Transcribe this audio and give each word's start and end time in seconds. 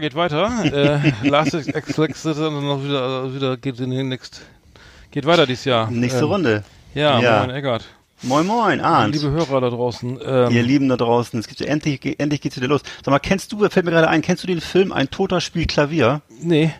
Horror 0.00 0.08
geht 0.08 0.14
weiter. 0.14 0.50
äh, 1.22 1.28
Last 1.28 1.54
Exit 1.54 1.98
noch 1.98 2.82
wieder, 2.84 3.34
wieder 3.34 3.56
geht 3.58 3.78
in 3.80 3.90
den 3.90 4.08
next, 4.08 4.40
geht 5.10 5.26
weiter 5.26 5.46
dieses 5.46 5.66
Jahr. 5.66 5.90
Nächste 5.90 6.20
Ähm, 6.20 6.24
Runde. 6.26 6.64
Ja, 6.94 7.20
Ja. 7.20 7.40
moin 7.40 7.50
Eggert. 7.50 7.84
Moin 8.22 8.46
Moin, 8.46 8.80
Arndt. 8.80 9.14
Liebe 9.14 9.30
Hörer 9.30 9.60
da 9.62 9.70
draußen. 9.70 10.18
Ähm, 10.24 10.50
Ihr 10.52 10.62
Lieben 10.62 10.88
da 10.88 10.96
draußen, 10.96 11.38
es 11.40 11.46
gibt 11.48 11.60
endlich, 11.62 12.18
endlich 12.18 12.40
geht's 12.40 12.56
wieder 12.56 12.68
los. 12.68 12.82
Sag 13.02 13.08
mal, 13.12 13.18
kennst 13.18 13.52
du, 13.52 13.58
fällt 13.68 13.84
mir 13.86 13.92
gerade 13.92 14.08
ein, 14.08 14.20
kennst 14.22 14.42
du 14.42 14.46
den 14.46 14.60
Film 14.60 14.92
Ein 14.92 15.10
Toter 15.10 15.40
spielt 15.40 15.68
Klavier? 15.68 16.22
nee, 16.42 16.70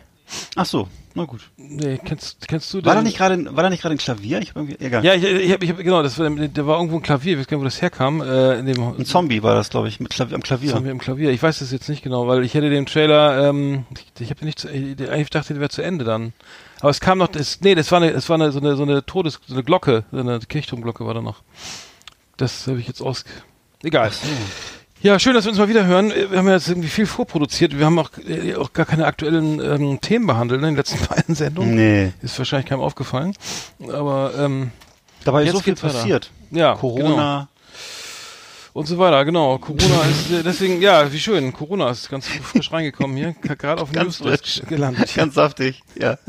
Ach 0.55 0.65
so, 0.65 0.87
na 1.13 1.25
gut. 1.25 1.41
nee, 1.57 1.99
kennst, 2.03 2.47
kennst 2.47 2.73
du 2.73 2.77
War 2.77 2.93
da 2.93 3.01
den- 3.01 3.03
nicht 3.05 3.17
gerade, 3.17 3.55
war 3.55 3.63
da 3.63 3.69
nicht 3.69 3.81
gerade 3.81 3.95
ein 3.95 3.97
Klavier? 3.97 4.39
Ich 4.41 4.49
hab 4.49 4.55
irgendwie, 4.57 4.77
egal. 4.79 5.03
Ja, 5.03 5.13
ich, 5.13 5.23
ich 5.23 5.51
habe, 5.51 5.63
ich 5.65 5.69
hab, 5.71 5.77
genau, 5.77 6.01
das 6.03 6.17
war, 6.19 6.29
da 6.29 6.65
war 6.67 6.77
irgendwo 6.77 6.97
ein 6.97 7.01
Klavier, 7.01 7.33
ich 7.33 7.39
weiß 7.39 7.47
gar 7.47 7.57
nicht, 7.57 7.61
wo 7.61 7.65
das 7.65 7.81
herkam, 7.81 8.21
äh, 8.21 8.59
in 8.59 8.65
dem 8.65 8.81
Ein 8.81 9.05
Zombie 9.05 9.43
war 9.43 9.55
das, 9.55 9.69
glaube 9.69 9.87
ich, 9.87 9.99
mit 9.99 10.09
Klavier, 10.11 10.35
am 10.35 10.43
Klavier. 10.43 10.71
Zombie 10.71 10.89
im 10.89 10.99
Klavier. 10.99 11.31
Ich 11.31 11.41
weiß 11.43 11.59
das 11.59 11.71
jetzt 11.71 11.89
nicht 11.89 12.03
genau, 12.03 12.27
weil 12.27 12.43
ich 12.43 12.53
hätte 12.53 12.69
den 12.69 12.85
Trailer, 12.85 13.49
ähm, 13.49 13.85
ich, 13.93 14.21
ich 14.21 14.29
habe 14.29 14.45
nicht, 14.45 14.59
zu, 14.59 14.69
ich, 14.69 15.09
eigentlich 15.09 15.29
dachte, 15.29 15.53
der 15.53 15.59
wäre 15.61 15.69
zu 15.69 15.81
Ende 15.81 16.05
dann. 16.05 16.33
Aber 16.79 16.89
es 16.89 16.99
kam 16.99 17.17
noch, 17.19 17.27
das, 17.27 17.61
nee, 17.61 17.75
das 17.75 17.91
war 17.91 18.01
eine, 18.01 18.09
es 18.11 18.27
war 18.29 18.35
eine, 18.35 18.51
so 18.51 18.59
eine, 18.59 18.75
so 18.75 18.83
eine 18.83 19.05
Todes, 19.05 19.39
so 19.45 19.53
eine 19.53 19.63
Glocke, 19.63 20.03
so 20.11 20.17
eine 20.19 20.39
Kirchturmglocke 20.39 21.05
war 21.05 21.13
da 21.13 21.21
noch. 21.21 21.43
Das 22.37 22.65
habe 22.67 22.79
ich 22.79 22.87
jetzt 22.87 23.01
aus, 23.01 23.23
egal. 23.83 24.11
Ja, 25.03 25.17
schön, 25.17 25.33
dass 25.33 25.45
wir 25.45 25.49
uns 25.49 25.57
mal 25.57 25.67
wieder 25.67 25.87
hören. 25.87 26.13
Wir 26.29 26.37
haben 26.37 26.47
ja 26.47 26.53
jetzt 26.53 26.67
irgendwie 26.69 26.87
viel 26.87 27.07
vorproduziert. 27.07 27.75
Wir 27.75 27.87
haben 27.87 27.97
auch, 27.97 28.11
äh, 28.27 28.53
auch 28.53 28.71
gar 28.71 28.85
keine 28.85 29.07
aktuellen 29.07 29.59
ähm, 29.59 29.99
Themen 29.99 30.27
behandelt 30.27 30.61
ne, 30.61 30.67
in 30.67 30.73
den 30.75 30.77
letzten 30.77 31.03
beiden 31.09 31.33
Sendungen. 31.33 31.73
Nee. 31.73 32.13
Ist 32.21 32.37
wahrscheinlich 32.37 32.69
keinem 32.69 32.81
aufgefallen. 32.81 33.33
Aber 33.91 34.33
ähm, 34.37 34.69
Dabei 35.23 35.45
ist 35.45 35.53
so 35.53 35.59
viel 35.59 35.73
geht's 35.73 35.83
weiter. 35.83 35.93
passiert. 35.95 36.29
ja, 36.51 36.73
genau. 36.73 36.79
Corona. 36.79 37.49
und 38.73 38.85
so 38.85 38.99
weiter, 38.99 39.25
genau. 39.25 39.57
Corona 39.57 40.01
ist 40.11 40.31
äh, 40.39 40.43
deswegen, 40.43 40.79
ja, 40.83 41.11
wie 41.11 41.19
schön. 41.19 41.51
Corona 41.51 41.89
ist 41.89 42.07
ganz 42.07 42.27
frisch 42.27 42.71
reingekommen 42.71 43.17
hier, 43.17 43.33
gerade 43.41 43.81
auf 43.81 43.89
dem 43.91 44.03
Newsdesk 44.03 44.67
gelandet. 44.67 45.15
Ganz 45.15 45.33
saftig, 45.33 45.81
ja. 45.95 46.19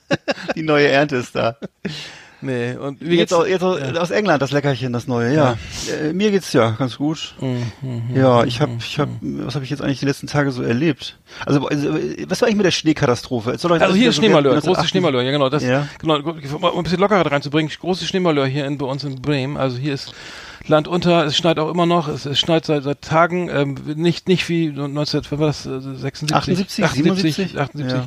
Die 0.54 0.62
neue 0.62 0.88
Ernte 0.88 1.16
ist 1.16 1.34
da. 1.34 1.56
Nee, 2.40 2.76
und 2.76 3.00
wie 3.00 3.16
Jetzt, 3.16 3.30
geht's? 3.30 3.32
aus, 3.32 3.48
jetzt 3.48 3.62
aus, 3.62 3.80
aus 3.96 4.10
England 4.10 4.40
das 4.42 4.52
Leckerchen, 4.52 4.92
das 4.92 5.08
neue, 5.08 5.34
ja. 5.34 5.56
Äh, 6.02 6.12
mir 6.12 6.30
geht's 6.30 6.52
ja 6.52 6.70
ganz 6.70 6.96
gut. 6.96 7.34
Mhm, 7.40 8.14
Ja, 8.14 8.44
ich 8.44 8.60
habe, 8.60 8.72
ich 8.78 8.98
habe, 9.00 9.10
was 9.20 9.54
habe 9.56 9.64
ich 9.64 9.70
jetzt 9.70 9.82
eigentlich 9.82 9.98
die 10.00 10.06
letzten 10.06 10.28
Tage 10.28 10.52
so 10.52 10.62
erlebt? 10.62 11.18
Also, 11.46 11.66
also 11.66 11.88
was 12.28 12.40
war 12.40 12.46
eigentlich 12.46 12.56
mit 12.56 12.66
der 12.66 12.70
Schneekatastrophe? 12.70 13.50
Also 13.50 13.68
hier 13.94 14.10
ist 14.10 14.16
so 14.16 14.22
Schneemalheur, 14.22 14.52
werden, 14.52 14.60
große 14.64 14.80
1980 14.80 14.88
Schneemalheur, 14.90 15.22
ja 15.22 15.30
genau, 15.32 15.48
das, 15.48 15.64
Ja. 15.64 15.88
genau, 15.98 16.16
um 16.18 16.78
ein 16.78 16.82
bisschen 16.84 17.00
Lockerheit 17.00 17.30
reinzubringen, 17.30 17.72
große 17.80 18.04
Schneemalheur 18.06 18.46
hier 18.46 18.66
in, 18.66 18.78
bei 18.78 18.86
uns 18.86 19.02
in 19.04 19.20
Bremen, 19.20 19.56
also 19.56 19.76
hier 19.76 19.94
ist 19.94 20.12
Land 20.66 20.88
unter, 20.88 21.24
es 21.24 21.36
schneit 21.36 21.58
auch 21.58 21.70
immer 21.70 21.86
noch, 21.86 22.08
es, 22.08 22.26
es 22.26 22.38
schneit 22.38 22.64
seit, 22.66 22.82
seit 22.82 23.00
Tagen, 23.02 23.48
ähm, 23.48 23.76
nicht, 23.96 24.28
nicht 24.28 24.48
wie 24.48 24.68
19, 24.68 25.22
wann 25.30 25.38
war 25.38 25.46
das, 25.46 25.64
äh, 25.66 25.80
76? 25.80 26.34
78, 26.34 26.84
78, 26.84 27.58
78, 27.58 28.00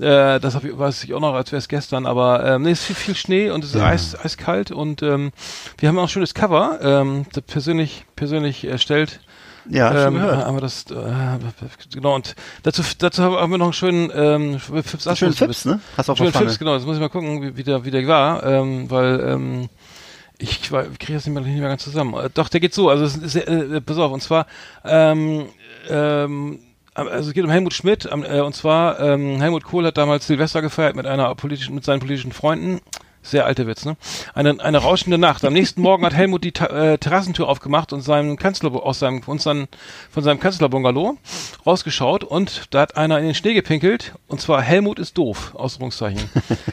äh, 0.00 0.40
das 0.40 0.54
hab 0.54 0.64
ich, 0.64 0.76
weiß 0.76 1.04
ich 1.04 1.14
auch 1.14 1.20
noch, 1.20 1.34
als 1.34 1.52
wäre 1.52 1.58
es 1.58 1.68
gestern, 1.68 2.06
aber 2.06 2.44
ähm, 2.44 2.62
nee, 2.62 2.70
es 2.70 2.80
ist 2.80 2.86
viel, 2.86 2.96
viel 2.96 3.14
Schnee 3.14 3.50
und 3.50 3.62
es 3.62 3.70
ist 3.74 3.80
Ja. 3.80 3.86
eis, 3.86 4.16
eiskalt 4.18 4.70
und 4.72 5.02
ähm, 5.02 5.32
wir 5.78 5.88
haben 5.88 5.98
auch 5.98 6.02
ein 6.04 6.08
schönes 6.08 6.34
Cover, 6.34 6.78
ähm, 6.82 7.26
persönlich, 7.46 8.04
persönlich 8.16 8.64
erstellt, 8.64 9.20
Ja, 9.70 10.08
ähm, 10.08 10.20
haben 10.20 10.56
wir 10.56 10.60
das, 10.60 10.86
äh, 10.90 10.94
genau, 11.94 12.16
und 12.16 12.34
dazu, 12.64 12.82
dazu 12.98 13.22
haben 13.22 13.50
wir 13.52 13.58
noch 13.58 13.66
einen 13.66 13.72
schönen, 13.74 14.10
ähm, 14.14 14.58
Fips 14.58 15.04
Schön 15.16 15.28
Asmus- 15.30 15.36
Fips, 15.38 15.64
ne? 15.66 15.78
Hast 15.96 16.08
du 16.08 16.14
der 16.14 16.24
Schönen. 16.32 16.32
Fips, 16.32 16.58
genau, 16.58 16.74
das 16.74 16.84
muss 16.84 16.96
ich 16.96 17.00
mal 17.00 17.08
gucken, 17.10 17.42
wie, 17.42 17.56
wie, 17.56 17.62
der, 17.62 17.84
wie 17.84 17.90
der 17.92 18.06
war, 18.08 18.44
ähm, 18.44 18.90
weil, 18.90 19.20
ähm, 19.20 19.68
ich, 20.42 20.62
kriege 20.62 21.14
das 21.14 21.26
nicht 21.26 21.28
mehr, 21.28 21.42
nicht 21.42 21.60
mehr 21.60 21.68
ganz 21.68 21.84
zusammen. 21.84 22.14
Äh, 22.14 22.30
doch, 22.32 22.48
der 22.48 22.60
geht 22.60 22.74
so, 22.74 22.88
also 22.88 23.04
es 23.04 23.16
ist, 23.16 23.36
äh, 23.36 23.80
pass 23.80 23.98
auf, 23.98 24.12
und 24.12 24.22
zwar, 24.22 24.46
ähm, 24.84 25.46
ähm, 25.88 26.58
also 26.94 27.30
es 27.30 27.34
geht 27.34 27.44
um 27.44 27.50
Helmut 27.50 27.72
Schmidt, 27.72 28.06
äh, 28.06 28.40
und 28.40 28.54
zwar, 28.54 29.00
ähm, 29.00 29.40
Helmut 29.40 29.64
Kohl 29.64 29.86
hat 29.86 29.96
damals 29.96 30.26
Silvester 30.26 30.60
gefeiert 30.60 30.96
mit 30.96 31.06
einer 31.06 31.34
politischen, 31.34 31.74
mit 31.74 31.84
seinen 31.84 32.00
politischen 32.00 32.32
Freunden. 32.32 32.80
Sehr 33.22 33.46
alter 33.46 33.68
Witz, 33.68 33.84
ne? 33.84 33.96
Eine, 34.34 34.58
eine 34.60 34.78
rauschende 34.78 35.16
Nacht. 35.16 35.44
Am 35.44 35.52
nächsten 35.52 35.80
Morgen 35.80 36.04
hat 36.04 36.12
Helmut 36.12 36.42
die 36.42 36.50
Ta 36.52 36.66
äh, 36.66 36.98
Terrassentür 36.98 37.48
aufgemacht 37.48 37.92
und 37.92 38.00
seinem 38.00 38.36
Kanzler 38.36 38.72
aus 38.72 38.98
seinem 38.98 39.22
von 39.22 39.38
seinem, 39.38 39.68
von 40.10 40.24
seinem 40.24 40.40
Kanzlerbungalow 40.40 41.16
rausgeschaut 41.64 42.24
und 42.24 42.66
da 42.70 42.80
hat 42.80 42.96
einer 42.96 43.18
in 43.18 43.26
den 43.26 43.34
Schnee 43.34 43.54
gepinkelt 43.54 44.14
und 44.26 44.40
zwar 44.40 44.60
Helmut 44.60 44.98
ist 44.98 45.16
doof. 45.16 45.54
Ausrufungszeichen. 45.54 46.28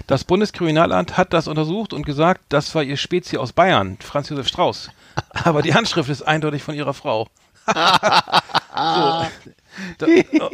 Das 0.08 0.24
Bundeskriminalamt 0.24 1.18
hat 1.18 1.34
das 1.34 1.48
untersucht 1.48 1.94
und 1.94 2.06
gesagt, 2.06 2.42
das 2.50 2.74
war 2.74 2.82
ihr 2.82 2.98
Spezi 2.98 3.38
aus 3.38 3.54
Bayern, 3.54 3.98
Franz 4.02 4.30
Josef 4.30 4.48
Strauß. 4.48 4.90
Aber 5.44 5.62
die 5.62 5.76
Handschrift 5.76 6.10
ist 6.10 6.24
eindeutig 6.24 6.64
von 6.64 6.74
ihrer 6.74 6.94
Frau. 6.96 7.28
so. 7.68 9.26
Da, 9.98 10.08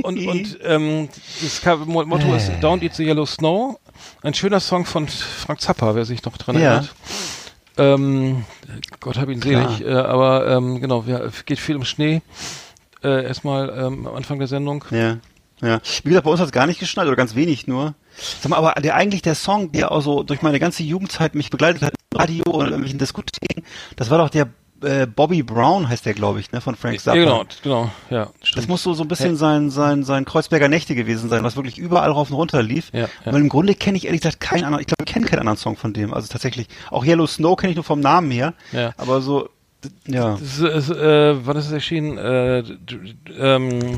und 0.04 0.28
und 0.28 0.60
ähm, 0.64 1.10
das 1.42 1.64
Motto 1.86 2.36
ist 2.36 2.52
Don't 2.62 2.82
Eat 2.84 2.96
the 2.96 3.04
Yellow 3.04 3.26
Snow. 3.26 3.80
Ein 4.22 4.34
schöner 4.34 4.60
Song 4.60 4.86
von 4.86 5.08
Frank 5.08 5.62
Zappa, 5.62 5.96
wer 5.96 6.06
sich 6.06 6.24
noch 6.24 6.38
dran 6.38 6.56
Ja. 6.56 6.62
erinnert. 6.62 6.96
Ähm, 7.78 8.46
Gott 9.00 9.18
hab 9.18 9.30
ihn 9.30 9.40
Klar. 9.40 9.70
selig. 9.78 9.88
Äh, 9.88 9.94
aber 9.94 10.48
ähm, 10.48 10.80
genau, 10.82 11.06
wir, 11.06 11.32
geht 11.46 11.60
viel 11.60 11.76
um 11.76 11.86
Schnee. 11.86 12.22
Äh, 13.04 13.26
erstmal 13.26 13.70
ähm, 13.70 14.08
am 14.08 14.16
Anfang 14.16 14.40
der 14.40 14.48
Sendung. 14.48 14.86
Ja. 14.92 15.18
Ja. 15.62 15.80
Wie 16.04 16.10
gesagt, 16.10 16.26
bei 16.26 16.32
uns 16.32 16.40
hat 16.40 16.48
es 16.48 16.52
gar 16.52 16.68
nicht 16.68 16.80
geschneit 16.80 17.08
oder 17.08 17.16
ganz 17.16 17.36
wenig 17.36 17.66
nur. 17.66 17.96
Sag 18.42 18.50
mal, 18.50 18.58
aber 18.58 18.74
der 18.82 18.96
eigentlich 18.96 19.22
der 19.22 19.36
Song, 19.36 19.72
der 19.72 19.92
auch 19.92 20.02
so 20.02 20.24
durch 20.24 20.42
meine 20.42 20.60
ganze 20.60 20.84
Jugendzeit 20.84 21.34
mich 21.36 21.50
begleitet 21.50 21.82
hat, 21.82 21.94
im 22.12 22.20
Radio 22.20 22.44
und 22.46 22.62
in 22.62 22.72
irgendwelchen 22.72 23.00
Diskotheken, 23.00 23.64
das 23.96 24.10
war 24.10 24.18
doch 24.18 24.30
der 24.30 24.50
äh, 24.82 25.08
Bobby 25.08 25.42
Brown 25.44 25.88
heißt 25.90 26.06
der, 26.06 26.14
glaube 26.14 26.40
ich, 26.40 26.52
ne, 26.52 26.62
von 26.62 26.76
Frank 26.76 27.00
Zappa. 27.00 27.18
Genau, 27.18 27.44
genau, 27.64 27.90
ja, 28.10 28.30
Das 28.40 28.50
stimmt. 28.50 28.68
muss 28.68 28.84
so, 28.84 28.94
so 28.94 29.04
ein 29.04 29.08
bisschen 29.08 29.36
sein, 29.38 29.70
sein, 29.70 30.04
sein 30.04 30.26
Kreuzberger 30.26 30.68
Nächte 30.68 30.96
gewesen 30.96 31.30
sein, 31.30 31.44
was 31.44 31.56
wirklich 31.56 31.78
überall 31.78 32.12
rauf 32.12 32.30
und 32.30 32.36
runter 32.36 32.62
lief. 32.62 32.90
Ja, 32.94 33.02
ja. 33.02 33.10
Weil 33.26 33.42
im 33.42 33.50
Grunde 33.50 33.74
kenne 33.76 33.98
ich 33.98 34.06
ehrlich 34.06 34.22
gesagt 34.22 34.40
keinen 34.40 34.64
anderen, 34.66 34.82
ich 34.82 34.88
glaube, 34.88 35.04
ich 35.06 35.12
kenne 35.14 35.26
keinen 35.26 35.40
anderen 35.40 35.58
Song 35.58 35.76
von 35.78 35.94
dem. 35.94 36.14
Also 36.14 36.28
tatsächlich, 36.28 36.68
auch 36.92 37.06
Yellow 37.06 37.26
Snow 37.28 37.56
kenne 37.56 37.72
ich 37.72 37.76
nur 37.76 37.84
vom 37.86 38.00
Namen 38.00 38.32
her. 38.32 38.54
Ja. 38.72 38.94
Aber 38.98 39.22
so, 39.22 39.50
ja. 40.08 40.32
Das 40.32 40.42
ist, 40.42 40.60
ist, 40.60 40.90
äh, 40.90 41.46
wann 41.46 41.58
ist 41.58 41.68
es 41.68 41.72
erschienen? 41.72 42.18
Äh, 42.18 42.64
ähm, 43.40 43.98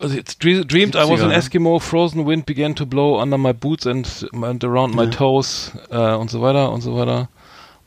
also 0.00 0.16
dre- 0.16 0.64
dreamed 0.64 0.94
I 0.94 0.98
was 0.98 1.08
70er, 1.08 1.22
an 1.22 1.28
ne? 1.28 1.34
Eskimo, 1.34 1.78
frozen 1.80 2.26
wind 2.26 2.46
began 2.46 2.74
to 2.76 2.86
blow 2.86 3.20
under 3.20 3.36
my 3.38 3.52
boots 3.52 3.86
and, 3.86 4.28
and 4.42 4.62
around 4.64 4.94
my 4.94 5.04
Ja. 5.04 5.10
toes 5.10 5.72
äh, 5.90 6.14
und 6.14 6.30
so 6.30 6.40
weiter 6.40 6.70
und 6.70 6.82
so 6.82 6.94
weiter. 6.96 7.28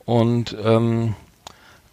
Und 0.05 0.55
ähm, 0.63 1.15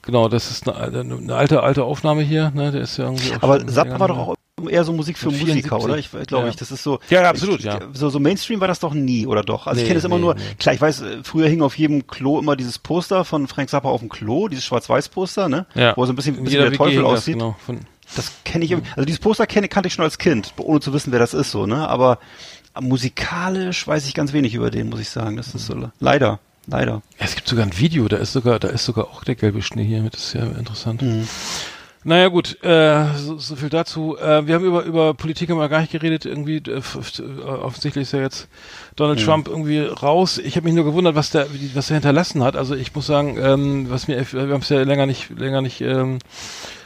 genau, 0.08 0.28
das 0.28 0.50
ist 0.50 0.66
eine, 0.68 1.00
eine 1.00 1.34
alte, 1.36 1.62
alte 1.62 1.84
Aufnahme 1.84 2.22
hier, 2.22 2.50
ne? 2.54 2.72
Der 2.72 2.80
ist 2.80 2.96
ja 2.96 3.04
irgendwie 3.04 3.34
auch 3.34 3.42
Aber 3.42 3.58
länger 3.58 4.00
war 4.00 4.08
doch 4.08 4.18
auch 4.18 4.34
eher 4.68 4.82
so 4.82 4.92
Musik 4.92 5.18
für 5.18 5.30
74. 5.30 5.70
Musiker, 5.70 5.84
oder? 5.84 5.98
Ich 5.98 6.10
glaube 6.26 6.46
Ja. 6.46 6.50
ich, 6.50 6.56
das 6.56 6.72
ist 6.72 6.82
so. 6.82 6.98
Ja, 7.10 7.22
ja, 7.22 7.28
absolut, 7.30 7.60
ich, 7.60 7.66
ja. 7.66 7.78
So, 7.92 8.08
so 8.08 8.18
Mainstream 8.18 8.58
war 8.60 8.66
das 8.68 8.80
doch 8.80 8.94
nie, 8.94 9.26
oder 9.26 9.42
doch? 9.44 9.66
Also 9.66 9.78
ich 9.78 9.84
Nee, 9.84 9.88
kenne 9.88 9.98
es 9.98 10.04
immer 10.04 10.16
nee, 10.16 10.22
nur, 10.22 10.34
nee. 10.34 10.40
klar, 10.58 10.74
ich 10.74 10.80
weiß, 10.80 11.02
äh, 11.02 11.18
früher 11.22 11.46
hing 11.46 11.62
auf 11.62 11.78
jedem 11.78 12.06
Klo 12.08 12.38
immer 12.40 12.56
dieses 12.56 12.78
Poster 12.78 13.24
von 13.24 13.46
Frank 13.46 13.68
Zappa 13.70 13.88
auf 13.88 14.00
dem 14.00 14.08
Klo, 14.08 14.48
dieses 14.48 14.64
Schwarz-Weiß-Poster, 14.64 15.48
ne? 15.48 15.66
ja. 15.74 15.92
Wo 15.96 16.02
er 16.02 16.06
so 16.06 16.12
ein 16.12 16.16
bisschen, 16.16 16.36
In 16.38 16.44
bisschen 16.44 16.64
wie 16.64 16.70
der 16.70 16.76
Teufel 16.78 16.94
WG 16.96 17.02
das, 17.02 17.12
aussieht. 17.12 17.34
Genau, 17.34 17.54
von, 17.64 17.80
Das 18.16 18.32
kenne 18.44 18.64
ich 18.64 18.72
irgendwie. 18.72 18.90
Also 18.96 19.04
dieses 19.04 19.20
Poster 19.20 19.46
kenne, 19.46 19.68
kannte 19.68 19.86
ich 19.88 19.94
schon 19.94 20.04
als 20.04 20.18
Kind, 20.18 20.52
ohne 20.56 20.80
zu 20.80 20.92
wissen, 20.92 21.12
wer 21.12 21.20
das 21.20 21.34
ist, 21.34 21.50
so, 21.52 21.66
ne? 21.66 21.86
Aber 21.88 22.18
musikalisch 22.80 23.86
weiß 23.86 24.06
ich 24.06 24.14
ganz 24.14 24.32
wenig 24.32 24.54
über 24.54 24.70
den, 24.70 24.88
muss 24.88 25.00
ich 25.00 25.08
sagen. 25.10 25.36
Das 25.36 25.54
ist 25.54 25.66
so, 25.66 25.90
leider, 26.00 26.40
leider. 26.68 27.02
Ja, 27.18 27.24
es 27.26 27.34
gibt 27.34 27.48
sogar 27.48 27.64
ein 27.66 27.76
Video, 27.78 28.06
da 28.08 28.16
ist 28.18 28.32
sogar, 28.32 28.58
da 28.58 28.68
ist 28.68 28.84
sogar 28.84 29.06
auch 29.08 29.24
der 29.24 29.34
gelbe 29.34 29.62
Schnee 29.62 29.84
hier 29.84 30.02
mit, 30.02 30.14
das 30.14 30.24
ist 30.26 30.32
ja 30.34 30.44
interessant. 30.46 31.02
Mhm. 31.02 31.26
Naja 32.04 32.28
gut, 32.28 32.62
äh, 32.62 33.06
so, 33.16 33.38
so 33.38 33.56
viel 33.56 33.68
dazu. 33.70 34.16
Äh, 34.16 34.46
wir 34.46 34.54
haben 34.54 34.64
über, 34.64 34.84
über 34.84 35.14
Politik 35.14 35.50
haben 35.50 35.58
wir 35.58 35.68
gar 35.68 35.80
nicht 35.80 35.90
geredet, 35.92 36.24
irgendwie 36.26 36.58
äh, 36.58 36.78
äh, 36.78 37.42
offensichtlich 37.42 38.02
ist 38.02 38.12
ja 38.12 38.20
jetzt 38.20 38.48
Donald 38.94 39.18
Mhm. 39.18 39.24
Trump 39.24 39.48
irgendwie 39.48 39.80
raus. 39.80 40.38
Ich 40.38 40.54
habe 40.56 40.64
mich 40.66 40.74
nur 40.74 40.84
gewundert, 40.84 41.16
was 41.16 41.30
der, 41.30 41.52
wie 41.52 41.58
die- 41.58 41.74
was 41.74 41.90
er 41.90 41.94
hinterlassen 41.96 42.42
hat. 42.44 42.54
Also 42.56 42.76
ich 42.76 42.94
muss 42.94 43.06
sagen, 43.06 43.36
ähm, 43.42 43.90
was 43.90 44.06
mir, 44.06 44.24
wir 44.32 44.42
haben 44.54 44.62
es 44.62 44.68
ja 44.68 44.80
länger 44.84 45.06
nicht, 45.06 45.28
länger 45.38 45.60
nicht, 45.60 45.80
ähm, 45.80 46.18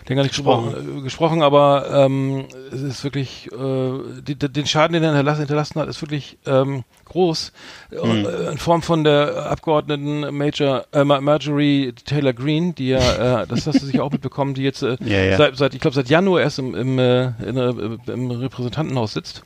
länger 0.09 0.23
nicht 0.23 0.35
Gesprochen. 0.35 0.73
gesprochen, 0.73 0.99
äh, 0.99 1.03
gesprochen 1.03 1.43
aber 1.43 1.87
ähm, 2.07 2.45
es 2.73 2.81
ist 2.83 3.05
wirklich, 3.05 3.51
äh, 3.53 4.23
die, 4.23 4.35
den 4.37 4.67
Schaden, 4.67 4.95
den 4.95 5.03
er 5.03 5.11
hinterlassen, 5.11 5.41
hinterlassen 5.41 5.81
hat, 5.81 5.89
ist 5.89 6.01
wirklich 6.03 6.39
ähm, 6.47 6.85
groß. 7.05 7.53
Mhm. 7.91 8.27
In 8.53 8.59
Form 8.59 8.83
von 8.83 9.05
der 9.05 9.47
Abgeordneten 9.51 10.35
Major 10.37 10.85
äh, 10.93 11.05
Ma- 11.05 11.21
Marjorie 11.21 11.93
Taylor 11.93 12.33
Greene, 12.33 12.73
die 12.73 12.89
ja, 12.89 13.43
äh, 13.43 13.47
das 13.47 13.67
hast 13.67 13.83
du 13.83 13.87
sicher 13.87 14.03
auch 14.03 14.11
mitbekommen, 14.11 14.55
die 14.55 14.63
jetzt 14.63 14.83
äh, 14.83 14.97
Ja, 15.05 15.19
ja. 15.19 15.37
seit, 15.37 15.57
seit 15.57 15.75
ich 15.75 15.81
glaube 15.81 15.95
seit 15.95 16.09
Januar 16.09 16.41
erst 16.41 16.59
im, 16.59 16.75
im, 16.75 16.99
äh, 16.99 17.27
in, 17.47 17.99
im 18.07 18.31
Repräsentantenhaus 18.31 19.13
sitzt 19.13 19.43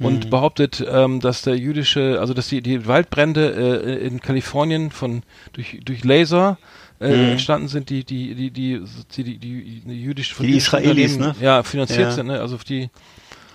Mhm. 0.00 0.06
und 0.06 0.30
behauptet, 0.30 0.84
ähm, 0.90 1.20
dass 1.20 1.42
der 1.42 1.56
jüdische, 1.56 2.18
also 2.20 2.34
dass 2.34 2.48
die, 2.48 2.60
die 2.62 2.86
Waldbrände 2.88 3.82
äh, 3.86 4.06
in 4.06 4.20
Kalifornien 4.20 4.90
von 4.90 5.22
durch 5.52 5.80
durch 5.84 6.02
Laser 6.04 6.58
äh, 7.04 7.16
Mhm. 7.16 7.30
entstanden 7.32 7.68
sind, 7.68 7.90
die 7.90 8.02
die 8.04 8.34
die 8.34 8.50
die 8.50 8.80
die 9.16 9.24
die, 9.24 9.38
die, 9.38 9.82
die 9.86 9.92
jüdisch 10.02 10.34
von 10.34 10.46
Die 10.46 10.52
jüdischen 10.52 10.78
Israelis, 10.78 11.16
ne? 11.18 11.34
Ja, 11.40 11.62
finanziert 11.62 12.00
Ja. 12.00 12.10
sind, 12.10 12.26
ne? 12.28 12.40
Also 12.40 12.56
die 12.68 12.90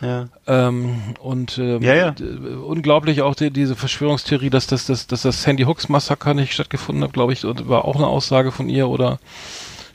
Ja. 0.01 0.30
Ähm, 0.48 0.96
und 1.19 1.57
ähm, 1.57 1.81
Ja, 1.81 1.94
ja. 1.94 2.12
d- 2.12 2.24
unglaublich 2.24 3.22
auch 3.22 3.36
die, 3.36 3.51
diese 3.51 3.75
Verschwörungstheorie, 3.75 4.50
dass 4.50 4.66
das, 4.66 4.86
dass, 4.86 5.07
dass 5.07 5.24
das 5.24 5.44
Sandy 5.44 5.63
Hooks 5.63 5.90
Massaker 5.90 6.34
nicht 6.34 6.54
stattgefunden 6.54 7.04
hat, 7.04 7.12
glaube 7.12 7.34
ich, 7.34 7.44
und 7.44 7.68
war 7.68 7.84
auch 7.84 7.98
eine 7.98 8.07
Aussage 8.07 8.54
von 8.54 8.69
ihr 8.69 8.88
oder 8.88 9.19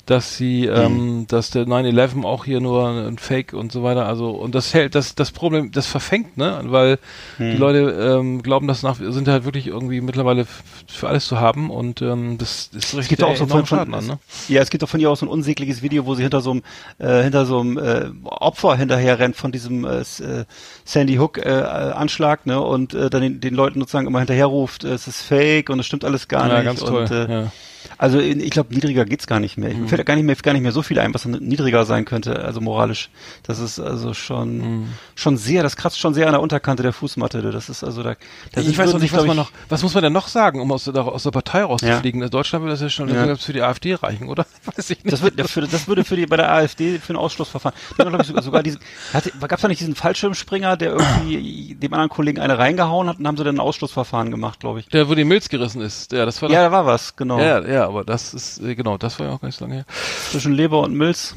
dass 0.07 0.37
sie, 0.37 0.67
Mhm. 0.67 0.75
ähm, 0.75 1.25
dass 1.29 1.51
der 1.51 1.67
9-11 1.67 2.25
auch 2.25 2.45
hier 2.45 2.61
nur 2.61 2.89
ein 2.89 3.19
Fake 3.19 3.53
und 3.53 3.73
so 3.73 3.83
weiter, 3.83 4.07
also 4.07 4.31
und 4.31 4.55
das 4.55 4.75
hält, 4.75 4.95
das 4.95 5.15
das 5.15 5.31
Problem, 5.33 5.71
das 5.73 5.87
verfängt, 5.87 6.37
ne, 6.37 6.61
weil 6.65 6.99
Mhm. 7.39 7.51
die 7.53 7.57
Leute 7.57 7.79
ähm, 8.19 8.43
glauben, 8.43 8.67
das 8.69 8.83
nach, 8.83 8.97
sind 8.97 9.29
halt 9.29 9.45
wirklich 9.45 9.67
irgendwie 9.67 10.01
mittlerweile 10.01 10.47
für 10.87 11.09
alles 11.09 11.27
zu 11.27 11.41
haben 11.41 11.71
und 11.71 12.03
ähm, 12.03 12.37
das 12.39 12.69
ist 12.73 12.93
Es 12.93 12.97
richtig 12.97 13.23
auch 13.23 13.37
so 13.37 13.47
von, 13.47 13.65
Schaden 13.67 13.95
an, 13.95 14.07
ne? 14.07 14.19
ja, 14.49 14.61
es 14.61 14.71
gibt 14.71 14.83
doch 14.83 14.89
von 14.89 15.01
ihr 15.01 15.11
auch 15.11 15.17
so 15.17 15.25
ein 15.27 15.31
unsägliches 15.31 15.81
Video, 15.83 16.05
wo 16.07 16.15
sie 16.15 16.23
hinter 16.23 16.41
so 16.41 16.51
einem 16.51 16.63
äh, 16.99 17.23
hinter 17.23 17.47
so 17.47 17.61
einem 17.61 17.79
äh, 17.79 18.11
Opfer 18.25 18.77
hinterher 18.77 19.19
rennt 19.19 19.37
von 19.37 19.53
diesem 19.53 19.85
äh, 19.85 20.01
äh, 20.01 20.45
Sandy 20.85 21.17
Hook 21.17 21.39
äh, 21.39 21.49
äh, 21.49 21.63
Anschlag, 21.93 22.47
ne, 22.47 22.61
und 22.61 22.93
äh, 22.95 23.09
dann 23.11 23.23
den, 23.23 23.41
den 23.41 23.55
Leuten 23.55 23.81
sozusagen 23.81 24.07
immer 24.07 24.19
hinterher 24.19 24.47
ruft, 24.47 24.85
äh, 24.85 24.89
es 24.93 25.07
ist 25.09 25.23
Fake 25.23 25.71
und 25.71 25.81
es 25.81 25.87
stimmt 25.87 26.05
alles 26.05 26.29
gar 26.29 26.49
Ja, 26.49 26.57
nicht. 26.57 26.65
ganz 26.67 26.81
toll. 26.81 27.03
Und, 27.05 27.11
äh, 27.11 27.31
ja. 27.45 27.53
Also 27.99 28.19
ich 28.19 28.51
glaube, 28.51 28.75
niedriger 28.75 29.05
geht's 29.05 29.27
gar 29.27 29.41
nicht 29.41 29.57
mehr. 29.57 29.71
Ich, 29.71 29.77
Mir 29.77 29.89
fällt 29.89 30.05
gar 30.07 30.15
nicht 30.17 30.25
mehr 30.25 30.35
gar 30.37 30.53
nicht 30.53 30.63
mehr 30.63 30.73
so 30.73 30.83
viel 30.83 30.99
ein, 30.99 31.15
was 31.15 31.25
niedriger 31.25 31.85
sein 31.85 32.05
könnte, 32.05 32.45
also 32.45 32.61
moralisch. 32.61 33.11
Das 33.45 33.59
ist 33.59 33.79
also 33.81 34.15
schon 34.15 34.59
Mhm. 34.59 34.89
schon 35.15 35.37
sehr, 35.37 35.63
das 35.63 35.77
kratzt 35.77 35.99
schon 35.99 36.15
sehr 36.15 36.27
an 36.27 36.33
der 36.33 36.41
Unterkante 36.41 36.83
der 36.83 36.93
Fußmatte. 36.93 37.43
Das 37.53 37.69
ist 37.69 37.85
also 37.85 38.03
da. 38.03 38.17
da 38.53 38.61
ich 38.61 38.77
weiß 38.77 38.93
noch 38.93 39.01
nicht, 39.01 39.13
was 39.13 39.19
glaub 39.25 39.29
man 39.29 39.37
noch, 39.37 39.51
was 39.69 39.83
muss 39.83 39.95
man 39.95 40.03
denn 40.03 40.13
noch 40.13 40.29
sagen, 40.29 40.61
um 40.61 40.71
aus 40.73 40.85
der, 40.85 41.05
aus 41.05 41.23
der 41.23 41.31
Partei 41.31 41.63
rauszufliegen? 41.65 42.23
In 42.23 42.31
Deutschland 42.31 42.63
würde 42.65 42.73
das 42.73 42.81
ja 42.81 42.89
schon 42.89 43.09
Ja. 43.09 43.37
für 43.37 43.53
die 43.53 43.63
AfD 43.63 43.95
reichen, 43.95 44.29
oder? 44.29 44.47
Weiß 44.65 44.91
ich 44.91 45.03
nicht. 45.05 45.13
Das, 45.13 45.23
wird, 45.23 45.41
für, 45.51 45.61
das 45.63 45.87
würde 45.89 46.05
für 46.05 46.17
die 46.17 46.27
bei 46.27 46.37
der 46.37 46.51
AfD 46.53 46.99
für 46.99 47.13
ein 47.15 47.17
Ausschlussverfahren. 47.17 47.77
Ich, 47.91 47.97
sogar, 48.27 48.43
sogar 48.43 48.63
diesen, 48.63 48.81
gab 49.13 49.53
es 49.53 49.61
da 49.61 49.69
nicht 49.69 49.81
diesen 49.81 49.95
Fallschirmspringer, 49.95 50.77
der 50.77 50.93
irgendwie 50.93 51.75
dem 51.75 51.93
anderen 51.93 52.11
Kollegen 52.11 52.41
eine 52.41 52.59
reingehauen 52.59 53.09
hat 53.09 53.19
und 53.19 53.27
haben 53.27 53.37
sie 53.37 53.45
dann 53.45 53.57
ein 53.57 53.61
Ausschlussverfahren 53.61 54.31
gemacht, 54.31 54.61
glaube 54.61 54.81
ich. 54.81 54.89
der, 54.89 55.09
wo 55.09 55.15
die 55.15 55.25
Milz 55.25 55.49
gerissen 55.49 55.81
ist. 55.83 56.13
Ja, 56.13 56.25
das 56.25 56.41
war 56.43 56.51
Ja, 56.51 56.63
da 56.65 56.73
war 56.73 56.87
was, 56.87 57.17
genau. 57.17 57.39
ja, 57.39 57.61
ja, 57.67 57.74
aber 57.83 58.05
das 58.05 58.35
ist, 58.35 58.61
äh, 58.61 58.75
genau, 58.75 58.97
das 58.99 59.19
war 59.19 59.27
ja 59.27 59.33
auch 59.33 59.41
gar 59.41 59.49
nicht 59.49 59.59
so 59.59 59.65
lange 59.65 59.77
her. 59.77 59.87
Zwischen 60.31 60.53
Leber 60.53 60.81
und 60.81 60.95
Milz. 60.95 61.35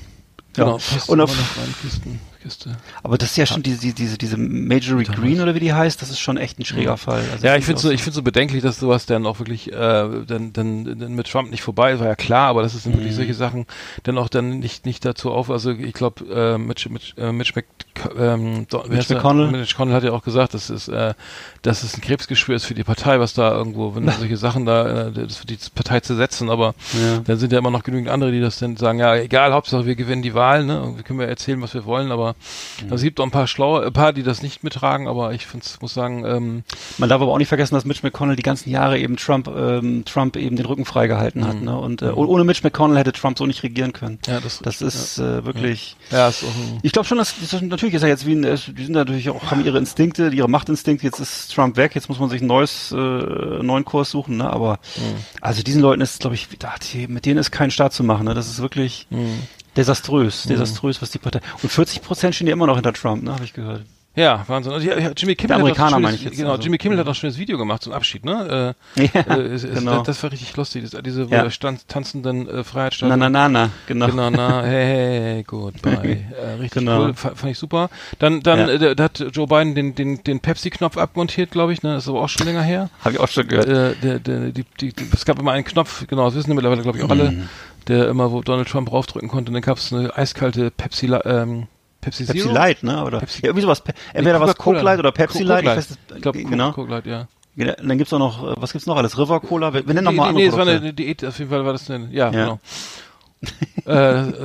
Genau, 0.54 0.78
Ja. 0.78 0.98
Und 1.08 1.20
immer 1.20 1.24
auf, 1.24 1.32
Kiste. 2.38 2.78
aber 3.04 3.18
das 3.18 3.32
ist 3.32 3.38
ja 3.38 3.46
schon 3.46 3.64
diese, 3.64 3.94
diese, 3.94 4.18
diese, 4.18 4.38
Majorie 4.38 5.04
Green 5.06 5.42
oder 5.42 5.56
wie 5.56 5.60
die 5.60 5.74
heißt, 5.74 6.02
das 6.02 6.10
ist 6.10 6.20
schon 6.20 6.38
echt 6.38 6.60
ein 6.60 6.66
schräger 6.66 6.98
Fall. 6.98 7.24
Also 7.32 7.46
Ja, 7.46 7.56
ich 7.56 7.66
finde 7.66 7.82
so, 7.82 7.90
ich 7.92 8.02
finde 8.04 8.16
so 8.16 8.22
bedenklich, 8.24 8.62
dass 8.64 8.80
sowas 8.80 9.06
dann 9.06 9.26
auch 9.26 9.40
wirklich, 9.40 9.72
äh, 9.72 9.76
dann, 9.76 10.54
dann, 10.54 11.00
dann 11.00 11.14
mit 11.16 11.30
Trump 11.30 11.50
nicht 11.52 11.62
vorbei 11.62 11.94
ist, 11.94 12.00
war 12.00 12.08
ja 12.08 12.16
klar, 12.16 12.50
aber 12.50 12.62
das 12.64 12.74
sind 12.74 12.94
wirklich 12.96 13.12
Mhm. 13.14 13.16
solche 13.18 13.34
Sachen 13.34 13.66
dann 14.04 14.18
auch 14.18 14.30
dann 14.30 14.60
nicht, 14.60 14.86
nicht 14.86 15.04
dazu 15.06 15.32
auf, 15.32 15.50
also 15.50 15.72
ich 15.72 15.94
glaube, 15.94 16.26
äh, 16.32 16.58
Mitch, 16.58 16.90
Mitch, 16.90 17.14
äh, 17.18 17.32
Mitch, 17.32 17.54
Mc, 17.56 17.66
ähm, 18.18 18.68
Do- 18.70 18.84
wer 18.88 18.98
Mitch? 18.98 19.14
McConnell? 19.14 19.48
Mitch 19.52 19.74
McConnell 19.74 19.96
hat 19.96 20.04
ja 20.04 20.12
auch 20.12 20.24
gesagt, 20.24 20.54
dass 20.54 20.70
es, 20.70 20.88
äh, 20.88 21.14
dass 21.64 21.84
es 21.84 21.96
ein 21.96 22.02
Krebsgeschwür 22.02 22.56
ist 22.56 22.66
für 22.66 22.74
die 22.76 22.84
Partei, 22.84 23.20
was 23.20 23.34
da 23.34 23.52
irgendwo, 23.52 23.96
wenn 23.96 24.08
solche 24.20 24.38
Sachen 24.38 24.66
da, 24.66 25.08
äh, 25.08 25.12
das 25.12 25.38
für 25.38 25.48
die 25.48 25.58
Partei 25.74 26.00
zu 26.00 26.16
setzen, 26.16 26.50
aber 26.50 26.76
Ja. 26.94 27.20
dann 27.26 27.38
sind 27.38 27.52
ja 27.52 27.60
immer 27.60 27.72
noch 27.72 27.84
genügend 27.84 28.10
andere, 28.10 28.32
die 28.32 28.40
das 28.42 28.60
dann 28.60 28.78
sagen, 28.78 29.00
ja, 29.00 29.16
egal, 29.16 29.54
Hauptsache 29.54 29.86
wir 29.86 29.96
gewinnen 29.96 30.22
die 30.22 30.34
Wahl, 30.34 30.66
ne, 30.66 30.82
und 30.82 30.98
wir 30.98 31.04
können 31.04 31.20
wir 31.20 31.28
erzählen, 31.28 31.62
was 31.62 31.74
wir 31.74 31.86
wollen, 31.86 32.12
aber 32.12 32.36
Mhm. 32.86 32.94
es 32.94 33.02
gibt 33.02 33.20
auch 33.20 33.24
ein 33.26 33.32
paar 33.32 33.48
schlaue, 33.48 33.86
ein 33.86 33.94
paar, 33.94 34.14
die 34.14 34.24
das 34.24 34.42
nicht 34.42 34.64
mittragen, 34.64 35.08
aber 35.08 35.34
ich 35.34 35.46
find's, 35.46 35.80
muss 35.82 35.94
sagen, 35.94 36.26
ähm, 36.26 36.64
Man 36.98 37.10
darf 37.10 37.22
aber 37.22 37.32
auch 37.32 37.38
nicht 37.38 37.48
vergessen, 37.48 37.76
dass 37.76 37.86
Mitch 37.86 38.02
McConnell 38.04 38.36
die 38.36 38.44
ganzen 38.44 38.70
Jahre 38.70 38.98
eben 39.00 39.18
Trump, 39.18 39.48
ähm, 39.48 40.04
Trump 40.06 40.36
eben 40.38 40.56
den 40.56 40.66
Rücken 40.66 40.86
freigehalten 40.86 41.46
hat. 41.48 41.62
Ne? 41.62 41.78
Und 41.78 42.02
äh, 42.02 42.10
ohne 42.10 42.44
Mitch 42.44 42.62
McConnell 42.64 42.98
hätte 42.98 43.12
Trump 43.14 43.38
so 43.38 43.46
nicht 43.46 43.64
regieren 43.64 43.94
können. 43.94 44.20
ja, 44.28 44.40
das, 44.40 44.60
Das 44.60 44.82
ist 44.82 45.18
äh, 45.20 45.46
wirklich. 45.46 45.96
ja, 46.12 46.28
ist 46.30 46.44
auch 46.44 46.48
Ich 46.84 46.92
glaube 46.92 47.08
schon, 47.08 47.18
dass 47.18 47.34
das, 47.50 47.62
natürlich 47.62 47.96
ist 47.96 48.04
er 48.04 48.10
jetzt 48.10 48.26
wie 48.26 48.34
ein, 48.34 48.44
es- 48.44 48.66
die 48.68 48.84
sind 48.84 48.94
natürlich 48.94 49.30
auch 49.30 49.52
haben 49.52 49.66
ihre 49.66 49.78
Instinkte, 49.78 50.28
ihre 50.30 50.48
Machtinstinkte. 50.50 51.06
Jetzt 51.06 51.20
ist 51.20 51.54
Trump 51.54 51.78
weg, 51.78 51.96
jetzt 51.96 52.10
muss 52.10 52.20
man 52.20 52.30
sich 52.30 52.42
ein 52.42 52.48
neues, 52.48 52.92
äh, 52.92 52.96
neuen 52.98 53.86
Kurs 53.86 54.12
suchen. 54.12 54.38
Ne? 54.38 54.50
Aber 54.50 54.80
also 55.42 55.64
diesen 55.64 55.82
Leuten 55.82 56.02
ist, 56.02 56.20
glaube 56.20 56.36
ich, 56.36 56.48
mit 57.08 57.26
denen 57.26 57.38
ist 57.40 57.52
kein 57.52 57.72
Staat 57.72 57.94
zu 57.94 58.04
machen. 58.04 58.26
Ne? 58.26 58.34
Das 58.34 58.48
ist 58.50 58.62
wirklich 58.62 59.08
desaströs, 59.78 60.44
desaströs, 60.44 61.02
was 61.02 61.12
die 61.12 61.20
Partei. 61.20 61.40
Und 61.64 61.72
40 61.72 62.02
Prozent 62.02 62.36
stehen 62.36 62.48
ja 62.48 62.54
immer 62.54 62.68
noch 62.68 62.76
hinter 62.76 62.94
Trump, 62.94 63.24
ne? 63.24 63.32
Habe 63.34 63.44
ich 63.46 63.54
gehört. 63.54 63.84
Ja, 64.16 64.44
Wahnsinn. 64.48 64.74
Und 64.74 64.84
ja, 64.84 64.96
Jimmy 65.16 65.36
Kimmel 65.36 65.58
Amerikaner 65.58 65.92
hat 65.92 65.94
auch 65.94 66.00
schönes, 66.08 66.16
ich 66.16 66.24
jetzt, 66.24 66.38
Genau, 66.38 66.50
also. 66.54 66.64
Jimmy 66.64 66.80
Kimmel 66.80 66.98
hat 66.98 67.06
auch 67.06 67.12
ein 67.12 67.14
schönes 67.14 67.38
Video 67.38 67.56
gemacht 67.60 67.84
zum 67.84 67.94
Abschied, 67.94 68.26
ne? 68.26 68.76
Äh, 68.96 69.04
Ja, 69.14 69.22
äh, 69.38 69.42
es- 69.44 69.62
genau. 69.62 69.98
das, 70.00 70.08
das 70.08 70.24
war 70.24 70.32
richtig 70.32 70.58
lustig. 70.58 70.90
Das, 70.90 71.00
diese 71.04 71.26
Ja. 71.26 71.52
stand, 71.52 71.88
tanzenden 71.88 72.50
äh, 72.50 72.64
Freiheitsstatue. 72.64 73.16
Na, 73.16 73.30
na, 73.30 73.30
na, 73.30 73.48
na, 73.48 73.70
genau. 73.86 74.08
Genau, 74.08 74.32
na, 74.32 74.64
hey, 74.66 74.86
hey, 74.86 75.20
hey, 75.36 75.44
goodbye. 75.44 76.26
Äh, 76.42 76.54
richtig 76.60 76.72
Genau. 76.72 77.04
cool, 77.04 77.14
fa- 77.14 77.36
fand 77.36 77.52
ich 77.52 77.60
super. 77.60 77.92
Dann, 78.18 78.42
dann, 78.42 78.68
äh, 78.68 78.96
da- 78.96 79.04
hat 79.04 79.24
Joe 79.34 79.46
Biden 79.46 79.76
den, 79.76 79.94
den, 79.94 80.24
den 80.24 80.40
Pepsi-Knopf 80.40 80.98
abmontiert, 80.98 81.52
glaube 81.52 81.74
ich, 81.74 81.84
ne? 81.84 81.94
Das 81.94 82.06
ist 82.06 82.10
aber 82.10 82.22
auch 82.24 82.30
schon 82.30 82.48
länger 82.48 82.64
her. 82.64 82.90
Habe 83.02 83.14
ich 83.14 83.20
auch 83.20 83.28
schon 83.28 83.48
gehört. 83.48 83.68
Äh, 83.68 83.94
der, 84.02 84.18
der, 84.18 84.40
die, 84.52 84.66
die, 84.82 84.94
die, 84.94 85.06
es 85.14 85.26
gab 85.26 85.38
immer 85.38 85.52
einen 85.52 85.64
Knopf, 85.64 86.08
genau, 86.08 86.26
das 86.26 86.34
wissen 86.34 86.50
ja 86.50 86.56
mittlerweile, 86.56 86.82
glaube 86.82 86.98
ich, 86.98 87.04
auch 87.04 87.10
alle, 87.12 87.30
Mhm. 87.30 87.50
Der 87.88 88.08
immer, 88.10 88.32
wo 88.32 88.42
Donald 88.42 88.68
Trump 88.68 88.92
raufdrücken 88.92 89.30
konnte, 89.30 89.52
dann 89.52 89.62
gab 89.62 89.78
es 89.78 89.92
eine 89.94 90.16
eiskalte 90.16 90.72
Pepsi, 90.72 91.08
ähm, 91.26 91.68
Pepsi 92.02 92.26
Zero. 92.26 92.38
Pepsi 92.38 92.54
Light, 92.54 92.84
ne? 92.84 93.04
Oder 93.04 93.20
Pepsi- 93.20 93.42
ja, 93.42 93.46
irgendwie 93.50 93.62
sowas. 93.64 93.82
Pe 93.82 93.94
entweder 94.14 94.40
was. 94.40 94.56
Coke 94.58 94.82
Light 94.82 95.00
oder 95.00 95.12
Pepsi 95.12 95.40
Co- 95.40 95.44
Light. 95.46 95.66
Coke 95.66 95.72
Ich 95.72 95.78
weiß, 95.78 95.88
das, 96.08 96.16
Ich 96.18 96.22
glaube, 96.22 96.44
genau. 96.44 96.72
Coke 96.72 96.92
Light, 96.92 97.06
ja. 97.06 97.28
Ja, 97.56 97.74
Und 97.74 97.90
dann 97.90 97.98
gibt's 97.98 98.14
auch 98.14 98.20
noch, 98.20 98.52
äh, 98.52 98.56
was 98.58 98.72
gibt's 98.72 98.86
noch 98.86 98.98
alles? 98.98 99.18
River 99.18 99.40
Cola? 99.40 99.74
Wir, 99.74 99.88
wir 99.88 99.94
nennen 99.96 100.06
noch 100.06 100.12
nee, 100.12 100.18
nee, 100.20 100.24
andere 100.24 100.44
nee, 100.44 100.48
es 100.50 100.56
war 100.56 100.68
eine 100.68 100.94
Diät, 100.94 101.26
auf 101.26 101.40
jeden 101.40 101.50
Fall 101.50 101.66
war 101.66 101.74
das 101.74 101.90
eine, 101.90 102.06
ja, 102.12 102.26
Ja. 102.26 102.30
genau. 102.30 102.60
Äh, 103.86 103.92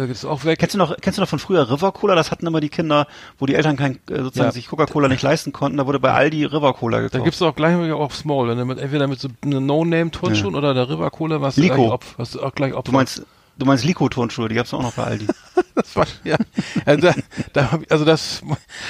äh, 0.04 0.10
ist 0.10 0.24
auch 0.24 0.44
weg. 0.44 0.58
Kennst 0.58 0.74
du 0.74 0.78
noch, 0.78 0.96
kennst 1.00 1.18
du 1.18 1.22
noch 1.22 1.28
von 1.28 1.38
früher 1.38 1.70
River 1.70 1.92
Cola? 1.92 2.14
Das 2.14 2.30
hatten 2.30 2.46
immer 2.46 2.60
die 2.60 2.68
Kinder, 2.68 3.06
wo 3.38 3.46
die 3.46 3.54
Eltern 3.54 3.76
kein, 3.76 3.96
äh, 4.10 4.22
sozusagen 4.22 4.48
Ja. 4.48 4.52
sich 4.52 4.68
Coca-Cola 4.68 5.08
nicht 5.08 5.22
leisten 5.22 5.52
konnten. 5.52 5.78
Da 5.78 5.86
wurde 5.86 5.98
bei 6.00 6.12
Aldi 6.12 6.44
River 6.44 6.74
Cola 6.74 6.98
gekauft. 6.98 7.14
Da 7.14 7.18
gibt's 7.20 7.40
auch 7.42 7.54
gleich 7.54 7.74
auch 7.92 8.12
Small, 8.12 8.48
wenn 8.48 8.58
du 8.58 8.64
mit, 8.64 8.78
entweder 8.78 9.06
mit 9.06 9.20
so 9.20 9.28
einer 9.44 9.60
No-Name-Turnschuhen 9.60 10.54
oder 10.54 10.74
der 10.74 10.88
River 10.88 11.10
Cola, 11.10 11.40
was 11.40 11.56
Lico. 11.56 11.74
gleich 11.76 11.90
Opf, 11.90 12.14
was 12.18 12.36
auch 12.36 12.54
gleich 12.54 12.74
Opfer. 12.74 12.90
du 12.90 12.92
meinst, 12.92 13.22
du 13.58 13.66
meinst 13.66 13.84
Lico-Turnschuhe, 13.84 14.48
die 14.48 14.54
gab's 14.54 14.72
auch 14.74 14.82
noch 14.82 14.92
bei 14.92 15.04
Aldi. 15.04 15.26
das 15.74 15.96
war, 15.96 16.06
ja, 16.24 16.36
also 16.84 17.10
da, 17.52 17.80
also 17.88 18.04
das, 18.04 18.42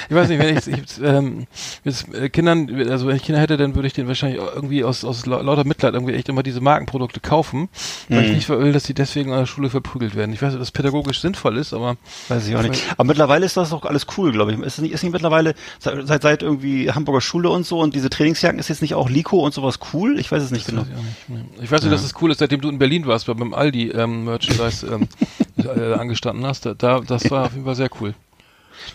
ich 0.09 0.15
weiß 0.15 0.29
nicht, 0.29 0.39
wenn 0.39 0.57
ich, 0.57 0.67
ich 0.67 1.01
ähm, 1.03 1.47
mit 1.83 2.33
Kindern, 2.33 2.69
also 2.89 3.07
wenn 3.07 3.15
ich 3.15 3.23
Kinder 3.23 3.39
hätte, 3.41 3.57
dann 3.57 3.75
würde 3.75 3.87
ich 3.87 3.93
den 3.93 4.07
wahrscheinlich 4.07 4.39
irgendwie 4.41 4.83
aus, 4.83 5.03
aus 5.05 5.25
lau- 5.25 5.41
lauter 5.41 5.63
Mitleid 5.65 5.93
irgendwie 5.93 6.13
echt 6.13 6.29
immer 6.29 6.43
diese 6.43 6.61
Markenprodukte 6.61 7.19
kaufen, 7.19 7.69
weil 8.09 8.19
Mhm. 8.21 8.25
ich 8.25 8.31
nicht 8.35 8.49
will, 8.49 8.71
dass 8.73 8.83
die 8.83 8.93
deswegen 8.93 9.31
an 9.31 9.39
der 9.39 9.45
Schule 9.45 9.69
verprügelt 9.69 10.15
werden. 10.15 10.33
Ich 10.33 10.41
weiß 10.41 10.49
nicht, 10.49 10.55
ob 10.55 10.61
das 10.61 10.71
pädagogisch 10.71 11.21
sinnvoll 11.21 11.57
ist, 11.57 11.73
aber 11.73 11.97
Weiß 12.29 12.47
ich 12.47 12.55
auch 12.55 12.61
nicht. 12.63 12.81
Aber 12.93 13.05
mittlerweile 13.05 13.45
ist 13.45 13.57
das 13.57 13.69
doch 13.71 13.83
alles 13.85 14.05
cool, 14.17 14.31
glaube 14.31 14.53
ich. 14.53 14.59
Ist 14.59 14.79
nicht, 14.81 14.93
ist 14.93 15.03
nicht 15.03 15.11
mittlerweile, 15.13 15.55
seit, 15.79 16.21
seit, 16.23 16.41
irgendwie 16.43 16.91
Hamburger 16.91 17.21
Schule 17.21 17.49
und 17.49 17.65
so 17.65 17.79
und 17.79 17.95
diese 17.95 18.09
Trainingsjacken, 18.09 18.59
ist 18.59 18.69
jetzt 18.69 18.81
nicht 18.81 18.93
auch 18.95 19.09
Lico 19.09 19.39
und 19.39 19.53
sowas 19.53 19.79
cool? 19.93 20.19
Ich 20.19 20.31
weiß 20.31 20.43
es 20.43 20.51
nicht 20.51 20.65
genau. 20.67 20.81
Weiß 20.81 20.89
ich, 20.89 20.95
auch 20.97 21.37
nicht. 21.37 21.45
Ich 21.63 21.71
weiß 21.71 21.81
nur, 21.83 21.91
dass 21.91 22.03
es 22.03 22.13
cool 22.21 22.31
ist, 22.31 22.39
seitdem 22.39 22.61
du 22.61 22.69
in 22.69 22.77
Berlin 22.79 23.05
warst, 23.05 23.27
bei- 23.27 23.33
beim 23.33 23.53
Aldi 23.53 23.89
ähm, 23.91 24.25
Merchandise 24.25 24.85
ähm, 24.87 25.07
äh, 25.65 25.93
angestanden 25.93 26.45
hast. 26.45 26.65
Da, 26.65 26.73
da, 26.73 26.99
das 26.99 27.29
war 27.31 27.45
auf 27.45 27.53
jeden 27.53 27.65
Fall 27.65 27.75
sehr 27.75 27.89
cool. 27.99 28.13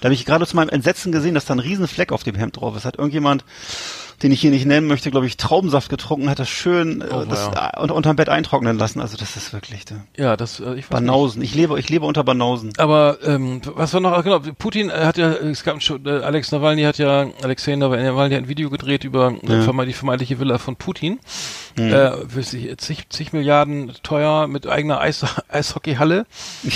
Da 0.01 0.07
habe 0.07 0.15
ich 0.15 0.27
gerade 0.27 0.47
zu 0.47 0.57
meinem 0.57 0.69
Entsetzen 0.69 1.13
gesehen, 1.13 1.35
dass 1.35 1.45
da 1.45 1.55
ein 1.55 1.61
riesen 1.61 1.87
Fleck 1.87 2.13
auf 2.13 2.25
dem 2.25 2.35
Hemd 2.35 2.57
drauf 2.57 2.77
ist. 2.77 2.85
Hat 2.85 2.97
irgendjemand, 2.97 3.45
den 4.23 4.33
ich 4.33 4.41
hier 4.41 4.51
nicht 4.51 4.67
nennen 4.67 4.87
möchte, 4.87 5.11
glaube 5.11 5.27
ich, 5.27 5.37
Traubensaft 5.37 5.89
getrunken, 5.89 6.29
hat 6.29 6.39
das 6.39 6.49
schön 6.49 7.01
äh, 7.01 7.07
Oh, 7.13 7.25
das, 7.25 7.51
ja. 7.55 7.73
äh, 7.77 7.81
unter, 7.81 7.95
unterm 7.95 8.17
Bett 8.17 8.29
eintrocknen 8.29 8.79
lassen. 8.79 9.01
Also 9.01 9.17
das 9.17 9.37
ist 9.37 9.53
wirklich 9.53 9.85
der 9.85 10.05
Ja, 10.17 10.37
das 10.37 10.59
äh, 10.61 10.63
ich 10.63 10.69
weiß 10.69 10.75
nicht. 10.77 10.89
Banausen. 10.91 11.43
Ich 11.43 11.55
lebe, 11.55 11.79
ich 11.79 11.89
lebe 11.89 12.05
unter 12.07 12.25
Banausen. 12.25 12.73
Aber 12.79 13.19
ähm, 13.25 13.61
was 13.75 13.95
war 13.95 14.01
noch? 14.01 14.23
Genau, 14.25 14.41
Putin 14.59 14.91
äh, 14.91 14.93
hat 15.05 15.19
ja, 15.19 15.31
es 15.33 15.63
gab 15.65 15.81
schon, 15.83 16.05
äh, 16.07 16.11
Alex 16.21 16.51
Nawalny 16.53 16.83
hat 16.83 16.99
ja, 16.99 17.27
Alexei 17.43 17.77
Nawalny 17.77 18.35
hat 18.35 18.43
ein 18.43 18.49
Video 18.49 18.71
gedreht 18.71 19.05
über 19.05 19.33
äh, 19.43 19.47
verme- 19.63 19.85
die 19.87 19.93
vermeintliche 19.93 20.41
Villa 20.41 20.59
von 20.59 20.77
Putin. 20.77 21.19
Äh, 21.77 22.11
für 22.29 22.43
sich, 22.43 22.77
zig, 22.79 23.09
zig 23.09 23.33
Milliarden 23.33 23.93
teuer 24.03 24.49
mit 24.49 24.67
eigener 24.67 25.01
Eis, 25.01 25.25
Eishockeyhalle. 25.49 26.27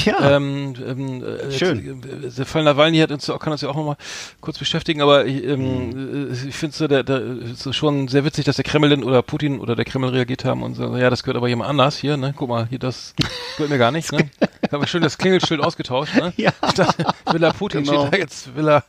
Ja. 0.05 0.37
Ähm, 0.37 0.75
ähm, 0.87 1.25
äh, 1.25 1.51
Schön. 1.51 2.03
Äh, 2.05 2.31
der 2.31 2.47
Fall 2.47 2.63
Nawalny 2.63 2.99
hat 2.99 3.11
uns, 3.11 3.27
kann 3.41 3.51
uns 3.53 3.63
ja 3.63 3.69
auch 3.69 3.75
nochmal 3.75 3.97
kurz 4.41 4.59
beschäftigen, 4.59 5.03
aber 5.03 5.27
ich, 5.27 5.43
ähm, 5.43 6.29
äh, 6.31 6.49
ich 6.49 6.55
finde 6.55 6.77
so, 6.77 6.87
der, 6.87 7.03
der, 7.03 7.21
so 7.55 7.73
schon 7.73 8.09
sehr 8.09 8.25
witzig, 8.25 8.45
dass 8.45 8.57
der 8.57 8.65
Kremlin 8.65 9.05
oder 9.05 9.23
Putin 9.23 9.61
oder 9.61 9.77
der 9.77 9.85
Kreml 9.85 10.11
reagiert 10.11 10.45
haben 10.45 10.63
und 10.63 10.75
so, 10.75 10.97
ja, 10.97 11.11
das 11.11 11.23
gehört 11.23 11.37
aber 11.37 11.49
jemand 11.49 11.71
anders 11.71 11.97
hier, 11.97 12.17
ne? 12.17 12.35
Guck 12.37 12.49
mal, 12.49 12.67
hier, 12.69 12.79
das 12.79 13.15
gehört 13.57 13.71
mir 13.71 13.79
gar 13.79 13.91
nicht, 13.91 14.13
ne? 14.13 14.31
Wir 14.71 14.87
schön 14.87 15.03
das 15.03 15.19
Klingelschild 15.19 15.61
ausgetauscht, 15.61 16.15
ne? 16.15 16.33
Ja. 16.37 16.53
Statt 16.73 16.97
Villa 17.31 17.53
Putin 17.53 17.85
Genau. 17.85 18.03
steht 18.03 18.15
da 18.15 18.17
jetzt 18.17 18.57
Villa 18.57 18.85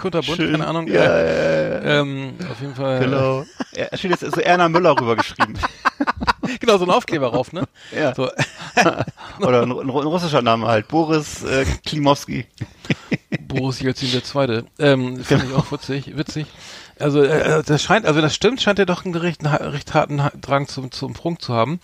Kunterbund, 0.00 0.36
Schön. 0.36 0.52
keine 0.52 0.66
Ahnung. 0.66 0.88
Ja, 0.88 1.04
äh, 1.04 2.00
ähm, 2.00 2.34
auf 2.50 2.60
jeden 2.60 2.74
Fall. 2.74 2.98
Genau. 3.00 3.44
Ja, 3.72 3.96
steht 3.96 4.10
jetzt 4.10 4.34
so 4.34 4.40
Erna 4.40 4.68
Müller 4.68 4.98
rübergeschrieben. 4.98 5.56
Genau, 6.58 6.78
so 6.78 6.84
ein 6.84 6.90
Aufkleber 6.90 7.28
rauf, 7.28 7.52
ne? 7.52 7.68
Ja. 7.94 8.12
So, 8.14 8.28
Oder 9.40 9.62
ein, 9.62 9.70
ein, 9.70 9.88
russischer 9.88 10.42
Name 10.42 10.66
halt. 10.66 10.88
Boris 10.88 11.44
äh, 11.44 11.64
Klimowski. 11.86 12.46
Boris 13.46 13.80
Jelzin 13.80 14.10
der 14.10 14.24
Zweite. 14.24 14.64
Ähm, 14.78 15.22
fand 15.22 15.44
ich 15.44 15.54
auch 15.54 15.70
witzig, 15.70 16.16
witzig. 16.16 16.46
Also 17.00 17.22
äh, 17.22 17.62
das 17.64 17.82
scheint, 17.82 18.06
also 18.06 18.20
das 18.20 18.34
stimmt, 18.34 18.60
scheint 18.60 18.78
er 18.78 18.86
doch 18.86 19.04
einen 19.04 19.14
recht, 19.14 19.40
recht 19.44 19.94
harten 19.94 20.22
Drang 20.40 20.68
zum, 20.68 20.90
zum 20.90 21.12
Prunk 21.14 21.40
zu 21.42 21.54
haben. 21.54 21.80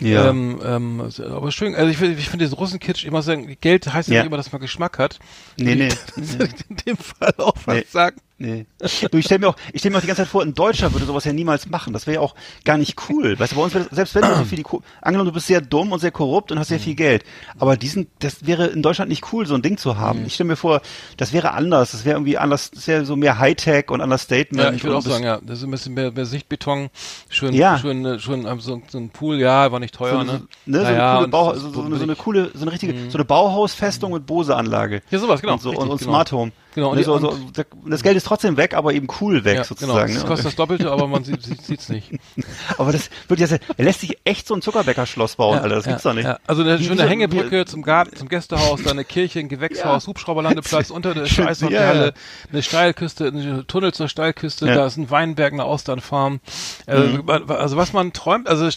Ja. 0.00 0.28
Ähm, 0.28 0.60
ähm, 0.64 1.10
aber 1.30 1.52
schön, 1.52 1.74
also 1.74 1.90
ich, 1.90 2.00
ich 2.00 2.28
finde 2.28 2.44
diesen 2.44 2.56
Russenkitsch 2.56 3.04
immer 3.04 3.22
sagen, 3.22 3.56
Geld 3.60 3.92
heißt 3.92 4.08
ja 4.08 4.16
Ja. 4.16 4.20
nicht 4.22 4.28
immer, 4.28 4.36
dass 4.36 4.52
man 4.52 4.60
Geschmack 4.60 4.98
hat. 4.98 5.18
Nee, 5.56 5.74
nee. 5.74 5.88
Ich 6.16 6.40
in 6.68 6.76
dem 6.86 6.96
Fall 6.96 7.34
auch 7.38 7.56
was 7.64 7.74
Nee. 7.76 7.86
sagen. 7.90 8.16
Nee. 8.36 8.66
Du, 9.12 9.18
ich 9.18 9.26
stelle 9.26 9.38
mir 9.40 9.48
auch, 9.48 9.56
ich 9.72 9.78
stelle 9.80 9.92
mir 9.92 9.98
auch 9.98 10.02
die 10.02 10.08
ganze 10.08 10.22
Zeit 10.22 10.28
vor, 10.28 10.42
ein 10.42 10.54
Deutscher 10.54 10.92
würde 10.92 11.06
sowas 11.06 11.24
ja 11.24 11.32
niemals 11.32 11.68
machen. 11.68 11.92
Das 11.92 12.06
wäre 12.08 12.16
ja 12.16 12.20
auch 12.20 12.34
gar 12.64 12.76
nicht 12.76 12.96
cool. 13.08 13.38
Weißt 13.38 13.52
du, 13.52 13.56
bei 13.56 13.62
uns 13.62 13.74
wäre, 13.74 13.86
selbst 13.92 14.14
wenn 14.16 14.22
du 14.22 14.34
so 14.34 14.44
viel, 14.44 14.58
die, 14.58 14.64
angenommen, 15.00 15.28
du 15.28 15.34
bist 15.34 15.46
sehr 15.46 15.60
dumm 15.60 15.92
und 15.92 16.00
sehr 16.00 16.10
korrupt 16.10 16.50
und 16.50 16.58
hast 16.58 16.66
sehr 16.68 16.80
viel 16.80 16.96
Geld. 16.96 17.24
Aber 17.60 17.76
diesen, 17.76 18.08
das 18.18 18.44
wäre 18.44 18.66
in 18.66 18.82
Deutschland 18.82 19.08
nicht 19.08 19.32
cool, 19.32 19.46
so 19.46 19.54
ein 19.54 19.62
Ding 19.62 19.76
zu 19.76 19.98
haben. 19.98 20.24
Ich 20.26 20.34
stelle 20.34 20.48
mir 20.48 20.56
vor, 20.56 20.80
das 21.16 21.32
wäre 21.32 21.52
anders. 21.52 21.92
Das 21.92 22.04
wäre 22.04 22.16
irgendwie 22.16 22.36
anders, 22.36 22.72
das 22.72 22.88
wäre 22.88 23.04
so 23.04 23.14
mehr 23.14 23.38
Hightech 23.38 23.88
und 23.90 24.00
Understatement. 24.00 24.64
Ja, 24.64 24.72
ich 24.72 24.82
würde 24.82 24.96
auch 24.96 25.02
sagen, 25.02 25.22
ja, 25.24 25.38
das 25.40 25.58
ist 25.58 25.64
ein 25.64 25.70
bisschen 25.70 25.94
mehr, 25.94 26.10
mehr 26.10 26.26
Sichtbeton, 26.26 26.90
schön, 27.28 27.54
Ja. 27.54 27.78
schön, 27.78 28.18
schön, 28.18 28.46
ähm, 28.46 28.58
so, 28.58 28.82
so 28.88 28.98
ein 28.98 29.10
Pool, 29.10 29.38
ja, 29.38 29.70
war 29.70 29.78
nicht 29.78 29.94
so, 29.94 29.98
teuer, 30.04 30.18
eine- 30.18 30.32
ne? 30.32 30.42
ne, 30.66 30.78
so, 30.78 30.84
Naja, 30.84 31.18
eine 31.18 31.28
Bau, 31.28 31.54
so, 31.54 31.70
so, 31.70 31.82
eine, 31.84 31.96
so 31.98 32.14
coole, 32.16 32.50
so 32.52 32.62
eine 32.62 32.72
richtige, 32.72 33.10
so 33.10 33.16
eine 33.16 33.24
Bauhausfestung 33.24 34.12
mit 34.12 34.26
Bose-Anlage. 34.26 35.02
Ja, 35.10 35.18
sowas, 35.20 35.40
genau, 35.40 35.52
Und, 35.54 35.62
so, 35.62 35.68
richtig, 35.70 35.84
und, 35.84 35.90
und 35.92 35.98
genau. 36.00 36.10
Smart 36.10 36.32
Home. 36.32 36.50
Genau, 36.50 36.63
und 36.82 36.96
Ne, 36.98 37.04
so, 37.04 37.18
so, 37.18 37.30
und- 37.30 37.52
das 37.86 38.02
Geld 38.02 38.16
ist 38.16 38.24
trotzdem 38.26 38.56
weg, 38.56 38.74
aber 38.74 38.92
eben 38.92 39.06
cool 39.20 39.44
weg 39.44 39.56
Ja, 39.56 39.62
genau, 39.62 39.64
sozusagen. 39.64 40.12
das 40.14 40.22
ne? 40.22 40.28
kostet 40.28 40.46
das 40.46 40.56
Doppelte, 40.56 40.90
aber 40.90 41.06
man 41.06 41.22
sieht, 41.24 41.42
sieht's 41.62 41.88
nicht. 41.88 42.10
Aber 42.78 42.90
das 42.92 43.10
wird 43.28 43.40
ja 43.40 43.46
er 43.76 43.84
lässt 43.84 44.00
sich 44.00 44.18
echt 44.24 44.46
so 44.48 44.54
ein 44.54 44.62
Zuckerbäcker-Schloss 44.62 45.36
bauen, 45.36 45.58
Alter. 45.58 45.76
Das 45.76 45.84
ja, 45.84 45.92
gibt's 45.92 46.02
doch 46.02 46.14
nicht. 46.14 46.24
Ja. 46.24 46.38
Also 46.46 46.62
eine 46.62 46.78
schöne 46.78 47.04
wie- 47.04 47.08
Hängebrücke 47.08 47.64
zum 47.66 47.82
Garten, 47.82 48.16
zum 48.16 48.28
Gästehaus, 48.28 48.82
dann 48.82 48.92
eine 48.92 49.04
Kirche, 49.04 49.38
ein 49.40 49.48
Gewächshaus, 49.48 50.04
Ja. 50.04 50.08
Hubschrauberlandeplatz 50.08 50.90
unter 50.90 51.14
der 51.14 51.26
ja. 51.26 52.12
eine 52.52 52.62
Steilküste, 52.62 53.26
ein 53.26 53.64
Tunnel 53.66 53.92
zur 53.92 54.08
Steilküste, 54.08 54.66
Ja. 54.66 54.74
da 54.74 54.86
ist 54.86 54.96
ein 54.96 55.10
Weinberg, 55.10 55.52
eine 55.52 55.64
Austernfarm. 55.64 56.40
Äh, 56.86 57.04
Mhm. 57.04 57.28
Also 57.48 57.76
was 57.76 57.92
man 57.92 58.12
träumt, 58.12 58.48
also 58.48 58.68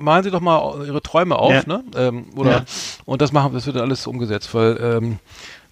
malen 0.00 0.22
Sie 0.24 0.30
doch 0.30 0.40
mal 0.40 0.84
Ihre 0.86 1.00
Träume 1.02 1.36
auf, 1.38 1.52
Ja. 1.52 1.62
ne? 1.66 1.84
Ähm, 1.96 2.26
oder 2.36 2.50
Ja. 2.50 2.64
und 3.06 3.22
das 3.22 3.32
machen, 3.32 3.52
das 3.54 3.66
wird 3.66 3.76
dann 3.76 3.84
alles 3.84 4.06
umgesetzt, 4.06 4.54
weil 4.54 4.76
ähm, 4.80 5.18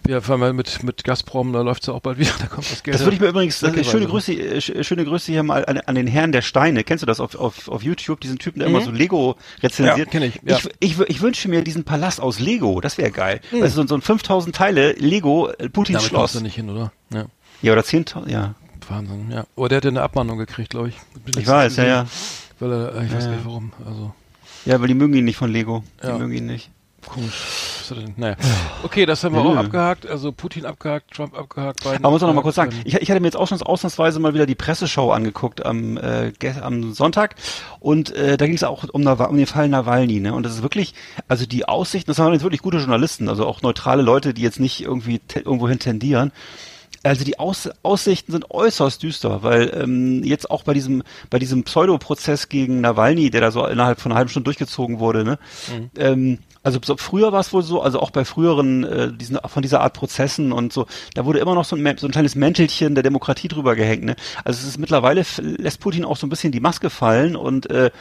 wir 0.03 0.21
vor 0.21 0.41
allem 0.41 0.55
mit 0.55 0.81
mit 0.83 1.03
Gazprom, 1.03 1.53
da 1.53 1.61
läuft's 1.61 1.85
ja 1.87 1.93
auch 1.93 1.99
bald 1.99 2.17
wieder, 2.19 2.31
da 2.39 2.47
kommt 2.47 2.69
das 2.71 2.81
Geld. 2.83 2.95
Das 2.95 3.03
würde 3.03 3.15
ich 3.15 3.21
mir 3.21 3.27
übrigens, 3.27 3.59
das, 3.59 3.73
schöne 3.87 4.07
Grüße, 4.07 4.33
äh, 4.33 4.57
sch- 4.57 4.83
schöne 4.83 5.05
Grüße 5.05 5.31
hier 5.31 5.43
mal 5.43 5.65
an, 5.65 5.77
an 5.79 5.95
den 5.95 6.07
Herrn 6.07 6.31
der 6.31 6.41
Steine. 6.41 6.83
Kennst 6.83 7.01
du 7.01 7.05
das 7.05 7.19
auf, 7.19 7.35
auf, 7.35 7.67
auf 7.67 7.83
YouTube, 7.83 8.19
diesen 8.21 8.39
Typen, 8.39 8.59
der 8.59 8.67
immer 8.69 8.81
so 8.81 8.91
Lego 8.91 9.35
rezensiert? 9.61 9.97
Mhm. 9.97 9.99
Ja, 10.03 10.05
kenn 10.05 10.23
ich, 10.23 10.39
ja. 10.43 10.57
Ich, 10.79 10.99
ich, 10.99 11.09
ich 11.09 11.21
wünsche 11.21 11.47
mir 11.49 11.63
diesen 11.63 11.83
Palast 11.83 12.21
aus 12.21 12.39
Lego, 12.39 12.81
das 12.81 12.97
wäre 12.97 13.11
geil. 13.11 13.41
Mhm. 13.51 13.61
Also 13.63 13.81
so, 13.81 13.87
so 13.87 13.95
ein 13.95 14.01
5000 14.01 14.55
Teile 14.55 14.93
Lego 14.93 15.49
äh, 15.49 15.69
Putins 15.69 15.97
Damit 15.97 16.09
Schloss. 16.09 16.19
kommst 16.21 16.35
du 16.35 16.41
nicht 16.41 16.55
hin, 16.55 16.69
oder? 16.69 16.91
Ja. 17.13 17.25
Ja, 17.61 17.73
oder 17.73 17.81
10.000, 17.81 18.29
ja. 18.29 18.55
Wahnsinn, 18.87 19.29
ja. 19.31 19.43
Oh, 19.55 19.67
der 19.67 19.77
hat 19.77 19.83
ja 19.85 19.91
eine 19.91 20.01
Abmahnung 20.01 20.37
gekriegt, 20.39 20.71
glaube 20.71 20.89
ich. 20.89 20.95
Ich 21.37 21.45
weiß, 21.45 21.75
ja, 21.75 21.83
ja. 21.85 22.07
Weil 22.59 22.71
er, 22.71 22.95
äh, 22.95 23.05
ich 23.05 23.13
weiß 23.13 23.25
Ja, 23.25 23.29
ja. 23.31 23.35
nicht 23.35 23.45
warum, 23.45 23.71
also 23.85 24.13
Ja, 24.65 24.79
weil 24.81 24.87
die 24.87 24.93
mögen 24.95 25.13
ihn 25.13 25.25
nicht 25.25 25.37
von 25.37 25.51
Lego. 25.51 25.83
Die 26.01 26.07
Ja. 26.07 26.17
mögen 26.17 26.33
ihn 26.33 26.45
nicht. 26.47 26.71
Komisch. 27.07 27.33
Naja. 28.17 28.35
Okay, 28.83 29.05
das 29.05 29.23
haben 29.23 29.33
wir 29.35 29.43
Ja. 29.43 29.49
auch 29.49 29.55
abgehakt, 29.55 30.05
also 30.07 30.31
Putin 30.31 30.65
abgehakt, 30.65 31.11
Trump 31.11 31.37
abgehakt, 31.37 31.83
Biden 31.83 32.03
Aber 32.03 32.11
muss 32.11 32.21
auch 32.23 32.27
noch 32.27 32.35
mal 32.35 32.41
kurz 32.41 32.55
sagen, 32.55 32.71
ich, 32.85 32.95
ich 32.95 33.09
hatte 33.09 33.19
mir 33.19 33.27
jetzt 33.27 33.35
ausschnitt, 33.35 33.65
ausnahmsweise 33.65 34.19
mal 34.19 34.33
wieder 34.33 34.45
die 34.45 34.55
Presseschau 34.55 35.11
angeguckt 35.11 35.65
am, 35.65 35.97
äh, 35.97 36.31
am 36.61 36.93
Sonntag 36.93 37.35
und 37.79 38.11
äh, 38.11 38.37
da 38.37 38.45
ging 38.45 38.55
es 38.55 38.63
auch 38.63 38.83
um, 38.91 39.05
um 39.07 39.37
den 39.37 39.47
Fall 39.47 39.69
Nawalny. 39.69 40.19
Ne? 40.19 40.33
Und 40.33 40.43
das 40.43 40.53
ist 40.55 40.61
wirklich, 40.61 40.93
also 41.27 41.45
die 41.45 41.67
Aussichten, 41.67 42.11
das 42.11 42.19
waren 42.19 42.33
jetzt 42.33 42.43
wirklich 42.43 42.61
gute 42.61 42.77
Journalisten, 42.77 43.29
also 43.29 43.45
auch 43.47 43.61
neutrale 43.61 44.03
Leute, 44.03 44.33
die 44.33 44.41
jetzt 44.41 44.59
nicht 44.59 44.81
irgendwie 44.81 45.19
te 45.19 45.39
irgendwohin 45.39 45.79
tendieren. 45.79 46.31
Also 47.01 47.23
die 47.23 47.39
Aus 47.39 47.69
Aussichten 47.81 48.33
sind 48.33 48.51
äußerst 48.51 49.01
düster, 49.01 49.41
weil 49.41 49.71
ähm, 49.73 50.21
jetzt 50.23 50.51
auch 50.51 50.63
bei 50.63 50.73
diesem 50.73 51.03
bei 51.29 51.39
diesem 51.39 51.63
Pseudoprozess 51.63 52.49
gegen 52.49 52.81
Nawalny, 52.81 53.29
der 53.29 53.39
da 53.39 53.51
so 53.51 53.65
innerhalb 53.65 54.01
von 54.01 54.11
einer 54.11 54.17
halben 54.17 54.29
Stunde 54.29 54.43
durchgezogen 54.45 54.99
wurde, 54.99 55.23
ne? 55.23 55.39
Mhm. 55.73 55.89
Ähm, 55.97 56.37
also 56.63 56.79
so, 56.83 56.97
früher 56.97 57.31
war 57.31 57.39
es 57.39 57.53
wohl 57.53 57.63
so, 57.63 57.81
also 57.81 57.99
auch 57.99 58.11
bei 58.11 58.25
früheren 58.25 58.83
äh, 58.83 59.13
diesen 59.13 59.37
von 59.45 59.61
dieser 59.61 59.81
Art 59.81 59.93
Prozessen 59.93 60.51
und 60.51 60.73
so, 60.73 60.85
da 61.15 61.25
wurde 61.25 61.39
immer 61.39 61.55
noch 61.55 61.65
so 61.65 61.75
ein, 61.75 61.97
so 61.97 62.07
ein 62.07 62.11
kleines 62.11 62.35
Mäntelchen 62.35 62.95
der 62.95 63.03
Demokratie 63.03 63.47
drüber 63.47 63.75
gehängt. 63.75 64.03
Ne? 64.03 64.15
Also 64.43 64.59
es 64.61 64.67
ist 64.67 64.77
mittlerweile 64.77 65.23
lässt 65.39 65.79
Putin 65.79 66.03
auch 66.05 66.17
so 66.17 66.27
ein 66.27 66.29
bisschen 66.29 66.51
die 66.51 66.59
Maske 66.59 66.89
fallen 66.89 67.35
und 67.35 67.69
äh, 67.69 67.91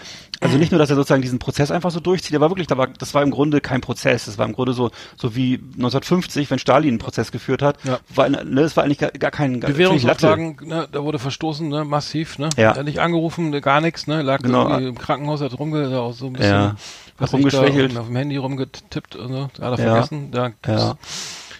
also 0.41 0.57
nicht 0.57 0.71
nur, 0.73 0.79
dass 0.79 0.91
er 0.91 0.97
sozusagen 0.97 1.23
diesen 1.23 1.39
Prozess 1.39 1.71
einfach 1.71 1.91
so 1.91 2.01
durchzieht, 2.01 2.33
der 2.33 2.41
war 2.41 2.51
wirklich, 2.51 2.67
da 2.67 2.77
war, 2.79 2.87
das 2.89 3.15
war 3.15 3.23
im 3.23 3.31
Grunde 3.31 3.61
kein 3.61 3.81
Prozess, 3.81 4.27
das 4.27 4.39
war 4.39 4.47
im 4.47 4.53
Grunde 4.53 4.73
so 4.73 4.91
so 5.17 5.35
wie 5.37 5.55
1950, 5.55 6.51
wenn 6.51 6.59
Stalin 6.59 6.91
einen 6.91 6.99
Prozess 6.99 7.33
geführt 7.33 7.63
hat, 7.63 7.79
Ja. 7.85 7.99
war, 8.15 8.29
ne, 8.29 8.45
das 8.63 8.77
war 8.77 8.85
eigentlich 8.85 8.99
gar, 8.99 9.11
gar 9.11 9.31
kein 9.31 9.61
gar. 9.61 9.71
Bewährungsauflagen, 9.71 10.57
ne, 10.65 10.89
da 10.91 11.03
wurde 11.03 11.19
verstoßen, 11.19 11.69
ne, 11.69 11.85
massiv, 11.85 12.39
ne? 12.39 12.49
Ja. 12.57 12.71
Er 12.73 12.77
hat 12.77 12.85
nicht 12.85 13.01
angerufen, 13.01 13.51
ne, 13.51 13.61
gar 13.61 13.81
nichts, 13.81 14.07
ne? 14.07 14.23
Lag 14.23 14.41
Genau. 14.43 14.69
irgendwie 14.69 14.89
im 14.89 14.99
Krankenhaus, 14.99 15.41
hat 15.41 15.59
rumge, 15.59 15.99
auch 15.99 16.13
so 16.13 16.27
ein 16.27 16.33
bisschen 16.35 16.51
Ja. 16.51 16.77
Was 17.19 17.33
rumgeschwächelt. 17.33 17.97
auf 17.97 18.07
dem 18.07 18.17
Handy 18.17 18.37
rumgetippt 18.37 19.17
und 19.17 19.29
so, 19.33 19.51
er 19.79 19.85
Ja. 19.87 19.93
vergessen. 19.95 20.31
Da 20.31 20.53
Ja. 20.67 20.97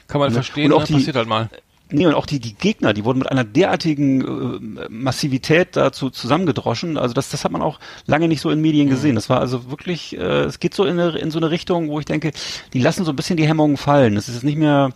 kann 0.07 0.19
man 0.21 0.29
Und 0.29 0.35
verstehen, 0.35 0.73
auch 0.73 0.81
ne? 0.81 0.87
die- 0.87 0.93
passiert 0.95 1.17
halt 1.17 1.29
mal. 1.29 1.49
Nee, 1.91 2.07
und 2.07 2.15
auch 2.15 2.27
die, 2.27 2.39
die 2.39 2.55
Gegner, 2.55 2.93
die 2.93 3.05
wurden 3.05 3.19
mit 3.19 3.31
einer 3.31 3.45
derartigen 3.45 4.77
äh, 4.77 4.87
Massivität 4.91 5.69
dazu 5.77 6.11
zusammengedroschen. 6.11 6.99
Also 6.99 7.15
das, 7.15 7.31
das 7.31 7.45
hat 7.45 7.53
man 7.53 7.63
auch 7.63 7.79
lange 8.07 8.29
nicht 8.29 8.41
so 8.41 8.51
in 8.51 8.61
Medien 8.61 8.89
gesehen. 8.91 9.15
Das 9.15 9.31
war 9.31 9.41
also 9.41 9.71
wirklich, 9.71 10.17
äh, 10.17 10.45
es 10.45 10.61
geht 10.61 10.75
so 10.75 10.85
in, 10.85 10.99
eine, 11.01 11.17
in 11.19 11.31
so 11.31 11.39
eine 11.39 11.51
Richtung, 11.51 11.89
wo 11.89 11.99
ich 11.99 12.05
denke, 12.07 12.33
die 12.73 12.81
lassen 12.81 13.05
so 13.05 13.13
ein 13.13 13.17
bisschen 13.17 13.37
die 13.39 13.47
Hemmungen 13.49 13.77
fallen. 13.79 14.17
Es 14.17 14.29
ist 14.29 14.45
nicht 14.45 14.59
mehr, 14.59 14.91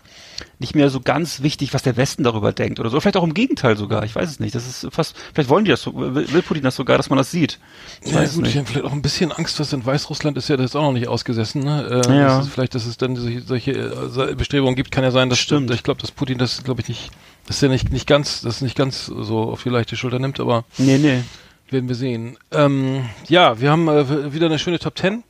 nicht 0.59 0.75
mehr 0.75 0.91
so 0.91 1.01
ganz 1.01 1.43
wichtig, 1.43 1.73
was 1.75 1.83
der 1.83 1.97
Westen 1.97 2.25
darüber 2.25 2.53
denkt 2.53 2.79
oder 2.79 2.91
so. 2.91 3.01
Vielleicht 3.01 3.17
auch 3.17 3.25
im 3.25 3.35
Gegenteil 3.35 3.77
sogar. 3.77 4.05
Ich 4.05 4.15
weiß 4.15 4.29
es 4.31 4.39
nicht. 4.41 4.55
Das 4.55 4.67
ist 4.67 4.87
fast, 4.93 5.17
vielleicht 5.33 5.49
wollen 5.49 5.65
die 5.65 5.71
das 5.71 5.83
so, 5.83 5.93
will, 5.97 6.43
Putin 6.43 6.63
das 6.63 6.77
sogar, 6.77 6.97
dass 6.99 7.09
man 7.11 7.17
das 7.17 7.31
sieht. 7.31 7.59
Ich 8.03 8.13
Ja, 8.13 8.21
gut, 8.21 8.29
ich 8.31 8.37
nicht. 8.39 8.57
habe 8.57 8.67
vielleicht 8.67 8.85
auch 8.87 8.93
ein 8.93 9.03
bisschen 9.03 9.33
Angst, 9.33 9.59
was 9.61 9.73
in 9.73 9.85
Weißrussland 9.85 10.37
ist 10.37 10.49
ja 10.49 10.57
das 10.57 10.67
ist 10.67 10.77
auch 10.77 10.83
noch 10.83 10.93
nicht 10.93 11.09
ausgesessen. 11.09 11.63
Ne? 11.63 12.03
Äh, 12.07 12.17
Ja. 12.17 12.37
das 12.39 12.47
ist 12.47 12.53
vielleicht, 12.53 12.75
dass 12.75 12.87
es 12.87 12.97
dann 12.97 13.17
solche, 13.17 13.41
solche 13.41 13.73
äh, 13.73 14.35
Bestrebungen 14.35 14.77
gibt, 14.77 14.91
kann 14.93 15.05
ja 15.05 15.11
sein, 15.11 15.31
dass 15.31 15.39
Stimmt. 15.39 15.71
Ich 15.73 15.83
glaube, 15.83 16.01
dass 16.01 16.11
Putin 16.13 16.39
das, 16.39 16.63
glaube 16.65 16.81
ich, 16.81 16.82
nicht, 16.89 17.11
dass 17.47 17.63
er 17.63 17.69
nicht 17.69 17.91
nicht 17.93 18.07
ganz, 18.07 18.41
das 18.43 18.61
nicht 18.61 18.77
ganz 18.77 19.07
so 19.07 19.43
auf 19.51 19.63
die 19.63 19.69
leichte 19.71 19.97
Schulter 19.97 20.19
nimmt, 20.19 20.41
aber 20.41 20.65
Nee, 20.79 20.99
nee. 20.99 21.23
werden 21.71 21.89
wir 21.89 21.97
sehen. 21.97 22.37
Ähm, 22.51 23.09
ja, 23.29 23.61
wir 23.61 23.71
haben 23.71 23.89
äh, 23.89 24.33
wieder 24.33 24.47
eine 24.47 24.59
schöne 24.59 24.79
Top 24.79 24.99
10 24.99 25.23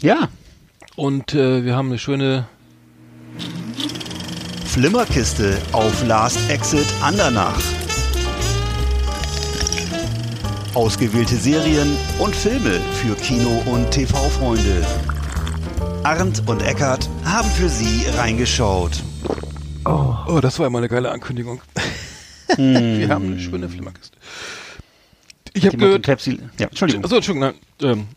Ja. 0.00 0.28
und 0.96 1.34
äh, 1.34 1.64
wir 1.64 1.74
haben 1.76 1.88
eine 1.88 1.98
schöne 1.98 2.46
Flimmerkiste 4.66 5.58
auf 5.72 6.06
Last 6.06 6.38
Exit 6.50 6.86
Andernach. 7.02 7.60
Ausgewählte 10.74 11.36
Serien 11.36 11.96
und 12.18 12.36
Filme 12.36 12.80
für 13.02 13.14
Kino- 13.16 13.62
und 13.66 13.90
TV-Freunde. 13.90 14.84
Arndt 16.02 16.42
und 16.46 16.62
Eckart 16.62 17.08
haben 17.24 17.48
für 17.50 17.68
Sie 17.70 18.04
reingeschaut. 18.18 19.02
Oh, 19.86 20.40
das 20.40 20.58
war 20.58 20.66
ja 20.66 20.70
mal 20.70 20.78
eine 20.78 20.88
geile 20.88 21.10
Ankündigung. 21.10 21.60
wir 22.56 23.08
haben 23.08 23.26
eine 23.26 23.40
schöne 23.40 23.68
Flimmerkiste. 23.68 24.16
Ich 25.52 25.66
habe 25.66 25.76
gehört, 25.76 26.02
Pepsi, 26.02 26.38
ja, 26.58 26.66
Entschuldigung. 26.66 27.04
Achso, 27.04 27.16
Entschuldigung, 27.16 27.54
nein. 27.80 27.92
Ähm, 27.92 28.08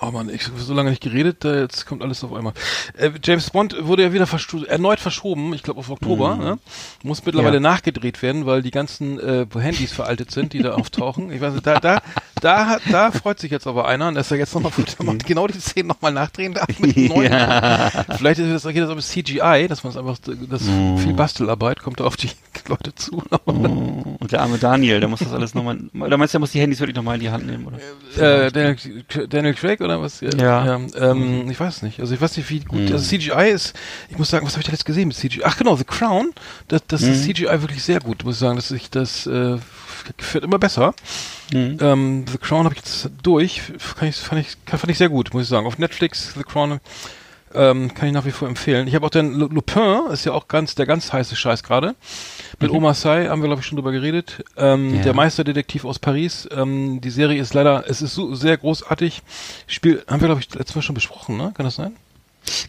oh 0.00 0.10
Mann, 0.10 0.28
ich 0.28 0.46
habe 0.46 0.58
so 0.60 0.74
lange 0.74 0.90
nicht 0.90 1.02
geredet, 1.02 1.44
äh, 1.44 1.60
jetzt 1.62 1.86
kommt 1.86 2.02
alles 2.02 2.22
auf 2.24 2.32
einmal. 2.32 2.52
Äh, 2.96 3.10
James 3.22 3.50
Bond 3.50 3.76
wurde 3.86 4.02
ja 4.02 4.12
wieder 4.12 4.26
verscho 4.26 4.62
erneut 4.64 5.00
verschoben, 5.00 5.52
ich 5.54 5.62
glaube 5.62 5.80
auf 5.80 5.90
Oktober. 5.90 6.36
Ne? 6.36 6.58
Muss 7.02 7.24
mittlerweile 7.24 7.54
Ja. 7.56 7.60
nachgedreht 7.60 8.22
werden, 8.22 8.46
weil 8.46 8.62
die 8.62 8.70
ganzen 8.70 9.18
äh, 9.20 9.46
Handys 9.58 9.92
veraltet 9.92 10.30
sind, 10.30 10.52
die 10.52 10.60
da 10.62 10.72
auftauchen. 10.72 11.30
Ich 11.32 11.40
weiß 11.40 11.54
nicht, 11.54 11.66
da, 11.66 11.80
da, 11.80 12.02
da, 12.40 12.66
hat, 12.66 12.82
da 12.90 13.10
freut 13.12 13.38
sich 13.38 13.50
jetzt 13.50 13.66
aber 13.66 13.86
einer, 13.88 14.10
dass 14.12 14.30
er 14.30 14.38
jetzt 14.38 14.54
nochmal 14.54 14.72
genau 15.26 15.46
die 15.46 15.58
Szenen 15.60 15.88
nochmal 15.88 16.12
nachdrehen 16.12 16.54
darf 16.54 16.66
mit 16.78 16.96
neuen. 16.96 17.32
Vielleicht 18.16 18.40
ist 18.40 18.64
das, 18.64 18.72
geht 18.72 18.82
das 18.82 18.90
aber 18.90 19.00
CGI, 19.00 19.66
dass 19.68 19.84
man 19.84 19.92
es 19.92 19.96
einfach, 19.96 20.18
das 20.48 20.62
viel 20.62 21.12
Bastelarbeit 21.14 21.82
kommt 21.82 22.00
da 22.00 22.04
auf 22.04 22.16
die 22.16 22.30
Leute 22.68 22.94
zu. 22.94 23.22
Oh, 23.46 23.52
und 24.18 24.32
der 24.32 24.42
arme 24.42 24.58
Daniel, 24.58 25.00
der 25.00 25.08
muss 25.08 25.20
das 25.20 25.32
alles 25.32 25.54
nochmal, 25.54 25.78
oder 25.98 26.16
meinst 26.16 26.34
du, 26.34 26.36
der 26.36 26.40
muss 26.40 26.52
die 26.52 26.60
Handys 26.60 26.80
wirklich 26.80 26.96
nochmal 26.96 27.16
in 27.16 27.20
die 27.20 27.30
Hand 27.30 27.46
nehmen, 27.46 27.66
oder? 27.66 28.46
Äh, 28.46 28.50
Daniel, 28.52 28.76
Daniel 29.28 29.54
Craig 29.54 29.80
oder 29.80 29.89
was? 29.98 30.20
Ja. 30.20 30.76
ähm, 30.96 31.50
ich 31.50 31.58
weiß 31.58 31.82
nicht. 31.82 32.00
Also 32.00 32.14
ich 32.14 32.20
weiß 32.20 32.36
nicht, 32.36 32.50
wie 32.50 32.60
gut. 32.60 32.90
Also 32.92 33.04
CGI 33.04 33.50
ist, 33.50 33.74
ich 34.10 34.18
muss 34.18 34.30
sagen, 34.30 34.46
was 34.46 34.52
habe 34.52 34.60
ich 34.60 34.66
da 34.66 34.72
jetzt 34.72 34.84
gesehen 34.84 35.08
mit 35.08 35.16
CGI? 35.16 35.42
Ach 35.44 35.56
genau, 35.56 35.76
The 35.76 35.84
Crown. 35.84 36.32
Das, 36.68 36.82
das 36.86 37.02
ist 37.02 37.24
CGI 37.24 37.62
wirklich 37.62 37.82
sehr 37.82 38.00
gut, 38.00 38.24
muss 38.24 38.34
ich 38.34 38.40
sagen. 38.40 38.56
Das, 38.56 38.70
ich, 38.70 38.90
das 38.90 39.26
äh, 39.26 39.58
wird 40.32 40.44
immer 40.44 40.58
besser. 40.58 40.94
Mhm. 41.52 41.78
Ähm, 41.80 42.24
The 42.30 42.38
Crown 42.38 42.64
habe 42.64 42.74
ich 42.74 42.82
jetzt 42.82 43.10
durch. 43.22 43.62
Kann 43.98 44.08
ich, 44.08 44.16
fand, 44.16 44.40
ich, 44.40 44.56
fand 44.66 44.90
ich 44.90 44.98
sehr 44.98 45.08
gut, 45.08 45.32
muss 45.32 45.44
ich 45.44 45.48
sagen. 45.48 45.66
Auf 45.66 45.78
Netflix, 45.78 46.34
The 46.36 46.44
Crown, 46.44 46.80
ähm, 47.54 47.92
kann 47.94 48.08
ich 48.08 48.14
nach 48.14 48.24
wie 48.24 48.30
vor 48.30 48.48
empfehlen. 48.48 48.86
Ich 48.86 48.94
habe 48.94 49.06
auch 49.06 49.10
den 49.10 49.34
Lu- 49.34 49.48
Lupin, 49.48 50.10
ist 50.12 50.24
ja 50.24 50.32
auch 50.32 50.48
ganz 50.48 50.74
der 50.74 50.86
ganz 50.86 51.12
heiße 51.12 51.34
Scheiß 51.36 51.62
gerade. 51.62 51.94
Mit 52.60 52.70
Omar 52.70 52.94
Sy 52.94 53.26
haben 53.28 53.42
wir, 53.42 53.48
glaube 53.48 53.60
ich, 53.60 53.66
schon 53.66 53.76
drüber 53.76 53.92
geredet. 53.92 54.44
Ähm, 54.56 54.94
Ja. 54.96 55.02
Der 55.02 55.14
Meisterdetektiv 55.14 55.84
aus 55.84 55.98
Paris. 55.98 56.48
Ähm, 56.52 57.00
die 57.00 57.10
Serie 57.10 57.40
ist 57.40 57.54
leider, 57.54 57.84
es 57.88 58.02
ist 58.02 58.14
so 58.14 58.34
sehr 58.34 58.56
großartig. 58.56 59.22
Spiel, 59.66 60.02
haben 60.08 60.20
wir, 60.20 60.28
glaube 60.28 60.40
ich, 60.40 60.54
letztes 60.54 60.76
Mal 60.76 60.82
schon 60.82 60.94
besprochen, 60.94 61.36
ne? 61.36 61.52
Kann 61.54 61.64
das 61.64 61.76
sein? 61.76 61.96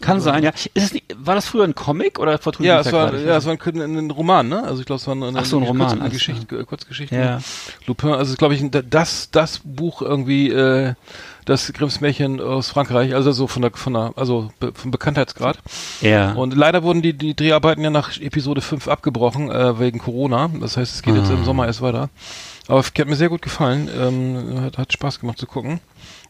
Kann 0.02 0.20
sein, 0.22 0.44
ja. 0.44 0.50
Ist 0.74 0.84
es 0.84 0.94
nicht, 0.94 1.06
war 1.18 1.36
das 1.36 1.48
früher 1.48 1.64
ein 1.64 1.76
Comic 1.76 2.20
oder 2.20 2.38
vertue 2.38 2.66
Ja, 2.66 2.80
es 2.80 2.92
war, 2.92 3.12
gerade? 3.12 3.26
ja, 3.26 3.38
es 3.38 3.46
war 3.46 3.54
ein, 3.54 3.82
ein, 3.82 3.98
ein 3.98 4.12
Roman, 4.12 4.48
ne? 4.48 4.64
Also 4.64 4.80
ich 4.82 4.86
glaube, 4.86 5.00
es 5.00 5.08
war 5.08 5.16
eine, 5.16 5.32
Ach 5.40 5.46
so, 5.46 5.58
ein 5.58 5.64
Roman, 5.64 5.88
Kurz, 5.88 5.92
eine 5.94 6.02
alles 6.02 6.14
Geschichte, 6.14 6.66
Kurzgeschichte. 6.66 7.16
Ja. 7.16 7.40
Lupin, 7.88 8.10
also 8.12 8.36
glaube 8.36 8.54
ich, 8.56 8.64
das, 8.90 9.30
das 9.32 9.62
Buch 9.64 10.02
irgendwie, 10.02 10.50
äh, 10.50 10.94
das 11.46 11.72
Grimms 11.74 12.02
Märchen 12.02 12.40
aus 12.40 12.70
Frankreich, 12.70 13.16
also 13.16 13.32
so 13.32 13.48
von 13.48 13.64
der, 13.64 13.72
von 13.74 13.94
der, 13.94 14.14
also 14.16 14.52
be, 14.60 14.72
vom 14.74 14.92
Bekanntheitsgrad. 14.92 15.58
ja. 16.02 16.34
Und 16.34 16.56
leider 16.56 16.84
wurden 16.84 17.02
die, 17.02 17.14
die 17.14 17.36
Dreharbeiten 17.36 17.84
ja 17.84 17.90
nach 17.90 18.20
Episode 18.20 18.62
5 18.62 18.88
abgebrochen, 18.88 19.50
äh, 19.50 19.80
wegen 19.80 20.00
Corona. 20.00 20.50
Das 20.60 20.78
heißt, 20.78 20.94
es 20.94 21.02
geht 21.02 21.16
jetzt 21.16 21.30
Ah. 21.32 21.34
im 21.34 21.44
Sommer 21.46 21.66
erst 21.66 21.82
weiter. 21.82 22.10
Aber 22.72 22.80
es 22.80 22.88
hat 22.98 23.08
mir 23.08 23.16
sehr 23.18 23.28
gut 23.30 23.42
gefallen. 23.42 23.90
Ähm, 23.94 24.62
hat, 24.64 24.78
hat 24.78 24.94
Spaß 24.94 25.20
gemacht 25.20 25.38
zu 25.38 25.46
gucken. 25.46 25.82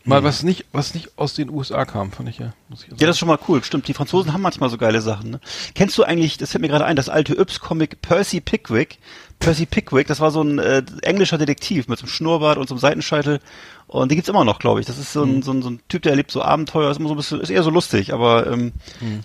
Mal 0.03 0.23
was 0.23 0.41
nicht, 0.41 0.65
was 0.71 0.95
nicht 0.95 1.11
aus 1.19 1.35
den 1.35 1.51
USA 1.51 1.85
kam, 1.85 2.11
fand 2.11 2.27
ich 2.29 2.39
ja. 2.39 2.53
Muss 2.69 2.81
ich 2.83 2.89
Mhm. 2.89 2.95
Ja, 2.99 3.05
das 3.05 3.15
ist 3.15 3.19
schon 3.19 3.27
mal 3.27 3.37
cool. 3.47 3.63
Stimmt, 3.63 3.87
die 3.87 3.93
Franzosen 3.93 4.33
haben 4.33 4.41
manchmal 4.41 4.71
so 4.71 4.77
geile 4.79 4.99
Sachen. 5.01 5.29
Ne? 5.29 5.39
Kennst 5.75 5.95
du 5.99 6.03
eigentlich, 6.03 6.39
das 6.39 6.49
fällt 6.49 6.63
mir 6.63 6.69
gerade 6.69 6.85
ein, 6.85 6.95
das 6.95 7.07
alte 7.09 7.35
Yps-Comic 7.39 8.01
Percy 8.01 8.41
Pickwick? 8.41 8.97
Percy 9.37 9.67
Pickwick, 9.67 10.07
das 10.07 10.19
war 10.19 10.31
so 10.31 10.41
ein 10.41 10.57
äh, 10.57 10.81
englischer 11.03 11.37
Detektiv 11.37 11.87
mit 11.87 11.99
so 11.99 12.05
einem 12.05 12.11
Schnurrbart 12.11 12.57
und 12.57 12.67
so 12.67 12.73
einem 12.73 12.79
Seitenscheitel. 12.79 13.39
Und 13.85 14.09
die 14.11 14.15
gibt's 14.15 14.29
immer 14.29 14.43
noch, 14.43 14.57
glaube 14.57 14.79
ich. 14.79 14.87
Das 14.87 14.97
ist 14.97 15.13
so 15.13 15.23
Mhm. 15.23 15.37
ein, 15.37 15.41
so, 15.43 15.51
ein, 15.53 15.61
so 15.61 15.69
ein 15.69 15.79
Typ, 15.87 16.01
der 16.01 16.13
erlebt 16.13 16.31
so 16.31 16.41
Abenteuer, 16.41 16.89
ist 16.89 16.97
immer 16.97 17.09
so 17.09 17.13
ein 17.13 17.17
bisschen, 17.17 17.39
ist 17.39 17.51
eher 17.51 17.61
so 17.61 17.69
lustig, 17.69 18.11
aber 18.13 18.47
ähm, 18.47 18.71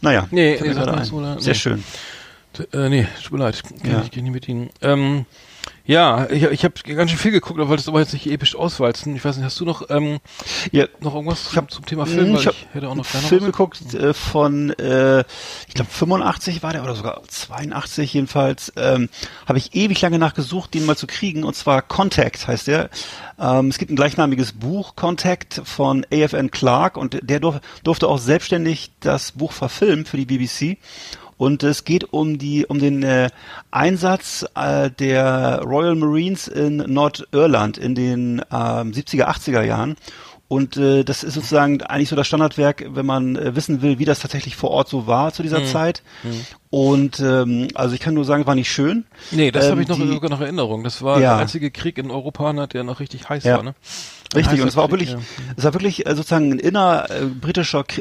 naja, 0.02 0.22
Mhm. 0.24 0.28
Nee, 0.32 0.56
fällt 0.58 0.60
nee, 0.60 0.68
mir 0.68 0.74
gerade 0.84 0.98
ein. 0.98 1.04
so? 1.06 1.20
Sehr 1.38 1.54
Nee. 1.54 1.58
schön. 1.58 1.84
Äh, 2.74 2.88
nee, 2.90 3.06
tut 3.22 3.32
mir 3.32 3.38
leid. 3.38 3.62
Kann 3.82 3.90
Ja. 3.90 4.02
ich 4.04 4.14
nicht 4.14 4.30
mit 4.32 4.46
Ihnen. 4.46 4.68
Ähm, 4.82 5.24
ja, 5.84 6.28
ich, 6.30 6.42
ich 6.42 6.64
habe 6.64 6.74
ganz 6.94 7.10
schön 7.10 7.18
viel 7.18 7.30
geguckt, 7.30 7.58
aber 7.60 7.68
wollte 7.68 7.80
es 7.82 7.88
aber 7.88 8.00
jetzt 8.00 8.12
nicht 8.12 8.26
episch 8.26 8.56
auswalzen. 8.56 9.14
Ich 9.14 9.24
weiß 9.24 9.36
nicht, 9.36 9.44
hast 9.44 9.58
du 9.60 9.64
noch, 9.64 9.88
ähm, 9.90 10.18
Ja, 10.72 10.86
noch 11.00 11.14
irgendwas 11.14 11.48
Ich 11.50 11.56
hab- 11.56 11.70
zum 11.70 11.86
Thema 11.86 12.06
Film? 12.06 12.34
Ich 12.34 12.46
ich 12.46 12.66
hätte 12.72 12.88
auch 12.88 12.94
noch 12.94 13.08
gerne 13.10 13.26
Film 13.26 13.44
geguckt 13.44 13.94
äh, 13.94 14.12
von, 14.14 14.70
äh, 14.78 15.20
ich 15.68 15.74
glaube 15.74 15.90
85 15.90 16.62
war 16.62 16.72
der 16.72 16.82
oder 16.82 16.94
sogar 16.96 17.22
82 17.28 18.12
jedenfalls. 18.14 18.72
Ähm, 18.76 19.08
Habe 19.46 19.58
ich 19.58 19.74
ewig 19.74 20.00
lange 20.00 20.18
nachgesucht, 20.18 20.74
den 20.74 20.86
mal 20.86 20.96
zu 20.96 21.06
kriegen. 21.06 21.44
Und 21.44 21.54
zwar 21.54 21.82
Contact 21.82 22.46
heißt 22.48 22.66
der. 22.66 22.90
Ähm, 23.38 23.68
es 23.68 23.78
gibt 23.78 23.90
ein 23.90 23.96
gleichnamiges 23.96 24.52
Buch 24.54 24.96
Contact 24.96 25.60
von 25.64 26.04
AFN 26.12 26.50
Clark 26.50 26.96
und 26.96 27.18
der 27.22 27.38
durf, 27.40 27.60
durfte 27.84 28.08
auch 28.08 28.18
selbstständig 28.18 28.90
das 29.00 29.32
Buch 29.32 29.52
verfilmen 29.52 30.04
für 30.06 30.16
die 30.16 30.24
BBC. 30.26 30.78
Und 31.38 31.62
es 31.62 31.84
geht 31.84 32.12
um 32.12 32.38
die 32.38 32.64
um 32.66 32.78
den 32.78 33.02
äh, 33.02 33.28
Einsatz 33.70 34.46
äh, 34.54 34.90
der 34.90 35.60
Royal 35.64 35.94
Marines 35.94 36.48
in 36.48 36.76
Nordirland 36.78 37.76
in 37.78 37.94
den 37.94 38.38
ähm, 38.50 38.92
70er 38.92 39.26
80er 39.28 39.62
Jahren. 39.62 39.96
Und 40.48 40.76
äh, 40.76 41.02
das 41.02 41.24
ist 41.24 41.34
sozusagen 41.34 41.82
eigentlich 41.82 42.08
so 42.08 42.14
das 42.14 42.28
Standardwerk, 42.28 42.86
wenn 42.90 43.04
man 43.04 43.34
äh, 43.34 43.56
wissen 43.56 43.82
will, 43.82 43.98
wie 43.98 44.04
das 44.04 44.20
tatsächlich 44.20 44.54
vor 44.54 44.70
Ort 44.70 44.88
so 44.88 45.08
war 45.08 45.32
zu 45.32 45.42
dieser 45.42 45.58
Mhm. 45.60 45.66
Zeit. 45.66 46.02
Und 46.70 47.18
ähm, 47.20 47.66
also 47.74 47.94
ich 47.96 48.00
kann 48.00 48.14
nur 48.14 48.24
sagen, 48.24 48.46
war 48.46 48.54
nicht 48.54 48.70
schön. 48.70 49.04
Nee, 49.32 49.50
das 49.50 49.64
Ähm, 49.64 49.72
habe 49.72 49.82
ich 49.82 49.88
noch 49.88 49.96
die- 49.98 50.06
sogar 50.06 50.30
noch 50.30 50.40
Erinnerung. 50.40 50.84
Das 50.84 51.02
war 51.02 51.20
Ja. 51.20 51.30
der 51.34 51.38
einzige 51.42 51.70
Krieg 51.72 51.98
in 51.98 52.10
Europa, 52.12 52.52
ne, 52.52 52.68
der 52.68 52.84
noch 52.84 53.00
richtig 53.00 53.28
heiß 53.28 53.42
Ja. 53.44 53.56
war, 53.56 53.62
ne? 53.64 53.74
Richtig, 54.34 54.60
und 54.60 54.68
es 54.68 54.76
war 54.76 54.84
auch 54.84 54.90
wirklich, 54.90 55.10
ja. 55.12 55.18
es 55.56 55.64
war 55.64 55.74
wirklich 55.74 56.06
äh, 56.06 56.14
sozusagen 56.14 56.52
ein 56.52 56.58
inner 56.58 57.06
äh, 57.10 57.22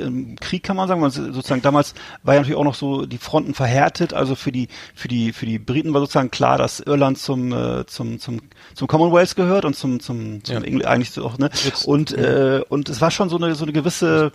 ähm, 0.01 0.35
Krieg, 0.39 0.63
kann 0.63 0.75
man 0.75 0.87
sagen. 0.87 1.03
es 1.03 1.15
sozusagen 1.15 1.61
damals 1.61 1.93
war 2.23 2.33
ja 2.33 2.39
natürlich 2.41 2.57
auch 2.57 2.63
noch 2.63 2.75
so 2.75 3.05
die 3.05 3.17
Fronten 3.17 3.53
verhärtet. 3.53 4.13
Also 4.13 4.35
für 4.35 4.51
die 4.51 4.67
für 4.95 5.07
die 5.07 5.33
für 5.33 5.45
die 5.45 5.59
Briten 5.59 5.93
war 5.93 6.01
sozusagen 6.01 6.31
klar, 6.31 6.57
dass 6.57 6.79
Irland 6.79 7.17
zum 7.17 7.53
äh, 7.53 7.85
zum 7.85 8.19
zum 8.19 8.41
zum 8.73 8.87
Commonwealth 8.87 9.35
gehört 9.35 9.65
und 9.65 9.75
zum 9.75 9.99
zum, 9.99 10.43
zum 10.43 10.55
Ja. 10.55 10.61
Engl 10.63 10.85
eigentlich 10.85 11.11
so 11.11 11.25
auch 11.25 11.37
ne. 11.37 11.49
Jetzt- 11.63 11.85
Und 11.85 12.11
äh, 12.13 12.61
und 12.69 12.89
es 12.89 13.01
war 13.01 13.11
schon 13.11 13.29
so 13.29 13.37
eine 13.37 13.55
so 13.55 13.63
eine 13.63 13.73
gewisse 13.73 14.31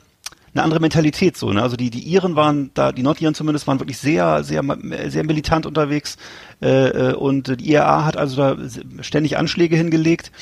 eine 0.53 0.65
andere 0.65 0.81
Mentalität 0.81 1.37
so, 1.37 1.53
ne? 1.53 1.63
Also 1.63 1.77
die 1.77 1.91
die 1.91 2.01
Iren 2.03 2.35
waren 2.35 2.73
da, 2.75 2.91
die 2.91 3.03
Nordiren 3.05 3.35
zumindest 3.35 3.67
waren 3.69 3.79
wirklich 3.79 3.99
sehr 3.99 4.43
sehr 4.43 4.63
sehr 5.09 5.25
militant 5.25 5.65
unterwegs 5.67 6.17
äh, 6.61 7.13
und 7.13 7.61
die 7.61 7.71
IRA 7.71 8.05
hat 8.05 8.17
also 8.17 8.37
da 8.37 8.57
ständig 9.01 9.37
Anschläge 9.39 9.77
hingelegt 9.77 10.33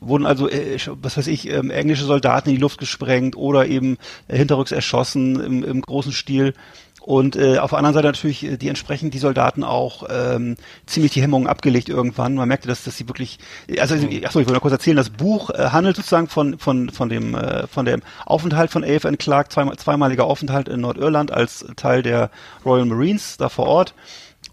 wurden 0.00 0.26
also, 0.26 0.48
äh, 0.48 0.78
was 1.02 1.16
weiß 1.16 1.26
ich, 1.26 1.50
ähm, 1.50 1.70
englische 1.70 2.04
Soldaten 2.04 2.48
in 2.48 2.56
die 2.56 2.60
Luft 2.60 2.78
gesprengt 2.78 3.36
oder 3.36 3.66
eben 3.66 3.98
äh, 4.28 4.36
hinterrücks 4.36 4.72
erschossen 4.72 5.40
im, 5.40 5.64
im 5.64 5.80
großen 5.80 6.12
Stil. 6.12 6.54
Und 7.08 7.36
äh, 7.36 7.56
auf 7.56 7.70
der 7.70 7.78
anderen 7.78 7.94
Seite 7.94 8.08
natürlich 8.08 8.44
äh, 8.44 8.56
die 8.58 8.68
entsprechend 8.68 9.14
die 9.14 9.18
Soldaten 9.18 9.64
auch 9.64 10.04
ähm, 10.10 10.56
ziemlich 10.84 11.12
die 11.12 11.22
Hemmungen 11.22 11.48
abgelegt 11.48 11.88
irgendwann. 11.88 12.34
Man 12.34 12.48
merkte, 12.48 12.68
dass, 12.68 12.84
dass 12.84 12.98
sie 12.98 13.08
wirklich, 13.08 13.38
also 13.78 13.94
achso, 13.94 14.10
ich 14.10 14.34
wollte 14.34 14.52
noch 14.52 14.60
kurz 14.60 14.72
erzählen, 14.72 14.98
das 14.98 15.08
Buch 15.08 15.48
äh, 15.48 15.70
handelt 15.70 15.96
sozusagen 15.96 16.28
von 16.28 16.58
von 16.58 16.90
von 16.90 17.08
dem 17.08 17.34
äh, 17.34 17.66
von 17.66 17.86
dem 17.86 18.02
Aufenthalt 18.26 18.70
von 18.70 18.84
AFN 18.84 19.16
Clark, 19.16 19.50
zweimal, 19.50 19.76
zweimaliger 19.76 20.24
Aufenthalt 20.24 20.68
in 20.68 20.80
Nordirland 20.80 21.30
als 21.30 21.64
Teil 21.76 22.02
der 22.02 22.30
Royal 22.64 22.84
Marines 22.84 23.38
da 23.38 23.48
vor 23.48 23.66
Ort 23.68 23.94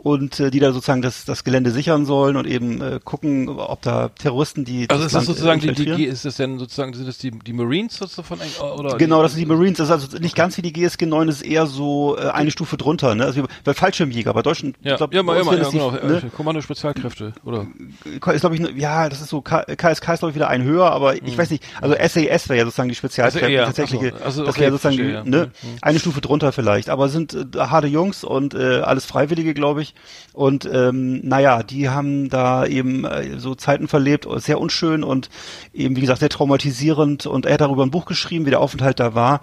und 0.06 0.40
äh, 0.40 0.52
die 0.52 0.60
da 0.60 0.72
sozusagen 0.72 1.02
das, 1.02 1.26
das 1.26 1.44
Gelände 1.44 1.72
sichern 1.72 2.06
sollen 2.06 2.36
und 2.38 2.46
eben 2.46 2.80
äh, 2.80 3.00
gucken, 3.04 3.50
ob 3.50 3.82
da 3.82 4.10
Terroristen, 4.10 4.64
die 4.64 4.88
Also 4.88 5.04
ist 5.04 5.16
das 5.16 5.24
äh, 5.24 5.26
sozusagen 5.26 5.60
die, 5.62 5.74
die, 5.74 6.04
ist 6.04 6.26
das 6.26 6.36
denn 6.36 6.60
sozusagen, 6.60 6.94
sind 6.94 7.08
das 7.08 7.18
die, 7.18 7.32
die 7.32 7.54
Marines 7.54 7.96
sozusagen 7.98 8.28
von 8.28 8.40
oder? 8.78 8.98
Genau, 8.98 9.24
das 9.24 9.32
sind 9.32 9.40
die 9.42 9.48
Marines. 9.48 9.80
Das 9.80 9.88
ist 9.90 9.92
also 9.92 10.18
nicht 10.20 10.36
ganz 10.36 10.58
wie 10.58 10.62
die 10.62 10.72
GSG 10.74 11.08
9, 11.08 11.26
das 11.26 11.38
ist 11.38 11.42
eher 11.48 11.66
so 11.66 12.18
äh, 12.20 12.28
eine 12.30 12.52
Stufe 12.52 12.78
drunter. 12.78 13.16
Ne? 13.16 13.26
Also 13.26 13.46
bei 13.64 13.74
Fallschirmjäger, 13.74 14.32
bei 14.36 14.44
deutschen, 14.44 14.76
Ja, 14.84 14.92
ich 14.92 14.98
glaub, 14.98 15.12
ja, 15.12 15.22
immer, 15.22 15.34
sind 15.34 15.58
ja, 15.58 15.70
genau. 15.72 15.92
ne? 15.92 16.18
äh, 16.24 16.30
Kommando 16.30 16.62
Spezialkräfte, 16.62 17.34
oder? 17.44 17.66
ist 18.06 18.42
glaube 18.42 18.54
ich, 18.54 18.62
ne- 18.62 18.74
ja, 18.76 19.10
das 19.10 19.22
ist 19.22 19.30
so, 19.30 19.42
K- 19.42 19.64
KSK 19.76 20.14
ist 20.14 20.20
glaube 20.20 20.30
ich 20.30 20.36
wieder 20.36 20.50
ein 20.50 20.62
höher, 20.62 20.92
aber 20.92 21.16
ich 21.16 21.36
weiß 21.36 21.50
nicht, 21.50 21.64
also 21.82 21.96
SAS 21.96 22.48
wäre 22.48 22.60
ja 22.60 22.66
sozusagen 22.66 22.90
die 22.90 22.96
Spezialkräfte, 22.96 23.48
Also, 23.48 23.66
tatsächliche, 23.66 24.14
so, 24.16 24.24
also, 24.24 24.42
das 24.46 24.52
okay, 24.54 24.62
wäre 24.62 24.72
sozusagen 24.74 24.96
verstehe, 24.98 25.14
ja. 25.16 25.24
ne, 25.24 25.46
Mhm. 25.64 25.68
eine 25.82 25.98
Stufe 26.00 26.22
drunter 26.22 26.52
vielleicht, 26.52 26.90
aber 26.92 27.10
sind 27.10 27.34
äh, 27.34 27.58
harte 27.58 27.88
Jungs 27.88 28.24
und 28.24 28.54
äh, 28.54 28.82
alles 28.82 29.06
Freiwillige, 29.06 29.56
glaube 29.56 29.82
ich. 29.82 29.95
Und 30.34 30.70
ähm, 30.72 31.22
naja, 31.24 31.64
die 31.64 31.90
haben 31.90 32.30
da 32.30 32.66
eben 32.66 33.06
äh, 33.06 33.40
so 33.40 33.56
Zeiten 33.56 33.88
verlebt, 33.88 34.28
sehr 34.38 34.60
unschön 34.60 35.04
und 35.04 35.30
eben, 35.74 35.96
wie 35.96 36.02
gesagt, 36.02 36.20
sehr 36.20 36.30
traumatisierend 36.30 37.26
und 37.26 37.46
er 37.46 37.54
hat 37.54 37.62
darüber 37.62 37.84
ein 37.84 37.92
Buch 37.92 38.06
geschrieben, 38.06 38.46
wie 38.46 38.50
der 38.52 38.62
Aufenthalt 38.62 39.00
da 39.00 39.16
war. 39.16 39.42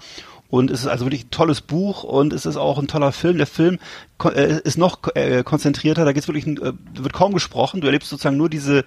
Und 0.48 0.70
es 0.70 0.80
ist 0.80 0.86
also 0.86 1.06
wirklich 1.06 1.24
ein 1.24 1.30
tolles 1.30 1.62
Buch 1.62 2.02
und 2.04 2.34
es 2.34 2.44
ist 2.44 2.58
auch 2.58 2.78
ein 2.78 2.86
toller 2.86 3.12
Film. 3.12 3.38
Der 3.38 3.46
Film 3.46 3.78
äh, 4.22 4.60
ist 4.64 4.76
noch 4.76 4.98
äh, 5.14 5.42
konzentrierter, 5.42 6.04
da 6.04 6.12
geht's 6.12 6.28
wirklich, 6.28 6.46
ein- 6.46 6.60
äh, 6.60 6.72
wird 6.92 7.14
kaum 7.14 7.32
gesprochen. 7.32 7.80
Du 7.80 7.86
erlebst 7.86 8.10
sozusagen 8.10 8.36
nur 8.36 8.50
diese 8.50 8.84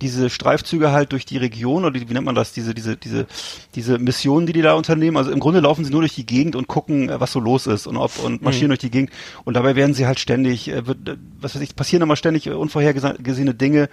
diese 0.00 0.30
Streifzüge 0.30 0.92
halt 0.92 1.12
durch 1.12 1.24
die 1.24 1.36
Region 1.36 1.84
oder 1.84 1.98
die, 1.98 2.08
wie 2.08 2.14
nennt 2.14 2.26
man 2.26 2.34
das, 2.34 2.52
diese, 2.52 2.74
diese, 2.74 2.96
diese, 2.96 3.26
diese 3.74 3.98
Missionen, 3.98 4.46
die 4.46 4.52
die 4.52 4.62
da 4.62 4.74
unternehmen. 4.74 5.16
Also 5.16 5.30
im 5.30 5.40
Grunde 5.40 5.60
laufen 5.60 5.84
sie 5.84 5.90
nur 5.90 6.00
durch 6.00 6.14
die 6.14 6.26
Gegend 6.26 6.56
und 6.56 6.68
gucken, 6.68 7.08
äh, 7.08 7.20
was 7.20 7.32
so 7.32 7.40
los 7.40 7.66
ist 7.66 7.86
und 7.86 7.96
ob 7.96 8.18
und 8.22 8.42
marschieren 8.42 8.68
durch 8.68 8.80
die 8.80 8.90
Gegend. 8.90 9.10
Und 9.44 9.54
dabei 9.54 9.76
werden 9.76 9.94
sie 9.94 10.06
halt 10.06 10.18
ständig, 10.18 10.68
äh, 10.68 10.86
wird, 10.86 11.08
äh, 11.08 11.16
was 11.40 11.54
weiß 11.54 11.62
ich, 11.62 11.76
passieren 11.76 12.02
immer 12.02 12.16
ständig 12.16 12.48
unvorhergesehene 12.48 13.54
Dinge. 13.54 13.88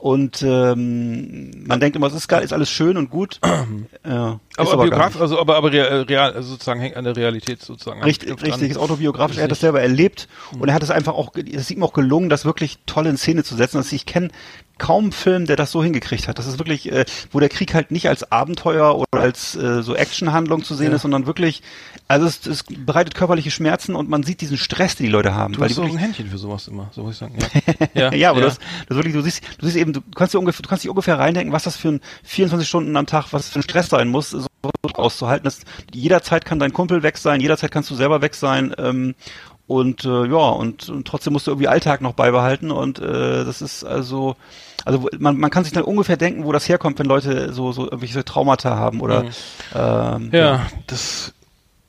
Und 0.00 0.42
ähm, 0.42 1.66
man 1.66 1.78
denkt 1.78 1.94
immer, 1.94 2.06
es 2.06 2.14
ist 2.14 2.26
geil, 2.26 2.42
ist 2.42 2.54
alles 2.54 2.70
schön 2.70 2.96
und 2.96 3.10
gut. 3.10 3.38
ja, 4.06 4.40
Aber, 4.56 4.70
gar 4.76 4.82
Biograf, 4.84 5.12
nicht. 5.12 5.20
also 5.20 5.38
aber 5.38 5.56
aber 5.56 5.72
real, 5.72 6.02
real 6.02 6.32
also 6.32 6.52
sozusagen 6.52 6.80
hängt 6.80 6.96
an 6.96 7.04
der 7.04 7.16
Realität 7.16 7.60
sozusagen. 7.62 8.02
Richtig, 8.02 8.30
richtig, 8.42 8.70
ist 8.70 8.78
autobiografisch. 8.78 9.36
Er 9.36 9.44
hat 9.44 9.50
das 9.50 9.60
selber 9.60 9.82
erlebt 9.82 10.26
und 10.58 10.68
er 10.68 10.74
hat 10.74 10.82
es 10.82 10.90
einfach 10.90 11.12
auch, 11.12 11.32
es 11.34 11.62
ist 11.62 11.70
ihm 11.70 11.82
auch 11.82 11.92
gelungen, 11.92 12.30
das 12.30 12.46
wirklich 12.46 12.78
toll 12.86 13.06
in 13.06 13.18
Szene 13.18 13.44
zu 13.44 13.54
setzen. 13.56 13.76
Also 13.76 13.94
ich 13.94 14.06
kenne 14.06 14.30
kaum 14.78 15.04
einen 15.04 15.12
Film, 15.12 15.44
der 15.46 15.56
das 15.56 15.70
so 15.70 15.84
hingekriegt 15.84 16.26
hat. 16.28 16.38
Das 16.38 16.46
ist 16.46 16.58
wirklich, 16.58 16.90
äh, 16.90 17.04
wo 17.30 17.38
der 17.38 17.50
Krieg 17.50 17.74
halt 17.74 17.90
nicht 17.90 18.08
als 18.08 18.32
Abenteuer 18.32 18.96
oder 18.96 19.20
als 19.22 19.54
äh, 19.54 19.82
so 19.82 19.94
Actionhandlung 19.94 20.64
zu 20.64 20.74
sehen 20.74 20.88
Ja. 20.90 20.96
ist, 20.96 21.02
sondern 21.02 21.26
wirklich, 21.26 21.62
also 22.10 22.26
es, 22.26 22.44
es 22.44 22.64
bereitet 22.64 23.14
körperliche 23.14 23.52
Schmerzen 23.52 23.94
und 23.94 24.08
man 24.10 24.24
sieht 24.24 24.40
diesen 24.40 24.58
Stress, 24.58 24.96
den 24.96 25.06
die 25.06 25.12
Leute 25.12 25.32
haben. 25.32 25.54
Du 25.54 25.60
weil 25.60 25.68
hast 25.68 25.76
wirklich, 25.76 25.94
ein 25.94 25.98
Händchen 25.98 26.28
für 26.28 26.38
sowas 26.38 26.66
immer, 26.66 26.88
so 26.92 27.02
muss 27.04 27.12
ich 27.12 27.18
sagen. 27.18 27.36
Ja, 27.94 28.12
ja, 28.12 28.30
aber 28.30 28.40
Das, 28.40 28.58
das 28.88 28.96
wirklich, 28.96 29.14
du 29.14 29.20
siehst, 29.22 29.42
du 29.58 29.66
siehst 29.66 29.76
eben, 29.76 29.92
du 29.92 30.00
kannst 30.16 30.34
dir 30.34 30.40
ungefähr, 30.40 30.62
du 30.62 30.68
kannst 30.68 30.82
dich 30.82 30.90
ungefähr 30.90 31.18
reindenken, 31.20 31.52
was 31.52 31.62
das 31.64 31.76
für 31.76 31.88
ein 31.88 32.00
24 32.24 32.68
Stunden 32.68 32.96
am 32.96 33.06
Tag, 33.06 33.32
was 33.32 33.48
für 33.50 33.60
ein 33.60 33.62
Stress 33.62 33.88
sein 33.90 34.08
muss, 34.08 34.30
so 34.30 34.46
auszuhalten. 34.94 35.44
Das, 35.44 35.60
jederzeit 35.92 36.44
kann 36.44 36.58
dein 36.58 36.72
Kumpel 36.72 37.02
weg 37.04 37.16
sein, 37.16 37.40
jederzeit 37.40 37.70
kannst 37.70 37.90
du 37.90 37.94
selber 37.94 38.20
weg 38.22 38.34
sein. 38.34 38.74
Ähm, 38.78 39.14
und 39.68 40.04
äh, 40.04 40.26
ja, 40.26 40.48
und, 40.48 40.88
und 40.88 41.06
trotzdem 41.06 41.32
musst 41.32 41.46
du 41.46 41.52
irgendwie 41.52 41.68
Alltag 41.68 42.00
noch 42.00 42.14
beibehalten. 42.14 42.72
Und 42.72 42.98
äh, 42.98 43.44
das 43.44 43.62
ist 43.62 43.84
also, 43.84 44.34
also 44.84 45.08
man, 45.20 45.36
man 45.38 45.50
kann 45.50 45.62
sich 45.62 45.72
dann 45.72 45.84
ungefähr 45.84 46.16
denken, 46.16 46.44
wo 46.44 46.50
das 46.50 46.68
herkommt, 46.68 46.98
wenn 46.98 47.06
Leute 47.06 47.52
so, 47.52 47.70
so 47.70 47.84
irgendwelche 47.84 48.24
Traumata 48.24 48.74
haben 48.74 49.00
oder 49.00 49.22
Mhm. 49.22 49.28
ähm, 49.76 50.30
Ja, 50.32 50.66
das 50.88 51.32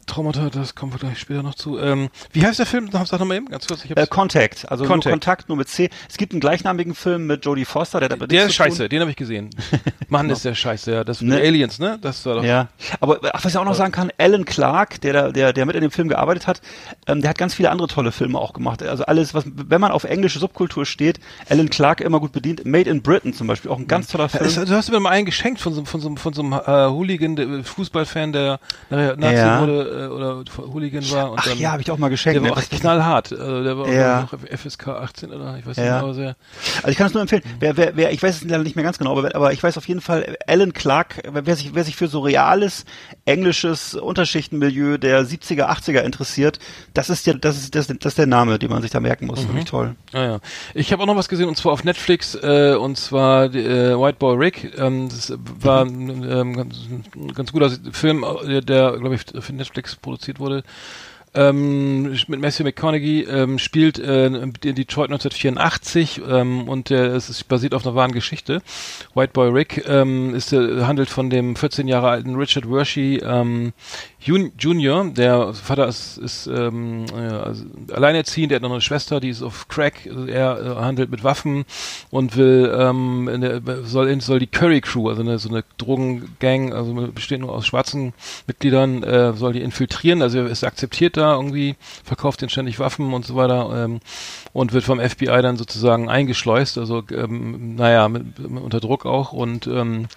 Traumata, 0.05 0.49
das 0.49 0.75
kommen 0.75 0.91
wir 0.93 0.99
gleich 0.99 1.19
später 1.19 1.43
noch 1.43 1.55
zu. 1.55 1.77
Ähm, 1.79 2.09
wie 2.31 2.45
heißt 2.45 2.59
der 2.59 2.65
Film? 2.65 2.89
Sag 2.91 3.11
noch 3.19 3.25
mal 3.25 3.35
eben, 3.35 3.45
ganz 3.47 3.67
kurz. 3.67 3.85
Ich 3.85 3.95
Äh, 3.95 4.07
Contact, 4.07 4.69
also 4.71 4.83
Contact. 4.85 5.05
nur 5.05 5.11
Kontakt, 5.13 5.49
nur 5.49 5.57
mit 5.57 5.69
C. 5.69 5.89
Es 6.09 6.17
gibt 6.17 6.33
einen 6.33 6.41
gleichnamigen 6.41 6.95
Film 6.95 7.27
mit 7.27 7.45
Jodie 7.45 7.65
Foster, 7.65 7.99
der 7.99 8.07
hat 8.09 8.13
aber 8.13 8.27
der 8.27 8.45
ist 8.47 8.53
zu 8.55 8.63
tun. 8.63 8.71
scheiße, 8.71 8.89
den 8.89 9.01
habe 9.01 9.11
ich 9.11 9.17
gesehen. 9.17 9.49
Mann, 10.09 10.29
ist 10.29 10.43
der 10.45 10.55
scheiße, 10.55 10.91
ja. 10.91 11.03
Das 11.03 11.21
Ne? 11.21 11.37
Aliens, 11.37 11.79
ne? 11.79 11.97
Das 12.01 12.25
war 12.25 12.35
doch. 12.35 12.43
Ja, 12.43 12.67
aber 12.99 13.19
ach, 13.33 13.43
was 13.45 13.53
ich 13.53 13.57
auch 13.57 13.65
noch 13.65 13.75
sagen 13.75 13.91
kann, 13.91 14.11
Alan 14.17 14.45
Clark, 14.45 14.99
der 15.01 15.31
der 15.31 15.53
der 15.53 15.65
mit 15.65 15.75
in 15.75 15.81
dem 15.81 15.91
Film 15.91 16.07
gearbeitet 16.09 16.47
hat, 16.47 16.61
ähm, 17.07 17.21
der 17.21 17.29
hat 17.29 17.37
ganz 17.37 17.53
viele 17.53 17.69
andere 17.71 17.87
tolle 17.87 18.11
Filme 18.11 18.37
auch 18.39 18.53
gemacht. 18.53 18.83
Also 18.83 19.05
alles, 19.05 19.33
was 19.33 19.45
wenn 19.55 19.79
man 19.81 19.91
auf 19.91 20.03
englische 20.03 20.39
Subkultur 20.39 20.85
steht, 20.85 21.19
Alan 21.49 21.69
Clark 21.69 22.01
immer 22.01 22.19
gut 22.19 22.31
bedient. 22.31 22.65
Made 22.65 22.89
in 22.89 23.01
Britain 23.01 23.33
zum 23.33 23.47
Beispiel, 23.47 23.71
auch 23.71 23.77
ein 23.79 23.87
ganz 23.87 24.07
toller 24.07 24.29
Film. 24.29 24.45
Es- 24.45 24.55
Du 24.55 24.75
hast 24.75 24.91
mir 24.91 24.99
mal 24.99 25.09
einen 25.09 25.25
geschenkt 25.25 25.59
von 25.61 25.73
so, 25.73 25.85
von 25.85 25.99
so, 26.01 26.15
von 26.15 26.33
so 26.33 26.41
einem 26.41 26.53
äh, 26.53 26.89
Hooligan, 26.91 27.35
der, 27.35 27.63
Fußballfan, 27.63 28.31
der 28.31 28.59
nachher 28.89 29.15
Nazi 29.17 29.35
Ja. 29.35 29.61
wurde. 29.61 29.90
Äh, 29.91 30.07
oder 30.07 30.43
Hooligan 30.57 31.09
war. 31.11 31.31
Und 31.31 31.39
Ach 31.39 31.45
dann, 31.47 31.59
ja, 31.59 31.71
habe 31.71 31.81
ich 31.81 31.91
auch 31.91 31.97
mal 31.97 32.09
geschenkt. 32.09 32.35
Der 32.35 32.41
war 32.43 32.49
ne? 32.49 32.53
auch 32.53 32.71
Was- 32.71 32.79
knallhart. 32.79 33.31
Also 33.31 33.63
der 33.63 33.77
war 33.77 33.87
Ja. 33.89 34.23
auch 34.23 34.31
noch 34.31 34.39
FSK 34.49 34.87
18 34.89 35.31
oder 35.31 35.57
ich 35.57 35.65
weiß 35.65 35.77
Ja. 35.77 35.83
nicht 35.83 36.01
genau 36.01 36.13
sehr. 36.13 36.35
Also 36.77 36.89
ich 36.89 36.97
kann 36.97 37.07
es 37.07 37.13
nur 37.13 37.21
empfehlen. 37.21 37.43
Wer, 37.59 37.77
wer, 37.77 37.95
wer, 37.95 38.11
ich 38.11 38.23
weiß 38.23 38.35
es 38.37 38.43
leider 38.43 38.63
nicht 38.63 38.75
mehr 38.75 38.83
ganz 38.85 38.97
genau, 38.97 39.17
aber, 39.17 39.35
aber 39.35 39.51
ich 39.53 39.61
weiß 39.61 39.77
auf 39.77 39.87
jeden 39.87 40.01
Fall, 40.01 40.37
Alan 40.47 40.73
Clark, 40.73 41.21
wer 41.31 41.55
sich, 41.55 41.75
wer 41.75 41.83
sich 41.83 41.95
für 41.95 42.07
so 42.07 42.19
reales 42.21 42.85
englisches 43.25 43.93
Unterschichtenmilieu 43.93 44.97
der 44.97 45.23
70er, 45.23 45.69
80er 45.69 46.01
interessiert, 46.01 46.59
das 46.93 47.09
ist 47.09 47.25
ja, 47.27 47.33
das 47.33 47.57
ist, 47.57 47.75
das, 47.75 47.87
das 47.87 48.05
ist 48.05 48.17
der 48.17 48.25
Name, 48.25 48.57
den 48.57 48.69
man 48.69 48.81
sich 48.81 48.91
da 48.91 48.99
merken 48.99 49.27
muss. 49.27 49.47
Wirklich 49.47 49.65
toll. 49.65 49.95
Ah, 50.11 50.23
ja. 50.23 50.39
Ich 50.73 50.91
habe 50.91 51.03
auch 51.03 51.07
noch 51.07 51.15
was 51.15 51.29
gesehen 51.29 51.47
und 51.47 51.55
zwar 51.55 51.73
auf 51.73 51.83
Netflix 51.83 52.35
äh, 52.35 52.75
und 52.75 52.97
zwar 52.97 53.53
äh, 53.53 53.99
White 53.99 54.17
Boy 54.17 54.37
Rick. 54.37 54.73
Ähm, 54.77 55.09
das 55.09 55.33
war 55.59 55.85
ein 55.85 56.23
ähm, 56.29 56.55
ganz, 56.55 56.75
ganz 57.35 57.51
guter 57.51 57.69
Film, 57.91 58.25
äh, 58.47 58.61
der 58.61 58.97
glaube 58.97 59.15
ich 59.15 59.21
für 59.39 59.53
Netflix 59.53 59.95
produziert 59.95 60.39
wurde. 60.39 60.63
Ähm, 61.33 62.11
mit 62.27 62.41
Matthew 62.41 62.65
McConaughey 62.65 63.21
ähm, 63.21 63.57
spielt 63.57 63.99
äh, 63.99 64.25
in 64.25 64.53
Detroit 64.53 65.11
1984 65.11 66.21
ähm, 66.27 66.67
und 66.67 66.89
der, 66.89 67.13
es 67.13 67.29
ist 67.29 67.45
basiert 67.47 67.73
auf 67.73 67.85
einer 67.85 67.95
wahren 67.95 68.11
Geschichte. 68.11 68.61
White 69.13 69.31
Boy 69.31 69.49
Rick 69.49 69.85
ähm, 69.87 70.35
ist, 70.35 70.51
äh, 70.51 70.83
handelt 70.83 71.09
von 71.09 71.29
dem 71.29 71.55
14 71.55 71.87
Jahre 71.87 72.09
alten 72.09 72.35
Richard 72.35 72.69
Wershey 72.69 73.21
ähm, 73.23 73.71
Jun 74.23 74.51
Junior. 74.57 75.05
Der 75.05 75.53
Vater 75.53 75.87
ist, 75.87 76.17
ist 76.17 76.45
ähm, 76.45 77.05
äh, 77.11 77.21
also 77.21 77.65
alleinerziehend, 77.91 78.51
er 78.51 78.57
hat 78.57 78.61
noch 78.61 78.71
eine 78.71 78.81
Schwester, 78.81 79.19
die 79.19 79.29
ist 79.29 79.41
auf 79.41 79.67
Crack. 79.67 80.07
Also 80.07 80.27
er 80.27 80.59
äh, 80.59 80.75
handelt 80.75 81.09
mit 81.09 81.23
Waffen 81.23 81.65
und 82.11 82.37
will 82.37 82.71
ähm, 82.77 83.27
in 83.27 83.41
der, 83.41 83.61
soll, 83.83 84.09
in, 84.09 84.19
soll 84.19 84.37
die 84.37 84.47
Curry 84.47 84.81
Crew, 84.81 85.09
also 85.09 85.21
eine, 85.21 85.39
so 85.39 85.49
eine 85.49 85.63
Drogengang, 85.79 86.71
also 86.71 86.93
besteht 86.93 87.39
nur 87.39 87.51
aus 87.51 87.65
schwarzen 87.65 88.13
Mitgliedern, 88.45 89.01
äh, 89.01 89.33
soll 89.33 89.53
die 89.53 89.61
infiltrieren. 89.61 90.21
Also 90.21 90.37
er 90.39 90.45
ist 90.47 90.63
akzeptiert 90.63 91.17
da 91.17 91.33
irgendwie, 91.35 91.75
verkauft 92.03 92.41
den 92.41 92.49
ständig 92.49 92.77
Waffen 92.77 93.13
und 93.13 93.25
so 93.25 93.35
weiter 93.35 93.85
ähm, 93.85 94.01
und 94.53 94.71
wird 94.71 94.83
vom 94.83 94.99
FBI 94.99 95.41
dann 95.41 95.57
sozusagen 95.57 96.09
eingeschleust. 96.09 96.77
Also 96.77 97.01
ähm, 97.11 97.75
naja, 97.75 98.07
mit, 98.07 98.37
mit, 98.37 98.61
unter 98.61 98.79
Druck 98.79 99.07
auch 99.07 99.33
und 99.33 99.65
ähm, 99.65 100.07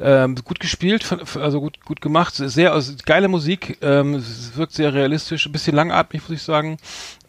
ähm, 0.00 0.36
gut 0.44 0.60
gespielt, 0.60 1.06
also 1.40 1.60
gut 1.60 1.80
gut 1.84 2.00
gemacht, 2.00 2.34
sehr 2.34 2.72
also, 2.72 2.92
geile 3.04 3.28
Musik, 3.28 3.78
ähm, 3.82 4.14
es 4.14 4.56
wirkt 4.56 4.72
sehr 4.72 4.94
realistisch, 4.94 5.46
ein 5.46 5.52
bisschen 5.52 5.76
langatmig, 5.76 6.22
muss 6.22 6.38
ich 6.38 6.42
sagen. 6.42 6.78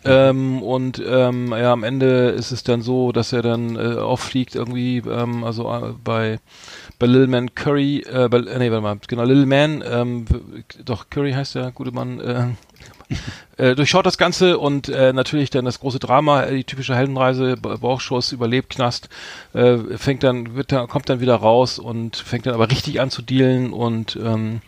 Ähm, 0.06 0.62
und 0.62 1.04
ähm, 1.06 1.52
ja, 1.52 1.74
am 1.74 1.84
Ende 1.84 2.30
ist 2.30 2.52
es 2.52 2.64
dann 2.64 2.82
so, 2.82 3.12
dass 3.12 3.34
er 3.34 3.42
dann 3.42 3.76
äh, 3.76 3.96
auffliegt 3.96 4.56
irgendwie, 4.56 5.00
ähm, 5.00 5.44
also 5.44 5.70
äh, 5.70 5.94
bei 6.04 6.40
bei 7.00 7.08
Lil 7.08 7.28
Man 7.28 7.54
Curry, 7.54 8.06
äh, 8.10 8.30
bei, 8.30 8.40
äh, 8.40 8.60
nee, 8.60 8.72
warte 8.72 8.82
mal, 8.82 9.00
genau, 9.08 9.24
Lil 9.24 9.46
Man, 9.46 9.84
ähm, 9.86 10.26
doch 10.86 11.10
Curry 11.10 11.34
heißt 11.34 11.56
der 11.56 11.72
gute 11.72 11.92
Mann, 11.92 12.20
äh, 12.20 12.48
äh, 13.58 13.76
durchschaut 13.76 14.06
das 14.06 14.18
Ganze 14.18 14.58
und 14.58 14.90
äh, 14.90 15.14
natürlich 15.14 15.50
dann 15.50 15.66
das 15.66 15.80
große 15.80 16.00
Drama, 16.00 16.44
äh, 16.44 16.58
die 16.58 16.64
typische 16.64 16.96
Heldenreise, 16.96 17.58
Ba- 17.58 17.78
Bauchschuss, 17.78 18.32
überlebt 18.32 18.76
Knast, 18.76 19.10
äh, 19.54 19.78
fängt 19.98 20.24
dann, 20.24 20.56
wird 20.56 20.72
dann, 20.72 20.88
kommt 20.88 21.10
dann 21.10 21.20
wieder 21.20 21.36
raus 21.36 21.80
und 21.80 22.16
fängt 22.16 22.46
dann 22.46 22.54
aber 22.54 22.70
richtig 22.70 23.02
an 23.02 23.10
zu 23.10 23.22
dealen 23.22 23.74
und 23.74 24.18
ähm, 24.24 24.62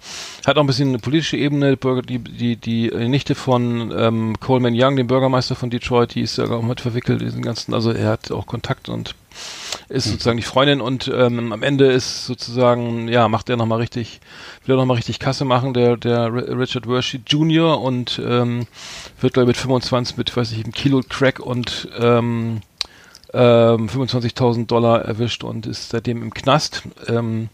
hat 0.45 0.57
auch 0.57 0.61
ein 0.61 0.67
bisschen 0.67 0.89
eine 0.89 0.99
politische 0.99 1.37
Ebene. 1.37 1.77
Die, 1.77 2.19
die, 2.19 2.55
die 2.55 2.89
Nichte 3.07 3.35
von 3.35 3.93
ähm, 3.95 4.39
Coleman 4.39 4.73
Young, 4.75 4.95
dem 4.95 5.07
Bürgermeister 5.07 5.55
von 5.55 5.69
Detroit, 5.69 6.15
die 6.15 6.21
ist 6.21 6.37
ja 6.37 6.49
auch 6.49 6.61
mit 6.61 6.81
verwickelt 6.81 7.21
diesen 7.21 7.41
ganzen, 7.41 7.73
also 7.73 7.91
er 7.91 8.09
hat 8.09 8.31
auch 8.31 8.45
Kontakt 8.45 8.89
und 8.89 9.15
ist 9.91 10.05
sozusagen 10.05 10.37
die 10.37 10.43
Freundin 10.43 10.81
und 10.81 11.11
ähm, 11.13 11.51
am 11.53 11.63
Ende 11.63 11.85
ist 11.91 12.25
sozusagen, 12.25 13.07
ja, 13.07 13.27
macht 13.27 13.49
er 13.49 13.57
nochmal 13.57 13.79
richtig, 13.79 14.21
will 14.65 14.75
er 14.75 14.77
nochmal 14.77 14.95
richtig 14.95 15.19
Kasse 15.19 15.45
machen, 15.45 15.73
der, 15.73 15.97
der 15.97 16.27
Ri- 16.29 16.57
Richard 16.57 16.87
Wershey 16.87 17.21
Jr. 17.27 17.79
und 17.81 18.21
ähm, 18.25 18.67
wird 19.19 19.33
glaube 19.33 19.51
ich 19.51 19.57
mit 19.57 19.57
25, 19.57 20.17
mit, 20.17 20.35
weiß 20.35 20.51
ich, 20.53 20.63
einem 20.63 20.73
Kilo 20.73 21.01
Crack 21.07 21.39
und 21.39 21.89
ähm, 21.99 22.61
ähm, 23.33 23.87
25.000 23.89 24.65
Dollar 24.67 25.01
erwischt 25.03 25.43
und 25.43 25.65
ist 25.65 25.89
seitdem 25.89 26.21
im 26.21 26.33
Knast. 26.33 26.83
Ähm, 27.07 27.49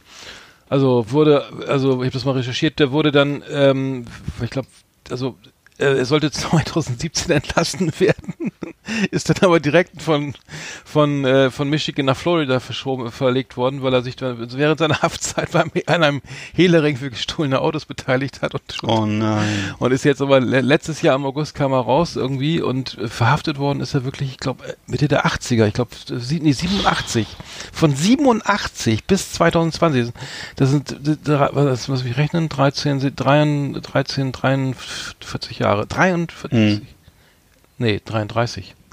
also 0.70 1.12
wurde, 1.12 1.46
also 1.68 1.94
ich 2.02 2.08
habe 2.08 2.12
das 2.12 2.26
mal 2.26 2.32
recherchiert, 2.34 2.80
der 2.80 2.92
wurde 2.92 3.12
dann, 3.12 3.44
ähm, 3.52 4.06
ich 4.42 4.50
glaube, 4.50 4.68
also 5.10 5.36
er 5.78 6.06
sollte 6.06 6.32
2017 6.32 7.32
entlassen 7.32 7.92
werden, 8.00 8.52
ist 9.12 9.30
dann 9.30 9.38
aber 9.42 9.60
direkt 9.60 10.02
von 10.02 10.34
von 10.86 11.26
äh, 11.26 11.52
von 11.52 11.70
Michigan 11.70 12.06
nach 12.06 12.18
Florida 12.18 12.60
verschoben, 12.60 13.12
verlegt 13.12 13.58
worden, 13.58 13.84
weil 13.84 13.94
er 13.94 14.02
sich 14.02 14.16
dann 14.16 14.38
während 14.58 14.80
seiner 14.80 15.02
Haftzeit 15.02 15.52
beim 15.52 15.72
an 15.86 16.04
einem 16.04 16.22
Hehlerring 16.54 16.98
für 16.98 17.10
gestohlene 17.10 17.62
Autos 17.62 17.86
beteiligt 17.86 18.42
hat 18.42 18.54
und 18.54 18.64
Oh 18.84 19.06
nein. 19.06 19.74
und 19.80 19.92
ist 19.92 20.06
jetzt 20.06 20.22
aber 20.22 20.40
le 20.40 20.62
letztes 20.62 21.02
Jahr 21.02 21.16
im 21.16 21.26
August 21.26 21.54
kam 21.56 21.72
er 21.74 21.80
raus 21.82 22.16
irgendwie 22.16 22.62
und 22.62 22.98
äh, 22.98 23.08
verhaftet 23.08 23.58
worden 23.60 23.82
ist 23.82 23.94
er 23.94 24.04
wirklich, 24.04 24.32
ich 24.32 24.38
glaube, 24.38 24.76
Mitte 24.88 25.08
der 25.08 25.26
80er, 25.26 25.68
ich 25.68 25.74
glaube, 25.74 25.92
nee, 26.10 26.52
87. 26.52 27.28
Von 27.72 27.96
87 27.96 29.04
bis 29.06 29.34
2020. 29.34 30.12
Das 30.56 30.70
sind, 30.72 30.92
äh, 31.08 31.18
drei- 31.24 31.50
was, 31.52 31.90
was 31.90 32.04
wir 32.06 32.18
rechnen, 32.18 32.50
13, 32.50 33.00
sind 33.00 33.16
13, 33.20 33.74
13, 33.82 34.32
43 34.32 35.60
Jahre. 35.60 35.67
43? 35.76 36.52
Hm. 36.52 36.88
Nee, 37.78 38.02
33. 38.04 38.76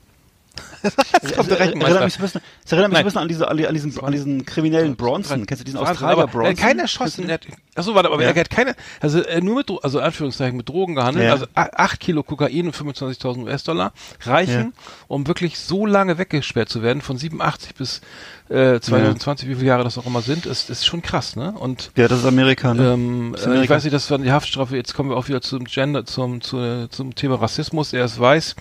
Das 0.83 1.35
kommt 1.35 1.51
der 1.51 1.59
Rechenmeister. 1.59 1.95
erinnert 1.97 2.05
mich 2.05 2.13
so 2.15 2.19
ein 2.19 2.23
bisschen, 2.23 2.41
das 2.63 2.73
erinnert 2.73 2.91
mich 2.93 2.99
ein 2.99 3.05
bisschen 3.07 3.21
an, 3.23 3.29
diese, 3.29 3.49
an, 3.49 3.57
die- 3.57 3.67
an, 3.67 3.75
diesen, 3.75 3.99
an 4.05 4.13
diesen 4.13 4.45
kriminellen 4.45 4.95
Bronson. 4.97 5.47
Kennst 5.47 5.63
du 5.63 5.65
diesen 5.65 5.81
Australier 5.81 6.27
Bronson? 6.27 6.45
Er 6.45 6.51
hat 6.51 6.57
keinen 6.59 6.79
erschossen. 6.81 7.27
Er 7.29 7.35
hat, 7.35 7.47
achso, 7.75 7.95
warte, 7.95 8.11
aber 8.11 8.23
Ja. 8.23 8.31
er 8.31 8.39
hat 8.41 8.51
keine, 8.51 8.77
also 9.01 9.21
er 9.23 9.41
nur 9.43 9.57
mit, 9.57 9.73
also 9.83 9.99
Anführungszeichen 10.01 10.57
mit 10.59 10.69
Drogen 10.69 10.95
gehandelt, 10.95 11.25
Ja. 11.25 11.33
also 11.33 11.47
a- 11.55 11.71
8 11.75 11.99
Kilo 12.01 12.23
Kokain 12.23 12.67
und 12.67 12.77
25.000 12.77 13.45
US-Dollar 13.45 13.93
reichen, 14.21 14.75
um 15.09 15.27
wirklich 15.27 15.59
so 15.59 15.87
lange 15.87 16.19
weggesperrt 16.19 16.69
zu 16.69 16.83
werden, 16.83 17.01
von 17.01 17.17
87 17.17 17.75
bis 17.75 18.01
äh, 18.49 18.79
2020, 18.81 19.49
wie 19.49 19.55
viele 19.55 19.67
Jahre 19.69 19.85
das 19.85 19.97
auch 19.99 20.07
immer 20.07 20.21
sind, 20.21 20.47
ist, 20.47 20.69
ist 20.71 20.85
schon 20.85 21.01
krass, 21.03 21.35
ne? 21.37 21.53
Und 21.59 21.91
Ja, 21.97 22.09
das 22.09 22.21
ist 22.21 22.27
Amerika, 22.27 22.75
ne? 22.75 22.93
ähm, 22.93 23.35
ist 23.35 23.41
äh, 23.41 23.45
ich 23.45 23.47
Amerika. 23.49 23.75
weiß 23.75 23.85
nicht, 23.85 23.95
das 23.95 24.11
war 24.11 24.19
die 24.19 24.31
Haftstrafe. 24.33 24.77
Jetzt 24.77 24.95
kommen 24.95 25.11
wir 25.11 25.17
auch 25.17 25.29
wieder 25.29 25.41
zum 25.41 25.65
Gender, 25.65 26.05
zum, 26.05 26.41
zu, 26.41 26.87
zum 26.91 27.15
Thema 27.15 27.37
Rassismus. 27.41 27.93
Er 27.93 28.05
ist 28.05 28.21
weiß. 28.21 28.55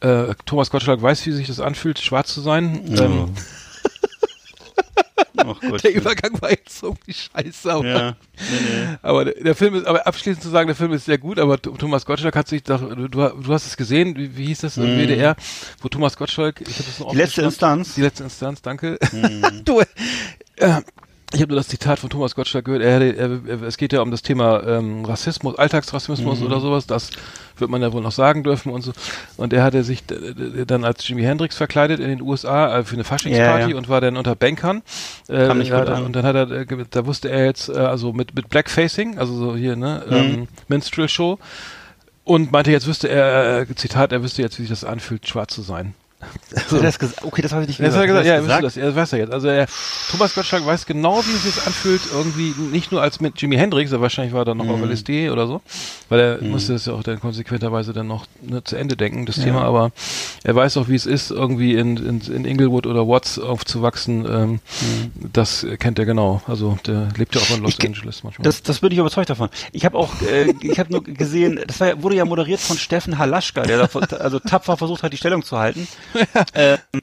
Äh, 0.00 0.34
Thomas 0.46 0.70
Gottschalk 0.70 1.00
weiß, 1.02 1.26
wie 1.26 1.32
sich 1.32 1.46
das 1.46 1.60
anfühlt, 1.60 1.98
schwarz 1.98 2.32
zu 2.34 2.40
sein. 2.40 2.80
Ähm, 2.98 3.28
Oh 5.44 5.54
Gott. 5.60 5.82
der 5.82 5.94
Übergang 5.94 6.40
war 6.42 6.50
jetzt 6.50 6.82
irgendwie 6.82 7.14
scheiße, 7.14 7.72
aber, 7.72 7.86
Ja. 7.88 8.10
Nee, 8.10 8.14
nee. 8.60 8.96
aber 9.00 9.24
der, 9.24 9.54
Film 9.54 9.74
ist, 9.74 9.86
aber 9.86 10.06
abschließend 10.06 10.42
zu 10.42 10.50
sagen, 10.50 10.66
der 10.66 10.76
Film 10.76 10.92
ist 10.92 11.06
sehr 11.06 11.16
gut, 11.18 11.38
aber 11.38 11.54
Th- 11.54 11.76
Thomas 11.78 12.04
Gottschalk 12.04 12.36
hat 12.36 12.48
sich 12.48 12.62
doch, 12.62 12.80
du, 12.80 13.08
du, 13.08 13.52
hast 13.52 13.66
es 13.66 13.76
gesehen, 13.78 14.14
wie, 14.16 14.36
wie 14.36 14.46
hieß 14.46 14.60
das 14.60 14.76
im 14.76 14.84
WDR, 14.84 15.34
wo 15.80 15.88
Thomas 15.88 16.16
Gottschalk, 16.16 16.60
ich 16.60 16.74
habe 16.74 16.84
das 16.84 16.98
noch. 17.00 17.10
Die 17.12 17.16
letzte 17.16 17.46
aufgeschrieben. 17.46 17.48
Instanz. 17.48 17.94
Die 17.94 18.02
letzte 18.02 18.24
Instanz, 18.24 18.62
danke. 18.62 18.98
Mhm. 19.10 19.42
du, 19.64 19.80
äh, 20.56 20.82
ich 21.34 21.40
habe 21.40 21.52
nur 21.52 21.56
das 21.60 21.68
Zitat 21.68 21.98
von 21.98 22.10
Thomas 22.10 22.34
Gottschalk 22.34 22.64
gehört. 22.64 22.82
Er, 22.82 23.00
er, 23.00 23.30
er, 23.46 23.62
es 23.62 23.76
geht 23.76 23.92
ja 23.92 24.00
um 24.02 24.10
das 24.10 24.22
Thema 24.22 24.62
ähm, 24.66 25.04
Rassismus, 25.04 25.56
Alltagsrassismus 25.58 26.40
Mhm. 26.40 26.46
oder 26.46 26.60
sowas. 26.60 26.86
Das 26.86 27.10
wird 27.58 27.70
man 27.70 27.80
ja 27.82 27.92
wohl 27.92 28.02
noch 28.02 28.12
sagen 28.12 28.42
dürfen 28.42 28.70
und 28.72 28.82
so. 28.82 28.92
Und 29.36 29.52
er 29.52 29.62
hatte 29.62 29.84
sich 29.84 30.04
d- 30.04 30.34
d- 30.34 30.64
dann 30.66 30.84
als 30.84 31.06
Jimi 31.06 31.22
Hendrix 31.22 31.56
verkleidet 31.56 32.00
in 32.00 32.08
den 32.08 32.22
USA 32.22 32.78
äh, 32.78 32.84
für 32.84 32.94
eine 32.94 33.04
Faschingsparty 33.04 33.62
Ja, 33.62 33.68
ja. 33.68 33.76
und 33.76 33.88
war 33.88 34.00
dann 34.00 34.16
unter 34.16 34.34
Bankern. 34.34 34.82
Äh, 35.28 35.46
Kam 35.46 35.58
nicht 35.58 35.70
gut 35.72 35.88
an. 35.88 36.04
Und 36.04 36.14
dann 36.16 36.24
hat 36.24 36.34
er, 36.36 36.50
äh, 36.50 36.66
da 36.90 37.06
wusste 37.06 37.30
er 37.30 37.44
jetzt, 37.46 37.68
äh, 37.68 37.72
also 37.72 38.12
mit, 38.12 38.34
mit 38.34 38.48
Blackfacing, 38.48 39.18
also 39.18 39.34
so 39.34 39.56
hier, 39.56 39.76
ne, 39.76 40.02
Mhm. 40.08 40.14
ähm, 40.16 40.48
Minstrel 40.68 41.08
Show. 41.08 41.38
Und 42.24 42.52
meinte, 42.52 42.70
jetzt 42.70 42.86
wüsste 42.86 43.08
er, 43.08 43.60
äh, 43.68 43.74
Zitat, 43.74 44.12
er 44.12 44.22
wüsste 44.22 44.42
jetzt, 44.42 44.58
wie 44.58 44.62
sich 44.62 44.70
das 44.70 44.84
anfühlt, 44.84 45.26
schwarz 45.26 45.54
zu 45.54 45.62
sein. 45.62 45.94
Er 46.70 46.80
das 46.80 46.98
gesagt? 46.98 47.24
Okay, 47.24 47.42
das 47.42 47.52
habe 47.52 47.62
ich 47.62 47.68
nicht 47.68 47.80
Das 47.80 47.94
gehört. 47.94 47.96
hat 47.96 48.02
er 48.02 48.06
gesagt, 48.22 48.26
ja, 48.26 48.32
er 48.34 48.38
er 48.38 48.46
wüsste 48.46 48.62
das, 48.62 48.76
er 48.76 48.94
weiß 48.96 49.10
ja 49.12 49.18
jetzt. 49.18 49.32
Also 49.32 49.48
er, 49.48 49.66
Thomas 50.10 50.34
Gottschalk 50.34 50.64
weiß 50.66 50.86
genau, 50.86 51.22
wie 51.24 51.32
es 51.34 51.42
sich 51.54 51.66
anfühlt, 51.66 52.02
irgendwie 52.12 52.54
nicht 52.70 52.92
nur 52.92 53.00
als 53.02 53.20
mit 53.20 53.40
Jimi 53.40 53.56
Hendrix, 53.56 53.90
er 53.92 54.00
wahrscheinlich 54.00 54.32
war 54.34 54.42
er 54.42 54.44
dann 54.46 54.58
noch 54.58 54.68
auf 54.68 54.78
Mhm. 54.80 54.90
LSD 54.90 55.30
oder 55.30 55.46
so, 55.46 55.62
weil 56.08 56.20
er 56.20 56.42
musste 56.42 56.74
es 56.74 56.86
ja 56.86 56.92
auch 56.92 57.02
dann 57.02 57.20
konsequenterweise 57.20 57.92
dann 57.92 58.06
noch 58.06 58.26
ne, 58.42 58.62
zu 58.64 58.76
Ende 58.76 58.96
denken, 58.96 59.26
das 59.26 59.36
Thema, 59.36 59.62
aber 59.62 59.92
er 60.44 60.54
weiß 60.54 60.76
auch, 60.76 60.88
wie 60.88 60.94
es 60.94 61.06
ist, 61.06 61.30
irgendwie 61.30 61.74
in, 61.74 61.96
in, 61.96 62.20
in 62.20 62.44
Inglewood 62.44 62.86
oder 62.86 63.08
Watts 63.08 63.38
aufzuwachsen, 63.38 64.26
ähm, 64.30 64.60
das 65.14 65.66
kennt 65.78 65.98
er 65.98 66.04
genau. 66.06 66.42
Also 66.46 66.78
der 66.86 67.08
lebt 67.16 67.34
ja 67.34 67.40
auch 67.40 67.50
in 67.56 67.62
Los 67.62 67.70
Ich 67.70 67.78
ge- 67.78 67.88
Angeles 67.88 68.22
manchmal. 68.24 68.44
Das, 68.44 68.62
das 68.62 68.80
bin 68.80 68.92
ich 68.92 68.98
überzeugt 68.98 69.30
davon. 69.30 69.48
Ich 69.72 69.84
habe 69.84 69.96
auch, 69.96 70.10
äh, 70.22 70.52
ich 70.62 70.78
habe 70.78 70.92
nur 70.92 71.02
gesehen, 71.04 71.60
das 71.66 71.80
war, 71.80 71.88
ja- 71.88 72.02
wurde 72.02 72.16
ja 72.16 72.24
moderiert 72.24 72.60
von 72.60 72.76
Steffen 72.78 73.18
Halaschka, 73.18 73.62
der 73.62 73.86
da, 73.86 73.98
also 74.18 74.38
tapfer 74.38 74.76
versucht 74.76 75.02
hat, 75.02 75.12
die 75.12 75.16
Stellung 75.16 75.42
zu 75.44 75.58
halten. 75.58 75.86
äh, 76.54 76.78
und 76.92 77.02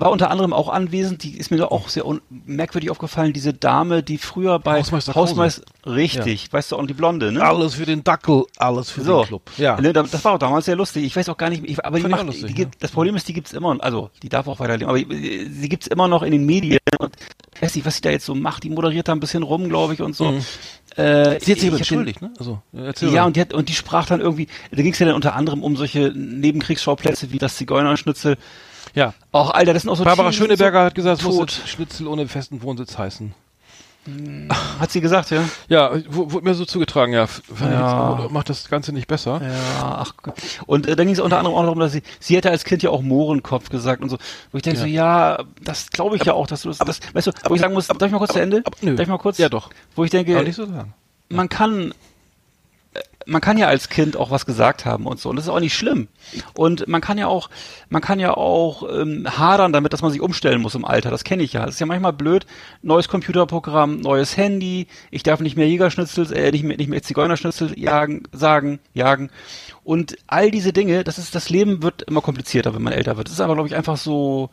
war 0.00 0.10
unter 0.10 0.30
anderem 0.30 0.52
auch 0.52 0.68
anwesend, 0.68 1.22
die 1.22 1.36
ist 1.38 1.50
mir 1.50 1.58
doch 1.58 1.70
auch 1.70 1.88
sehr 1.88 2.04
merkwürdig 2.46 2.90
aufgefallen, 2.90 3.32
diese 3.32 3.52
Dame, 3.54 4.02
die 4.02 4.18
früher 4.18 4.58
bei 4.58 4.80
Hausmeister. 4.80 5.14
Hausmeister, 5.14 5.62
richtig, 5.86 6.52
weißt 6.52 6.72
du, 6.72 6.76
und 6.76 6.90
die 6.90 6.94
Blonde, 6.94 7.30
ne? 7.32 7.42
alles 7.42 7.74
für 7.74 7.86
den 7.86 8.02
Dackel, 8.02 8.44
alles 8.56 8.90
für 8.90 9.02
So. 9.02 9.20
den 9.22 9.26
Club. 9.28 9.50
Ja. 9.56 9.80
Ne, 9.80 9.92
da- 9.92 10.02
Das 10.02 10.24
war 10.24 10.32
auch 10.34 10.38
damals 10.38 10.64
sehr 10.66 10.76
lustig. 10.76 11.04
Ich 11.04 11.14
weiß 11.14 11.28
auch 11.28 11.36
gar 11.36 11.48
nicht, 11.50 11.62
ich, 11.64 11.84
aber 11.84 11.98
die 12.00 12.08
macht, 12.08 12.26
lustig, 12.26 12.46
die 12.46 12.54
gibt, 12.54 12.82
das 12.82 12.90
Problem 12.90 13.14
ist, 13.16 13.28
die 13.28 13.32
gibt's 13.32 13.52
immer, 13.52 13.76
also 13.82 14.10
die 14.22 14.28
darf 14.28 14.48
auch 14.48 14.58
weiterleben, 14.60 14.88
aber 14.88 14.98
äh, 14.98 15.46
sie 15.48 15.68
gibt's 15.68 15.86
immer 15.86 16.08
noch 16.08 16.22
in 16.22 16.32
den 16.32 16.44
Medien 16.44 16.78
und 16.98 17.14
ich 17.54 17.62
weiß 17.62 17.74
nicht, 17.76 17.86
was 17.86 17.94
sie 17.96 18.02
da 18.02 18.10
jetzt 18.10 18.26
so 18.26 18.34
macht, 18.34 18.64
die 18.64 18.70
moderiert 18.70 19.06
da 19.06 19.12
ein 19.12 19.20
bisschen 19.20 19.44
rum, 19.44 19.68
glaube 19.68 19.94
ich, 19.94 20.02
und 20.02 20.16
so. 20.16 20.32
Mhm. 20.32 20.38
Äh, 20.96 21.40
Sie 21.40 21.52
hat 21.52 21.58
sich 21.60 21.72
entschuldigt, 21.72 22.20
ne? 22.22 22.32
Also, 22.38 22.60
ja, 23.00 23.24
und 23.24 23.36
die, 23.36 23.40
hat, 23.40 23.52
und 23.52 23.68
die 23.68 23.74
sprach 23.74 24.06
dann 24.06 24.20
irgendwie, 24.20 24.48
da 24.70 24.82
ging 24.82 24.92
es 24.92 24.98
ja 24.98 25.06
dann 25.06 25.14
unter 25.16 25.34
anderem 25.34 25.62
um 25.62 25.76
solche 25.76 26.12
Nebenkriegsschauplätze 26.14 27.32
wie 27.32 27.38
das 27.38 27.56
Zigeunerschnitzel. 27.56 28.36
Ja. 28.94 29.14
Auch, 29.32 29.50
Alter, 29.50 29.72
das 29.74 29.82
sind 29.82 29.90
auch 29.90 29.96
so 29.96 30.04
Barbara 30.04 30.32
Schöneberger 30.32 30.84
hat 30.84 30.94
gesagt, 30.94 31.20
es 31.22 31.26
muss 31.28 31.60
Schnitzel 31.66 32.06
ohne 32.06 32.26
festen 32.28 32.62
Wohnsitz 32.62 32.96
heißen. 32.98 33.34
Hat 34.78 34.90
sie 34.92 35.00
gesagt, 35.00 35.30
ja? 35.30 35.42
Ja, 35.68 35.90
wurde 36.08 36.44
mir 36.44 36.54
so 36.54 36.66
zugetragen, 36.66 37.14
ja. 37.14 37.26
Ja. 37.58 38.28
Macht 38.30 38.50
das 38.50 38.68
Ganze 38.68 38.92
nicht 38.92 39.06
besser. 39.08 39.40
Ja, 39.42 39.96
ach 39.98 40.12
Gott. 40.22 40.34
Und 40.66 40.86
äh, 40.86 40.94
dann 40.94 41.06
ging 41.06 41.14
es 41.14 41.20
unter 41.20 41.38
anderem 41.38 41.56
auch 41.56 41.62
darum, 41.62 41.78
dass 41.80 41.92
sie, 41.92 42.02
sie 42.20 42.36
hätte 42.36 42.50
als 42.50 42.64
Kind 42.64 42.82
ja 42.82 42.90
auch 42.90 43.00
Mohrenkopf 43.00 43.70
gesagt 43.70 44.02
und 44.02 44.10
so. 44.10 44.18
Wo 44.52 44.58
ich 44.58 44.62
denke 44.62 44.78
so, 44.78 44.84
ja, 44.84 45.42
das 45.62 45.88
glaube 45.88 46.16
ich 46.16 46.24
ja 46.24 46.34
auch, 46.34 46.46
dass 46.46 46.62
du 46.62 46.68
das, 46.68 46.78
das 46.78 47.00
weißt 47.14 47.28
du, 47.28 47.32
wo 47.48 47.54
ich 47.54 47.62
sagen 47.62 47.72
muss, 47.72 47.86
darf 47.86 48.02
ich 48.02 48.10
mal 48.12 48.18
kurz 48.18 48.34
zu 48.34 48.40
Ende? 48.42 48.60
aber- 48.66 48.76
nö. 48.82 48.94
Darf 48.94 49.04
ich 49.04 49.08
mal 49.10 49.16
kurz? 49.18 49.38
Ja, 49.38 49.48
doch. 49.48 49.70
Wo 49.96 50.04
ich 50.04 50.10
denke, 50.10 50.34
Aber 50.34 50.44
nicht 50.44 50.56
so 50.56 50.66
sagen. 50.66 50.92
man 51.30 51.48
kann 51.48 51.94
man 53.26 53.40
kann 53.40 53.58
ja 53.58 53.68
als 53.68 53.88
Kind 53.88 54.16
auch 54.16 54.30
was 54.30 54.46
gesagt 54.46 54.84
haben 54.84 55.06
und 55.06 55.20
so. 55.20 55.30
Und 55.30 55.36
das 55.36 55.46
ist 55.46 55.50
auch 55.50 55.60
nicht 55.60 55.74
schlimm. 55.74 56.08
Und 56.56 56.86
man 56.88 57.00
kann 57.00 57.18
ja 57.18 57.26
auch 57.26 57.50
man 57.88 58.02
kann 58.02 58.20
ja 58.20 58.34
auch 58.34 58.82
ähm, 58.90 59.26
hadern 59.38 59.72
damit 59.72 59.92
dass 59.92 60.02
man 60.02 60.10
sich 60.10 60.20
umstellen 60.20 60.60
muss 60.60 60.74
im 60.74 60.84
Alter. 60.84 61.10
Das 61.10 61.24
kenne 61.24 61.42
ich 61.42 61.52
ja. 61.52 61.64
Das 61.64 61.74
ist 61.74 61.80
ja 61.80 61.86
manchmal 61.86 62.12
blöd. 62.12 62.46
Neues 62.82 63.08
Computerprogramm 63.08 64.00
neues 64.00 64.36
Handy. 64.36 64.86
Ich 65.10 65.22
darf 65.22 65.40
nicht 65.40 65.56
mehr 65.56 65.68
Jägerschnitzel 65.68 66.32
äh, 66.32 66.50
nicht 66.50 66.64
mehr 66.64 66.76
nicht 66.76 66.88
mehr 66.88 67.02
Zigeunerschnitzel 67.02 67.78
jagen 67.78 68.24
sagen 68.32 68.78
jagen. 68.92 69.30
Und 69.84 70.16
all 70.26 70.50
diese 70.50 70.72
Dinge 70.72 71.04
das 71.04 71.18
ist 71.18 71.34
das 71.34 71.50
Leben 71.50 71.82
wird 71.82 72.02
immer 72.02 72.20
komplizierter 72.20 72.74
wenn 72.74 72.82
man 72.82 72.92
älter 72.92 73.16
wird. 73.16 73.28
Das 73.28 73.34
ist 73.34 73.40
aber 73.40 73.54
glaube 73.54 73.68
ich 73.68 73.76
einfach 73.76 73.96
so 73.96 74.50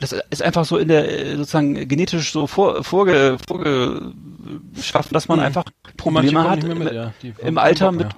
das 0.00 0.12
ist 0.30 0.42
einfach 0.42 0.64
so 0.64 0.76
in 0.76 0.88
der 0.88 1.36
sozusagen 1.36 1.88
genetisch 1.88 2.32
so 2.32 2.46
vor, 2.46 2.84
vorge, 2.84 3.36
vorgeschaffen, 3.46 5.12
dass 5.12 5.28
man 5.28 5.38
Mhm. 5.38 5.44
einfach 5.44 5.64
Probleme 5.96 6.48
hat 6.48 6.62
mit, 6.62 6.72
im, 6.72 6.94
ja. 6.94 7.12
Im 7.38 7.58
Alter 7.58 7.92
mit. 7.92 8.08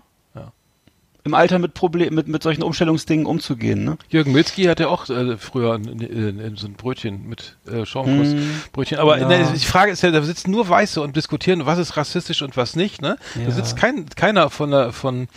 Im 1.29 1.35
Alter 1.35 1.59
mit 1.59 1.75
Problem 1.75 2.15
mit 2.15 2.27
mit 2.29 2.43
solchen 2.43 2.63
Umstellungsdingen 2.63 3.27
umzugehen, 3.27 3.85
ne? 3.85 3.99
Jürgen 4.09 4.33
Milzki 4.33 4.65
hat 4.65 4.81
ja 4.81 4.89
auch 4.89 5.09
äh, 5.11 5.37
früher 5.37 5.75
in, 5.77 6.01
in, 6.01 6.39
in 6.41 6.57
so 6.57 6.67
ein 6.67 6.75
Brötchen 6.75 7.29
mit 7.29 7.57
äh, 7.71 7.85
Schaumkussbrötchen. 7.87 8.99
Aber 8.99 9.19
Ja. 9.19 9.29
ne, 9.29 9.47
die 9.55 9.65
Frage 9.65 9.93
ist 9.93 10.03
ja, 10.03 10.11
da 10.11 10.23
sitzen 10.23 10.51
nur 10.51 10.69
Weiße 10.69 11.01
und 11.01 11.17
diskutieren, 11.17 11.67
was 11.67 11.79
ist 11.79 11.97
rassistisch 11.97 12.43
und 12.43 12.57
was 12.57 12.77
nicht. 12.77 13.03
Ne? 13.03 13.17
Ja. 13.39 13.45
Da 13.47 13.51
sitzt 13.53 13.77
kein, 13.77 14.07
keiner 14.17 14.51
von 14.51 14.71
der, 14.71 14.93
von 14.93 15.29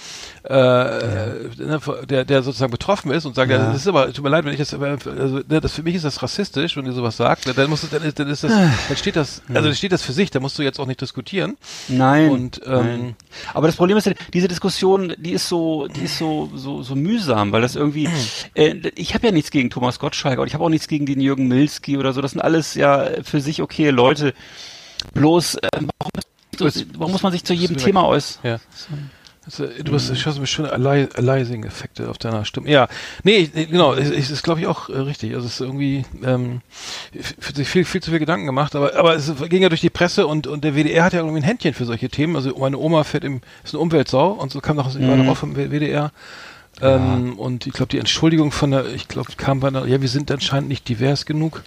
äh, 0.44 0.54
ne, 0.54 1.80
von- 1.80 2.06
der, 2.08 2.26
der 2.26 2.44
sozusagen 2.44 2.72
betroffen 2.72 3.12
ist 3.12 3.26
und 3.26 3.36
sagt, 3.36 3.52
Ja. 3.52 3.58
ja. 3.58 3.68
das 3.72 3.82
ist 3.82 3.88
aber, 3.88 4.12
tut 4.14 4.24
mir 4.24 4.30
leid, 4.30 4.46
wenn 4.46 4.54
ich 4.54 4.60
das, 4.60 4.74
also, 4.74 5.42
ne, 5.48 5.62
das 5.62 5.74
für 5.74 5.84
mich 5.84 5.96
ist 5.96 6.06
das 6.06 6.22
rassistisch, 6.24 6.78
wenn 6.78 6.86
ihr 6.86 6.94
sowas 6.94 7.18
sagt, 7.18 7.46
dann 7.58 7.70
muss 7.70 7.88
dann 7.90 8.04
ist, 8.04 8.20
dann 8.20 8.28
ist 8.28 8.44
das, 8.44 8.52
dann 8.88 8.98
steht 8.98 9.16
das, 9.16 9.42
also 9.50 9.62
dann 9.68 9.76
steht 9.76 9.92
das 9.92 10.02
für 10.02 10.14
sich, 10.14 10.32
da 10.32 10.40
musst 10.40 10.58
du 10.58 10.64
jetzt 10.64 10.80
auch 10.80 10.86
nicht 10.88 11.02
diskutieren. 11.02 11.58
Nein. 11.88 12.30
Und 12.32 12.62
ähm, 12.66 12.72
Nein. 12.72 13.16
Aber 13.54 13.68
das 13.68 13.76
Problem 13.76 13.98
ist, 13.98 14.06
ja, 14.08 14.14
diese 14.34 14.48
Diskussion, 14.48 15.14
die 15.18 15.32
ist 15.32 15.48
so, 15.48 15.81
die 15.88 16.06
ist 16.06 16.18
so, 16.18 16.50
so, 16.56 16.84
so 16.84 16.96
mühsam, 16.96 17.52
weil 17.52 17.62
das 17.62 17.76
irgendwie, 17.76 18.10
äh, 18.54 18.76
ich 18.96 19.14
habe 19.14 19.28
ja 19.28 19.32
nichts 19.32 19.52
gegen 19.52 19.70
Thomas 19.70 20.00
Gottschalk 20.00 20.40
und 20.40 20.48
ich 20.48 20.54
habe 20.54 20.64
auch 20.64 20.70
nichts 20.70 20.88
gegen 20.88 21.06
den 21.06 21.22
Jürgen 21.22 21.48
Milski 21.48 21.98
oder 21.98 22.14
so. 22.14 22.22
Das 22.22 22.32
sind 22.32 22.42
alles 22.42 22.76
ja 22.76 23.08
für 23.24 23.42
sich 23.42 23.62
okay 23.62 23.90
Leute. 23.90 24.34
Bloß, 25.14 25.56
äh, 25.56 25.70
warum, 25.74 26.72
warum 26.98 27.12
muss 27.12 27.24
man 27.24 27.32
sich 27.32 27.44
zu 27.44 27.54
jedem. 27.54 27.78
Thema 27.78 28.06
äußern? 28.06 28.40
Ja. 28.44 28.60
Also, 29.44 29.66
du 29.66 29.94
hast, 29.96 30.08
du 30.10 30.16
hast 30.16 30.48
schöne 30.50 30.72
Ali- 30.72 31.10
Aliasing-Effekte 31.16 32.10
auf 32.10 32.20
deiner 32.20 32.46
Stimme. 32.46 32.70
Ja, 32.70 32.88
nee, 33.24 33.50
ich- 33.54 33.70
genau, 33.72 33.94
es 33.96 34.12
es 34.12 34.30
ist, 34.30 34.44
glaube 34.44 34.60
ich, 34.62 34.68
auch 34.68 34.88
äh, 34.90 35.00
richtig. 35.00 35.34
Also 35.34 35.48
es 35.48 35.54
ist 35.56 35.62
irgendwie, 35.62 36.06
ähm, 36.24 36.62
sich 37.56 37.68
viel, 37.68 37.84
viel 37.86 38.04
zu 38.04 38.12
viel 38.12 38.20
Gedanken 38.20 38.46
gemacht, 38.46 38.76
aber, 38.76 38.96
aber 38.96 39.16
es 39.16 39.34
ging 39.50 39.64
ja 39.64 39.70
durch 39.70 39.82
die 39.82 39.90
Presse 39.90 40.28
und, 40.28 40.46
und 40.46 40.64
der 40.64 40.76
WDR 40.76 41.04
hat 41.06 41.14
ja 41.14 41.20
irgendwie 41.20 41.40
ein 41.40 41.44
Händchen 41.44 41.74
für 41.74 41.86
solche 41.86 42.10
Themen. 42.10 42.36
Also 42.36 42.56
meine 42.56 42.78
Oma 42.78 43.04
fährt 43.04 43.24
im, 43.24 43.42
ist 43.64 43.74
eine 43.74 43.82
Umweltsau 43.82 44.32
und 44.34 44.52
so 44.52 44.62
kam 44.62 44.76
noch 44.76 44.94
Mhm. 44.94 45.26
drauf 45.26 45.40
vom 45.40 45.56
WDR. 45.56 46.12
Ähm, 46.80 47.38
und 47.40 47.66
ich 47.66 47.74
glaube, 47.74 47.90
die 47.90 47.98
Entschuldigung 48.00 48.52
von 48.52 48.72
der, 48.72 48.86
ich 48.94 49.08
glaube, 49.08 49.32
kam 49.38 49.60
bei 49.60 49.70
einer, 49.70 49.86
ja, 49.88 50.02
wir 50.02 50.08
sind 50.10 50.30
anscheinend 50.32 50.70
nicht 50.70 50.88
divers 50.88 51.26
genug. 51.26 51.64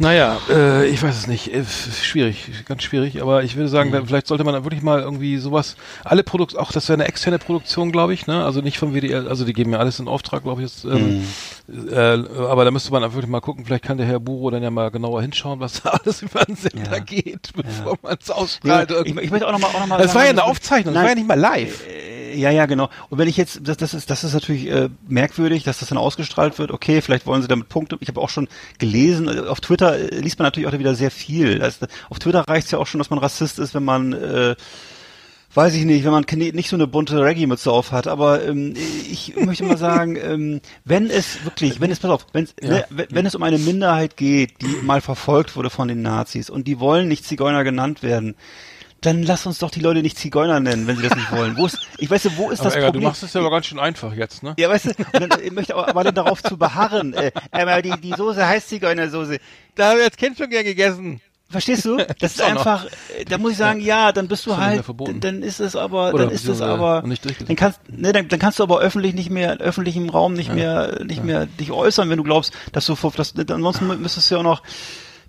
Naja, 0.00 0.38
äh, 0.48 0.86
ich 0.88 1.02
weiß 1.02 1.14
es 1.16 1.26
nicht. 1.26 1.52
Äh, 1.54 1.62
schwierig, 1.64 2.48
ganz 2.66 2.82
schwierig. 2.82 3.20
Aber 3.20 3.42
ich 3.44 3.56
würde 3.56 3.68
sagen, 3.68 3.92
dann 3.92 4.06
vielleicht 4.06 4.26
sollte 4.26 4.44
man 4.44 4.54
dann 4.54 4.64
wirklich 4.64 4.82
mal 4.82 5.00
irgendwie 5.00 5.36
sowas, 5.38 5.76
alle 6.04 6.22
Produkt, 6.22 6.56
auch 6.56 6.72
das 6.72 6.88
wäre 6.88 6.94
eine 6.98 7.06
externe 7.08 7.38
Produktion, 7.38 7.92
glaube 7.92 8.14
ich, 8.14 8.26
ne? 8.26 8.44
Also 8.44 8.60
nicht 8.62 8.78
vom 8.78 8.94
WDR, 8.94 9.26
also 9.28 9.44
die 9.44 9.52
geben 9.52 9.72
ja 9.72 9.78
alles 9.78 9.98
in 10.00 10.08
Auftrag, 10.08 10.42
glaube 10.42 10.62
ich. 10.62 10.68
Jetzt, 10.70 10.84
ähm, 10.84 11.22
äh, 11.90 11.96
aber 11.96 12.64
da 12.64 12.70
müsste 12.70 12.90
man 12.92 13.02
dann 13.02 13.12
wirklich 13.12 13.30
mal 13.30 13.40
gucken, 13.40 13.64
vielleicht 13.66 13.84
kann 13.84 13.98
der 13.98 14.06
Herr 14.06 14.20
Buro 14.20 14.50
dann 14.50 14.62
ja 14.62 14.70
mal 14.70 14.90
genauer 14.90 15.22
hinschauen, 15.22 15.60
was 15.60 15.82
da 15.82 15.90
alles 16.04 16.22
über 16.22 16.44
den 16.44 16.56
Sender 16.56 16.92
Ja. 16.96 16.98
geht, 16.98 17.50
bevor 17.54 17.96
man 18.02 18.16
es 18.20 18.28
Ja, 18.28 18.34
ausstrahlt. 18.34 18.90
ich, 19.04 19.16
ich 19.16 19.30
möchte 19.30 19.46
auch 19.46 19.52
nochmal, 19.52 19.70
auch 19.70 19.80
noch 19.80 19.86
mal 19.86 19.98
das 19.98 20.14
war 20.14 20.22
ja 20.22 20.28
sagen, 20.28 20.38
eine 20.40 20.44
Aufzeichnung, 20.50 20.94
das 20.94 21.02
Nein. 21.02 21.02
war 21.04 21.08
ja 21.10 21.14
nicht 21.14 21.28
mal 21.28 21.38
live. 21.38 21.86
Äh, 21.86 22.09
Ja, 22.34 22.50
ja, 22.50 22.66
genau. 22.66 22.88
Und 23.08 23.18
wenn 23.18 23.28
ich 23.28 23.36
jetzt, 23.36 23.60
das, 23.66 23.76
das 23.76 23.94
ist, 23.94 24.10
das 24.10 24.24
ist 24.24 24.34
natürlich 24.34 24.68
äh, 24.68 24.88
merkwürdig, 25.08 25.64
dass 25.64 25.78
das 25.80 25.88
dann 25.88 25.98
ausgestrahlt 25.98 26.58
wird. 26.58 26.70
Okay, 26.70 27.00
vielleicht 27.02 27.26
wollen 27.26 27.42
sie 27.42 27.48
damit 27.48 27.68
Punkte. 27.68 27.96
Ich 28.00 28.08
habe 28.08 28.20
auch 28.20 28.28
schon 28.28 28.48
gelesen, 28.78 29.28
äh, 29.28 29.40
auf 29.48 29.60
Twitter 29.60 29.96
äh, 29.98 30.20
liest 30.20 30.38
man 30.38 30.46
natürlich 30.46 30.68
auch 30.68 30.78
wieder 30.78 30.94
sehr 30.94 31.10
viel. 31.10 31.62
Also, 31.62 31.86
auf 32.08 32.18
Twitter 32.18 32.40
reicht 32.48 32.66
es 32.66 32.70
ja 32.72 32.78
auch 32.78 32.86
schon, 32.86 32.98
dass 32.98 33.10
man 33.10 33.18
Rassist 33.18 33.58
ist, 33.58 33.74
wenn 33.74 33.84
man 33.84 34.12
äh, 34.12 34.54
weiß 35.54 35.74
ich 35.74 35.84
nicht, 35.84 36.04
wenn 36.04 36.12
man 36.12 36.24
nicht 36.30 36.68
so 36.68 36.76
eine 36.76 36.86
bunte 36.86 37.20
Reggae-Mütze 37.20 37.72
auf 37.72 37.90
hat, 37.92 38.06
aber 38.06 38.44
ähm, 38.44 38.74
ich 39.10 39.34
möchte 39.36 39.64
mal 39.64 39.76
sagen, 39.76 40.16
ähm, 40.22 40.60
wenn 40.84 41.10
es 41.10 41.44
wirklich, 41.44 41.80
wenn 41.80 41.90
es, 41.90 41.98
pass 41.98 42.10
auf, 42.10 42.26
wenn's, 42.32 42.54
Ja. 42.62 42.68
ne, 42.70 42.84
wenn 42.90 43.06
wenn 43.10 43.26
es 43.26 43.34
um 43.34 43.42
eine 43.42 43.58
Minderheit 43.58 44.16
geht, 44.16 44.60
die 44.62 44.76
mal 44.82 45.00
verfolgt 45.00 45.56
wurde 45.56 45.70
von 45.70 45.88
den 45.88 46.02
Nazis 46.02 46.50
und 46.50 46.68
die 46.68 46.78
wollen 46.78 47.08
nicht 47.08 47.24
Zigeuner 47.24 47.64
genannt 47.64 48.02
werden, 48.02 48.36
dann 49.00 49.22
lass 49.22 49.46
uns 49.46 49.58
doch 49.58 49.70
die 49.70 49.80
Leute 49.80 50.02
nicht 50.02 50.18
Zigeuner 50.18 50.60
nennen, 50.60 50.86
wenn 50.86 50.96
sie 50.96 51.02
das 51.02 51.16
nicht 51.16 51.32
wollen. 51.32 51.56
Wo 51.56 51.66
ist, 51.66 51.78
ich 51.98 52.10
weiß 52.10 52.24
nicht, 52.24 52.36
wo 52.36 52.50
ist 52.50 52.60
Aber 52.60 52.70
das 52.70 52.78
du 52.78 52.84
Problem? 52.86 53.04
machst 53.04 53.22
es 53.22 53.32
ja 53.32 53.40
aber 53.40 53.50
ganz 53.50 53.66
schön 53.66 53.78
einfach 53.78 54.12
jetzt, 54.14 54.42
ne? 54.42 54.54
ja, 54.58 54.68
weißt 54.68 54.86
du, 54.86 54.90
und 54.90 55.30
dann, 55.30 55.42
ich 55.42 55.52
möchte 55.52 55.74
aber, 55.74 55.88
aber 55.88 56.04
dann 56.04 56.14
darauf 56.14 56.42
zu 56.42 56.56
beharren, 56.56 57.14
äh, 57.14 57.32
aber 57.50 57.80
die, 57.82 57.92
die 58.00 58.12
Soße 58.12 58.46
heißt 58.46 58.68
Zigeunersoße. 58.68 59.38
Da 59.74 59.90
habe 59.90 60.00
ich 60.00 60.04
als 60.04 60.16
Kind 60.16 60.36
schon 60.36 60.50
gern 60.50 60.64
gegessen. 60.64 61.20
Verstehst 61.48 61.84
du? 61.84 61.96
Das 62.20 62.32
ist 62.32 62.42
einfach, 62.42 62.86
äh, 63.18 63.24
da 63.24 63.38
muss 63.38 63.52
ich 63.52 63.58
sagen, 63.58 63.80
ja, 63.80 64.12
dann 64.12 64.28
bist 64.28 64.46
du 64.46 64.56
halt, 64.56 64.84
dann, 65.20 65.42
ist 65.42 65.60
es 65.60 65.74
aber, 65.74 66.12
Oder 66.14 66.24
dann 66.24 66.34
ist 66.34 66.42
es 66.42 66.58
beziehungsweise 66.58 66.72
aber, 66.72 67.02
dann 67.46 67.56
kannst, 67.56 67.80
ne, 67.88 68.12
dann, 68.12 68.28
dann 68.28 68.38
kannst 68.38 68.58
du 68.58 68.62
aber 68.62 68.80
öffentlich 68.80 69.14
nicht 69.14 69.30
mehr, 69.30 69.54
in 69.54 69.60
öffentlichem 69.60 70.08
Raum 70.10 70.34
nicht 70.34 70.52
mehr, 70.52 71.02
nicht 71.04 71.24
mehr 71.24 71.46
dich 71.46 71.72
äußern, 71.72 72.08
wenn 72.10 72.18
du 72.18 72.24
glaubst, 72.24 72.52
dass 72.72 72.86
du, 72.86 72.94
dass, 72.94 73.34
ansonsten 73.36 73.86
müsstest 74.00 74.30
du 74.30 74.34
ja 74.34 74.40
auch 74.40 74.44
noch, 74.44 74.62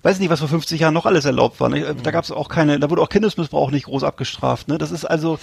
weiß 0.03 0.19
nicht, 0.19 0.29
was 0.29 0.39
vor 0.39 0.49
50 0.49 0.79
Jahren 0.79 0.93
noch 0.93 1.05
alles 1.05 1.25
erlaubt 1.25 1.59
war. 1.59 1.69
Ne? 1.69 1.95
Da 2.01 2.11
gab 2.11 2.23
es 2.23 2.31
auch 2.31 2.49
keine, 2.49 2.79
da 2.79 2.89
wurde 2.89 3.01
auch 3.01 3.09
Kindesmissbrauch 3.09 3.71
nicht 3.71 3.85
groß 3.85 4.03
abgestraft. 4.03 4.67
Ne? 4.67 4.77
Das 4.77 4.91
ist 4.91 5.05
also, 5.05 5.39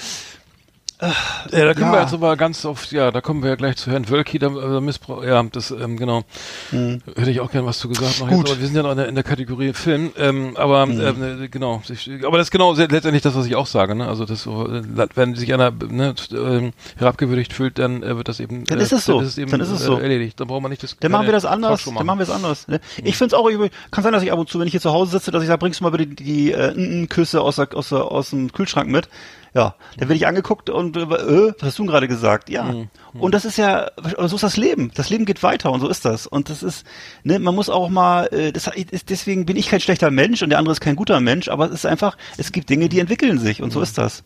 Ja, 1.00 1.64
da 1.64 1.74
kommen 1.74 1.86
Ja. 1.86 1.92
wir 1.92 2.00
jetzt 2.02 2.12
aber 2.12 2.36
ganz 2.36 2.64
auf, 2.64 2.90
ja, 2.90 3.12
da 3.12 3.20
kommen 3.20 3.42
wir 3.44 3.50
ja 3.50 3.54
gleich 3.56 3.76
zu 3.76 3.90
Herrn 3.92 4.08
Wölki, 4.08 4.40
da, 4.40 4.48
äh, 4.48 4.80
Missbrauch, 4.80 5.22
ja, 5.22 5.40
das, 5.44 5.70
ähm, 5.70 5.96
genau. 5.96 6.24
Hätte 6.72 7.30
ich 7.30 7.38
auch 7.38 7.52
gern 7.52 7.64
was 7.66 7.78
zu 7.78 7.88
gesagt 7.88 8.18
noch 8.18 8.28
Hm. 8.28 8.38
Gut. 8.38 8.46
jetzt, 8.48 8.52
aber 8.52 8.60
wir 8.60 8.66
sind 8.66 8.76
ja 8.76 8.82
noch 8.82 8.90
in 8.90 8.96
der, 8.96 9.08
in 9.08 9.14
der 9.14 9.22
Kategorie 9.22 9.72
Film, 9.74 10.10
ähm, 10.18 10.56
aber, 10.56 10.86
Mhm. 10.86 11.00
ähm, 11.00 11.42
äh, 11.44 11.48
genau, 11.48 11.80
ich, 11.88 12.10
aber 12.26 12.38
das 12.38 12.48
ist 12.48 12.50
genau 12.50 12.72
letztendlich 12.72 13.22
das, 13.22 13.36
was 13.36 13.46
ich 13.46 13.54
auch 13.54 13.66
sage, 13.66 13.94
ne, 13.94 14.08
also 14.08 14.24
das, 14.24 14.44
äh, 14.46 15.08
wenn 15.14 15.36
sich 15.36 15.54
einer, 15.54 15.70
ne, 15.70 16.14
ähm, 16.32 16.72
herabgewürdigt 16.96 17.52
fühlt, 17.52 17.78
dann 17.78 18.02
äh, 18.02 18.16
wird 18.16 18.26
das 18.28 18.40
eben, 18.40 18.64
Dann 18.64 18.80
äh, 18.80 18.82
ist 18.82 18.92
es 18.92 19.04
so. 19.04 19.14
dann 19.18 19.22
ist 19.24 19.28
es 19.30 19.38
eben 19.38 19.50
Dann 19.52 19.60
ist 19.60 19.70
es 19.70 19.84
so. 19.84 19.98
Äh, 19.98 20.02
erledigt, 20.02 20.40
dann 20.40 20.48
braucht 20.48 20.62
man 20.62 20.70
nicht 20.70 20.82
das, 20.82 20.96
Dann 20.98 21.12
machen 21.12 21.26
wir 21.26 21.32
das 21.32 21.44
anders. 21.44 21.84
Dann 21.84 21.94
machen 22.06 22.18
wir 22.18 22.24
es 22.24 22.30
anders. 22.30 22.66
Ne? 22.66 22.80
Ich 23.04 23.16
finde 23.16 23.34
es 23.36 23.40
auch, 23.40 23.48
übel- 23.48 23.70
kann 23.92 24.02
sein, 24.02 24.12
dass 24.12 24.24
ich 24.24 24.32
ab 24.32 24.38
und 24.40 24.48
zu, 24.48 24.58
wenn 24.58 24.66
ich 24.66 24.72
hier 24.72 24.80
zu 24.80 24.90
Hause 24.92 25.12
sitze, 25.12 25.30
dass 25.30 25.42
ich 25.42 25.48
sage, 25.48 25.58
bringst 25.58 25.78
du 25.78 25.84
mal 25.84 25.90
bitte 25.90 26.06
die, 26.08 26.16
die 26.24 26.52
äh, 26.52 26.70
N- 26.72 27.02
N- 27.02 27.08
Küsse 27.08 27.40
aus, 27.40 27.54
der, 27.56 27.68
aus, 27.74 27.90
der, 27.90 28.04
aus 28.04 28.30
dem 28.30 28.52
Kühlschrank 28.52 28.90
mit. 28.90 29.08
Ja, 29.54 29.74
dann 29.96 30.08
werde 30.08 30.14
ich 30.14 30.26
angeguckt 30.26 30.70
und 30.70 30.96
äh, 30.96 31.00
äh, 31.00 31.52
was 31.58 31.68
hast 31.68 31.78
du 31.78 31.86
gerade 31.86 32.08
gesagt? 32.08 32.50
Ja. 32.50 32.74
Und 33.14 33.34
das 33.34 33.44
ist 33.44 33.56
ja, 33.56 33.90
so 34.26 34.36
ist 34.36 34.42
das 34.42 34.56
Leben. 34.56 34.90
Das 34.94 35.10
Leben 35.10 35.24
geht 35.24 35.42
weiter 35.42 35.72
und 35.72 35.80
so 35.80 35.88
ist 35.88 36.04
das. 36.04 36.26
Und 36.26 36.50
das 36.50 36.62
ist, 36.62 36.86
ne, 37.24 37.38
man 37.38 37.54
muss 37.54 37.70
auch 37.70 37.88
mal, 37.88 38.26
äh, 38.32 38.52
das 38.52 38.68
ist, 38.68 39.10
deswegen 39.10 39.46
bin 39.46 39.56
ich 39.56 39.68
kein 39.68 39.80
schlechter 39.80 40.10
Mensch 40.10 40.42
und 40.42 40.50
der 40.50 40.58
andere 40.58 40.72
ist 40.72 40.80
kein 40.80 40.96
guter 40.96 41.20
Mensch, 41.20 41.48
aber 41.48 41.66
es 41.66 41.72
ist 41.72 41.86
einfach, 41.86 42.16
es 42.36 42.52
gibt 42.52 42.68
Dinge, 42.70 42.88
die 42.88 43.00
entwickeln 43.00 43.38
sich 43.38 43.62
und 43.62 43.72
so 43.72 43.80
ist 43.80 43.98
das. 43.98 44.22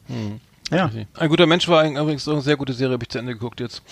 Ja. 0.70 0.90
Ein 1.14 1.28
guter 1.28 1.46
Mensch 1.46 1.68
war 1.68 1.84
übrigens 1.86 2.26
auch 2.26 2.32
eine 2.32 2.40
sehr 2.40 2.56
gute 2.56 2.72
Serie, 2.72 2.94
habe 2.94 3.04
ich 3.04 3.10
zu 3.10 3.18
Ende 3.18 3.34
geguckt 3.34 3.60
jetzt. 3.60 3.82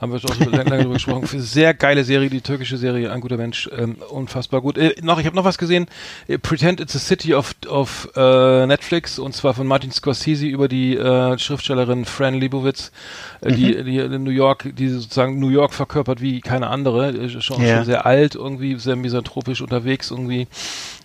Haben 0.00 0.12
wir 0.12 0.20
schon 0.20 0.30
so 0.44 0.48
lange, 0.50 0.70
drüber 0.78 0.94
gesprochen. 0.94 1.26
Für 1.26 1.40
sehr 1.58 1.74
geile 1.74 2.04
Serie, 2.04 2.30
die 2.30 2.40
türkische 2.40 2.76
Serie, 2.76 3.10
ein 3.12 3.20
guter 3.20 3.36
Mensch, 3.36 3.68
ähm, 3.76 3.96
unfassbar 4.10 4.60
gut. 4.60 4.78
Äh, 4.78 4.94
noch, 5.02 5.18
ich 5.18 5.26
habe 5.26 5.34
noch 5.34 5.44
was 5.44 5.58
gesehen. 5.58 5.86
Äh, 6.28 6.38
Pretend 6.38 6.80
It's 6.80 6.94
a 6.94 7.00
City 7.00 7.34
auf, 7.34 7.54
auf 7.68 8.08
äh, 8.14 8.66
Netflix 8.66 9.18
und 9.18 9.34
zwar 9.34 9.54
von 9.54 9.66
Martin 9.66 9.90
Scorsese 9.90 10.46
über 10.46 10.68
die 10.68 10.96
äh, 10.96 11.36
Schriftstellerin 11.38 12.04
Fran 12.04 12.34
Lebowitz, 12.34 12.92
äh, 13.40 13.52
die, 13.52 13.82
die 13.82 13.98
in 13.98 14.22
New 14.22 14.30
York, 14.30 14.70
die 14.76 14.88
sozusagen 14.88 15.40
New 15.40 15.48
York 15.48 15.74
verkörpert 15.74 16.20
wie 16.20 16.40
keine 16.42 16.68
andere, 16.68 17.08
äh, 17.08 17.40
schon, 17.40 17.60
Ja. 17.64 17.76
schon 17.78 17.84
sehr 17.84 18.06
alt, 18.06 18.36
irgendwie 18.36 18.76
sehr 18.78 18.94
misanthropisch 18.96 19.60
unterwegs 19.62 20.10
irgendwie. 20.12 20.46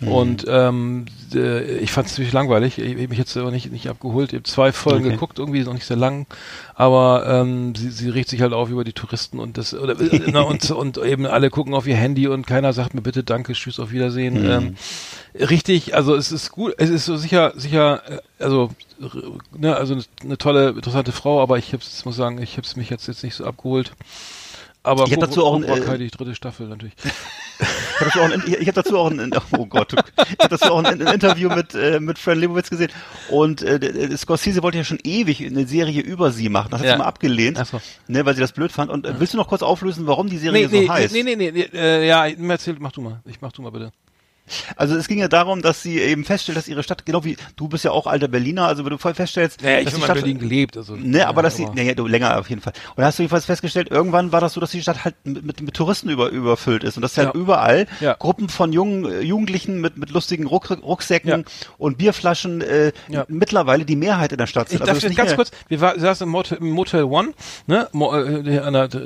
Und 0.05 0.45
ähm, 0.49 1.05
äh, 1.33 1.77
ich 1.77 1.91
fand 1.91 2.07
es 2.07 2.15
ziemlich 2.15 2.33
langweilig. 2.33 2.77
Ich, 2.77 2.93
ich 2.95 3.01
hab 3.03 3.09
mich 3.09 3.17
jetzt 3.17 3.37
aber 3.37 3.51
nicht, 3.51 3.71
nicht 3.71 3.87
abgeholt. 3.87 4.33
Ich 4.33 4.37
habe 4.37 4.43
zwei 4.43 4.71
Folgen 4.73 5.05
Okay. 5.05 5.13
geguckt, 5.13 5.39
irgendwie 5.39 5.59
ist 5.59 5.65
noch 5.67 5.73
nicht 5.73 5.85
sehr 5.85 5.95
lang, 5.97 6.25
aber 6.75 7.25
ähm, 7.27 7.75
sie, 7.75 7.91
sie 7.91 8.09
regt 8.09 8.29
sich 8.29 8.41
halt 8.41 8.53
auf 8.53 8.69
über 8.69 8.83
die 8.83 8.93
Touristen 8.93 9.39
und 9.39 9.57
das 9.57 9.73
oder, 9.73 9.99
äh, 9.99 10.21
na, 10.27 10.41
und, 10.41 10.69
und 10.71 10.97
eben 10.97 11.25
alle 11.25 11.49
gucken 11.49 11.73
auf 11.73 11.87
ihr 11.87 11.95
Handy 11.95 12.27
und 12.27 12.47
keiner 12.47 12.73
sagt 12.73 12.93
mir 12.93 13.01
bitte 13.01 13.23
Danke, 13.23 13.53
Tschüss, 13.53 13.79
auf 13.79 13.91
Wiedersehen. 13.91 14.43
Mhm. 14.43 14.49
Ähm, 14.49 14.75
richtig, 15.49 15.95
also 15.95 16.15
es 16.15 16.31
ist 16.31 16.51
gut, 16.51 16.73
es 16.77 16.89
ist 16.89 17.05
so 17.05 17.15
sicher, 17.15 17.53
sicher, 17.55 18.01
äh, 18.09 18.43
also 18.43 18.71
ne, 19.55 19.75
also 19.75 19.93
eine, 19.93 20.03
eine 20.23 20.37
tolle, 20.37 20.69
interessante 20.69 21.11
Frau, 21.11 21.41
aber 21.41 21.57
ich 21.57 21.73
hab's, 21.73 22.03
muss 22.05 22.15
sagen, 22.15 22.41
ich 22.41 22.57
hab's 22.57 22.75
mich 22.75 22.89
jetzt 22.89 23.07
jetzt 23.07 23.23
nicht 23.23 23.35
so 23.35 23.45
abgeholt. 23.45 23.93
Aber 24.83 25.05
Ich 25.05 25.13
hab 25.13 25.21
dazu 25.21 25.45
auch 25.45 25.55
ein, 25.55 25.65
Cobra 25.65 25.93
äh, 25.93 25.97
die 25.97 26.09
dritte 26.09 26.35
Staffel 26.35 26.67
natürlich. 26.67 26.93
Ich 27.59 27.99
habe 27.99 28.05
dazu 28.05 28.19
auch 28.19 28.31
ein, 28.31 28.43
ich 28.59 28.67
hab 28.67 28.75
dazu 28.75 28.97
auch 28.97 29.11
ein, 29.11 29.31
oh 29.57 29.65
Gott, 29.65 29.93
ich 29.93 29.99
habe 30.39 30.49
dazu 30.49 30.71
auch 30.71 30.83
ein, 30.83 31.01
ein 31.01 31.13
Interview 31.13 31.49
mit, 31.49 31.73
äh, 31.75 31.99
mit 31.99 32.17
Fran 32.17 32.39
Lebowitz 32.39 32.69
gesehen 32.69 32.91
und 33.29 33.61
äh, 33.61 34.17
Scorsese 34.17 34.63
wollte 34.63 34.77
ja 34.79 34.83
schon 34.83 34.99
ewig 35.03 35.45
eine 35.45 35.65
Serie 35.67 36.01
über 36.01 36.31
sie 36.31 36.49
machen, 36.49 36.69
das 36.71 36.79
hat 36.81 36.87
Ja. 36.87 36.93
sie 36.93 36.99
mal 36.99 37.05
abgelehnt, 37.05 37.57
so. 37.65 37.79
ne, 38.07 38.25
weil 38.25 38.33
sie 38.35 38.41
das 38.41 38.51
blöd 38.51 38.71
fand. 38.71 38.91
Und 38.91 39.05
äh, 39.05 39.19
willst 39.19 39.33
du 39.33 39.37
noch 39.37 39.47
kurz 39.47 39.61
auflösen, 39.61 40.07
warum 40.07 40.29
die 40.29 40.37
Serie 40.37 40.67
Nee, 40.67 40.79
nee, 40.79 40.85
so 40.87 40.93
heißt? 40.93 41.13
nee, 41.13 41.23
nee, 41.23 41.35
nee, 41.35 41.51
nee, 41.51 41.69
äh, 41.73 42.07
ja, 42.07 42.25
erzähl, 42.27 42.75
mach 42.79 42.91
du 42.91 43.01
mal. 43.01 43.21
Ich 43.25 43.39
mach 43.41 43.51
du 43.51 43.61
mal 43.61 43.71
bitte. 43.71 43.91
Also 44.75 44.95
es 44.95 45.07
ging 45.07 45.19
ja 45.19 45.27
darum, 45.27 45.61
dass 45.61 45.81
sie 45.81 45.99
eben 45.99 46.25
feststellt, 46.25 46.57
dass 46.57 46.67
ihre 46.67 46.83
Stadt, 46.83 47.05
genau 47.05 47.23
wie 47.23 47.37
du 47.55 47.67
bist 47.67 47.85
ja 47.85 47.91
auch 47.91 48.07
alter 48.07 48.27
Berliner, 48.27 48.67
also 48.67 48.83
wenn 48.83 48.91
du 48.91 48.97
voll 48.97 49.13
feststellst, 49.13 49.61
Naja, 49.61 49.79
ich 49.79 49.85
dass 49.85 49.93
habe 49.93 50.05
die 50.05 50.09
in 50.09 50.13
Berlin 50.23 50.39
gelebt, 50.39 50.77
also. 50.77 50.95
Ne, 50.95 51.27
aber 51.27 51.41
dass 51.41 51.55
sie, 51.55 51.65
naja, 51.65 51.93
du 51.93 52.07
länger 52.07 52.37
auf 52.39 52.49
jeden 52.49 52.61
Fall. 52.61 52.73
Und 52.95 53.03
hast 53.03 53.19
du 53.19 53.23
jedenfalls 53.23 53.45
festgestellt, 53.45 53.89
irgendwann 53.89 54.31
war 54.31 54.41
das 54.41 54.53
so, 54.53 54.59
dass 54.59 54.71
die 54.71 54.81
Stadt 54.81 55.05
halt 55.05 55.15
mit, 55.23 55.43
mit, 55.45 55.61
mit 55.61 55.73
Touristen 55.73 56.09
über, 56.09 56.29
überfüllt 56.29 56.83
ist 56.83 56.97
und 56.97 57.01
dass 57.03 57.17
halt 57.17 57.33
Ja. 57.33 57.39
überall 57.39 57.87
Ja. 58.01 58.15
Gruppen 58.19 58.49
von 58.49 58.73
jungen 58.73 59.05
äh, 59.05 59.21
Jugendlichen 59.21 59.79
mit, 59.79 59.97
mit 59.97 60.09
lustigen 60.11 60.45
Ruck, 60.45 60.69
Rucksäcken 60.71 61.29
Ja. 61.29 61.39
und 61.77 61.97
Bierflaschen 61.97 62.61
äh, 62.61 62.91
Ja. 63.09 63.25
mittlerweile 63.29 63.85
die 63.85 63.95
Mehrheit 63.95 64.31
in 64.33 64.37
der 64.37 64.47
Stadt 64.47 64.67
Ich 64.67 64.77
sind. 64.77 64.81
darf 64.81 64.95
Also 64.95 65.07
nicht 65.07 65.17
ganz 65.17 65.35
kurz, 65.35 65.51
wir 65.69 65.79
war, 65.81 65.97
saßen 65.97 66.25
im 66.25 66.31
Motel, 66.31 66.57
im 66.57 66.69
Motel 66.71 67.03
One, 67.03 67.33
ne, 67.67 67.87
Mo, 67.93 68.13
äh, 68.15 68.43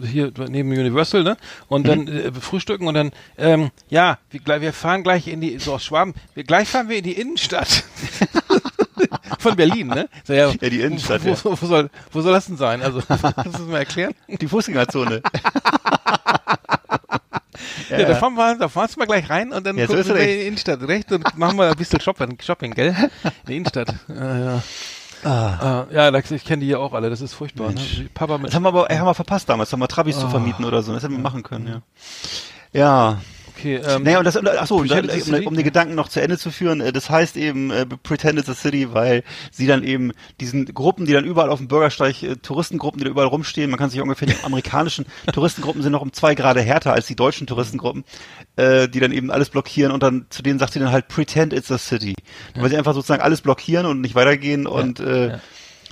hier, 0.08 0.32
neben 0.50 0.72
Universal, 0.72 1.24
ne, 1.24 1.38
und 1.68 1.84
Mhm. 1.84 1.88
dann 1.88 2.08
äh, 2.08 2.32
frühstücken 2.32 2.88
und 2.88 2.96
dann, 2.96 3.12
ähm, 3.38 3.70
ja, 3.90 4.18
wir, 4.32 4.62
wir 4.62 4.74
fahren 4.74 5.04
gleich 5.04 5.27
in 5.32 5.42
die, 5.42 5.58
so 5.60 5.74
aus 5.74 5.84
Schwaben, 5.86 6.14
wir, 6.34 6.44
gleich 6.44 6.68
fahren 6.68 6.90
wir 6.90 6.98
in 6.98 7.04
die 7.04 7.14
Innenstadt 7.20 7.84
von 9.40 9.56
Berlin, 9.56 9.88
ne? 9.88 10.10
So, 10.24 10.34
ja, 10.34 10.50
Ja, 10.50 10.70
die 10.70 10.82
Innenstadt, 10.82 11.24
Wo, 11.26 11.30
ja. 11.30 11.38
wo, 11.44 11.58
wo, 11.62 11.66
soll, 11.66 11.90
wo 12.12 12.22
soll 12.22 12.34
das 12.34 12.48
denn 12.48 12.58
sein? 12.58 12.82
Also, 12.82 13.02
kannst 13.08 13.24
du 13.24 13.32
das 13.52 13.62
mal 13.62 13.78
erklären? 13.80 14.14
die 14.28 14.48
Fußgängerzone. 14.48 15.22
Ja, 17.90 18.04
da 18.04 18.16
fahren 18.16 18.34
wir, 18.36 18.56
da 18.58 18.68
fahren 18.68 18.90
wir 18.98 19.06
gleich 19.06 19.30
rein 19.30 19.54
und 19.54 19.66
dann 19.66 19.78
Ja, 19.78 19.88
so 19.88 19.94
gucken 19.94 20.02
ist 20.12 20.14
wir 20.16 20.22
in 20.22 20.40
die 20.40 20.46
Innenstadt, 20.48 20.82
recht? 20.88 21.10
Und 21.12 21.38
machen 21.38 21.58
wir 21.58 21.70
ein 21.70 21.76
bisschen 21.78 22.02
Shopping, 22.02 22.38
Shopping 22.42 22.74
gell? 22.74 22.90
In 23.24 23.32
der 23.48 23.56
Innenstadt. 23.56 23.96
Ja, 24.10 24.38
ja. 24.38 24.64
Ah, 25.24 25.86
ja, 25.90 26.12
da- 26.12 26.20
ich 26.20 26.44
kenne 26.44 26.62
die 26.64 26.68
ja 26.68 26.78
auch 26.80 26.94
alle, 26.94 27.10
das 27.10 27.22
ist 27.22 27.34
furchtbar. 27.34 27.72
Ne? 27.72 28.10
Papa 28.14 28.38
mit 28.38 28.48
Das 28.50 28.56
haben 28.56 28.64
wir 28.64 28.70
aber 28.70 28.88
haben 28.90 29.06
wir 29.06 29.14
verpasst 29.14 29.48
damals, 29.48 29.72
haben 29.72 29.80
wir 29.80 29.88
Travis 29.88 30.18
Ah. 30.18 30.22
zu 30.22 30.30
vermieten 30.30 30.66
oder 30.66 30.84
so. 30.84 30.94
Das 30.94 31.02
hätten 31.04 31.14
wir 31.16 31.22
machen 31.22 31.44
können, 31.44 31.68
ja. 31.68 32.80
Ja. 32.80 33.22
Okay, 33.58 33.82
ähm, 33.84 34.04
Naja, 34.04 34.20
und 34.20 34.26
das, 34.26 34.38
achso, 34.38 34.84
It's 34.84 35.32
a 35.32 35.38
um, 35.38 35.48
um 35.48 35.56
die 35.56 35.64
Gedanken 35.64 35.96
noch 35.96 36.10
zu 36.10 36.22
Ende 36.22 36.38
zu 36.38 36.52
führen, 36.52 36.80
äh, 36.80 36.92
das 36.92 37.10
heißt 37.10 37.38
eben 37.38 37.72
äh, 37.72 37.86
Pretend 37.86 38.38
It's 38.40 38.50
a 38.50 38.54
City, 38.54 38.94
weil 38.94 39.24
sie 39.52 39.66
dann 39.66 39.84
eben 39.84 40.12
diesen 40.40 40.66
Gruppen, 40.66 41.06
die 41.06 41.14
dann 41.14 41.26
überall 41.26 41.50
auf 41.50 41.58
dem 41.58 41.68
Bürgersteig, 41.68 42.22
äh, 42.22 42.36
Touristengruppen, 42.36 43.00
die 43.00 43.06
da 43.06 43.10
überall 43.10 43.28
rumstehen, 43.28 43.72
man 43.72 43.80
kann 43.80 43.90
sich 43.90 44.00
ungefähr, 44.00 44.28
die 44.28 44.36
amerikanischen 44.44 45.06
Touristengruppen 45.34 45.82
sind 45.82 45.92
noch 45.92 46.04
um 46.04 46.14
zwei 46.14 46.36
Grade 46.36 46.62
härter 46.62 46.94
als 46.94 47.08
die 47.08 47.16
deutschen 47.16 47.48
Touristengruppen, 47.48 48.04
äh, 48.58 48.88
die 48.88 49.00
dann 49.00 49.12
eben 49.12 49.32
alles 49.32 49.50
blockieren 49.50 49.92
und 49.92 50.04
dann, 50.04 50.28
zu 50.30 50.44
denen 50.44 50.60
sagt 50.60 50.74
sie 50.74 50.80
dann 50.80 50.92
halt 50.92 51.08
Pretend 51.08 51.52
It's 51.52 51.72
a 51.72 51.80
City. 51.80 52.14
Weil 52.56 52.70
sie 52.70 52.78
einfach 52.78 52.94
sozusagen 52.94 53.24
alles 53.24 53.42
blockieren 53.42 53.86
und 53.88 54.02
nicht 54.02 54.14
weitergehen 54.14 54.68
und 54.68 55.00
äh, 55.00 55.40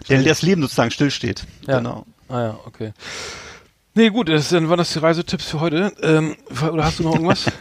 ja. 0.08 0.22
das 0.22 0.42
Leben 0.44 0.62
sozusagen 0.62 0.92
stillsteht. 0.92 1.46
Ja. 1.68 1.78
Genau. 1.78 2.06
Ah 2.28 2.42
ja, 2.42 2.60
okay. 2.66 2.94
Nee, 3.98 4.10
gut, 4.10 4.28
das, 4.28 4.50
dann 4.50 4.68
waren 4.68 4.78
das 4.78 4.92
die 4.92 5.00
Reisetipps 5.00 5.46
für 5.46 5.62
heute. 5.62 5.94
Ähm, 6.02 6.36
oder 6.70 6.84
hast 6.84 7.00
du 7.00 7.04
noch 7.04 7.14
irgendwas? 7.14 7.46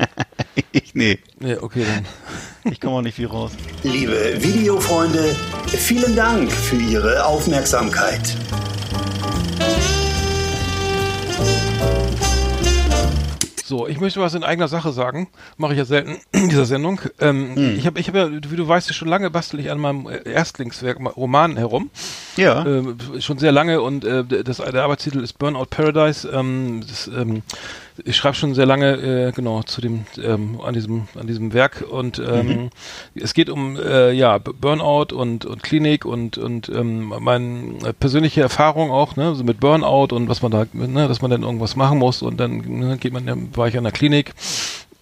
Ich, 0.70 0.94
nee, 0.94 1.18
nee, 1.40 1.56
okay, 1.56 1.84
dann. 1.84 2.72
ich 2.72 2.80
komme 2.80 2.96
auch 2.96 3.02
nicht 3.02 3.14
viel 3.16 3.26
raus. 3.26 3.52
Liebe 3.82 4.36
Videofreunde, 4.40 5.34
vielen 5.66 6.14
Dank 6.14 6.50
für 6.50 6.76
Ihre 6.76 7.24
Aufmerksamkeit. 7.24 8.36
So, 13.66 13.88
ich 13.88 13.98
möchte 13.98 14.20
was 14.20 14.34
in 14.34 14.44
eigener 14.44 14.68
Sache 14.68 14.92
sagen. 14.92 15.28
Mache 15.56 15.72
ich 15.72 15.78
ja 15.78 15.86
selten 15.86 16.18
in 16.32 16.50
dieser 16.50 16.66
Sendung. 16.66 17.00
Ähm, 17.18 17.54
Hm. 17.56 17.76
Ich 17.78 17.86
habe, 17.86 17.98
ich 17.98 18.08
hab 18.08 18.14
ja, 18.14 18.28
wie 18.30 18.56
du 18.56 18.68
weißt, 18.68 18.92
schon 18.94 19.08
lange 19.08 19.30
bastel 19.30 19.58
ich 19.58 19.70
an 19.70 19.78
meinem 19.78 20.06
äh, 20.06 20.28
Erstlingswerk, 20.30 21.00
ma- 21.00 21.10
Roman 21.10 21.56
herum. 21.56 21.88
Ja. 22.36 22.66
Ähm, 22.66 22.98
schon 23.20 23.38
sehr 23.38 23.52
lange 23.52 23.80
und 23.80 24.04
äh, 24.04 24.22
das, 24.44 24.58
der 24.58 24.82
Arbeitstitel 24.82 25.20
ist 25.20 25.38
Burnout 25.38 25.66
Paradise. 25.70 26.28
Ähm, 26.28 26.82
das, 26.86 27.06
ähm, 27.08 27.42
ich 28.04 28.16
schreibe 28.16 28.34
schon 28.34 28.54
sehr 28.54 28.66
lange 28.66 29.28
äh, 29.28 29.32
genau 29.32 29.62
zu 29.62 29.80
dem 29.80 30.04
ähm, 30.22 30.60
an 30.60 30.74
diesem 30.74 31.06
an 31.14 31.26
diesem 31.26 31.52
Werk 31.52 31.84
und 31.88 32.18
ähm, 32.18 32.70
es 33.14 33.34
geht 33.34 33.48
um 33.48 33.76
äh, 33.76 34.12
ja 34.12 34.38
Burnout 34.38 35.14
und 35.14 35.44
und 35.44 35.62
Klinik 35.62 36.04
und 36.04 36.38
und 36.38 36.68
ähm, 36.68 37.14
meine 37.20 37.78
äh, 37.84 37.92
persönliche 37.92 38.40
Erfahrung 38.40 38.90
auch 38.90 39.16
ne 39.16 39.34
so 39.34 39.44
mit 39.44 39.60
Burnout 39.60 40.14
und 40.14 40.28
was 40.28 40.42
man 40.42 40.50
da 40.50 40.66
ne 40.72 41.06
dass 41.06 41.22
man 41.22 41.30
dann 41.30 41.42
irgendwas 41.42 41.76
machen 41.76 41.98
muss 41.98 42.22
und 42.22 42.38
dann 42.38 42.58
ne, 42.58 42.96
geht 42.98 43.12
man 43.12 43.54
war 43.54 43.68
ich 43.68 43.78
an 43.78 43.84
der 43.84 43.92
Klinik 43.92 44.34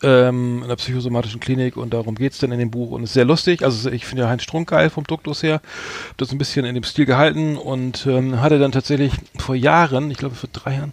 ähm, 0.02 0.60
in 0.62 0.68
der 0.68 0.76
psychosomatischen 0.76 1.40
Klinik 1.40 1.76
und 1.76 1.94
darum 1.94 2.14
geht's 2.14 2.38
dann 2.38 2.52
in 2.52 2.58
dem 2.58 2.70
Buch 2.70 2.90
und 2.90 3.04
ist 3.04 3.12
sehr 3.12 3.24
lustig. 3.24 3.62
Also 3.62 3.90
ich 3.90 4.04
finde 4.04 4.24
ja 4.24 4.28
Heinz 4.28 4.42
Strunk 4.42 4.70
geil 4.70 4.90
vom 4.90 5.04
Duktus 5.04 5.42
her. 5.42 5.60
Hab 6.08 6.18
das 6.18 6.32
ein 6.32 6.38
bisschen 6.38 6.64
in 6.64 6.74
dem 6.74 6.84
Stil 6.84 7.06
gehalten 7.06 7.56
und 7.56 8.06
ähm, 8.06 8.40
hatte 8.40 8.58
dann 8.58 8.72
tatsächlich 8.72 9.12
vor 9.38 9.54
Jahren, 9.54 10.10
ich 10.10 10.18
glaube 10.18 10.34
vor 10.34 10.50
drei 10.52 10.74
Jahren, 10.74 10.92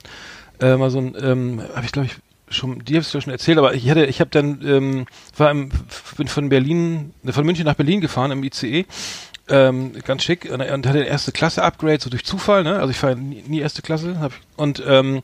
äh, 0.59 0.75
mal 0.77 0.89
so 0.89 0.99
ein, 0.99 1.15
ähm, 1.21 1.61
habe 1.75 1.85
ich 1.85 1.91
glaube 1.91 2.07
ich 2.07 2.15
schon, 2.53 2.83
die 2.83 2.95
habe 2.95 3.01
ich 3.01 3.09
schon 3.09 3.31
erzählt, 3.31 3.57
aber 3.57 3.73
ich 3.73 3.89
hatte, 3.89 4.05
ich 4.05 4.19
habe 4.19 4.31
dann, 4.31 4.61
ähm, 4.65 5.05
war 5.37 5.51
im, 5.51 5.69
bin 6.17 6.27
von 6.27 6.49
Berlin, 6.49 7.13
von 7.29 7.45
München 7.45 7.65
nach 7.65 7.75
Berlin 7.75 8.01
gefahren 8.01 8.31
im 8.31 8.43
ICE. 8.43 8.85
Ähm, 9.51 9.93
ganz 10.05 10.23
schick 10.23 10.47
und, 10.51 10.61
und 10.61 10.85
hatte 10.87 10.99
erste 10.99 11.31
Klasse 11.31 11.63
Upgrade 11.63 11.99
so 11.99 12.11
durch 12.11 12.23
Zufall, 12.23 12.63
ne? 12.63 12.79
Also 12.79 12.91
ich 12.91 12.97
fahre 12.97 13.15
nie, 13.15 13.43
nie 13.47 13.59
erste 13.59 13.81
Klasse 13.81 14.19
hab, 14.19 14.31
ich- 14.31 14.37
und 14.57 14.83
ähm, 14.85 15.23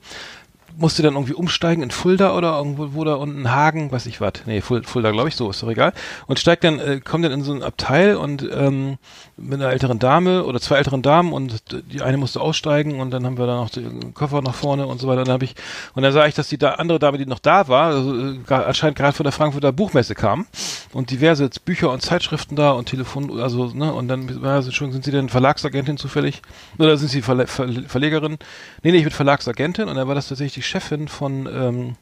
musste 0.78 1.04
dann 1.04 1.14
irgendwie 1.14 1.34
umsteigen 1.34 1.82
in 1.84 1.92
Fulda 1.92 2.36
oder 2.36 2.58
irgendwo 2.58 2.94
wo 2.94 3.04
da 3.04 3.16
unten 3.16 3.52
Hagen, 3.52 3.92
weiß 3.92 4.06
ich 4.08 4.20
was. 4.20 4.34
Nee, 4.46 4.60
Ful- 4.62 4.84
Fulda, 4.84 5.12
glaube 5.12 5.30
ich, 5.30 5.36
so, 5.36 5.50
ist 5.50 5.64
doch 5.64 5.70
egal. 5.70 5.94
Und 6.28 6.40
steigt 6.40 6.64
dann, 6.64 6.80
äh, 6.80 7.00
kommt 7.00 7.24
dann 7.24 7.32
in 7.32 7.44
so 7.44 7.54
ein 7.54 7.64
Abteil 7.64 8.16
und 8.18 8.48
ähm, 8.54 8.98
mit 9.38 9.62
einer 9.62 9.72
älteren 9.72 10.00
Dame 10.00 10.44
oder 10.44 10.60
zwei 10.60 10.78
älteren 10.78 11.02
Damen 11.02 11.32
und 11.34 11.64
die 11.92 12.02
eine 12.02 12.18
musste 12.18 12.42
aussteigen 12.42 13.00
und 13.00 13.12
dann 13.12 13.26
haben 13.26 13.38
wir 13.38 13.48
dann 13.48 13.58
noch 13.58 13.70
den 13.70 14.14
Koffer 14.14 14.42
nach 14.42 14.56
vorne 14.56 14.86
und 14.88 15.00
so 15.00 15.08
weiter. 15.08 15.20
Und 15.22 15.28
dann 15.28 15.34
habe 15.34 15.46
ich 15.46 15.56
und 15.94 16.04
dann 16.04 16.12
sah 16.12 16.26
ich, 16.26 16.36
dass 16.36 16.50
die 16.50 16.58
da 16.58 16.74
andere 16.74 17.00
Dame, 17.00 17.18
die 17.18 17.26
noch 17.26 17.40
da 17.40 17.68
war, 17.68 17.88
also, 17.88 18.14
äh, 18.14 18.40
anscheinend 18.50 18.98
gerade 18.98 19.14
von 19.16 19.24
der 19.24 19.34
Frankfurter 19.34 19.72
Buchmesse 19.72 20.16
kam 20.16 20.46
und 20.94 21.10
diverse 21.12 21.50
Bücher 21.64 21.92
und 21.92 22.02
Zeitschriften 22.02 22.56
da 22.56 22.72
und 22.72 22.88
Telefon, 22.90 23.40
also 23.40 23.72
ne 23.74 23.94
und 23.94 24.08
dann 24.08 24.28
sie 24.62 24.72
schon, 24.72 24.92
sind 24.92 25.06
Sie 25.06 25.12
denn 25.12 25.30
Verlagsagentin 25.30 25.98
zufällig 25.98 26.42
oder 26.78 26.98
sind 26.98 27.10
Sie 27.10 27.22
Verle 27.22 27.48
Ver 27.48 27.68
Verlegerin? 27.88 28.38
Nee, 28.84 28.92
nee, 28.92 28.98
ich 28.98 29.04
bin 29.04 29.12
Verlagsagentin 29.14 29.88
und 29.88 29.96
dann 29.96 30.08
war 30.08 30.16
das 30.16 30.28
tatsächlich 30.28 30.55
die 30.56 30.62
Chefin 30.62 31.08
von 31.08 31.48
ähm, 31.52 31.96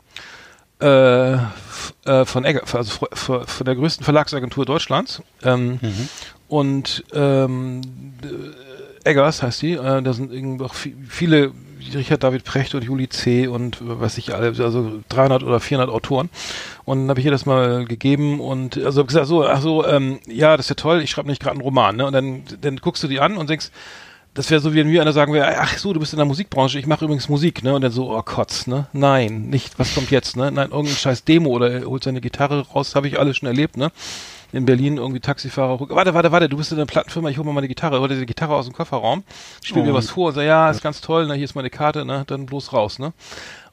äh, 0.82 1.34
äh, 2.06 2.26
von 2.26 2.46
Egger, 2.46 2.62
also 2.74 3.08
von 3.14 3.66
der 3.66 3.76
größten 3.76 4.04
Verlagsagentur 4.04 4.66
Deutschlands. 4.66 5.22
Ähm, 5.44 5.80
Und 6.48 7.04
ähm, 7.14 7.82
äh, 8.24 9.10
Eggers 9.10 9.42
heißt 9.44 9.62
die. 9.62 9.74
Äh, 9.74 10.02
da 10.02 10.14
sind 10.14 10.32
irgendwie 10.32 10.64
auch 10.66 10.74
vi- 10.76 10.96
viele, 11.10 11.52
Richard 11.94 12.24
David 12.24 12.44
Precht 12.44 12.76
und 12.76 12.84
Juli 12.84 13.10
C. 13.10 13.48
und 13.48 13.78
was 13.82 14.18
ich 14.18 14.34
alle, 14.34 14.48
also 14.64 15.00
300 15.10 15.44
oder 15.44 15.60
400 15.60 15.90
Autoren. 15.94 16.30
Und 16.86 17.00
dann 17.02 17.10
habe 17.10 17.20
ich 17.20 17.26
ihr 17.26 17.32
das 17.32 17.46
mal 17.46 17.86
gegeben 17.86 18.40
und 18.40 18.78
also 18.78 19.04
gesagt, 19.04 19.28
so, 19.28 19.46
ach 19.46 19.62
so, 19.62 19.86
ähm, 19.86 20.20
ja, 20.28 20.56
das 20.58 20.66
ist 20.68 20.70
ja 20.70 20.76
toll, 20.76 21.02
ich 21.02 21.10
schreibe 21.12 21.28
nicht 21.28 21.42
gerade 21.42 21.54
einen 21.56 21.62
Roman. 21.62 21.96
Ne? 21.98 22.06
Und 22.06 22.14
dann, 22.14 22.44
dann 22.62 22.78
guckst 22.78 23.04
du 23.04 23.08
die 23.08 23.20
an 23.20 23.36
und 23.38 23.50
denkst, 23.50 23.70
das 24.34 24.50
wäre 24.50 24.60
so, 24.62 24.74
wie 24.74 24.78
wenn 24.78 24.88
mir 24.90 25.02
einer 25.02 25.14
sagen 25.14 25.32
wäre, 25.34 25.58
ach 25.60 25.78
so, 25.78 25.94
du 25.94 26.00
bist 26.00 26.14
in 26.14 26.18
der 26.18 26.26
Musikbranche, 26.26 26.80
ich 26.80 26.88
mache 26.88 27.06
übrigens 27.06 27.30
Musik, 27.30 27.64
ne? 27.64 27.76
Und 27.76 27.82
dann 27.82 27.92
so, 27.92 28.12
oh 28.16 28.22
Kotz, 28.24 28.66
ne? 28.68 28.88
Nein, 28.94 29.44
nicht, 29.50 29.78
was 29.78 29.94
kommt 29.94 30.10
jetzt, 30.12 30.36
ne? 30.36 30.52
Nein, 30.52 30.72
irgendein 30.72 30.96
scheiß 30.96 31.24
Demo 31.24 31.50
oder 31.52 31.72
er 31.72 31.86
holt 31.86 32.04
seine 32.04 32.22
Gitarre 32.22 32.66
raus, 32.68 32.96
habe 32.96 33.08
ich 33.08 33.20
alles 33.20 33.38
schon 33.38 33.48
erlebt, 33.48 33.78
ne? 33.78 33.92
In 34.52 34.66
Berlin 34.66 34.98
irgendwie 34.98 35.20
Taxifahrer, 35.20 35.80
warte, 35.90 36.14
warte, 36.14 36.32
warte, 36.32 36.48
du 36.50 36.58
bist 36.58 36.72
in 36.72 36.78
der 36.78 36.86
Plattenfirma, 36.86 37.30
ich 37.30 37.38
hole 37.38 37.46
mal 37.48 37.54
meine 37.54 37.68
Gitarre, 37.68 38.00
hol 38.00 38.08
dir 38.08 38.20
die 38.20 38.26
Gitarre 38.28 38.54
aus 38.56 38.66
dem 38.66 38.74
Kofferraum, 38.74 39.24
spiel 39.64 39.82
mir 39.84 39.92
Oh. 39.92 39.96
was 39.96 40.12
vor 40.12 40.28
und 40.30 40.36
sag, 40.36 40.44
ja, 40.46 40.70
ist 40.70 40.84
ganz 40.84 41.02
toll, 41.02 41.26
ne? 41.28 41.34
Hier 41.36 41.46
ist 41.46 41.56
meine 41.56 41.70
Karte, 41.72 42.06
ne? 42.06 42.24
Dann 42.28 42.46
bloß 42.46 42.72
raus, 42.74 43.00
ne? 43.00 43.14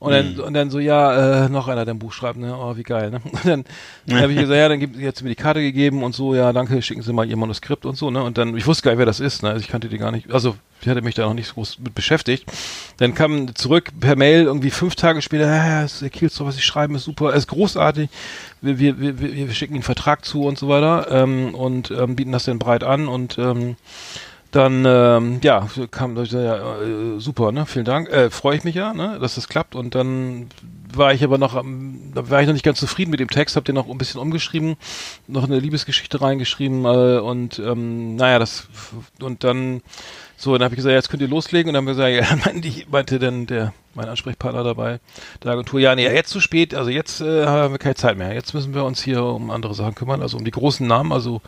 Und 0.01 0.12
dann, 0.12 0.40
und 0.40 0.55
dann 0.55 0.70
so, 0.70 0.78
ja, 0.78 1.44
äh, 1.44 1.48
noch 1.51 1.68
einer, 1.68 1.84
der 1.84 1.92
ein 1.92 1.98
Buch 1.98 2.14
schreibt, 2.14 2.38
ne? 2.38 2.57
Oh, 2.57 2.74
wie 2.74 2.84
geil, 2.84 3.11
ne? 3.11 3.20
Und 3.30 3.44
dann, 3.44 3.64
dann 4.07 4.22
habe 4.22 4.32
ich 4.32 4.38
gesagt, 4.38 4.57
ja, 4.57 4.66
dann 4.66 4.80
gibt 4.80 4.96
jetzt 4.96 5.22
mir 5.22 5.28
die 5.28 5.34
Karte 5.34 5.61
gegeben 5.61 6.03
und 6.03 6.14
so, 6.14 6.34
ja, 6.34 6.55
danke, 6.55 6.80
schicken 6.80 7.03
Sie 7.03 7.12
mal 7.12 7.28
Ihr 7.28 7.36
Manuskript 7.36 7.84
und 7.84 7.98
so, 7.98 8.11
ne? 8.11 8.22
Und 8.22 8.38
dann, 8.38 8.57
ich 8.57 8.66
wusste 8.66 8.82
gar 8.82 8.92
nicht, 8.92 8.98
wer 8.98 9.05
das 9.05 9.20
ist, 9.20 9.42
ne? 9.42 9.51
Also 9.51 9.61
ich 9.61 9.68
kannte 9.68 9.90
die 9.90 9.98
gar 9.98 10.11
nicht, 10.11 10.32
also 10.32 10.57
ich 10.80 10.88
hatte 10.88 11.03
mich 11.03 11.14
da 11.14 11.26
noch 11.26 11.34
nicht 11.34 11.48
so 11.48 11.55
groß 11.55 11.80
mit 11.80 11.94
beschäftigt. 11.94 12.51
Dann 12.96 13.14
kam 13.14 13.55
zurück 13.55 13.90
per 14.01 14.16
Mail 14.16 14.44
irgendwie 14.44 14.70
fünf 14.70 14.94
Tage 14.94 15.20
später, 15.20 15.44
ja, 15.44 15.86
Herr 15.86 16.09
Kielstro, 16.09 16.46
was 16.46 16.57
Sie 16.57 16.62
schreiben, 16.62 16.94
ist 16.94 17.05
super, 17.05 17.34
ist 17.34 17.48
großartig. 17.48 18.09
Wir, 18.62 18.78
wir, 18.78 18.98
wir, 18.98 19.20
wir 19.20 19.34
wir 19.34 19.53
schicken 19.53 19.74
Ihnen 19.74 19.80
einen 19.80 19.82
Vertrag 19.82 20.24
zu 20.24 20.44
und 20.44 20.59
so 20.59 20.68
weiter 20.68 21.09
ähm, 21.11 21.55
und 21.55 21.90
ähm, 21.90 22.16
bieten 22.16 22.32
das 22.32 22.46
dann 22.46 22.59
breit 22.59 22.84
an 22.84 23.07
und 23.07 23.36
ähm, 23.36 23.76
dann 24.51 24.84
ähm, 24.86 25.40
ja 25.42 25.68
kam 25.90 26.16
ja 26.16 26.80
äh, 26.80 27.20
super 27.20 27.53
ne 27.53 27.66
vielen 27.66 27.84
Dank. 27.84 28.09
Äh, 28.09 28.30
freue 28.30 28.57
ich 28.57 28.64
mich 28.64 28.74
ja 28.74 28.92
ne 28.92 29.18
dass 29.20 29.36
das 29.36 29.48
klappt. 29.48 29.74
Und 29.74 29.94
dann 29.94 30.48
war 30.92 31.12
ich 31.12 31.22
aber 31.22 31.38
noch 31.38 31.55
da 31.55 32.30
war 32.30 32.40
ich 32.40 32.46
noch 32.46 32.55
nicht 32.55 32.64
ganz 32.64 32.80
zufrieden 32.80 33.11
mit 33.11 33.20
dem 33.20 33.30
Text 33.30 33.55
habe 33.55 33.64
den 33.64 33.76
noch 33.76 33.88
ein 33.88 33.98
bisschen 33.98 34.20
umgeschrieben 34.20 34.76
noch 35.28 35.44
eine 35.44 35.61
Liebesgeschichte 35.61 36.20
reingeschrieben 36.20 36.84
äh, 36.84 37.20
und 37.20 37.61
ähm, 37.61 38.16
naja 38.16 38.40
das 38.40 38.68
und 39.20 39.44
dann 39.44 39.82
so 40.36 40.53
dann 40.57 40.64
habe 40.64 40.74
ich 40.74 40.78
gesagt 40.78 40.94
jetzt 40.94 41.11
könnt 41.11 41.22
ihr 41.22 41.28
loslegen. 41.28 41.68
Und 41.68 41.74
dann 41.74 41.86
haben 41.86 41.96
wir 41.96 42.11
gesagt 42.11 42.30
ja 42.46 42.53
meinte, 42.53 42.70
meinte 42.90 43.18
dann 43.18 43.46
der 43.46 43.72
mein 43.94 44.09
Ansprechpartner 44.09 44.64
dabei 44.64 45.01
der 45.42 45.53
Agentur 45.53 45.80
ja 45.80 45.94
nee 45.94 46.05
jetzt 46.05 46.30
zu 46.30 46.40
spät. 46.40 46.74
Also 46.74 46.90
jetzt 46.90 47.20
äh, 47.20 47.46
haben 47.46 47.72
wir 47.72 47.78
keine 47.78 47.94
Zeit 47.94 48.16
mehr. 48.16 48.32
Jetzt 48.32 48.55
müssen 48.55 48.74
wir 48.74 48.84
uns 48.84 49.03
hier 49.03 49.22
um 49.22 49.51
andere 49.51 49.74
Sachen 49.74 49.94
kümmern 49.94 50.22
also 50.22 50.38
um 50.38 50.44
die 50.44 50.51
großen 50.51 50.86
Namen 50.86 51.12
also 51.12 51.40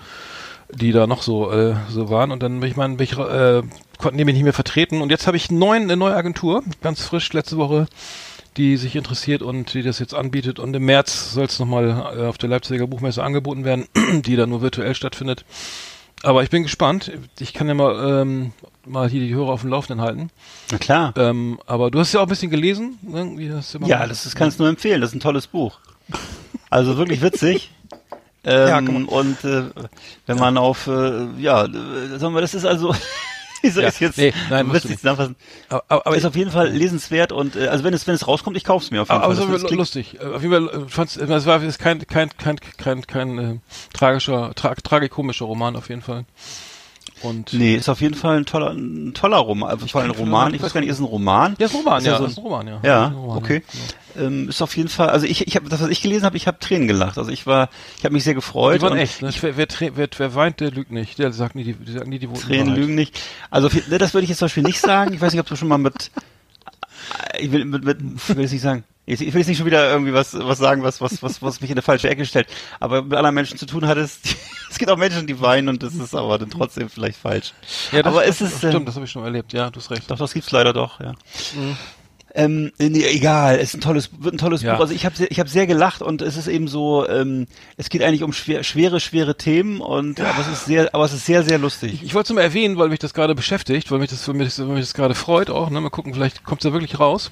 die 0.74 0.92
da 0.92 1.06
noch 1.06 1.22
so 1.22 1.50
äh, 1.50 1.74
so 1.90 2.10
waren 2.10 2.30
und 2.30 2.42
dann 2.42 2.60
bin 2.60 2.70
ich 2.70 2.76
mein, 2.76 2.96
bin 2.96 3.04
ich, 3.04 3.18
äh, 3.18 3.62
konnten 3.98 4.18
die 4.18 4.24
mich 4.24 4.34
nicht 4.34 4.44
mehr 4.44 4.52
vertreten 4.52 5.02
und 5.02 5.10
jetzt 5.10 5.26
habe 5.26 5.36
ich 5.36 5.50
neun, 5.50 5.82
eine 5.82 5.96
neue 5.96 6.16
Agentur, 6.16 6.62
ganz 6.80 7.02
frisch 7.02 7.32
letzte 7.32 7.56
Woche, 7.56 7.86
die 8.56 8.76
sich 8.76 8.96
interessiert 8.96 9.42
und 9.42 9.74
die 9.74 9.82
das 9.82 9.98
jetzt 9.98 10.14
anbietet 10.14 10.58
und 10.58 10.74
im 10.74 10.84
März 10.84 11.32
soll 11.32 11.44
es 11.44 11.58
nochmal 11.58 12.14
äh, 12.16 12.26
auf 12.26 12.38
der 12.38 12.48
Leipziger 12.48 12.86
Buchmesse 12.86 13.22
angeboten 13.22 13.64
werden, 13.64 13.86
die 14.22 14.36
dann 14.36 14.50
nur 14.50 14.62
virtuell 14.62 14.94
stattfindet. 14.94 15.44
Aber 16.24 16.44
ich 16.44 16.50
bin 16.50 16.62
gespannt. 16.62 17.10
Ich 17.40 17.52
kann 17.52 17.66
ja 17.66 17.74
mal, 17.74 18.20
ähm, 18.22 18.52
mal 18.86 19.08
hier 19.08 19.20
die 19.20 19.34
Hörer 19.34 19.50
auf 19.50 19.62
dem 19.62 19.70
Laufenden 19.70 20.00
halten. 20.00 20.30
Na 20.70 20.78
klar. 20.78 21.12
Ähm, 21.16 21.58
aber 21.66 21.90
du 21.90 21.98
hast 21.98 22.12
ja 22.12 22.20
auch 22.20 22.26
ein 22.26 22.28
bisschen 22.28 22.50
gelesen. 22.50 22.98
Ne? 23.02 23.32
Wie 23.36 23.50
hast 23.50 23.74
du 23.74 23.80
ja, 23.80 24.06
das, 24.06 24.22
das 24.22 24.36
kannst 24.36 24.58
du 24.58 24.62
nur 24.62 24.70
empfehlen. 24.70 25.00
Das 25.00 25.10
ist 25.10 25.16
ein 25.16 25.20
tolles 25.20 25.48
Buch. 25.48 25.80
Also 26.70 26.96
wirklich 26.96 27.22
witzig. 27.22 27.72
Ähm, 28.45 28.68
ja, 28.68 28.78
und 28.78 29.45
äh, 29.45 29.64
wenn 30.26 30.38
man 30.38 30.59
auf, 30.59 30.88
äh, 30.88 31.26
ja, 31.38 31.64
äh, 31.64 32.18
sagen 32.18 32.34
wir, 32.34 32.40
das 32.40 32.55
ist 32.55 32.64
also, 32.64 32.93
wieso 33.62 33.80
ja, 33.80 33.88
ist 33.88 34.01
jetzt, 34.01 34.18
nee, 34.18 34.34
nein, 34.51 34.66
du 34.66 34.72
nicht 34.72 34.99
zusammenfassen. 34.99 35.36
Aber, 35.68 35.84
aber, 35.88 36.07
aber 36.07 36.16
ist 36.16 36.24
auf 36.24 36.34
jeden 36.34 36.51
Fall 36.51 36.70
lesenswert 36.70 37.30
und 37.30 37.55
äh, 37.55 37.68
also 37.68 37.84
wenn 37.84 37.95
es 37.95 38.07
wenn 38.07 38.16
es 38.16 38.26
rauskommt, 38.26 38.57
ich 38.57 38.64
kauf's 38.64 38.90
mir 38.90 39.03
auf 39.03 39.09
jeden 39.09 39.22
aber, 39.22 39.34
Fall. 39.34 39.45
Aber 39.45 39.55
es 39.55 39.62
war 39.62 39.70
lustig. 39.70 40.18
Äh, 40.20 40.24
auf 40.24 40.43
jeden 40.43 40.68
Fall 40.68 40.82
äh, 40.82 40.88
fand's, 40.88 41.16
es 41.16 41.47
war 41.47 41.62
es 41.62 41.78
kein 41.78 42.05
kein 42.07 42.30
kein 42.36 42.59
kein 42.78 43.07
kein 43.07 43.38
äh, 43.38 43.59
tragischer 43.93 44.53
tra 44.57 44.74
tragikomischer 44.74 45.45
Roman 45.45 45.76
auf 45.76 45.88
jeden 45.88 46.03
Fall. 46.03 46.24
Und 47.22 47.52
nee, 47.52 47.76
ist 47.76 47.88
auf 47.88 48.00
jeden 48.00 48.14
Fall 48.14 48.38
ein 48.38 48.46
toller, 48.46 48.70
ein 48.70 49.14
toller 49.14 49.38
Roman, 49.38 49.70
also 49.70 49.86
vor 49.86 50.00
allem 50.00 50.10
ein 50.10 50.16
Roman. 50.16 50.54
Ich 50.54 50.62
weiß 50.62 50.72
gar 50.72 50.80
nicht, 50.80 50.90
ist 50.90 50.98
ein 50.98 51.04
Roman? 51.04 51.54
Ja, 51.58 51.66
ist 51.66 51.74
ein 51.74 51.78
Roman, 51.78 51.98
ist 51.98 52.06
ja, 52.06 52.18
so 52.18 52.24
ein, 52.24 52.30
ist 52.30 52.38
ein 52.38 52.42
Roman, 52.42 52.68
ja. 52.68 52.80
Ja, 52.82 53.06
Roman, 53.08 53.36
okay. 53.38 53.62
Ja. 54.16 54.24
Ähm, 54.24 54.48
ist 54.48 54.60
auf 54.60 54.76
jeden 54.76 54.88
Fall, 54.88 55.10
also 55.10 55.26
ich, 55.26 55.46
ich 55.46 55.56
habe 55.56 55.68
das, 55.68 55.80
was 55.80 55.88
ich 55.88 56.02
gelesen 56.02 56.24
habe, 56.24 56.36
ich 56.36 56.46
habe 56.46 56.58
Tränen 56.58 56.88
gelacht. 56.88 57.16
Also 57.18 57.30
ich 57.30 57.46
war, 57.46 57.70
ich 57.98 58.04
habe 58.04 58.12
mich 58.12 58.24
sehr 58.24 58.34
gefreut. 58.34 58.80
Die 58.80 58.82
waren 58.82 58.98
echt. 58.98 59.22
Ne? 59.22 59.30
Ich, 59.30 59.42
wer, 59.42 59.56
wer, 59.56 59.66
wer, 59.94 60.08
wer 60.16 60.34
weint, 60.34 60.60
der 60.60 60.70
lügt 60.70 60.90
nicht. 60.90 61.18
Der 61.18 61.32
sagt 61.32 61.54
nie 61.54 61.64
die, 61.64 61.74
die 61.74 61.92
sagen 61.92 62.10
nie 62.10 62.18
die 62.18 62.26
Tränen 62.26 62.68
Wahrheit. 62.68 62.78
lügen 62.78 62.94
nicht. 62.94 63.18
Also 63.50 63.68
ne, 63.88 63.98
das 63.98 64.12
würde 64.12 64.24
ich 64.24 64.28
jetzt 64.28 64.38
zum 64.38 64.46
Beispiel 64.46 64.64
nicht 64.64 64.80
sagen. 64.80 65.14
Ich 65.14 65.20
weiß 65.20 65.32
nicht, 65.32 65.40
ob 65.40 65.46
du 65.46 65.56
schon 65.56 65.68
mal 65.68 65.78
mit, 65.78 66.10
ich 67.38 67.53
will 67.53 67.64
mit, 67.64 67.84
mit, 67.84 68.28
will 68.36 68.44
ich 68.44 68.53
nicht 68.53 68.62
sagen. 68.62 68.84
Ich, 69.05 69.20
ich 69.20 69.32
will 69.34 69.40
jetzt 69.40 69.48
nicht 69.48 69.59
schon 69.59 69.66
wieder 69.66 69.90
irgendwie 69.90 70.14
was, 70.14 70.32
was 70.32 70.59
sagen, 70.59 70.84
was, 70.84 71.00
was, 71.00 71.22
was, 71.24 71.42
was 71.42 71.61
mich 71.61 71.70
in 71.70 71.74
eine 71.74 71.82
falsche 71.82 72.09
Ecke 72.09 72.24
stellt. 72.24 72.46
Aber 72.78 73.03
mit 73.03 73.14
anderen 73.14 73.34
Menschen 73.34 73.59
zu 73.59 73.66
tun 73.66 73.86
hat 73.86 73.98
es, 73.98 74.20
es 74.70 74.78
gibt 74.78 74.90
auch 74.90 74.96
Menschen, 74.96 75.26
die 75.26 75.40
weinen 75.40 75.68
und 75.68 75.82
das 75.82 75.94
ist 75.94 76.14
aber 76.14 76.38
dann 76.38 76.50
trotzdem 76.50 76.88
vielleicht 76.88 77.18
falsch. 77.18 77.53
Ja, 77.90 78.03
das, 78.03 78.12
aber 78.12 78.24
das, 78.24 78.40
es 78.40 78.53
ist, 78.53 78.59
stimmt, 78.59 78.86
das 78.86 78.94
habe 78.94 79.05
ich 79.05 79.11
schon 79.11 79.24
erlebt. 79.24 79.53
Ja, 79.53 79.70
du 79.70 79.80
hast 79.80 79.90
recht. 79.90 80.09
Doch, 80.09 80.18
das 80.18 80.32
gibt's 80.32 80.53
leider 80.53 80.72
doch, 80.72 81.00
ja. 81.00 81.12
Mhm. 81.55 81.76
Ähm, 82.34 82.72
nee, 82.78 83.04
egal, 83.04 83.56
es 83.56 83.70
ist 83.70 83.74
ein 83.74 83.80
tolles, 83.82 84.10
wird 84.18 84.34
ein 84.34 84.38
tolles 84.38 84.62
ja. 84.62 84.74
Buch. 84.74 84.80
Also 84.80 84.94
ich 84.94 85.04
habe 85.04 85.14
ich 85.28 85.38
hab 85.38 85.48
sehr 85.48 85.66
gelacht 85.66 86.00
und 86.00 86.22
es 86.22 86.38
ist 86.38 86.48
eben 86.48 86.66
so, 86.66 87.06
ähm, 87.06 87.46
es 87.76 87.90
geht 87.90 88.02
eigentlich 88.02 88.22
um 88.22 88.32
schwer, 88.32 88.64
schwere, 88.64 89.00
schwere 89.00 89.36
Themen 89.36 89.82
und 89.82 90.18
ja. 90.18 90.30
aber 90.30 90.40
es 90.40 90.48
ist 90.48 90.64
sehr, 90.64 90.94
aber 90.94 91.04
es 91.04 91.12
ist 91.12 91.26
sehr, 91.26 91.42
sehr 91.42 91.58
lustig. 91.58 91.92
Ich, 91.94 92.02
ich 92.02 92.14
wollte 92.14 92.32
es 92.32 92.34
mal 92.34 92.42
erwähnen, 92.42 92.78
weil 92.78 92.88
mich 92.88 93.00
das 93.00 93.12
gerade 93.12 93.34
beschäftigt, 93.34 93.90
weil 93.90 93.98
mich 93.98 94.08
das, 94.08 94.26
weil 94.26 94.34
mich 94.34 94.54
das, 94.54 94.66
das 94.66 94.94
gerade 94.94 95.14
freut 95.14 95.50
auch. 95.50 95.68
Ne? 95.68 95.80
Mal 95.80 95.90
gucken, 95.90 96.14
vielleicht 96.14 96.44
kommt 96.44 96.62
es 96.62 96.64
ja 96.64 96.72
wirklich 96.72 96.98
raus. 96.98 97.30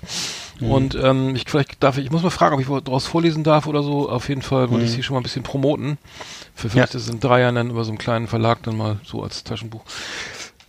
Mhm. 0.61 0.70
Und 0.70 0.94
ähm, 0.96 1.34
ich 1.34 1.44
vielleicht 1.46 1.82
darf 1.82 1.96
ich, 1.96 2.05
ich 2.05 2.11
muss 2.11 2.22
mal 2.22 2.30
fragen, 2.30 2.55
ob 2.55 2.61
ich 2.61 2.84
daraus 2.84 3.07
vorlesen 3.07 3.42
darf 3.42 3.66
oder 3.66 3.82
so. 3.82 4.11
Auf 4.11 4.28
jeden 4.28 4.42
Fall 4.42 4.70
wollte 4.70 4.84
mhm. 4.84 4.90
ich 4.90 4.92
sie 4.92 5.03
schon 5.03 5.14
mal 5.14 5.20
ein 5.20 5.24
bisschen 5.24 5.42
promoten. 5.42 5.96
Für 6.55 6.68
vielleicht 6.68 6.92
ja. 6.92 6.98
ist 6.98 7.07
es 7.07 7.11
in 7.11 7.20
drei 7.20 7.40
Jahren 7.40 7.55
dann 7.55 7.70
über 7.70 7.84
so 7.84 7.90
einen 7.90 7.98
kleinen 7.98 8.26
Verlag 8.26 8.62
dann 8.64 8.76
mal 8.76 8.98
so 9.03 9.22
als 9.22 9.44
Taschenbuch. 9.44 9.82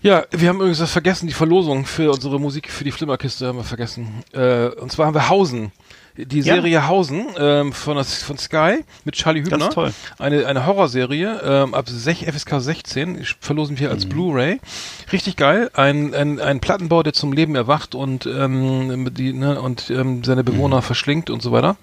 Ja, 0.03 0.25
wir 0.31 0.49
haben 0.49 0.55
übrigens 0.57 0.79
das 0.79 0.91
vergessen, 0.91 1.27
die 1.27 1.33
Verlosung 1.33 1.85
für 1.85 2.11
unsere 2.11 2.39
Musik, 2.39 2.71
für 2.71 2.83
die 2.83 2.91
Flimmerkiste 2.91 3.47
haben 3.47 3.59
wir 3.59 3.63
vergessen. 3.63 4.23
Äh, 4.33 4.69
und 4.69 4.91
zwar 4.91 5.05
haben 5.05 5.13
wir 5.13 5.29
Hausen. 5.29 5.71
Die 6.17 6.41
Serie 6.41 6.73
ja. 6.73 6.87
Hausen 6.87 7.27
ähm, 7.37 7.71
von, 7.71 7.95
das, 7.95 8.21
von 8.21 8.37
Sky 8.37 8.83
mit 9.05 9.15
Charlie 9.15 9.41
Hübner. 9.41 9.59
Ganz 9.59 9.73
toll. 9.73 9.93
Eine, 10.17 10.45
eine 10.47 10.65
Horrorserie 10.65 11.39
ähm, 11.43 11.73
ab 11.73 11.87
6, 11.87 12.23
FSK 12.23 12.59
16. 12.59 13.25
Verlosen 13.39 13.79
wir 13.79 13.91
als 13.91 14.05
mhm. 14.05 14.09
Blu-ray. 14.09 14.59
Richtig 15.11 15.37
geil. 15.37 15.69
Ein, 15.73 16.13
ein, 16.13 16.39
ein 16.39 16.59
Plattenbau, 16.59 17.03
der 17.03 17.13
zum 17.13 17.31
Leben 17.31 17.55
erwacht 17.55 17.93
und, 17.95 18.25
ähm, 18.25 19.13
die, 19.13 19.33
ne, 19.33 19.61
und 19.61 19.89
ähm, 19.91 20.23
seine 20.23 20.43
Bewohner 20.43 20.77
mhm. 20.77 20.81
verschlingt 20.81 21.29
und 21.29 21.41
so 21.41 21.51
weiter. 21.51 21.77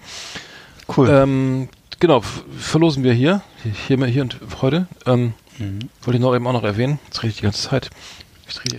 Cool. 0.95 1.09
Ähm, 1.09 1.69
genau, 1.99 2.21
verlosen 2.59 3.03
wir 3.03 3.13
hier. 3.13 3.41
Hier, 3.87 4.05
hier 4.05 4.21
und 4.23 4.37
heute. 4.61 4.87
Ähm, 5.05 5.33
Mhm. 5.59 5.79
Wollte 6.01 6.17
ich 6.17 6.21
noch 6.21 6.35
eben 6.35 6.47
auch 6.47 6.53
noch 6.53 6.63
erwähnen. 6.63 6.99
Das 7.09 7.21
rede 7.21 7.29
ich 7.29 7.37
die 7.37 7.43
ganze 7.43 7.69
Zeit. 7.69 7.89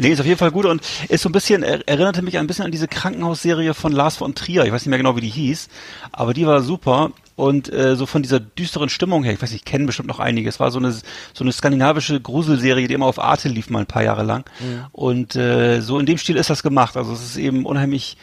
Nee, 0.01 0.11
ist 0.11 0.21
auf 0.21 0.27
jeden 0.27 0.39
Fall 0.39 0.51
gut 0.51 0.67
und 0.67 0.83
ist 1.09 1.23
so 1.23 1.29
ein 1.29 1.33
bisschen, 1.33 1.63
erinnerte 1.63 2.23
mich 2.23 2.39
ein 2.39 2.49
bisschen 2.49 2.65
an 2.65 2.73
diese 2.73 2.89
Krankenhausserie 2.89 3.73
von 3.73 3.93
Lars 3.93 4.17
von 4.17 4.35
Trier. 4.35 4.65
Ich 4.65 4.73
weiß 4.73 4.83
nicht 4.83 4.91
mehr 4.91 4.99
genau, 4.99 5.15
wie 5.15 5.21
die 5.21 5.29
hieß, 5.29 5.69
aber 6.11 6.35
die 6.35 6.45
war 6.45 6.61
super 6.61 7.13
und 7.37 7.73
äh, 7.73 7.97
so 7.97 8.05
von 8.07 8.23
dieser 8.23 8.41
düsteren 8.41 8.89
Stimmung 8.89 9.25
her, 9.25 9.33
ich 9.33 9.41
weiß 9.41 9.53
nicht, 9.53 9.65
kennen 9.65 9.87
bestimmt 9.87 10.09
noch 10.09 10.19
einige. 10.19 10.49
Es 10.49 10.61
war 10.61 10.71
so 10.71 10.79
eine 10.79 10.93
so 10.93 11.03
eine 11.41 11.53
skandinavische 11.53 12.21
Gruselserie, 12.21 12.89
die 12.89 12.95
immer 12.95 13.07
auf 13.07 13.19
Arte 13.19 13.49
lief 13.49 13.71
mal 13.71 13.81
ein 13.81 13.87
paar 13.87 14.03
Jahre 14.03 14.25
lang. 14.25 14.45
Mhm. 14.59 14.87
Und 14.93 15.37
äh, 15.37 15.81
so 15.81 15.99
in 15.99 16.07
dem 16.07 16.19
Stil 16.19 16.37
ist 16.37 16.51
das 16.51 16.63
gemacht. 16.63 16.97
Also 16.97 17.13
es 17.13 17.23
ist 17.23 17.37
eben 17.37 17.65
unheimlich 17.65 18.17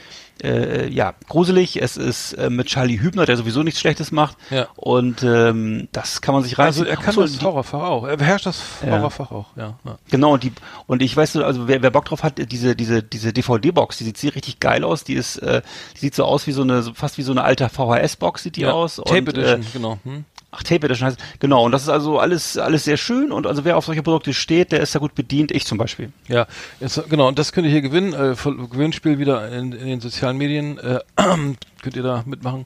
äh, 0.44 0.88
ja, 0.90 1.14
gruselig. 1.28 1.82
Es 1.82 1.98
ist 1.98 2.34
äh, 2.34 2.50
mit 2.50 2.68
Charlie 2.68 3.00
Hübner, 3.00 3.26
der 3.26 3.38
sowieso 3.38 3.64
nichts 3.64 3.80
Schlechtes 3.80 4.12
macht. 4.12 4.38
Ja. 4.50 4.68
Und 4.76 5.24
ähm, 5.24 5.88
das 5.92 6.22
kann 6.22 6.34
man 6.34 6.44
sich 6.44 6.58
rein. 6.58 6.68
Also 6.68 6.84
er 6.84 6.98
kann 6.98 7.14
so, 7.14 7.22
das 7.22 7.42
Horrorfach 7.42 7.82
auch. 7.82 8.08
Er 8.08 8.18
beherrscht 8.18 8.46
das 8.46 8.62
Horrorfach 8.86 9.32
ja. 9.32 9.38
auch, 9.38 9.46
ja, 9.56 9.80
ja. 9.86 9.98
Genau, 10.10 10.34
und 10.34 10.44
die 10.44 10.52
und 10.86 11.02
ich 11.02 11.16
weiß 11.16 11.38
also 11.38 11.68
wer, 11.68 11.82
wer 11.82 11.92
Bock 11.92 12.06
drauf 12.06 12.24
hat, 12.24 12.40
diese, 12.52 12.76
diese, 12.76 13.04
diese 13.04 13.34
DVD-Box, 13.34 13.98
die 13.98 14.06
sieht 14.06 14.36
richtig 14.36 14.60
geil 14.60 14.84
aus. 14.84 15.04
Die 15.04 15.14
ist, 15.14 15.38
äh, 15.38 15.62
die 15.96 16.00
sieht 16.00 16.16
so 16.16 16.26
aus 16.26 16.48
wie 16.48 16.52
so 16.52 16.62
eine, 16.62 16.84
fast 16.84 17.18
wie 17.18 17.24
so 17.24 17.32
eine 17.32 17.44
alte 17.44 17.68
VHS-Box 17.70 18.44
sieht 18.44 18.56
die 18.56 18.66
aus. 18.66 18.98
Tape 18.98 19.20
und, 19.20 19.30
Edition, 19.30 19.62
äh, 19.62 19.66
genau. 19.74 20.00
Hm. 20.04 20.26
Ach, 20.52 20.64
Tape 20.64 20.86
Edition 20.86 21.08
heißt, 21.08 21.20
genau. 21.40 21.66
Und 21.66 21.74
das 21.74 21.84
ist 21.84 21.90
also 21.90 22.20
alles, 22.20 22.58
alles 22.58 22.86
sehr 22.86 22.98
schön. 22.98 23.32
Und 23.32 23.46
also 23.46 23.66
wer 23.66 23.78
auf 23.78 23.86
solche 23.86 24.02
Produkte 24.02 24.34
steht, 24.34 24.72
der 24.72 24.80
ist 24.80 24.96
da 24.96 25.00
gut 25.00 25.14
bedient. 25.14 25.52
Ich 25.52 25.66
zum 25.66 25.78
Beispiel. 25.78 26.12
Ja, 26.28 26.48
jetzt, 26.80 27.02
genau. 27.10 27.28
Und 27.28 27.38
das 27.38 27.52
könnt 27.52 27.68
ihr 27.68 27.72
hier 27.72 27.82
gewinnen. 27.82 28.14
Äh, 28.14 28.36
Gewinnspiel 28.44 29.20
wieder 29.20 29.52
in, 29.52 29.74
in 29.74 29.88
den 29.88 30.00
sozialen 30.00 30.38
Medien. 30.38 30.78
Äh, 30.78 31.00
könnt 31.16 31.96
ihr 31.96 32.04
da 32.04 32.24
mitmachen. 32.26 32.66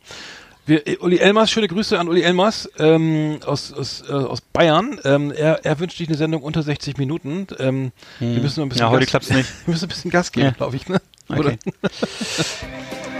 Wir, 0.65 0.87
äh, 0.87 0.97
Uli 0.97 1.17
Elmers, 1.17 1.49
schöne 1.49 1.67
Grüße 1.67 1.97
an 1.99 2.07
Uli 2.07 2.21
Elmers 2.21 2.69
ähm, 2.77 3.39
aus, 3.45 3.73
aus, 3.73 4.03
äh, 4.07 4.13
aus 4.13 4.41
Bayern. 4.41 4.99
Ähm, 5.03 5.31
er, 5.31 5.65
er 5.65 5.79
wünscht 5.79 5.97
sich 5.97 6.07
eine 6.07 6.17
Sendung 6.17 6.43
unter 6.43 6.61
60 6.61 6.97
Minuten. 6.97 7.47
Ähm, 7.57 7.91
hm. 8.19 8.35
Wir 8.35 8.41
müssen 8.41 8.61
ein 8.61 8.69
bisschen 8.69 8.85
ja, 8.85 8.89
heute 8.91 9.07
klappt's 9.07 9.31
nicht. 9.31 9.49
wir 9.65 9.71
müssen 9.71 9.85
ein 9.85 9.89
bisschen 9.89 10.11
Gas 10.11 10.31
geben, 10.31 10.47
ja. 10.47 10.51
glaube 10.51 10.75
ich. 10.75 10.87
Ne? 10.87 11.01
Okay. 11.27 11.57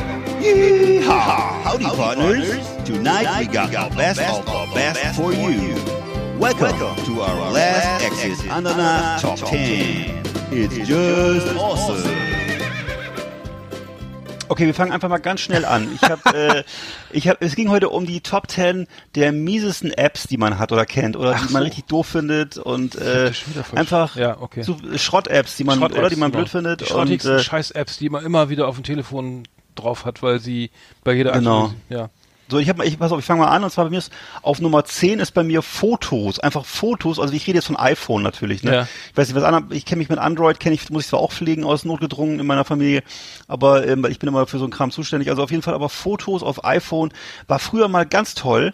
Yeehaw! 0.42 1.62
Howdy, 1.62 1.84
Howdy 1.84 1.96
partners. 1.96 2.50
partners. 2.50 2.88
Tonight 2.88 3.40
we 3.42 3.46
got 3.46 3.70
the 3.70 3.96
best 3.96 4.20
of 4.22 4.44
the 4.44 4.74
best 4.74 5.16
for 5.16 5.32
you. 5.32 5.76
Welcome 6.40 6.96
to 7.06 7.22
our 7.22 7.52
last 7.52 8.04
Exit 8.04 8.52
Ananas 8.52 9.22
Top 9.22 9.38
10. 9.38 10.24
It's 10.52 10.88
just 10.88 11.56
awesome. 11.56 12.02
Okay, 14.50 14.66
wir 14.66 14.74
fangen 14.74 14.92
einfach 14.92 15.10
mal 15.10 15.20
ganz 15.20 15.42
schnell 15.42 15.64
an. 15.64 15.88
Ich 15.94 16.02
habe, 16.10 16.36
äh, 16.36 16.64
ich 17.12 17.28
habe, 17.28 17.38
es 17.46 17.56
ging 17.56 17.70
heute 17.70 17.90
um 17.90 18.08
die 18.08 18.22
Top 18.22 18.50
10 18.50 18.88
der 19.14 19.32
miesesten 19.32 19.92
Apps, 19.92 20.24
die 20.24 20.38
man 20.38 20.58
hat 20.58 20.72
oder 20.72 20.88
kennt 20.88 21.16
oder 21.16 21.36
Ach 21.36 21.46
die 21.46 21.54
man 21.54 21.62
richtig 21.62 21.86
doof 21.86 22.08
findet 22.08 22.58
und 22.58 22.96
äh, 22.96 23.32
einfach 23.76 24.16
ja, 24.16 24.42
okay. 24.42 24.64
so 24.64 24.76
Schrott-Apps, 24.96 25.56
die 25.58 25.66
man 25.66 25.78
Schrott 25.78 25.96
oder 25.96 26.10
die 26.10 26.16
man 26.16 26.32
genau. 26.32 26.42
blöd 26.42 26.50
findet 26.50 26.90
die 26.90 26.94
und 26.94 27.26
äh, 27.26 27.40
Scheiß-Apps, 27.40 28.00
die 28.00 28.10
man 28.10 28.26
immer 28.26 28.50
wieder 28.50 28.68
auf 28.68 28.74
dem 28.74 28.84
Telefon 28.84 29.44
drauf 29.76 30.06
hat, 30.06 30.22
weil 30.24 30.40
sie 30.40 30.72
bei 31.04 31.14
jeder 31.14 31.32
genau. 31.34 31.74
ja. 31.90 32.10
So, 32.52 32.60
ich 32.60 32.68
habe 32.68 32.86
ich 32.86 33.00
pass 33.00 33.14
auf, 33.14 33.20
ich 33.20 33.26
fange 33.26 33.44
mal 33.44 33.48
an 33.48 33.64
und 33.64 33.70
zwar 33.70 33.86
bei 33.86 33.92
mir 33.92 34.00
ist 34.00 34.12
auf 34.42 34.60
Nummer 34.60 34.84
10 34.84 35.22
ist 35.22 35.32
bei 35.32 35.42
mir 35.42 35.62
Fotos, 35.62 36.38
einfach 36.38 36.66
Fotos, 36.66 37.18
also 37.18 37.34
ich 37.34 37.48
rede 37.48 37.60
jetzt 37.60 37.68
von 37.68 37.78
iPhone 37.78 38.24
natürlich, 38.24 38.62
ne? 38.62 38.74
Ja. 38.74 38.88
Ich 39.10 39.18
weiß 39.18 39.30
nicht, 39.30 39.38
was 39.38 39.46
anderes, 39.46 39.74
ich 39.74 39.86
kenne 39.86 40.00
mich 40.00 40.10
mit 40.10 40.20
Android, 40.20 40.60
kenne 40.60 40.76
ich 40.76 40.90
muss 40.90 41.04
ich 41.04 41.10
zwar 41.10 41.22
auch 41.22 41.32
pflegen 41.32 41.64
aus 41.64 41.86
notgedrungen 41.86 42.42
in 42.42 42.46
meiner 42.46 42.66
Familie, 42.66 43.04
aber 43.48 43.88
ähm, 43.88 44.06
ich 44.10 44.20
bin 44.20 44.28
immer 44.28 44.46
für 44.48 44.58
so 44.58 44.66
einen 44.66 44.74
Kram 44.74 44.92
zuständig, 44.92 45.30
also 45.30 45.42
auf 45.42 45.50
jeden 45.50 45.64
Fall 45.64 45.74
aber 45.74 45.88
Fotos 45.88 46.44
auf 46.44 46.66
iPhone 46.66 47.14
war 47.48 47.60
früher 47.60 47.88
mal 47.88 48.06
ganz 48.06 48.36
toll. 48.36 48.74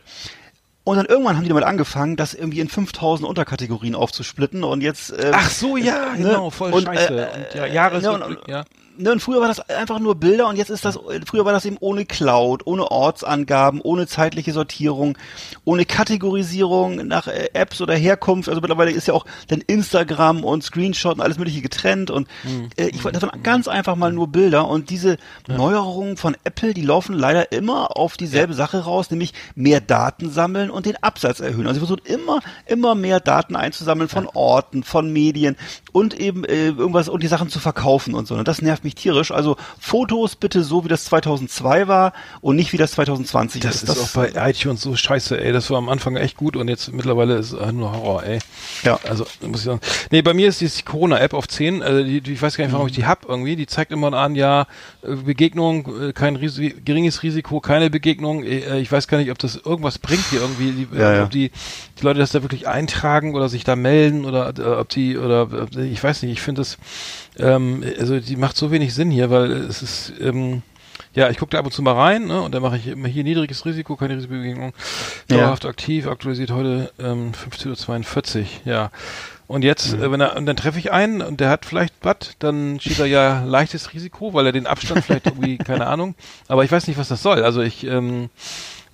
Und 0.83 0.95
dann 0.95 1.05
irgendwann 1.05 1.35
haben 1.35 1.43
die 1.43 1.49
damit 1.49 1.65
angefangen, 1.65 2.15
das 2.15 2.33
irgendwie 2.33 2.61
in 2.61 2.69
5000 2.69 3.27
Unterkategorien 3.27 3.93
aufzusplitten 3.93 4.63
und 4.63 4.79
jetzt. 4.79 5.11
Ähm, 5.11 5.33
Ach 5.33 5.49
so, 5.51 5.75
ja, 5.75 6.13
ne? 6.15 6.29
genau, 6.29 6.49
voll 6.49 6.71
und, 6.71 6.85
scheiße. 6.85 7.13
Äh, 7.13 7.35
und 7.35 7.55
ja, 7.55 7.65
Jahresrückblick, 7.65 8.47
ja. 8.47 8.63
Ne, 8.97 9.11
und 9.11 9.21
früher 9.21 9.41
war 9.41 9.47
das 9.47 9.59
einfach 9.69 9.99
nur 9.99 10.15
Bilder 10.15 10.47
und 10.47 10.55
jetzt 10.57 10.69
ist 10.69 10.85
das, 10.85 10.99
früher 11.25 11.45
war 11.45 11.53
das 11.53 11.65
eben 11.65 11.77
ohne 11.79 12.05
Cloud, 12.05 12.65
ohne 12.65 12.89
Ortsangaben, 12.91 13.81
ohne 13.81 14.07
zeitliche 14.07 14.53
Sortierung, 14.53 15.17
ohne 15.65 15.85
Kategorisierung 15.85 17.07
nach 17.07 17.27
äh, 17.27 17.49
Apps 17.53 17.81
oder 17.81 17.95
Herkunft. 17.95 18.49
Also 18.49 18.61
mittlerweile 18.61 18.91
ist 18.91 19.07
ja 19.07 19.13
auch 19.13 19.25
dann 19.47 19.61
Instagram 19.61 20.43
und 20.43 20.63
Screenshot 20.63 21.15
und 21.15 21.21
alles 21.21 21.37
mögliche 21.37 21.61
getrennt 21.61 22.11
und 22.11 22.27
Mhm. 22.43 22.69
äh, 22.77 22.87
ich 22.87 23.03
wollte 23.03 23.19
davon 23.19 23.41
ganz 23.43 23.67
einfach 23.67 23.95
mal 23.95 24.11
nur 24.11 24.27
Bilder 24.27 24.67
und 24.67 24.89
diese 24.89 25.17
Neuerungen 25.47 26.17
von 26.17 26.35
Apple, 26.43 26.73
die 26.73 26.81
laufen 26.81 27.13
leider 27.13 27.51
immer 27.51 27.97
auf 27.97 28.17
dieselbe 28.17 28.53
Sache 28.53 28.83
raus, 28.83 29.09
nämlich 29.11 29.33
mehr 29.55 29.81
Daten 29.81 30.29
sammeln 30.29 30.69
und 30.69 30.85
den 30.85 31.01
Absatz 31.01 31.39
erhöhen. 31.39 31.67
Also 31.67 31.79
sie 31.79 31.85
versuchen 31.87 32.05
immer, 32.05 32.39
immer 32.65 32.95
mehr 32.95 33.19
Daten 33.19 33.55
einzusammeln 33.55 34.09
von 34.09 34.27
Orten, 34.27 34.83
von 34.83 35.11
Medien 35.11 35.55
und 35.91 36.19
eben 36.19 36.43
äh, 36.45 36.67
irgendwas 36.67 37.09
und 37.09 37.23
die 37.23 37.27
Sachen 37.27 37.49
zu 37.49 37.59
verkaufen 37.59 38.13
und 38.13 38.27
so. 38.27 38.35
Und 38.35 38.47
das 38.47 38.61
nervt 38.61 38.83
mich 38.83 38.86
tierisch. 38.95 39.31
Also 39.31 39.57
Fotos 39.79 40.35
bitte 40.35 40.63
so, 40.63 40.83
wie 40.83 40.89
das 40.89 41.05
2002 41.05 41.87
war 41.87 42.13
und 42.41 42.55
nicht 42.55 42.73
wie 42.73 42.77
das 42.77 42.91
2020 42.91 43.61
Das 43.61 43.83
ist 43.83 43.89
auch 43.89 44.09
bei 44.09 44.31
iTunes 44.49 44.81
so 44.81 44.95
scheiße, 44.95 45.39
ey. 45.39 45.51
Das 45.51 45.69
war 45.69 45.77
am 45.77 45.89
Anfang 45.89 46.15
echt 46.15 46.37
gut 46.37 46.55
und 46.55 46.67
jetzt 46.67 46.91
mittlerweile 46.93 47.35
ist 47.35 47.53
es 47.53 47.71
nur 47.73 47.91
Horror, 47.91 48.23
ey. 48.23 48.39
Ja. 48.83 48.99
Also, 49.07 49.25
muss 49.41 49.59
ich 49.59 49.65
sagen. 49.65 49.79
Nee, 50.11 50.21
bei 50.21 50.33
mir 50.33 50.47
ist 50.47 50.61
die 50.61 50.83
Corona-App 50.83 51.33
auf 51.33 51.47
10. 51.47 51.81
Also 51.83 52.03
die, 52.03 52.21
die, 52.21 52.33
ich 52.33 52.41
weiß 52.41 52.57
gar 52.57 52.65
nicht, 52.65 52.73
warum 52.73 52.87
ich 52.87 52.93
die 52.93 53.05
hab 53.05 53.27
irgendwie. 53.27 53.55
Die 53.55 53.67
zeigt 53.67 53.91
immer 53.91 54.13
an, 54.13 54.35
ja, 54.35 54.67
äh, 55.01 55.15
Begegnung, 55.15 56.09
äh, 56.09 56.13
kein 56.13 56.35
Risi 56.35 56.75
geringes 56.83 57.23
Risiko, 57.23 57.59
keine 57.59 57.89
Begegnung. 57.89 58.43
Äh, 58.43 58.79
Ich 58.79 58.91
weiß 58.91 59.07
gar 59.07 59.17
nicht, 59.17 59.31
ob 59.31 59.39
das 59.39 59.55
irgendwas 59.55 59.97
bringt 59.99 60.25
hier 60.29 60.41
irgendwie. 60.41 60.71
Die, 60.71 60.87
Ja, 60.97 61.11
äh, 61.11 61.17
ja. 61.17 61.23
Ob 61.23 61.31
die, 61.31 61.51
die 61.99 62.03
Leute 62.03 62.19
das 62.19 62.31
da 62.31 62.41
wirklich 62.41 62.67
eintragen 62.67 63.35
oder 63.35 63.49
sich 63.49 63.63
da 63.63 63.75
melden 63.75 64.25
oder 64.25 64.53
äh, 64.57 64.79
ob 64.79 64.89
die, 64.89 65.17
oder 65.17 65.47
ich 65.77 66.03
weiß 66.03 66.21
nicht, 66.23 66.31
ich 66.31 66.41
finde 66.41 66.61
das, 66.61 66.77
ähm, 67.39 67.83
also 67.99 68.19
die 68.19 68.35
macht 68.35 68.57
so 68.57 68.71
wenig 68.71 68.93
Sinn 68.93 69.11
hier, 69.11 69.29
weil 69.29 69.51
es 69.51 69.81
ist, 69.81 70.13
ähm, 70.19 70.61
ja, 71.13 71.29
ich 71.29 71.37
gucke 71.37 71.51
da 71.51 71.59
ab 71.59 71.65
und 71.65 71.71
zu 71.71 71.81
mal 71.81 71.93
rein, 71.93 72.27
ne, 72.27 72.41
und 72.41 72.53
dann 72.53 72.61
mache 72.61 72.77
ich 72.77 72.87
immer 72.87 73.07
hier 73.07 73.23
niedriges 73.23 73.65
Risiko, 73.65 73.95
keine 73.95 74.15
Risikobegegnung, 74.17 74.73
Ja. 75.29 75.37
dauerhaft 75.37 75.65
aktiv, 75.65 76.07
aktualisiert 76.07 76.51
heute 76.51 76.91
ähm, 76.99 77.31
15.42 77.31 78.39
Uhr, 78.39 78.45
ja. 78.65 78.91
Und 79.47 79.63
jetzt, 79.63 79.95
Mhm. 79.95 80.03
äh, 80.03 80.11
wenn 80.11 80.21
er, 80.21 80.35
und 80.35 80.45
dann 80.45 80.57
treffe 80.57 80.77
ich 80.77 80.91
einen 80.91 81.21
und 81.21 81.39
der 81.39 81.49
hat 81.49 81.65
vielleicht 81.65 81.93
was, 82.01 82.35
dann 82.39 82.79
steht 82.81 82.99
da 82.99 83.05
ja 83.05 83.43
leichtes 83.45 83.93
Risiko, 83.93 84.33
weil 84.33 84.45
er 84.45 84.51
den 84.51 84.67
Abstand 84.67 85.05
vielleicht 85.05 85.25
irgendwie, 85.27 85.57
keine 85.57 85.87
Ahnung, 85.87 86.15
aber 86.47 86.63
ich 86.65 86.71
weiß 86.71 86.87
nicht, 86.87 86.97
was 86.97 87.07
das 87.07 87.23
soll. 87.23 87.43
Also 87.43 87.61
ich, 87.61 87.85
ähm, 87.85 88.29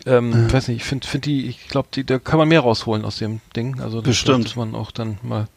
ähm, 0.06 0.52
weiß 0.52 0.68
nicht, 0.68 0.78
ich 0.78 0.84
finde 0.84 1.08
find 1.08 1.26
die, 1.26 1.48
ich 1.48 1.68
glaube, 1.70 1.88
die, 1.94 2.04
da 2.06 2.20
kann 2.20 2.38
man 2.38 2.48
mehr 2.50 2.60
rausholen 2.60 3.04
aus 3.06 3.18
dem 3.18 3.40
Ding. 3.56 3.80
Also 3.82 3.98
das 4.02 4.10
Bestimmt. 4.10 4.46
dass 4.46 4.56
man 4.56 4.76
auch 4.76 4.92
dann 4.92 5.18
mal, 5.24 5.48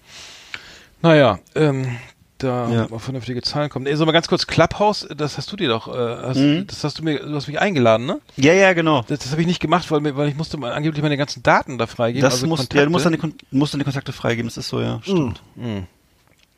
naja, 1.03 1.41
ähm, 1.55 1.97
da 2.39 2.69
Ja. 2.71 2.87
auf 2.91 3.03
vernünftige 3.03 3.41
Zahlen 3.43 3.71
kommen. 3.71 3.87
Ey, 3.87 3.97
so 3.97 4.05
mal 4.07 4.13
ganz 4.13 4.29
kurz, 4.29 4.47
Clubhouse, 4.47 5.07
das 5.17 5.39
hast 5.39 5.51
du 5.53 5.57
dir 5.57 5.69
doch, 5.69 5.89
äh, 5.89 6.17
hast, 6.23 6.37
Mhm. 6.39 6.67
das 6.67 6.85
hast 6.85 6.99
du 6.99 7.03
mir, 7.03 7.19
du 7.21 7.35
hast 7.35 7.47
mich 7.49 7.59
eingeladen, 7.61 8.07
ne? 8.07 8.21
Ja, 8.37 8.53
ja, 8.53 8.73
genau. 8.73 9.05
Das, 9.09 9.21
das 9.21 9.31
habe 9.33 9.41
ich 9.41 9.47
nicht 9.47 9.61
gemacht, 9.61 9.91
weil, 9.91 10.17
weil 10.17 10.29
ich 10.29 10.37
musste 10.37 10.57
mal 10.59 10.73
angeblich 10.73 11.03
meine 11.03 11.17
ganzen 11.17 11.43
Daten 11.43 11.79
da 11.79 11.87
freigeben. 11.87 12.23
Das 12.23 12.35
also 12.35 12.47
muss, 12.47 12.59
Kontakte. 12.61 12.79
ja, 12.79 12.85
du 12.85 12.91
musst 12.91 13.07
dann, 13.07 13.13
die, 13.13 13.35
musst 13.57 13.73
dann 13.75 13.79
die 13.81 13.85
Kontakte 13.85 14.13
freigeben, 14.13 14.49
das 14.49 14.57
ist 14.57 14.69
so, 14.69 14.81
ja, 14.81 15.01
stimmt. 15.03 15.41
Mhm. 15.55 15.87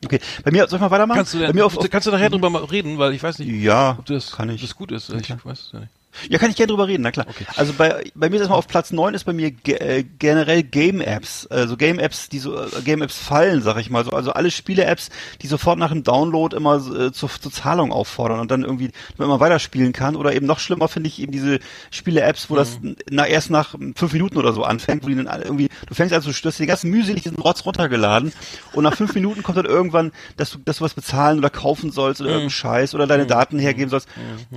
Okay, 0.05 0.19
bei 0.45 0.51
mir, 0.51 0.65
soll 0.67 0.77
ich 0.77 0.81
mal 0.81 0.91
weitermachen? 0.91 1.17
Kannst 1.17 1.33
du, 1.33 1.39
bei 1.39 1.47
denn, 1.47 1.55
mir 1.55 1.65
auf, 1.65 1.77
auf, 1.77 1.89
kannst 1.89 2.07
du 2.07 2.11
nachher 2.11 2.29
drüber 2.29 2.49
mal 2.49 2.63
reden, 2.63 2.97
weil 2.97 3.13
ich 3.13 3.21
weiß 3.21 3.39
nicht, 3.39 3.49
ja, 3.49 3.97
ob 3.99 4.05
das, 4.05 4.31
kann 4.31 4.49
ich. 4.49 4.61
das 4.61 4.75
gut 4.75 4.91
ist. 4.93 5.09
Ja, 5.09 5.17
Ich 5.17 5.29
weiß 5.29 5.59
es 5.59 5.71
ja 5.73 5.79
nicht. 5.79 5.91
Ja, 6.27 6.39
kann 6.39 6.49
ich 6.49 6.55
gerne 6.55 6.69
drüber 6.71 6.87
reden, 6.87 7.03
na 7.03 7.11
klar. 7.11 7.27
Okay. 7.29 7.45
Also 7.55 7.73
bei, 7.73 8.03
bei 8.15 8.29
mir 8.29 8.35
ist 8.37 8.41
erstmal 8.41 8.57
auf 8.57 8.67
Platz 8.67 8.91
9 8.91 9.13
ist 9.13 9.25
bei 9.25 9.33
mir 9.33 9.51
ge 9.51 9.75
äh, 9.75 10.03
generell 10.17 10.63
Game-Apps. 10.63 11.47
Also 11.47 11.77
Game-Apps, 11.77 12.29
die 12.29 12.39
so, 12.39 12.59
äh, 12.59 12.67
Game-Apps 12.83 13.17
fallen, 13.17 13.61
sag 13.61 13.77
ich 13.77 13.89
mal 13.89 14.03
so. 14.03 14.11
Also 14.11 14.31
alle 14.33 14.49
Spiele-Apps, 14.51 15.09
die 15.41 15.47
sofort 15.47 15.77
nach 15.77 15.91
dem 15.91 16.03
Download 16.03 16.55
immer 16.55 16.75
äh, 16.77 17.11
zur, 17.11 17.29
zur 17.29 17.51
Zahlung 17.51 17.91
auffordern 17.91 18.39
und 18.39 18.49
dann 18.51 18.63
irgendwie 18.63 18.91
man 19.17 19.39
weiterspielen 19.39 19.93
kann. 19.93 20.15
Oder 20.15 20.33
eben 20.33 20.45
noch 20.47 20.59
schlimmer 20.59 20.87
finde 20.87 21.09
ich 21.09 21.19
eben 21.21 21.31
diese 21.31 21.59
Spiele-Apps, 21.91 22.49
wo 22.49 22.55
das 22.55 22.79
Mhm. 22.79 22.95
na, 23.09 23.25
erst 23.27 23.49
nach 23.49 23.75
fünf 23.95 24.13
Minuten 24.13 24.37
oder 24.37 24.53
so 24.53 24.63
anfängt, 24.63 25.03
wo 25.03 25.07
die 25.09 25.15
dann 25.15 25.27
irgendwie, 25.41 25.69
du 25.87 25.93
fängst 25.93 26.13
an 26.13 26.21
zu 26.21 26.29
du 26.31 26.33
hast 26.33 26.57
dir 26.57 26.63
den 26.63 26.67
ganzen 26.67 26.89
mühselig 26.89 27.23
diesen 27.23 27.37
Rotz 27.37 27.65
runtergeladen 27.65 28.31
und 28.73 28.83
nach 28.83 28.95
fünf 28.95 29.13
Minuten 29.15 29.43
kommt 29.43 29.57
dann 29.57 29.65
irgendwann, 29.65 30.11
dass 30.37 30.51
du, 30.51 30.57
dass 30.59 30.77
du 30.77 30.83
was 30.83 30.93
bezahlen 30.93 31.37
oder 31.39 31.49
kaufen 31.49 31.91
sollst 31.91 32.19
Mhm. 32.19 32.25
oder 32.25 32.33
irgendeinen 32.33 32.49
Scheiß 32.51 32.95
oder 32.95 33.07
deine 33.07 33.25
Daten 33.27 33.59
hergeben 33.59 33.89
sollst. 33.89 34.07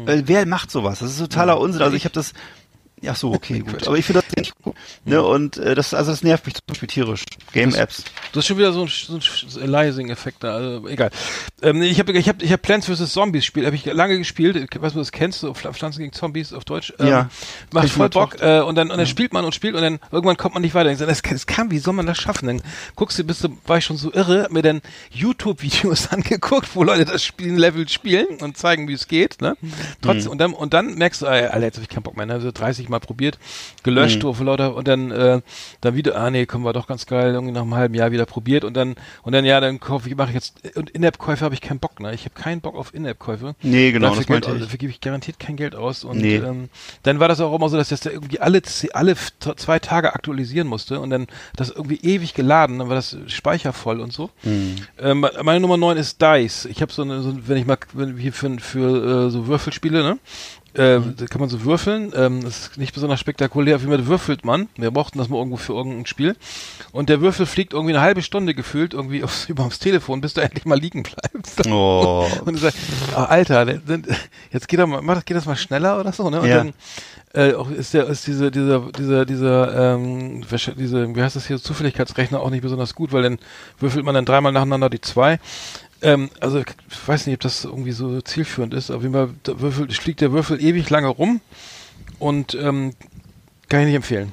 Äh, 0.06 0.22
wer 0.26 0.46
macht 0.46 0.70
sowas? 0.70 1.00
Das 1.00 1.10
ist 1.10 1.18
totaler 1.42 1.60
Unsinn. 1.60 1.82
Also 1.82 1.96
ich 1.96 2.04
habe 2.04 2.14
das 2.14 2.32
Ach 3.06 3.16
so, 3.16 3.32
okay, 3.32 3.58
gut. 3.66 3.86
Aber 3.86 3.96
ich 3.98 4.04
finde 4.04 4.22
das 4.26 4.36
nicht 4.36 4.54
gut. 4.62 4.74
Ne, 5.04 5.22
und 5.22 5.56
äh, 5.56 5.74
das, 5.74 5.92
also 5.94 6.10
das 6.10 6.22
nervt 6.22 6.46
mich 6.46 6.54
zum 6.54 6.62
Beispiel 6.66 6.88
tierisch. 6.88 7.24
Game-Apps. 7.52 8.04
Das 8.32 8.40
ist 8.44 8.46
schon 8.46 8.58
wieder 8.58 8.72
so 8.72 8.82
ein, 8.84 8.88
so 8.88 9.58
ein 9.60 9.62
Aliasing-Effekt 9.64 10.44
da, 10.44 10.54
also 10.54 10.88
egal. 10.88 11.10
Ähm, 11.62 11.82
ich 11.82 11.98
habe 11.98 12.12
ich 12.12 12.28
hab, 12.28 12.42
ich 12.42 12.52
hab 12.52 12.62
Plants 12.62 12.86
vs. 12.88 13.12
Zombies 13.12 13.44
Spiel, 13.44 13.66
habe 13.66 13.74
ich 13.76 13.84
lange 13.84 14.18
gespielt, 14.18 14.56
ich 14.56 14.62
weiß 14.62 14.70
nicht, 14.70 14.84
ob 14.84 14.92
du 14.94 14.98
das 15.00 15.12
kennst, 15.12 15.44
Pfl- 15.44 15.72
Pflanzen 15.72 16.00
gegen 16.00 16.12
Zombies 16.12 16.52
auf 16.52 16.64
Deutsch. 16.64 16.92
Ähm, 16.98 17.06
Ja. 17.08 17.30
Macht 17.72 17.86
Ich 17.86 17.92
voll 17.92 18.08
Bock 18.08 18.40
äh, 18.40 18.60
und 18.60 18.74
dann 18.76 18.90
und 18.90 18.98
dann 18.98 19.06
spielt 19.06 19.32
man 19.32 19.44
und 19.44 19.54
spielt 19.54 19.74
und 19.74 19.82
dann 19.82 19.98
irgendwann 20.10 20.36
kommt 20.36 20.54
man 20.54 20.62
nicht 20.62 20.74
weiter. 20.74 20.94
Das, 21.06 21.22
kann- 21.22 21.34
das 21.34 21.46
kann, 21.46 21.70
wie 21.70 21.78
soll 21.78 21.94
man 21.94 22.06
das 22.06 22.18
schaffen? 22.18 22.46
Dann 22.46 22.62
guckst 22.96 23.18
du, 23.18 23.24
bist 23.24 23.42
du, 23.44 23.48
war 23.66 23.78
ich 23.78 23.84
schon 23.84 23.96
so 23.96 24.12
irre, 24.12 24.48
mir 24.50 24.62
dann 24.62 24.80
YouTube-Videos 25.10 26.08
angeguckt, 26.10 26.74
wo 26.74 26.82
Leute 26.84 27.04
das 27.04 27.24
Spiel 27.24 27.52
Level 27.54 27.88
spielen 27.88 28.38
und 28.40 28.56
zeigen, 28.56 28.88
wie 28.88 28.92
es 28.94 29.08
geht. 29.08 29.40
Ne? 29.40 29.56
Trotzdem, 30.00 30.30
und 30.30 30.38
dann 30.38 30.52
und 30.52 30.74
dann 30.74 30.94
merkst 30.94 31.22
du, 31.22 31.26
ey, 31.26 31.46
Alter, 31.46 31.60
jetzt 31.66 31.76
habe 31.76 31.82
ich 31.84 31.88
keinen 31.88 32.02
Bock 32.02 32.16
mehr, 32.16 32.26
ne? 32.26 32.34
Also 32.34 32.50
30 32.52 32.88
Mal 32.92 33.00
probiert, 33.00 33.38
gelöscht, 33.82 34.22
mhm. 34.22 34.46
lauter 34.46 34.74
und 34.74 34.86
dann 34.86 35.10
äh, 35.10 35.40
dann 35.80 35.94
wieder, 35.96 36.16
ah 36.16 36.30
nee, 36.30 36.46
komm, 36.46 36.64
war 36.64 36.72
doch 36.72 36.86
ganz 36.86 37.06
geil, 37.06 37.32
irgendwie 37.34 37.52
nach 37.52 37.62
einem 37.62 37.74
halben 37.74 37.94
Jahr 37.94 38.12
wieder 38.12 38.26
probiert 38.26 38.64
und 38.64 38.74
dann 38.74 38.94
und 39.22 39.32
dann 39.32 39.44
ja, 39.44 39.60
dann 39.60 39.80
kaufe 39.80 40.08
ich, 40.08 40.16
mache 40.16 40.28
ich 40.28 40.34
jetzt 40.34 40.76
und 40.76 40.90
In-App-Käufe 40.90 41.44
habe 41.44 41.54
ich 41.54 41.60
keinen 41.60 41.80
Bock, 41.80 42.00
ne? 42.00 42.14
Ich 42.14 42.24
habe 42.24 42.34
keinen 42.34 42.60
Bock 42.60 42.76
auf 42.76 42.94
In-App-Käufe. 42.94 43.54
Nee, 43.62 43.92
genau, 43.92 44.08
dafür, 44.08 44.38
das 44.40 44.46
Geld, 44.48 44.62
dafür 44.62 44.78
gebe 44.78 44.92
ich 44.92 45.00
garantiert 45.00 45.38
kein 45.38 45.56
Geld 45.56 45.74
aus 45.74 46.04
und 46.04 46.18
Nee. 46.18 46.36
ähm, 46.36 46.68
dann 47.02 47.18
war 47.20 47.28
das 47.28 47.40
auch 47.40 47.54
immer 47.54 47.68
so, 47.68 47.76
dass 47.76 47.86
ich 47.86 47.90
das 47.90 48.00
da 48.00 48.10
irgendwie 48.10 48.40
alle 48.40 48.62
alle 48.92 49.16
zwei 49.56 49.78
Tage 49.78 50.14
aktualisieren 50.14 50.68
musste 50.68 51.00
und 51.00 51.10
dann 51.10 51.26
das 51.56 51.70
irgendwie 51.70 52.00
ewig 52.02 52.34
geladen, 52.34 52.78
dann 52.78 52.88
war 52.88 52.96
das 52.96 53.16
Speicher 53.26 53.72
voll 53.72 54.00
und 54.00 54.12
so. 54.12 54.30
Hm. 54.42 54.76
Ähm, 54.98 55.26
meine 55.42 55.60
Nummer 55.60 55.76
9 55.76 55.96
ist 55.96 56.20
Dice. 56.20 56.66
Ich 56.66 56.82
habe 56.82 56.92
so 56.92 57.02
eine, 57.02 57.22
so, 57.22 57.36
wenn 57.48 57.56
ich 57.56 57.66
mal 57.66 57.78
wenn 57.92 58.16
hier 58.16 58.32
für, 58.32 58.58
für 58.58 59.26
äh, 59.26 59.30
so 59.30 59.46
Würfelspiele, 59.46 60.02
ne? 60.02 60.18
Äh, 60.74 60.98
Mhm. 60.98 61.16
Da 61.16 61.26
kann 61.26 61.40
man 61.40 61.50
so 61.50 61.64
würfeln. 61.64 62.12
Ähm, 62.16 62.42
das 62.42 62.58
ist 62.68 62.78
nicht 62.78 62.94
besonders 62.94 63.20
spektakulär. 63.20 63.82
Wie 63.82 63.86
man 63.86 64.06
würfelt 64.06 64.44
man. 64.44 64.68
Wir 64.76 64.90
brauchten 64.90 65.18
das 65.18 65.28
mal 65.28 65.36
irgendwo 65.38 65.56
für 65.58 65.74
irgendein 65.74 66.06
Spiel. 66.06 66.36
Und 66.92 67.08
der 67.08 67.20
Würfel 67.20 67.46
fliegt 67.46 67.72
irgendwie 67.72 67.94
eine 67.94 68.02
halbe 68.02 68.22
Stunde 68.22 68.54
gefühlt 68.54 68.94
irgendwie 68.94 69.22
aufs, 69.22 69.44
über 69.48 69.64
aufs 69.64 69.78
Telefon, 69.78 70.20
bis 70.20 70.34
du 70.34 70.40
endlich 70.40 70.64
mal 70.64 70.78
liegen 70.78 71.02
bleibst. 71.02 71.66
Oh. 71.66 72.26
Und 72.44 72.54
ich 72.54 72.60
sag, 72.62 72.74
ah, 73.14 73.24
Alter, 73.24 73.66
jetzt 74.50 74.68
geht, 74.68 74.80
doch 74.80 74.86
mal, 74.86 75.02
mach 75.02 75.14
das, 75.16 75.24
geht 75.24 75.36
das 75.36 75.46
mal 75.46 75.56
schneller 75.56 76.00
oder 76.00 76.12
so, 76.12 76.30
ne? 76.30 76.40
Und 76.40 76.48
Ja. 76.48 76.56
dann 76.58 76.72
äh, 77.34 77.54
auch 77.54 77.70
ist 77.70 77.94
der 77.94 78.06
ist 78.08 78.26
diese 78.26 78.50
dieser 78.50 78.92
dieser 78.92 79.24
dieser 79.24 79.94
ähm, 79.94 80.44
diese 80.76 81.16
wie 81.16 81.22
heißt 81.22 81.34
das 81.34 81.46
hier 81.46 81.58
Zufälligkeitsrechner 81.62 82.38
auch 82.40 82.50
nicht 82.50 82.60
besonders 82.60 82.94
gut, 82.94 83.10
weil 83.12 83.22
dann 83.22 83.38
würfelt 83.78 84.04
man 84.04 84.14
dann 84.14 84.26
dreimal 84.26 84.52
nacheinander 84.52 84.90
die 84.90 85.00
zwei. 85.00 85.38
Ähm, 86.02 86.30
also 86.40 86.58
ich 86.58 86.66
weiß 87.06 87.26
nicht, 87.26 87.34
ob 87.36 87.40
das 87.40 87.64
irgendwie 87.64 87.92
so 87.92 88.20
zielführend 88.20 88.74
ist. 88.74 88.90
Auf 88.90 89.02
jeden 89.02 89.14
Fall 89.14 89.30
der 89.46 89.60
Würfel, 89.60 89.90
fliegt 89.90 90.20
der 90.20 90.32
Würfel 90.32 90.60
ewig 90.62 90.88
lange 90.90 91.08
rum 91.08 91.40
und 92.18 92.54
ähm, 92.54 92.94
kann 93.68 93.80
ich 93.80 93.86
nicht 93.86 93.94
empfehlen. 93.96 94.32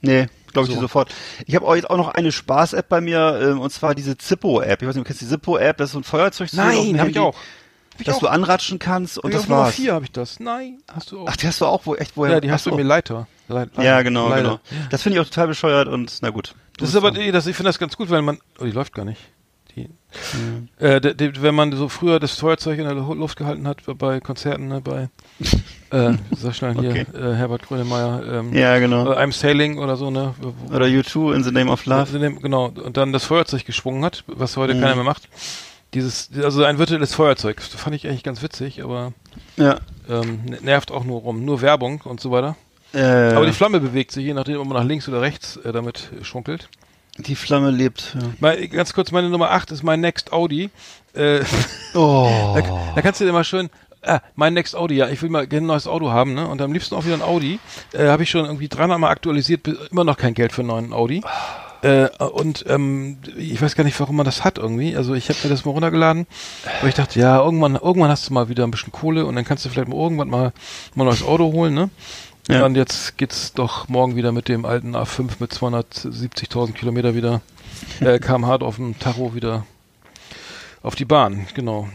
Nee, 0.00 0.26
glaube 0.52 0.66
ich 0.68 0.74
So. 0.74 0.78
dir 0.78 0.80
sofort. 0.80 1.12
Ich 1.46 1.54
habe 1.54 1.66
auch 1.66 1.74
jetzt 1.74 1.90
auch 1.90 1.96
noch 1.96 2.08
eine 2.08 2.32
Spaß-App 2.32 2.88
bei 2.88 3.00
mir, 3.00 3.38
ähm, 3.42 3.60
und 3.60 3.70
zwar 3.72 3.94
diese 3.94 4.16
Zippo-App. 4.16 4.82
Ich 4.82 4.88
weiß 4.88 4.94
nicht, 4.94 5.04
du 5.04 5.08
kennst 5.08 5.20
die 5.22 5.28
Zippo-App, 5.28 5.76
das 5.76 5.90
ist 5.90 5.92
so 5.92 6.00
ein 6.00 6.04
Feuerzeug, 6.04 6.48
Nein, 6.52 6.98
habe 6.98 7.10
ich 7.10 7.18
auch. 7.18 7.34
Hab 7.34 8.00
ich 8.00 8.06
dass 8.06 8.16
auch. 8.16 8.20
du 8.20 8.26
anratschen 8.28 8.78
kannst 8.78 9.18
und 9.18 9.24
Hab 9.24 9.30
ich 9.32 9.36
das 9.36 9.48
Nummer 9.48 9.60
war's. 9.62 9.74
vier 9.74 9.92
habe 9.92 10.04
ich 10.06 10.12
das. 10.12 10.40
Nein, 10.40 10.78
hast 10.92 11.12
du 11.12 11.20
auch. 11.20 11.26
Ach, 11.28 11.36
die 11.36 11.46
hast 11.46 11.60
du 11.60 11.66
auch, 11.66 11.84
wo 11.84 11.94
echt 11.94 12.16
woher? 12.16 12.32
ja, 12.32 12.40
die 12.40 12.50
hast 12.50 12.64
du 12.64 12.74
mir 12.74 12.82
Leiter. 12.84 13.26
Le 13.48 13.68
Le 13.76 13.84
Ja, 13.84 14.00
genau, 14.00 14.30
Leider. 14.30 14.42
genau. 14.70 14.86
Das 14.90 15.02
finde 15.02 15.18
ich 15.18 15.20
auch 15.20 15.28
total 15.28 15.48
bescheuert 15.48 15.88
und 15.88 16.16
na 16.22 16.30
gut. 16.30 16.54
Das 16.78 16.88
ist 16.88 16.96
aber, 16.96 17.10
nee, 17.10 17.30
das, 17.32 17.46
ich 17.46 17.54
finde 17.54 17.68
das 17.68 17.78
ganz 17.78 17.96
gut, 17.98 18.08
weil 18.08 18.22
man, 18.22 18.38
oh, 18.58 18.64
die 18.64 18.70
läuft 18.70 18.94
gar 18.94 19.04
nicht. 19.04 19.20
Die, 19.76 19.88
äh, 20.78 21.00
de, 21.00 21.14
de, 21.14 21.32
wenn 21.40 21.54
man 21.54 21.72
so 21.72 21.88
früher 21.88 22.20
das 22.20 22.38
Feuerzeug 22.38 22.78
in 22.78 22.84
der 22.84 22.94
Lu- 22.94 23.14
Luft 23.14 23.38
gehalten 23.38 23.66
hat 23.66 23.78
bei 23.98 24.20
Konzerten, 24.20 24.68
ne, 24.68 24.80
bei, 24.82 25.08
äh, 25.90 26.12
sag 26.36 26.54
schnell 26.54 26.74
hier, 26.78 26.90
Okay. 26.90 27.06
äh, 27.14 27.34
Herbert 27.34 27.62
Grönemeyer, 27.66 28.22
ähm, 28.40 28.52
Ja, 28.54 28.78
genau. 28.78 29.10
äh, 29.12 29.16
I'm 29.16 29.32
Sailing 29.32 29.78
oder 29.78 29.96
so, 29.96 30.10
ne, 30.10 30.34
wo- 30.40 30.74
Oder 30.74 30.86
U2 30.86 31.34
in 31.34 31.44
the 31.44 31.50
name 31.52 31.70
of 31.70 31.86
love. 31.86 32.18
dem- 32.18 32.40
genau, 32.40 32.66
und 32.66 32.96
dann 32.96 33.12
das 33.12 33.24
Feuerzeug 33.24 33.64
geschwungen 33.64 34.04
hat, 34.04 34.24
was 34.26 34.56
heute 34.58 34.74
Mhm. 34.74 34.80
keiner 34.80 34.94
mehr 34.96 35.04
macht. 35.04 35.28
Dieses, 35.94 36.30
also 36.42 36.64
ein 36.64 36.78
virtuelles 36.78 37.14
Feuerzeug, 37.14 37.56
das 37.56 37.68
fand 37.68 37.94
ich 37.96 38.06
eigentlich 38.06 38.22
ganz 38.22 38.42
witzig, 38.42 38.82
aber 38.82 39.12
Ja. 39.56 39.78
ähm, 40.08 40.40
nervt 40.62 40.90
auch 40.90 41.04
nur 41.04 41.20
rum, 41.20 41.44
nur 41.44 41.60
Werbung 41.62 42.00
und 42.04 42.20
so 42.20 42.30
weiter. 42.30 42.56
Äh, 42.94 43.32
Aber 43.34 43.46
die 43.46 43.52
Flamme 43.52 43.80
bewegt 43.80 44.12
sich, 44.12 44.24
je 44.24 44.34
nachdem, 44.34 44.58
ob 44.60 44.66
man 44.68 44.76
nach 44.76 44.84
links 44.84 45.08
oder 45.08 45.22
rechts 45.22 45.56
äh, 45.56 45.72
damit 45.72 46.10
schunkelt. 46.22 46.68
Die 47.18 47.34
Flamme 47.36 47.70
lebt. 47.70 48.16
Ja. 48.20 48.28
Mal, 48.40 48.68
ganz 48.68 48.94
kurz, 48.94 49.10
meine 49.12 49.28
Nummer 49.28 49.50
8 49.50 49.70
ist 49.70 49.82
mein 49.82 50.00
Next 50.00 50.32
Audi. 50.32 50.70
Äh, 51.14 51.40
Oh. 51.94 52.54
da, 52.54 52.62
da 52.94 53.02
kannst 53.02 53.20
du 53.20 53.24
dir 53.26 53.32
mal 53.32 53.44
schön, 53.44 53.68
ah, 54.02 54.20
mein 54.34 54.54
Next 54.54 54.74
Audi, 54.74 54.94
ja, 54.94 55.08
ich 55.08 55.20
will 55.20 55.28
mal 55.28 55.46
gerne 55.46 55.66
ein 55.66 55.68
neues 55.68 55.86
Auto 55.86 56.10
haben, 56.10 56.32
ne? 56.34 56.46
Und 56.48 56.62
am 56.62 56.72
liebsten 56.72 56.94
auch 56.94 57.04
wieder 57.04 57.14
ein 57.14 57.22
Audi. 57.22 57.58
Äh, 57.92 58.06
Habe 58.08 58.22
ich 58.22 58.30
schon 58.30 58.46
irgendwie 58.46 58.68
300 58.68 58.98
Mal 58.98 59.10
aktualisiert, 59.10 59.68
immer 59.90 60.04
noch 60.04 60.16
kein 60.16 60.32
Geld 60.34 60.52
für 60.52 60.62
einen 60.62 60.68
neuen 60.68 60.92
Audi. 60.94 61.22
Äh, 61.82 62.08
und 62.18 62.64
ähm, 62.68 63.18
ich 63.36 63.60
weiß 63.60 63.74
gar 63.74 63.82
nicht, 63.84 63.98
warum 63.98 64.14
man 64.16 64.24
das 64.24 64.44
hat 64.44 64.56
irgendwie. 64.56 64.96
Also 64.96 65.14
ich 65.14 65.28
habe 65.28 65.38
mir 65.42 65.50
das 65.50 65.64
mal 65.64 65.72
runtergeladen, 65.72 66.26
weil 66.80 66.88
ich 66.90 66.94
dachte, 66.94 67.18
ja, 67.18 67.42
irgendwann, 67.42 67.74
irgendwann 67.74 68.08
hast 68.10 68.28
du 68.28 68.32
mal 68.32 68.48
wieder 68.48 68.62
ein 68.64 68.70
bisschen 68.70 68.92
Kohle 68.92 69.26
und 69.26 69.34
dann 69.34 69.44
kannst 69.44 69.64
du 69.64 69.68
vielleicht 69.68 69.88
mal 69.88 69.96
irgendwann 70.00 70.30
mal, 70.30 70.52
mal 70.94 71.04
ein 71.04 71.08
neues 71.08 71.24
Auto 71.24 71.52
holen, 71.52 71.74
ne? 71.74 71.90
Ja. 72.48 72.64
Und 72.64 72.74
jetzt 72.74 73.16
geht's 73.18 73.52
doch 73.52 73.88
morgen 73.88 74.16
wieder 74.16 74.32
mit 74.32 74.48
dem 74.48 74.64
alten 74.64 74.96
A5 74.96 75.34
mit 75.38 75.52
270.000 75.52 76.72
Kilometer 76.72 77.14
wieder 77.14 77.40
äh, 78.00 78.18
kmh 78.18 78.56
auf 78.56 78.76
dem 78.76 78.98
Tacho 78.98 79.34
wieder 79.34 79.64
auf 80.82 80.96
die 80.96 81.04
Bahn, 81.04 81.46
genau. 81.54 81.88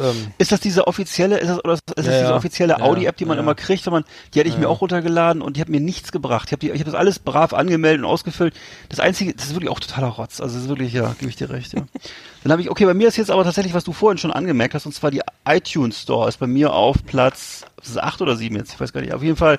Ähm, 0.00 0.32
ist 0.38 0.52
das 0.52 0.60
diese 0.60 0.86
offizielle, 0.86 1.38
ist 1.38 1.48
das, 1.48 1.64
oder 1.64 1.74
ist 1.74 1.82
das 1.94 2.06
ja, 2.06 2.20
diese 2.20 2.34
offizielle 2.34 2.74
ja, 2.78 2.80
Audi-App, 2.80 3.16
die 3.16 3.24
man 3.24 3.36
ja. 3.36 3.42
immer 3.42 3.54
kriegt? 3.54 3.86
Wenn 3.86 3.92
man, 3.92 4.04
die 4.34 4.40
hatte 4.40 4.48
ich 4.48 4.56
mir 4.56 4.68
auch 4.68 4.80
runtergeladen 4.80 5.42
und 5.42 5.56
die 5.56 5.60
hat 5.60 5.68
mir 5.68 5.80
nichts 5.80 6.12
gebracht. 6.12 6.48
Ich 6.48 6.52
habe 6.52 6.66
ich 6.66 6.80
hab 6.80 6.86
das 6.86 6.94
alles 6.94 7.18
brav 7.18 7.52
angemeldet 7.52 8.04
und 8.04 8.10
ausgefüllt. 8.10 8.54
Das 8.88 9.00
einzige, 9.00 9.34
das 9.34 9.46
ist 9.46 9.54
wirklich 9.54 9.70
auch 9.70 9.80
totaler 9.80 10.08
Rotz. 10.08 10.40
Also 10.40 10.54
das 10.54 10.64
ist 10.64 10.68
wirklich, 10.68 10.92
ja, 10.92 11.14
gebe 11.18 11.30
ich 11.30 11.36
dir 11.36 11.50
recht, 11.50 11.72
ja. 11.72 11.82
Dann 12.42 12.52
habe 12.52 12.62
ich, 12.62 12.70
okay, 12.70 12.86
bei 12.86 12.94
mir 12.94 13.08
ist 13.08 13.16
jetzt 13.16 13.30
aber 13.30 13.44
tatsächlich, 13.44 13.74
was 13.74 13.84
du 13.84 13.92
vorhin 13.92 14.16
schon 14.16 14.32
angemerkt 14.32 14.74
hast, 14.74 14.86
und 14.86 14.92
zwar 14.92 15.10
die 15.10 15.20
iTunes 15.46 16.00
Store 16.00 16.28
ist 16.28 16.38
bei 16.38 16.46
mir 16.46 16.72
auf 16.72 17.04
Platz, 17.04 17.66
das 17.76 17.90
ist 17.90 17.98
acht 17.98 18.22
oder 18.22 18.36
sieben 18.36 18.56
jetzt, 18.56 18.72
ich 18.72 18.80
weiß 18.80 18.92
gar 18.92 19.00
nicht. 19.00 19.12
Auf 19.12 19.22
jeden 19.22 19.36
Fall, 19.36 19.58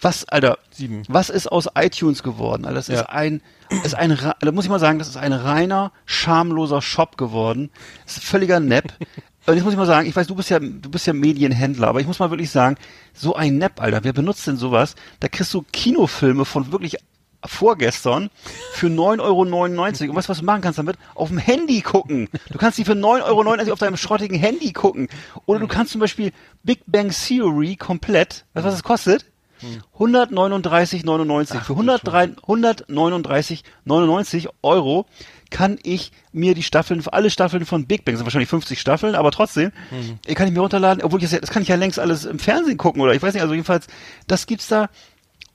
was, 0.00 0.26
Alter, 0.28 0.58
sieben. 0.70 1.02
was 1.08 1.30
ist 1.30 1.50
aus 1.50 1.68
iTunes 1.76 2.22
geworden? 2.22 2.64
Alter, 2.64 2.76
das 2.76 2.88
ist 2.88 3.02
ein, 3.08 3.42
ist 3.84 3.94
ein, 3.94 4.18
da 4.40 4.52
muss 4.52 4.64
ich 4.64 4.70
mal 4.70 4.80
sagen, 4.80 4.98
das 4.98 5.08
ist 5.08 5.16
ein 5.16 5.32
reiner, 5.32 5.92
schamloser 6.06 6.82
Shop 6.82 7.16
geworden. 7.16 7.70
Das 8.04 8.18
ist 8.18 8.24
völliger 8.24 8.60
Nepp. 8.60 8.92
Und 9.46 9.54
jetzt 9.54 9.64
muss 9.64 9.74
ich 9.74 9.78
mal 9.78 9.86
sagen, 9.86 10.08
ich 10.08 10.16
weiß, 10.16 10.26
du 10.26 10.34
bist 10.34 10.50
ja, 10.50 10.58
du 10.58 10.90
bist 10.90 11.06
ja 11.06 11.12
Medienhändler, 11.12 11.88
aber 11.88 12.00
ich 12.00 12.06
muss 12.06 12.18
mal 12.18 12.30
wirklich 12.30 12.50
sagen, 12.50 12.76
so 13.12 13.34
ein 13.34 13.58
Nepp, 13.58 13.80
Alter, 13.80 14.04
wer 14.04 14.14
benutzt 14.14 14.46
denn 14.46 14.56
sowas? 14.56 14.94
Da 15.20 15.28
kriegst 15.28 15.52
du 15.52 15.64
Kinofilme 15.70 16.44
von 16.44 16.72
wirklich 16.72 16.96
vorgestern 17.46 18.30
für 18.72 18.86
9,99 18.86 19.20
Euro. 19.20 19.42
Und 19.42 19.76
weißt 19.86 20.00
du, 20.00 20.30
was 20.30 20.38
du 20.38 20.44
machen 20.44 20.62
kannst 20.62 20.78
damit? 20.78 20.96
Auf 21.14 21.28
dem 21.28 21.38
Handy 21.38 21.82
gucken. 21.82 22.28
Du 22.50 22.58
kannst 22.58 22.78
die 22.78 22.84
für 22.84 22.92
9,99 22.92 23.24
Euro 23.24 23.72
auf 23.72 23.78
deinem 23.78 23.98
schrottigen 23.98 24.36
Handy 24.36 24.72
gucken. 24.72 25.08
Oder 25.44 25.60
du 25.60 25.68
kannst 25.68 25.92
zum 25.92 26.00
Beispiel 26.00 26.32
Big 26.62 26.80
Bang 26.86 27.10
Theory 27.10 27.76
komplett, 27.76 28.46
weißt 28.54 28.64
du, 28.64 28.68
was 28.68 28.74
es 28.74 28.82
kostet? 28.82 29.26
139,99 29.98 31.60
für 31.60 31.74
139,99 31.74 34.48
Euro 34.62 35.06
kann 35.50 35.78
ich 35.82 36.12
mir 36.32 36.54
die 36.54 36.62
Staffeln, 36.62 37.02
alle 37.12 37.30
Staffeln 37.30 37.66
von 37.66 37.86
Big 37.86 38.04
Bang, 38.04 38.16
sind 38.16 38.26
wahrscheinlich 38.26 38.48
50 38.48 38.80
Staffeln, 38.80 39.14
aber 39.14 39.30
trotzdem, 39.30 39.72
mhm. 39.90 40.34
kann 40.34 40.48
ich 40.48 40.54
mir 40.54 40.60
runterladen, 40.60 41.02
obwohl 41.02 41.22
ich 41.22 41.30
das, 41.30 41.40
das 41.40 41.50
kann 41.50 41.62
ich 41.62 41.68
ja 41.68 41.76
längst 41.76 41.98
alles 41.98 42.24
im 42.24 42.38
Fernsehen 42.38 42.76
gucken 42.76 43.02
oder 43.02 43.14
ich 43.14 43.22
weiß 43.22 43.34
nicht, 43.34 43.42
also 43.42 43.54
jedenfalls, 43.54 43.86
das 44.26 44.46
gibt's 44.46 44.68
da 44.68 44.88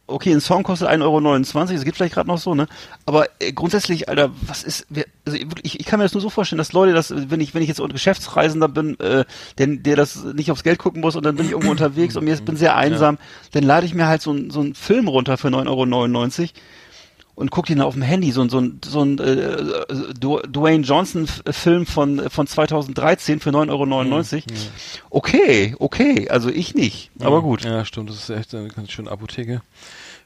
okay, 0.10 0.34
ein 0.34 0.42
Song 0.42 0.64
kostet 0.64 0.90
1,29 0.90 1.04
Euro, 1.04 1.74
das 1.74 1.86
geht 1.86 1.96
vielleicht 1.96 2.14
gerade 2.16 2.28
noch 2.28 2.38
so, 2.38 2.56
ne? 2.56 2.68
Aber 3.06 3.28
äh, 3.40 3.52
grundsätzlich, 3.54 4.10
Alter, 4.10 4.32
was 4.42 4.64
ist, 4.64 4.86
wer, 4.90 5.06
also 5.26 5.38
ich, 5.62 5.80
ich 5.80 5.86
kann 5.86 6.00
mir 6.00 6.06
das 6.06 6.14
nur 6.14 6.22
so 6.22 6.30
vorstellen, 6.30 6.58
dass 6.58 6.74
Leute 6.74 6.94
das, 6.94 7.14
wenn 7.16 7.40
ich, 7.40 7.54
wenn 7.54 7.62
ich 7.62 7.68
jetzt 7.68 7.80
unter 7.80 7.94
Geschäftsreisender 7.94 8.68
bin, 8.68 9.00
äh, 9.00 9.26
der, 9.58 9.68
der 9.68 9.96
das 9.96 10.24
nicht 10.24 10.52
aufs 10.52 10.64
Geld 10.64 10.80
gucken 10.80 11.02
muss 11.02 11.16
und 11.16 11.26
dann 11.26 11.36
bin 11.36 11.46
ich 11.46 11.52
irgendwo 11.52 11.72
unterwegs 11.72 12.16
und 12.16 12.26
mir 12.26 12.34
ist, 12.34 12.46
bin 12.46 12.58
sehr 12.58 12.76
einsam, 12.76 13.16
ja. 13.16 13.22
dann 13.54 13.64
lade 13.64 13.86
ich 13.86 13.94
mir 13.94 14.08
halt 14.08 14.22
so, 14.22 14.36
so 14.50 14.62
einen 14.62 14.76
Film 14.76 15.08
runter 15.08 15.38
für 15.38 15.50
9,99 15.50 16.40
Euro 16.40 16.48
und 17.40 17.52
guck 17.52 17.68
den 17.68 17.80
auf 17.80 17.94
dem 17.94 18.04
Handy, 18.04 18.34
so, 18.34 18.48
so, 18.50 18.62
so 18.84 19.02
ein 19.02 19.18
äh, 19.18 19.56
Dwayne 20.20 20.84
Johnson 20.84 21.26
Film 21.50 21.86
von, 21.86 22.30
von 22.30 22.48
2013 22.48 23.40
für 23.40 23.52
9,99 23.52 23.70
Euro. 23.70 23.84
Mhm. 23.88 24.44
Okay, 25.10 25.76
okay, 25.80 26.28
also 26.30 26.50
ich 26.50 26.76
nicht, 26.76 27.12
aber 27.22 27.42
gut. 27.42 27.64
Ja, 27.64 27.86
stimmt, 27.86 28.10
das 28.10 28.18
ist 28.18 28.30
echt 28.30 28.54
eine 28.54 28.68
ganz 28.68 28.92
schöne 28.92 29.10
Apotheke. 29.10 29.62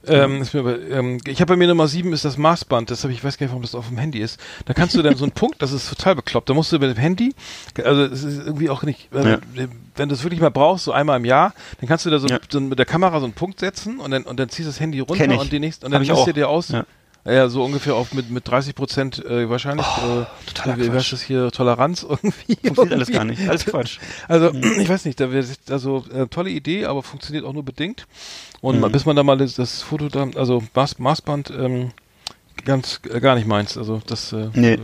Ähm, 0.05 0.43
aber, 0.53 0.81
ähm, 0.89 1.19
ich 1.27 1.39
habe 1.39 1.53
bei 1.53 1.55
mir 1.55 1.67
Nummer 1.67 1.87
7 1.87 2.11
ist 2.13 2.25
das 2.25 2.37
Maßband, 2.37 2.89
das 2.89 3.03
habe 3.03 3.13
ich 3.13 3.23
weiß 3.23 3.37
gar 3.37 3.45
nicht, 3.45 3.51
warum 3.51 3.61
das 3.61 3.75
auf 3.75 3.87
dem 3.87 3.99
Handy 3.99 4.19
ist. 4.19 4.39
Da 4.65 4.73
kannst 4.73 4.95
du 4.95 5.01
dann 5.03 5.15
so 5.15 5.23
einen 5.23 5.31
Punkt, 5.33 5.61
das 5.61 5.71
ist 5.71 5.87
total 5.87 6.15
bekloppt. 6.15 6.49
Da 6.49 6.55
musst 6.55 6.71
du 6.71 6.79
mit 6.79 6.97
dem 6.97 6.99
Handy, 6.99 7.35
also 7.83 8.05
es 8.05 8.23
ist 8.23 8.39
irgendwie 8.39 8.71
auch 8.71 8.81
nicht, 8.81 9.09
also, 9.13 9.29
ja. 9.29 9.37
wenn 9.95 10.09
du 10.09 10.15
es 10.15 10.23
wirklich 10.23 10.41
mal 10.41 10.49
brauchst, 10.49 10.85
so 10.85 10.91
einmal 10.91 11.17
im 11.17 11.25
Jahr, 11.25 11.53
dann 11.79 11.87
kannst 11.87 12.07
du 12.07 12.09
da 12.09 12.17
so, 12.17 12.27
ja. 12.27 12.39
so, 12.49 12.59
mit 12.59 12.79
der 12.79 12.87
Kamera 12.87 13.19
so 13.19 13.25
einen 13.25 13.33
Punkt 13.33 13.59
setzen 13.59 13.99
und 13.99 14.09
dann 14.09 14.23
und 14.23 14.39
dann 14.39 14.49
ziehst 14.49 14.65
du 14.65 14.71
das 14.71 14.79
Handy 14.79 14.99
runter 14.99 15.39
und 15.39 15.51
die 15.51 15.59
nächste 15.59 15.85
und 15.85 15.91
dann 15.91 16.01
misst 16.01 16.25
dir 16.25 16.33
dir 16.33 16.49
aus. 16.49 16.69
Ja. 16.69 16.85
Ja, 17.25 17.47
so 17.47 17.63
ungefähr 17.63 17.95
auf 17.95 18.13
mit, 18.13 18.29
mit 18.29 18.47
30 18.47 18.75
Prozent 18.75 19.25
äh, 19.25 19.49
wahrscheinlich. 19.49 19.85
Oh, 19.85 20.25
äh, 20.65 20.77
wie, 20.77 20.93
Was 20.93 21.13
ist 21.13 21.21
hier 21.21 21.51
Toleranz 21.51 22.03
irgendwie? 22.03 22.55
Funktioniert 22.55 22.93
alles 22.93 23.11
gar 23.11 23.23
nicht. 23.23 23.47
Alles 23.47 23.65
Quatsch. 23.65 23.99
Also, 24.27 24.51
mhm. 24.51 24.79
ich 24.81 24.89
weiß 24.89 25.05
nicht, 25.05 25.19
da 25.19 25.31
wäre 25.31 25.45
also 25.69 26.03
äh, 26.13 26.27
tolle 26.27 26.49
Idee, 26.49 26.85
aber 26.85 27.01
funktioniert 27.01 27.45
auch 27.45 27.53
nur 27.53 27.63
bedingt. 27.63 28.07
Und 28.59 28.81
mhm. 28.81 28.91
bis 28.91 29.05
man 29.05 29.15
da 29.15 29.23
mal 29.23 29.37
das, 29.37 29.55
das 29.55 29.81
Foto 29.81 30.09
da, 30.09 30.27
also 30.35 30.63
Maß, 30.73 30.99
Maßband, 30.99 31.51
ähm, 31.57 31.91
ganz 32.65 32.99
äh, 33.09 33.19
gar 33.19 33.35
nicht 33.35 33.47
meins. 33.47 33.77
Also 33.77 34.01
das 34.05 34.33
äh, 34.33 34.49
nee. 34.53 34.73
Äh, 34.73 34.77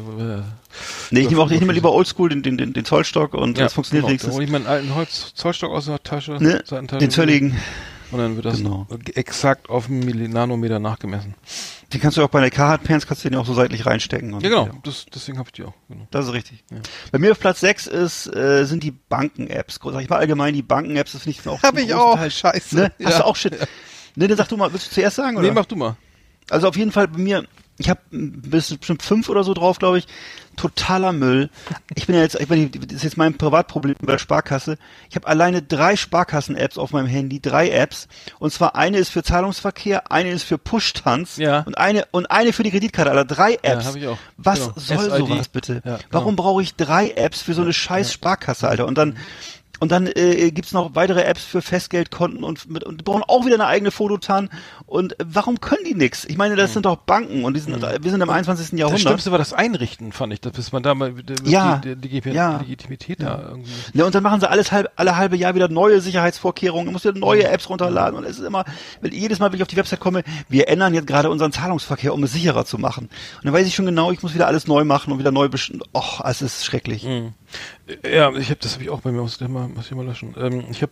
nee, 1.11 1.21
ich 1.21 1.29
nehme 1.29 1.41
auch 1.41 1.51
ich 1.51 1.59
nehme 1.59 1.73
lieber 1.73 1.93
Oldschool 1.93 2.29
den, 2.29 2.41
den, 2.41 2.57
den, 2.57 2.73
den 2.73 2.85
Zollstock 2.85 3.33
und 3.33 3.57
ja, 3.57 3.65
das 3.65 3.73
funktioniert 3.73 4.03
genau. 4.03 4.09
wenigstens. 4.09 4.31
Da 4.31 4.35
hole 4.35 4.45
ich 4.45 4.51
meinen 4.51 4.67
alten 4.67 4.95
Holz 4.95 5.33
Zollstock 5.35 5.71
aus 5.71 5.85
der 5.85 6.01
Tasche, 6.03 6.33
ne, 6.41 6.63
den 6.99 7.09
zölligen. 7.09 7.57
Und 8.11 8.19
dann 8.19 8.35
wird 8.35 8.45
das 8.45 8.57
genau. 8.57 8.87
exakt 9.13 9.69
auf 9.69 9.87
einen 9.87 10.31
Nanometer 10.31 10.79
nachgemessen. 10.79 11.35
Die 11.93 11.99
kannst 11.99 12.17
du 12.17 12.23
auch 12.23 12.29
bei 12.29 12.41
der 12.41 12.51
Carhartt 12.51 12.83
Pants 12.83 13.07
kannst 13.07 13.23
du 13.23 13.29
den 13.29 13.37
auch 13.37 13.45
so 13.45 13.53
seitlich 13.53 13.85
reinstecken. 13.85 14.31
ja, 14.39 14.39
genau. 14.39 14.69
Das, 14.83 15.05
deswegen 15.13 15.37
habe 15.37 15.49
ich 15.49 15.53
die 15.53 15.63
auch. 15.63 15.73
Genau. 15.87 16.07
Das 16.11 16.27
ist 16.27 16.33
richtig. 16.33 16.63
Ja. 16.71 16.77
Bei 17.11 17.19
mir 17.19 17.31
auf 17.31 17.39
Platz 17.39 17.59
6 17.61 17.87
ist, 17.87 18.27
äh, 18.35 18.65
sind 18.65 18.83
die 18.83 18.91
Banken-Apps. 18.91 19.79
Sag 19.83 20.01
ich 20.01 20.09
mal 20.09 20.17
allgemein 20.17 20.53
die 20.53 20.61
Banken-Apps, 20.61 21.13
das 21.13 21.23
finde 21.23 21.39
ich 21.39 21.47
auch. 21.47 21.61
Hab 21.61 21.77
ich 21.77 21.93
auch. 21.93 22.15
Teil, 22.15 22.31
Scheiße. 22.31 22.75
Ne? 22.75 22.91
Hast 23.03 23.11
ja. 23.13 23.17
du 23.19 23.25
auch 23.25 23.35
Shit. 23.35 23.59
Ja. 23.59 23.65
Ne, 24.15 24.27
dann 24.27 24.37
sag 24.37 24.49
du 24.49 24.57
mal, 24.57 24.73
willst 24.73 24.87
du 24.87 24.91
zuerst 24.95 25.15
sagen, 25.15 25.37
oder? 25.37 25.47
Nee, 25.47 25.53
mach 25.53 25.65
du 25.65 25.75
mal. 25.75 25.95
Also 26.49 26.67
auf 26.67 26.75
jeden 26.75 26.91
Fall 26.91 27.07
bei 27.07 27.19
mir, 27.19 27.45
ich 27.79 27.89
habe 27.89 28.01
bestimmt 28.11 29.01
fünf 29.03 29.29
oder 29.29 29.45
so 29.45 29.53
drauf, 29.53 29.79
glaube 29.79 29.99
ich. 29.99 30.07
Totaler 30.57 31.13
Müll. 31.13 31.49
Ich 31.95 32.07
bin 32.07 32.15
ja 32.15 32.21
jetzt, 32.21 32.37
ich 32.37 32.49
bin, 32.49 32.69
das 32.69 32.97
ist 32.97 33.03
jetzt 33.03 33.17
mein 33.17 33.37
Privatproblem 33.37 33.95
bei 34.01 34.11
der 34.11 34.19
Sparkasse. 34.19 34.77
Ich 35.09 35.15
habe 35.15 35.25
alleine 35.27 35.61
drei 35.61 35.95
Sparkassen-Apps 35.95 36.77
auf 36.77 36.91
meinem 36.91 37.07
Handy, 37.07 37.39
drei 37.39 37.69
Apps. 37.69 38.09
Und 38.37 38.51
zwar 38.51 38.75
eine 38.75 38.97
ist 38.97 39.09
für 39.09 39.23
Zahlungsverkehr, 39.23 40.11
eine 40.11 40.31
ist 40.31 40.43
für 40.43 40.57
Push-Tanz 40.57 41.37
ja. 41.37 41.61
und 41.61 41.77
eine 41.77 42.05
und 42.11 42.29
eine 42.29 42.51
für 42.51 42.63
die 42.63 42.71
Kreditkarte. 42.71 43.11
Also 43.11 43.23
drei 43.33 43.53
Apps. 43.61 43.85
Ja, 43.85 43.89
hab 43.89 43.95
ich 43.95 44.07
auch. 44.07 44.17
Was 44.35 44.59
genau. 44.59 44.73
soll 44.75 45.11
SID. 45.11 45.17
sowas 45.19 45.47
bitte? 45.47 45.73
Ja, 45.85 45.95
genau. 45.95 45.99
Warum 46.11 46.35
brauche 46.35 46.61
ich 46.61 46.75
drei 46.75 47.11
Apps 47.11 47.41
für 47.41 47.53
so 47.53 47.61
eine 47.61 47.71
scheiß 47.71 48.11
Sparkasse, 48.11 48.67
Alter? 48.67 48.87
Und 48.87 48.97
dann 48.97 49.15
und 49.79 49.91
dann 49.91 50.07
äh, 50.07 50.51
gibt's 50.51 50.73
noch 50.73 50.95
weitere 50.95 51.23
Apps 51.23 51.43
für 51.43 51.61
Festgeldkonten 51.61 52.43
und, 52.43 52.69
mit, 52.69 52.83
und 52.83 52.99
die 52.99 53.03
brauchen 53.03 53.23
auch 53.27 53.45
wieder 53.45 53.55
eine 53.55 53.67
eigene 53.67 53.91
Fototan. 53.91 54.49
Und 54.85 55.15
warum 55.23 55.61
können 55.61 55.83
die 55.85 55.95
nix? 55.95 56.25
Ich 56.25 56.37
meine, 56.37 56.55
das 56.55 56.71
mhm. 56.71 56.73
sind 56.73 56.85
doch 56.85 56.97
Banken 56.97 57.45
und 57.45 57.53
die 57.53 57.61
sind, 57.61 57.77
mhm. 57.77 57.85
wir 58.01 58.11
sind 58.11 58.21
im 58.21 58.29
21. 58.29 58.77
Jahrhundert. 58.77 58.93
Das 58.93 59.01
Schlimmste 59.01 59.31
war 59.31 59.37
das 59.37 59.53
Einrichten, 59.53 60.11
fand 60.11 60.33
ich, 60.33 60.41
dass 60.41 60.71
man 60.71 60.83
da 60.83 60.93
mal 60.95 61.13
ja, 61.45 61.77
die, 61.77 61.95
die, 61.95 62.21
die, 62.21 62.29
ja, 62.31 62.57
Legitimität 62.57 63.21
ja. 63.21 63.37
da 63.37 63.49
irgendwie. 63.49 63.71
Ja, 63.93 64.05
und 64.05 64.13
dann 64.13 64.23
machen 64.23 64.41
sie 64.41 64.49
alles 64.49 64.71
halb, 64.71 64.91
alle 64.95 65.15
halbe 65.15 65.37
Jahr 65.37 65.55
wieder 65.55 65.69
neue 65.69 66.01
Sicherheitsvorkehrungen, 66.01 66.87
du 66.87 66.91
musst 66.91 67.05
wieder 67.05 67.17
neue 67.17 67.47
mhm. 67.47 67.53
Apps 67.53 67.69
runterladen 67.69 68.17
und 68.17 68.25
es 68.25 68.39
ist 68.39 68.45
immer, 68.45 68.65
weil 69.01 69.13
jedes 69.13 69.39
Mal, 69.39 69.51
wenn 69.51 69.57
ich 69.57 69.61
auf 69.61 69.69
die 69.69 69.77
Website 69.77 69.99
komme, 69.99 70.23
wir 70.49 70.67
ändern 70.67 70.93
jetzt 70.93 71.07
gerade 71.07 71.29
unseren 71.29 71.51
Zahlungsverkehr, 71.51 72.13
um 72.13 72.23
es 72.23 72.33
sicherer 72.33 72.65
zu 72.65 72.77
machen. 72.77 73.05
Und 73.05 73.45
dann 73.45 73.53
weiß 73.53 73.65
ich 73.65 73.75
schon 73.75 73.85
genau, 73.85 74.11
ich 74.11 74.21
muss 74.21 74.33
wieder 74.33 74.47
alles 74.47 74.67
neu 74.67 74.83
machen 74.83 75.13
und 75.13 75.19
wieder 75.19 75.31
neu 75.31 75.47
bestimmen. 75.47 75.81
Och, 75.93 76.21
es 76.25 76.41
ist 76.41 76.65
schrecklich. 76.65 77.03
Mhm. 77.03 77.33
Ja, 78.03 78.31
ich 78.35 78.49
habe 78.49 78.59
das 78.61 78.73
habe 78.73 78.83
ich 78.83 78.89
auch 78.89 79.01
bei 79.01 79.11
mir, 79.11 79.21
muss 79.21 79.39
ich 79.39 79.47
mal, 79.47 79.67
muss 79.67 79.85
ich 79.87 79.95
mal 79.95 80.05
löschen. 80.05 80.35
Ähm, 80.37 80.65
ich 80.69 80.81
habe 80.81 80.91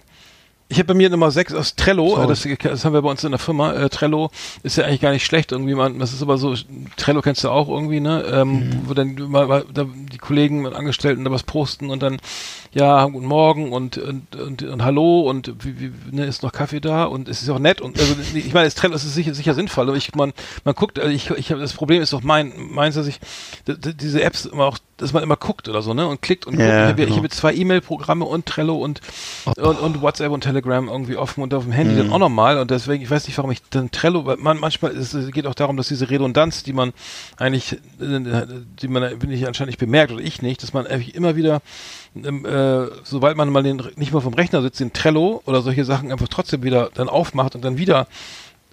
ich 0.69 0.79
habe 0.79 0.87
bei 0.87 0.93
mir 0.95 1.09
Nummer 1.09 1.31
6 1.31 1.53
aus 1.53 1.75
Trello, 1.75 2.21
äh, 2.21 2.27
das, 2.27 2.45
das, 2.61 2.83
haben 2.83 2.91
wir 2.91 3.01
bei 3.01 3.09
uns 3.09 3.23
in 3.23 3.31
der 3.31 3.39
Firma. 3.39 3.73
Äh, 3.73 3.89
Trello 3.89 4.31
ist 4.63 4.75
ja 4.75 4.83
eigentlich 4.83 4.99
gar 4.99 5.11
nicht 5.11 5.25
schlecht 5.25 5.53
irgendwie, 5.53 5.75
man, 5.75 5.97
das 5.97 6.11
ist 6.11 6.21
aber 6.21 6.37
so, 6.37 6.55
Trello 6.97 7.21
kennst 7.21 7.45
du 7.45 7.49
auch 7.49 7.69
irgendwie, 7.69 8.01
ne? 8.01 8.23
Ähm, 8.29 8.51
mhm. 8.51 8.81
Wo 8.83 8.93
dann 8.93 9.15
mal, 9.29 9.47
mal 9.47 9.65
da 9.73 9.85
die 9.85 10.17
Kollegen 10.17 10.65
und 10.65 10.73
Angestellten 10.73 11.23
da 11.23 11.31
was 11.31 11.43
posten 11.43 11.89
und 11.89 12.03
dann, 12.03 12.17
ja, 12.73 13.05
guten 13.05 13.27
Morgen 13.27 13.71
und 13.71 13.97
und, 13.97 14.35
und, 14.35 14.61
und 14.63 14.83
hallo 14.83 15.21
und 15.21 15.53
wie, 15.63 15.79
wie, 15.79 15.91
ne, 16.11 16.25
ist 16.25 16.43
noch 16.43 16.51
Kaffee 16.51 16.81
da 16.81 17.05
und 17.05 17.29
es 17.29 17.41
ist 17.41 17.49
auch 17.49 17.59
nett 17.59 17.79
und 17.79 17.97
also 17.97 18.15
ich 18.33 18.53
meine, 18.53 18.65
das 18.65 18.75
Trello 18.75 18.95
ist 18.95 19.03
sicher, 19.13 19.33
sicher 19.33 19.53
sinnvoll, 19.53 19.87
aber 19.87 19.97
ich 19.97 20.15
man 20.15 20.33
man 20.65 20.75
guckt, 20.75 20.99
also 20.99 21.11
ich 21.11 21.29
ich 21.29 21.49
habe 21.51 21.61
das 21.61 21.73
Problem 21.73 22.01
ist 22.01 22.11
doch 22.11 22.23
mein 22.23 22.51
meins, 22.71 22.95
dass 22.95 23.07
ich 23.07 23.21
diese 23.65 24.21
Apps 24.21 24.45
immer 24.45 24.65
auch 24.65 24.79
dass 24.97 25.13
man 25.13 25.23
immer 25.23 25.35
guckt 25.35 25.69
oder 25.69 25.81
so, 25.81 25.93
ne? 25.93 26.07
Und 26.07 26.21
klickt 26.21 26.45
und 26.47 26.55
guckt. 26.55 26.67
Ich 26.67 26.73
habe 26.73 27.05
genau. 27.05 27.23
hab 27.23 27.31
zwei 27.31 27.53
E-Mail-Programme 27.53 28.25
und 28.25 28.45
Trello 28.45 28.75
und, 28.77 29.01
oh. 29.45 29.51
und, 29.61 29.79
und, 29.79 30.01
WhatsApp 30.01 30.31
und 30.31 30.41
Telegram 30.41 30.87
irgendwie 30.87 31.15
offen 31.17 31.43
und 31.43 31.53
auf 31.53 31.63
dem 31.63 31.71
Handy 31.71 31.93
mhm. 31.93 31.97
dann 31.97 32.11
auch 32.11 32.19
nochmal. 32.19 32.57
Und 32.57 32.71
deswegen, 32.71 33.03
ich 33.03 33.09
weiß 33.09 33.27
nicht, 33.27 33.37
warum 33.37 33.51
ich 33.51 33.61
dann 33.69 33.91
Trello, 33.91 34.25
weil 34.25 34.37
man 34.37 34.59
manchmal 34.59 34.91
es 34.95 35.15
geht 35.31 35.45
auch 35.47 35.55
darum, 35.55 35.77
dass 35.77 35.87
diese 35.87 36.09
Redundanz, 36.09 36.63
die 36.63 36.73
man 36.73 36.93
eigentlich, 37.37 37.77
die 37.99 38.87
man 38.87 39.19
bin 39.19 39.31
ich 39.31 39.47
anscheinend 39.47 39.69
nicht 39.69 39.79
bemerkt 39.79 40.11
oder 40.11 40.21
ich 40.21 40.41
nicht, 40.41 40.63
dass 40.63 40.73
man 40.73 40.85
immer 40.85 41.35
wieder 41.35 41.61
ähm, 42.15 42.45
äh, 42.45 42.87
sobald 43.03 43.37
man 43.37 43.49
mal 43.49 43.63
den, 43.63 43.81
nicht 43.95 44.13
mal 44.13 44.21
vom 44.21 44.33
Rechner 44.33 44.61
sitzt, 44.61 44.79
den 44.79 44.93
Trello 44.93 45.41
oder 45.45 45.61
solche 45.61 45.85
Sachen 45.85 46.11
einfach 46.11 46.27
trotzdem 46.27 46.63
wieder 46.63 46.89
dann 46.93 47.09
aufmacht 47.09 47.55
und 47.55 47.63
dann 47.63 47.77
wieder 47.77 48.07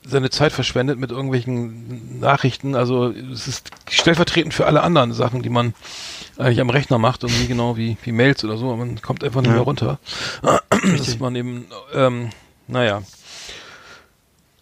seine 0.06 0.30
Zeit 0.30 0.52
verschwendet 0.52 0.98
mit 0.98 1.10
irgendwelchen 1.10 2.20
Nachrichten. 2.20 2.74
Also 2.74 3.08
es 3.08 3.48
ist 3.48 3.70
stellvertretend 3.90 4.52
für 4.52 4.66
alle 4.66 4.82
anderen 4.82 5.12
Sachen, 5.12 5.42
die 5.42 5.48
man 5.48 5.74
eigentlich 6.38 6.60
am 6.60 6.70
Rechner 6.70 6.98
macht, 6.98 7.22
irgendwie 7.22 7.46
genau 7.46 7.76
wie, 7.76 7.96
wie 8.02 8.12
Mails 8.12 8.44
oder 8.44 8.56
so. 8.56 8.74
Man 8.76 9.00
kommt 9.02 9.22
einfach 9.24 9.40
nicht 9.40 9.48
ja. 9.50 9.54
mehr 9.54 9.62
runter. 9.62 9.98
Das 10.42 11.08
ist 11.08 11.20
man 11.20 11.34
eben, 11.36 11.66
ähm, 11.94 12.30
naja. 12.66 13.02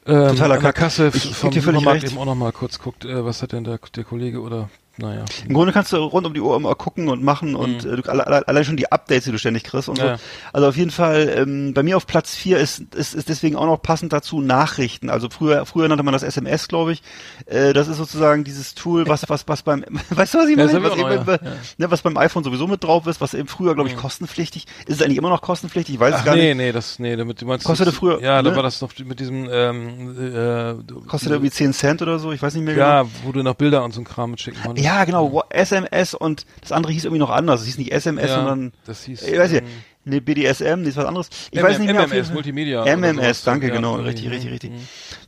ähm, 0.06 0.28
Totaler 0.28 0.56
an 0.56 0.62
der. 0.62 0.72
Kasse 0.72 1.10
Ich- 1.14 1.34
vom 1.34 1.52
Supermarkt 1.52 2.04
eben 2.04 2.18
auch 2.18 2.24
noch 2.24 2.34
mal 2.34 2.52
kurz 2.52 2.78
guckt, 2.78 3.04
äh, 3.04 3.24
was 3.24 3.42
hat 3.42 3.52
denn 3.52 3.64
der, 3.64 3.78
der 3.94 4.04
Kollege 4.04 4.40
oder 4.40 4.68
naja. 4.98 5.24
Im 5.48 5.54
Grunde 5.54 5.72
kannst 5.72 5.92
du 5.92 5.96
rund 5.96 6.26
um 6.26 6.34
die 6.34 6.40
Uhr 6.40 6.54
immer 6.56 6.74
gucken 6.74 7.08
und 7.08 7.22
machen 7.22 7.54
und 7.54 7.84
äh, 7.84 7.96
du, 7.96 8.10
alle, 8.10 8.26
alle, 8.26 8.46
allein 8.46 8.64
schon 8.64 8.76
die 8.76 8.90
Updates, 8.92 9.24
die 9.24 9.32
du 9.32 9.38
ständig 9.38 9.64
kriegst 9.64 9.88
und 9.88 9.98
Mhm. 9.98 10.04
Ja. 10.04 10.16
so. 10.18 10.22
Also 10.52 10.68
auf 10.68 10.76
jeden 10.76 10.90
Fall, 10.90 11.32
ähm, 11.36 11.72
bei 11.74 11.82
mir 11.82 11.96
auf 11.96 12.06
Platz 12.06 12.34
vier 12.34 12.58
ist, 12.58 12.80
ist, 12.94 13.14
ist 13.14 13.28
deswegen 13.28 13.56
auch 13.56 13.66
noch 13.66 13.80
passend 13.80 14.12
dazu 14.12 14.40
Nachrichten. 14.40 15.08
Also 15.10 15.28
früher, 15.30 15.64
früher 15.66 15.88
nannte 15.88 16.02
man 16.04 16.12
das 16.12 16.22
SMS, 16.22 16.68
glaube 16.68 16.92
ich. 16.92 17.02
Äh, 17.46 17.72
das 17.72 17.88
ist 17.88 17.96
sozusagen 17.96 18.44
dieses 18.44 18.74
Tool, 18.74 19.08
was, 19.08 19.28
was, 19.28 19.48
was 19.48 19.62
beim, 19.62 19.84
weißt 20.10 20.34
du, 20.34 20.38
was 20.38 20.48
ich 20.48 20.56
Ja, 20.58 20.66
meine? 20.66 20.78
ich 20.78 20.84
Was, 20.84 20.98
eben, 20.98 21.10
ja. 21.10 21.22
bei- 21.24 21.38
ne, 21.78 21.90
was 21.90 22.02
beim 22.02 22.16
iPhone 22.16 22.44
sowieso 22.44 22.66
mit 22.66 22.84
drauf 22.84 23.06
ist, 23.06 23.20
was 23.20 23.34
eben 23.34 23.48
früher, 23.48 23.74
glaube 23.74 23.88
ich, 23.88 23.96
kostenpflichtig. 23.96 24.66
Ist 24.86 24.96
es 25.00 25.02
eigentlich 25.02 25.18
immer 25.18 25.30
noch 25.30 25.40
kostenpflichtig? 25.42 25.94
Ich 25.94 26.00
weiß 26.00 26.14
es 26.14 26.20
Ach 26.20 26.24
gar 26.26 26.34
nee, 26.36 26.48
nicht. 26.48 26.56
nee, 26.58 26.72
das 26.72 26.98
nee, 26.98 27.16
damit 27.16 27.40
du 27.40 27.46
meinst 27.46 27.64
Kostete 27.64 27.90
das- 27.90 27.98
früher, 27.98 28.20
Ja, 28.22 28.42
da 28.42 28.50
ne? 28.50 28.56
war 28.56 28.62
das 28.62 28.80
noch 28.80 28.90
mit 29.04 29.20
diesem 29.20 29.48
ähm, 29.50 30.16
äh, 30.34 30.74
Kostet 31.08 31.30
irgendwie 31.30 31.50
10 31.50 31.72
Cent 31.72 32.02
oder 32.02 32.18
so, 32.18 32.32
ich 32.32 32.42
weiß 32.42 32.54
nicht 32.54 32.64
mehr 32.64 32.76
ja, 32.76 33.04
wo 33.24 33.32
du 33.32 33.42
noch 33.42 33.54
Bilder 33.54 33.84
und 33.84 33.92
so 33.92 34.00
ein 34.00 34.04
Kram 34.04 34.30
mitschicken 34.32 34.60
konntest. 34.62 34.81
Ja, 34.82 35.04
genau, 35.04 35.42
SMS 35.50 36.14
und 36.14 36.46
das 36.60 36.72
andere 36.72 36.92
hieß 36.92 37.04
irgendwie 37.04 37.20
noch 37.20 37.30
anders. 37.30 37.60
Es 37.60 37.66
hieß 37.66 37.78
nicht 37.78 37.92
SMS, 37.92 38.30
Ja, 38.30 38.36
sondern 38.36 38.72
das 38.84 39.04
hieß, 39.04 39.22
ich 39.22 39.38
weiß 39.38 39.52
nicht, 39.52 39.62
ähm, 39.62 39.68
nee, 40.04 40.20
BDSM, 40.20 40.82
nee, 40.82 40.88
ist 40.88 40.96
was 40.96 41.04
anderes. 41.04 41.28
Ich 41.50 41.60
MM, 41.60 41.68
weiß 41.68 41.78
nicht 41.78 41.92
mehr. 41.92 42.06
MMS. 42.06 42.32
Multimedia. 42.32 42.84
MMS, 42.96 43.44
danke, 43.44 43.68
Ja, 43.68 43.74
genau, 43.74 43.96
richtig, 43.96 44.30
richtig, 44.30 44.46
mhm. 44.46 44.52
richtig. 44.52 44.70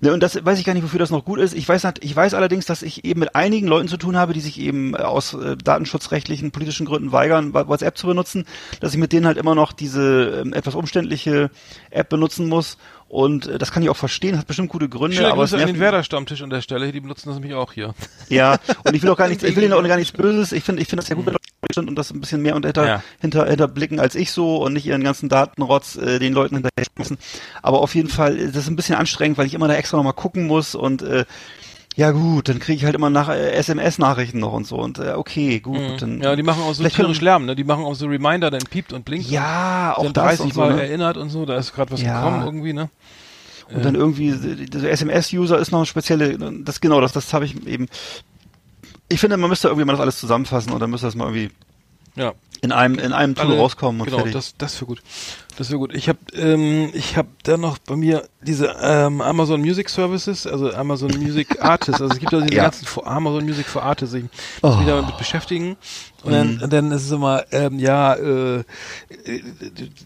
Ne, 0.00 0.12
und 0.12 0.22
das 0.22 0.44
weiß 0.44 0.58
ich 0.58 0.64
gar 0.64 0.74
nicht, 0.74 0.82
wofür 0.82 0.98
das 0.98 1.10
noch 1.10 1.24
gut 1.24 1.38
ist. 1.38 1.54
Ich 1.54 1.68
weiß, 1.68 1.86
ich 2.00 2.16
weiß 2.16 2.34
allerdings, 2.34 2.66
dass 2.66 2.82
ich 2.82 3.04
eben 3.04 3.20
mit 3.20 3.34
einigen 3.34 3.66
Leuten 3.66 3.88
zu 3.88 3.96
tun 3.96 4.16
habe, 4.16 4.32
die 4.32 4.40
sich 4.40 4.58
eben 4.60 4.94
äh, 4.94 4.98
aus 4.98 5.34
äh, 5.34 5.56
datenschutzrechtlichen, 5.56 6.50
politischen 6.50 6.86
Gründen 6.86 7.12
weigern, 7.12 7.54
WhatsApp 7.54 7.96
zu 7.96 8.06
benutzen, 8.06 8.46
dass 8.80 8.92
ich 8.92 8.98
mit 8.98 9.12
denen 9.12 9.26
halt 9.26 9.38
immer 9.38 9.54
noch 9.54 9.72
diese 9.72 10.42
ähm, 10.42 10.52
etwas 10.52 10.74
umständliche 10.74 11.50
App 11.90 12.08
benutzen 12.08 12.48
muss. 12.48 12.76
Und 13.08 13.46
äh, 13.46 13.58
das 13.58 13.70
kann 13.70 13.82
ich 13.82 13.88
auch 13.90 13.96
verstehen, 13.96 14.36
hat 14.38 14.46
bestimmt 14.46 14.70
gute 14.70 14.88
Gründe. 14.88 15.16
Schöne 15.16 15.30
aber 15.30 15.44
es 15.44 15.50
Grüße 15.50 15.62
an 15.62 15.68
nervt- 15.68 15.76
den 15.76 15.80
Werder-Stammtisch 15.80 16.42
an 16.42 16.50
der 16.50 16.60
Stelle, 16.62 16.90
die 16.90 17.00
benutzen 17.00 17.28
das 17.28 17.36
nämlich 17.38 17.54
auch 17.54 17.72
hier. 17.72 17.94
ja, 18.28 18.56
und 18.84 18.94
ich 18.94 19.02
will 19.02 19.10
auch 19.10 19.16
gar 19.16 19.28
nichts, 19.28 19.44
ich 19.44 19.54
will 19.54 19.62
ihnen 19.64 19.72
auch 19.72 19.82
gar 19.86 19.96
nichts 19.96 20.12
Böses. 20.12 20.52
Ich 20.52 20.64
finde, 20.64 20.82
ich 20.82 20.88
finde 20.88 21.02
das 21.02 21.08
ja 21.08 21.14
gut, 21.16 21.26
wenn 21.26 21.34
Leute 21.34 21.88
und 21.88 21.96
das 21.96 22.10
ein 22.10 22.20
bisschen 22.20 22.42
mehr 22.42 22.54
hinter, 22.54 22.86
Ja. 22.86 23.02
hinter, 23.20 23.46
hinterblicken 23.46 24.00
als 24.00 24.14
ich 24.14 24.32
so 24.32 24.56
und 24.58 24.72
nicht 24.74 24.86
ihren 24.86 25.02
ganzen 25.04 25.28
Datenrotz 25.28 25.96
äh, 25.96 26.18
den 26.18 26.32
Leuten 26.32 26.56
hinterher 26.56 26.86
schmeißen. 26.94 27.18
Aber 27.62 27.80
auf 27.80 27.94
jeden 27.94 28.08
Fall, 28.08 28.36
äh, 28.38 28.46
das 28.46 28.56
ist 28.64 28.68
ein 28.68 28.76
bisschen 28.76 28.96
anstrengend, 28.96 29.38
weil 29.38 29.46
ich 29.46 29.54
immer 29.54 29.68
da 29.68 29.74
extra 29.74 29.96
nochmal 29.96 30.12
gucken 30.12 30.46
muss 30.46 30.74
und 30.74 31.02
äh, 31.02 31.24
ja 31.96 32.10
gut, 32.10 32.48
dann 32.48 32.58
kriege 32.58 32.76
ich 32.76 32.84
halt 32.84 32.94
immer 32.94 33.10
nach 33.10 33.28
äh, 33.28 33.52
SMS-Nachrichten 33.52 34.38
noch 34.40 34.52
und 34.52 34.66
so 34.66 34.76
und 34.76 34.98
äh, 34.98 35.12
okay, 35.12 35.60
gut. 35.60 36.02
Dann, 36.02 36.16
Mhm. 36.16 36.22
Ja, 36.22 36.34
die 36.36 36.42
machen 36.42 36.62
auch 36.62 36.74
so 36.74 36.84
tierisch 36.84 37.20
Lärm, 37.20 37.46
ne? 37.46 37.54
Die 37.54 37.64
machen 37.64 37.84
auch 37.84 37.94
so 37.94 38.06
Reminder, 38.06 38.50
dann 38.50 38.62
piept 38.62 38.92
und 38.92 39.04
blinkt. 39.04 39.28
Ja, 39.30 39.92
und 39.92 39.98
auch 39.98 40.02
dann 40.04 40.12
das 40.14 40.24
30 40.24 40.44
und 40.46 40.54
so, 40.54 40.60
Mal 40.60 40.74
ne? 40.74 40.82
erinnert 40.82 41.16
und 41.16 41.30
so, 41.30 41.46
da 41.46 41.56
ist 41.56 41.72
gerade 41.74 41.92
was 41.92 42.02
Ja. 42.02 42.16
gekommen 42.20 42.44
irgendwie, 42.44 42.72
ne? 42.72 42.90
Und 43.72 43.84
dann 43.84 43.94
irgendwie, 43.94 44.30
der 44.66 44.90
SMS-User 44.92 45.58
ist 45.58 45.70
noch 45.72 45.78
eine 45.78 45.86
spezielle, 45.86 46.36
das 46.64 46.80
genau, 46.80 47.00
das, 47.00 47.12
das 47.12 47.32
habe 47.32 47.46
ich 47.46 47.66
eben. 47.66 47.86
Ich 49.08 49.20
finde, 49.20 49.36
man 49.36 49.48
müsste 49.48 49.68
irgendwie 49.68 49.86
mal 49.86 49.92
das 49.92 50.00
alles 50.00 50.18
zusammenfassen 50.18 50.72
und 50.72 50.80
dann 50.80 50.90
müsste 50.90 51.06
das 51.06 51.14
mal 51.14 51.24
irgendwie 51.24 51.50
Ja. 52.16 52.32
in 52.62 52.72
einem, 52.72 52.98
in 52.98 53.12
einem 53.12 53.34
Tool 53.34 53.46
Alle- 53.46 53.58
rauskommen 53.58 54.00
und 54.00 54.06
genau, 54.06 54.18
fertig. 54.18 54.34
das 54.34 54.54
das 54.56 54.76
wäre 54.76 54.86
gut. 54.86 55.02
Das 55.58 55.68
wäre 55.70 55.78
gut. 55.78 55.94
Ich 55.94 56.08
habe 56.08 56.18
ähm, 56.34 56.90
ich 56.94 57.16
habe 57.16 57.28
dann 57.44 57.60
noch 57.60 57.78
bei 57.78 57.94
mir 57.96 58.26
diese 58.42 58.74
ähm, 58.80 59.20
Amazon 59.20 59.60
Music 59.60 59.88
Services, 59.90 60.46
also 60.46 60.72
Amazon 60.72 61.10
Music 61.18 61.60
Artists, 61.62 62.00
also 62.00 62.12
es 62.14 62.18
gibt 62.20 62.32
ja 62.32 62.40
diese 62.40 62.54
Ja. 62.54 62.62
ganzen 62.64 62.86
for 62.86 63.06
Amazon 63.06 63.44
Music 63.44 63.66
for 63.66 63.82
Artists, 63.82 64.14
ich 64.14 64.22
muss 64.62 64.76
mich 64.76 64.86
Oh. 64.86 64.90
damit 64.90 65.16
beschäftigen 65.18 65.76
und 66.22 66.32
dann, 66.32 66.60
und 66.62 66.72
dann 66.72 66.90
ist 66.92 67.04
es 67.04 67.10
immer 67.10 67.44
ähm, 67.52 67.78
ja, 67.78 68.14
äh, 68.14 68.58
äh, 68.60 68.64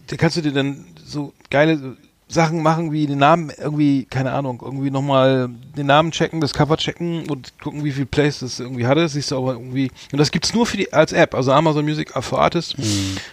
da 0.07 0.15
kannst 0.17 0.37
du 0.37 0.41
dir 0.41 0.51
dann 0.51 0.85
so 1.03 1.33
geile 1.49 1.95
Sachen 2.31 2.61
machen, 2.61 2.91
wie 2.91 3.07
den 3.07 3.17
Namen 3.17 3.51
irgendwie, 3.57 4.05
keine 4.05 4.31
Ahnung, 4.31 4.61
irgendwie 4.63 4.91
nochmal 4.91 5.49
den 5.75 5.87
Namen 5.87 6.11
checken, 6.11 6.39
das 6.41 6.53
Cover 6.53 6.77
checken 6.77 7.27
und 7.27 7.53
gucken, 7.59 7.83
wie 7.83 7.91
viel 7.91 8.05
Plays 8.05 8.39
das 8.39 8.59
irgendwie 8.59 8.85
hatte. 8.85 9.01
Das 9.01 9.13
siehst 9.13 9.31
du 9.31 9.37
aber 9.37 9.53
irgendwie. 9.53 9.91
Und 10.11 10.19
das 10.19 10.29
gibt's 10.29 10.53
nur 10.53 10.67
für 10.67 10.77
die 10.77 10.93
als 10.93 11.11
App, 11.11 11.33
also 11.33 11.51
Amazon 11.51 11.85
Music 11.85 12.11
for 12.23 12.39
Artists 12.39 12.75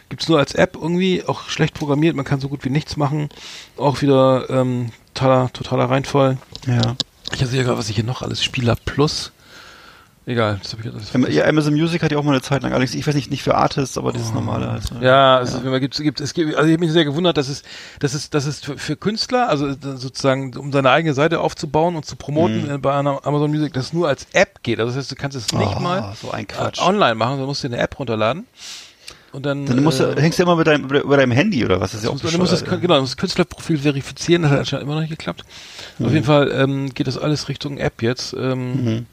gibt's 0.09 0.29
nur 0.29 0.39
als 0.39 0.55
App 0.55 0.77
irgendwie, 0.81 1.23
auch 1.27 1.49
schlecht 1.49 1.75
programmiert, 1.75 2.17
man 2.17 2.25
kann 2.25 2.41
so 2.41 2.49
gut 2.49 2.65
wie 2.65 2.71
nichts 2.71 2.97
machen. 2.97 3.29
Auch 3.77 4.01
wieder 4.01 4.49
ähm, 4.49 4.91
totaler, 5.15 5.53
totaler 5.53 5.91
Reinfall. 5.91 6.39
ja. 6.67 6.97
Ich 7.35 7.45
sehe 7.45 7.65
gerade, 7.65 7.77
was 7.77 7.89
ich 7.89 7.97
hier 7.97 8.05
noch 8.05 8.23
alles 8.23 8.45
Spieler 8.45 8.77
Plus. 8.77 9.33
Egal, 10.29 10.59
das 10.61 10.73
habe 10.73 10.83
ich 10.83 11.15
Ähm, 11.15 11.27
Ja, 11.31 11.45
Amazon 11.45 11.73
Music 11.73 12.03
hat 12.03 12.11
ja 12.11 12.19
auch 12.19 12.25
mal 12.25 12.33
eine 12.33 12.43
Zeit 12.43 12.65
lang, 12.65 12.73
Alex, 12.73 12.95
ich 12.95 13.07
weiß 13.07 13.15
nicht, 13.15 13.31
nicht 13.31 13.45
für 13.45 13.55
Artists, 13.55 13.97
aber 13.97 14.13
das 14.13 14.35
normale 14.35 14.73
halt. 14.73 14.83
Oh. 14.93 15.03
Ja, 15.03 15.41
es, 15.41 15.55
Ist, 15.55 15.63
wenn 15.63 15.71
man 15.71 15.81
gibt, 15.81 15.95
es 15.95 16.01
gibt, 16.01 16.21
es 16.21 16.35
gibt, 16.35 16.57
also 16.57 16.67
ich 16.67 16.73
habe 16.73 16.81
mich 16.85 16.91
sehr 16.91 17.05
gewundert, 17.05 17.37
dass 17.37 17.49
es, 17.49 17.63
dass 18.01 18.13
es, 18.13 18.29
dass 18.29 18.45
es 18.45 18.59
für, 18.59 18.77
für 18.77 18.97
Künstler, 18.97 19.49
also 19.49 19.73
sozusagen, 19.73 20.57
um 20.57 20.73
seine 20.73 20.91
eigene 20.91 21.15
Seite 21.15 21.39
aufzubauen 21.39 21.95
und 21.95 22.07
zu 22.07 22.17
promoten 22.17 22.69
äh, 22.69 22.79
bei 22.79 22.93
Amazon 22.93 23.53
Music, 23.53 23.73
das 23.73 23.93
nur 23.93 24.09
als 24.09 24.27
App 24.33 24.65
geht. 24.65 24.81
Also 24.81 24.91
das 24.91 24.99
heißt, 24.99 25.13
du 25.13 25.15
kannst 25.15 25.37
es 25.37 25.53
nicht 25.53 25.77
Oh, 25.77 25.81
mal 25.81 26.13
so 26.21 26.33
äh, 26.33 26.45
online 26.81 27.15
machen, 27.15 27.31
sondern 27.35 27.47
musst 27.47 27.63
dir 27.63 27.69
eine 27.69 27.79
App 27.79 27.97
runterladen. 27.97 28.47
Und 29.31 29.47
dann, 29.47 29.65
Dann 29.65 29.85
musst 29.85 30.01
du, 30.01 30.05
äh, 30.05 30.21
hängst 30.21 30.41
du 30.41 30.43
immer 30.43 30.57
mit 30.57 30.67
deinem, 30.67 30.87
über 30.87 31.19
deinem 31.19 31.33
Handy 31.33 31.65
oder 31.65 31.81
was? 31.81 31.93
Das 31.93 32.01
ist 32.01 32.07
ja 32.07 32.11
auch 32.11 32.19
du 32.19 32.39
musst 32.39 32.53
das, 32.53 32.65
genau, 32.65 32.95
du 32.97 33.01
musst 33.03 33.13
das 33.13 33.17
Künstlerprofil 33.19 33.79
verifizieren, 33.79 34.43
das 34.43 34.51
hat 34.51 34.59
anscheinend 34.61 34.87
immer 34.87 34.95
noch 34.95 35.03
nicht 35.03 35.11
geklappt. 35.11 35.45
Auf 36.03 36.13
jeden 36.13 36.25
Fall 36.25 36.51
ähm, 36.53 36.93
geht 36.93 37.07
das 37.07 37.17
alles 37.17 37.49
Richtung 37.49 37.79
App 37.79 38.03
jetzt. 38.03 38.33
Ähm, 38.33 39.07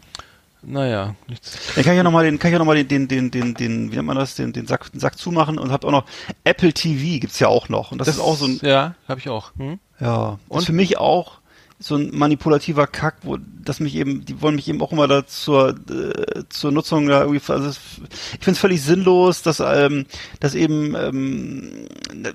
Naja, 0.65 1.15
nichts. 1.27 1.57
Dann 1.75 1.83
kann 1.83 1.93
ich 1.93 1.97
ja 1.97 2.03
nochmal 2.03 2.23
den, 2.25 2.39
kann 2.39 2.49
ich 2.49 2.53
ja 2.53 2.59
noch 2.59 2.65
mal 2.65 2.75
den, 2.75 2.87
den, 2.87 3.07
den, 3.07 3.31
den, 3.31 3.53
den, 3.53 3.91
wie 3.91 3.95
nennt 3.95 4.07
man 4.07 4.17
das, 4.17 4.35
den, 4.35 4.53
den 4.53 4.65
Sack, 4.65 4.91
den 4.91 4.99
Sack 4.99 5.17
zumachen 5.17 5.59
und 5.59 5.71
habt 5.71 5.85
auch 5.85 5.91
noch 5.91 6.05
Apple 6.43 6.73
TV 6.73 7.19
gibt's 7.19 7.39
ja 7.39 7.47
auch 7.47 7.69
noch. 7.69 7.91
Und 7.91 7.99
das, 7.99 8.07
ist 8.07 8.19
auch 8.19 8.35
so 8.35 8.45
ein, 8.45 8.59
Ja, 8.61 8.95
habe 9.07 9.19
ich 9.19 9.29
auch. 9.29 9.51
Hm? 9.57 9.79
ja, 9.99 10.39
Und? 10.47 10.59
ist 10.59 10.65
für 10.65 10.73
mich 10.73 10.97
auch 10.97 11.39
so 11.83 11.95
ein 11.95 12.11
manipulativer 12.13 12.87
Kack, 12.87 13.17
wo 13.23 13.37
das 13.37 13.81
mich 13.81 13.95
eben, 13.95 14.23
die 14.23 14.41
wollen 14.41 14.55
mich 14.55 14.69
eben 14.69 14.81
auch 14.81 14.93
immer 14.93 15.09
da 15.09 15.27
zur, 15.27 15.75
äh, 15.89 16.43
zur 16.47 16.71
Nutzung 16.71 17.07
da 17.07 17.21
irgendwie, 17.21 17.41
also 17.51 17.69
ich 17.69 18.39
finde 18.39 18.51
es 18.51 18.59
völlig 18.59 18.81
sinnlos, 18.81 19.41
dass, 19.41 19.59
ähm, 19.59 20.05
dass 20.39 20.55
eben, 20.55 20.95
ähm, 20.95 21.87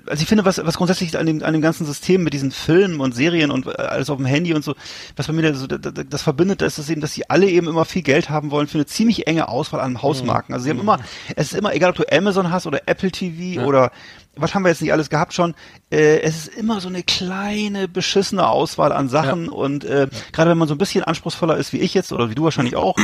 also 0.05 0.21
ich 0.21 0.29
finde, 0.29 0.45
was, 0.45 0.63
was 0.63 0.77
grundsätzlich 0.77 1.17
an 1.17 1.25
dem, 1.25 1.43
an 1.43 1.53
dem 1.53 1.63
ganzen 1.63 1.87
System 1.87 2.23
mit 2.23 2.33
diesen 2.33 2.51
Filmen 2.51 2.99
und 2.99 3.15
Serien 3.15 3.49
und 3.49 3.65
äh, 3.65 3.71
alles 3.71 4.11
auf 4.11 4.17
dem 4.17 4.27
Handy 4.27 4.53
und 4.53 4.63
so, 4.63 4.75
was 5.15 5.25
bei 5.25 5.33
mir 5.33 5.41
da 5.41 5.53
so, 5.55 5.65
das, 5.65 5.93
das 6.07 6.21
verbindet, 6.21 6.61
ist 6.61 6.77
das 6.77 6.87
eben, 6.91 7.01
dass 7.01 7.13
sie 7.13 7.27
alle 7.27 7.49
eben 7.49 7.67
immer 7.67 7.85
viel 7.85 8.03
Geld 8.03 8.29
haben 8.29 8.51
wollen 8.51 8.67
für 8.67 8.77
eine 8.77 8.85
ziemlich 8.85 9.25
enge 9.25 9.47
Auswahl 9.47 9.79
an 9.79 10.03
Hausmarken. 10.03 10.53
Also 10.53 10.65
sie 10.65 10.69
haben 10.69 10.79
immer, 10.79 10.99
es 11.35 11.53
ist 11.53 11.57
immer, 11.57 11.73
egal 11.73 11.89
ob 11.89 11.95
du 11.95 12.03
Amazon 12.11 12.51
hast 12.51 12.67
oder 12.67 12.81
Apple 12.85 13.11
TV 13.11 13.65
oder 13.65 13.91
was 14.41 14.53
haben 14.53 14.63
wir 14.63 14.69
jetzt 14.69 14.81
nicht 14.81 14.93
alles 14.93 15.09
gehabt 15.09 15.33
schon, 15.33 15.55
äh, 15.91 16.19
es 16.21 16.47
ist 16.47 16.47
immer 16.55 16.81
so 16.81 16.87
eine 16.87 17.03
kleine, 17.03 17.87
beschissene 17.87 18.47
Auswahl 18.47 18.91
an 18.91 19.09
Sachen 19.09 19.49
und 19.49 19.83
äh, 19.83 20.07
gerade 20.31 20.51
wenn 20.51 20.57
man 20.57 20.67
so 20.67 20.75
ein 20.75 20.77
bisschen 20.77 21.03
anspruchsvoller 21.03 21.57
ist 21.57 21.73
wie 21.73 21.79
ich 21.79 21.93
jetzt 21.93 22.11
oder 22.11 22.29
wie 22.29 22.35
du 22.35 22.43
wahrscheinlich 22.43 22.75
auch. 22.75 22.95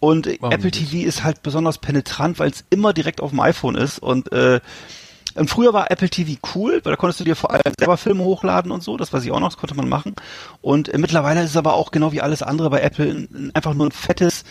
Und 0.00 0.26
Warum 0.40 0.52
Apple 0.52 0.70
nicht? 0.70 0.90
TV 0.90 1.06
ist 1.06 1.22
halt 1.24 1.42
besonders 1.42 1.78
penetrant, 1.78 2.38
weil 2.38 2.50
es 2.50 2.64
immer 2.70 2.92
direkt 2.92 3.20
auf 3.20 3.30
dem 3.30 3.40
iPhone 3.40 3.76
ist 3.76 3.98
und 3.98 4.32
äh, 4.32 4.60
und 5.36 5.48
früher 5.50 5.72
war 5.72 5.90
Apple 5.90 6.08
TV 6.10 6.38
cool, 6.54 6.80
weil 6.84 6.92
da 6.92 6.96
konntest 6.96 7.20
du 7.20 7.24
dir 7.24 7.36
vor 7.36 7.50
allem 7.50 7.62
selber 7.78 7.96
Filme 7.96 8.24
hochladen 8.24 8.70
und 8.72 8.82
so, 8.82 8.96
das 8.96 9.12
weiß 9.12 9.24
ich 9.24 9.30
auch 9.32 9.40
noch, 9.40 9.48
das 9.50 9.56
konnte 9.56 9.74
man 9.74 9.88
machen. 9.88 10.14
Und 10.60 10.88
äh, 10.88 10.98
mittlerweile 10.98 11.42
ist 11.42 11.50
es 11.50 11.56
aber 11.56 11.74
auch 11.74 11.90
genau 11.90 12.12
wie 12.12 12.20
alles 12.20 12.42
andere 12.42 12.70
bei 12.70 12.80
Apple 12.80 13.06
ein, 13.10 13.28
ein- 13.32 13.50
einfach 13.54 13.74
nur 13.74 13.86
ein 13.86 13.92
fettes, 13.92 14.44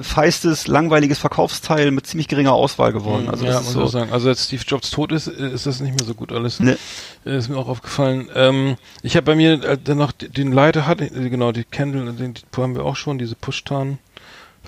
feistes, 0.00 0.66
langweiliges 0.66 1.18
Verkaufsteil 1.18 1.90
mit 1.90 2.06
ziemlich 2.06 2.28
geringer 2.28 2.52
Auswahl 2.52 2.92
geworden. 2.92 3.28
Also 3.28 3.44
ja, 3.44 3.52
das 3.52 3.64
muss 3.64 3.72
so. 3.72 3.86
sagen. 3.86 4.12
Also 4.12 4.28
als 4.28 4.44
Steve 4.44 4.62
Jobs 4.66 4.90
tot 4.90 5.12
ist, 5.12 5.26
ist 5.26 5.66
das 5.66 5.80
nicht 5.80 5.98
mehr 5.98 6.06
so 6.06 6.14
gut 6.14 6.32
alles. 6.32 6.60
Ne. 6.60 6.76
Äh, 7.24 7.36
Ist 7.38 7.48
mir 7.48 7.56
auch 7.56 7.68
aufgefallen. 7.68 8.28
Ähm, 8.34 8.76
ich 9.02 9.16
habe 9.16 9.24
bei 9.24 9.34
mir 9.34 9.62
äh, 9.64 9.78
dann 9.82 9.98
noch 9.98 10.12
den 10.12 10.52
Leiter 10.52 10.86
hat, 10.86 11.00
äh, 11.00 11.08
genau, 11.30 11.52
die 11.52 11.64
Candle, 11.64 12.12
den 12.12 12.34
die 12.34 12.42
haben 12.56 12.74
wir 12.74 12.84
auch 12.84 12.96
schon, 12.96 13.18
diese 13.18 13.34
Push-Tarn. 13.34 13.98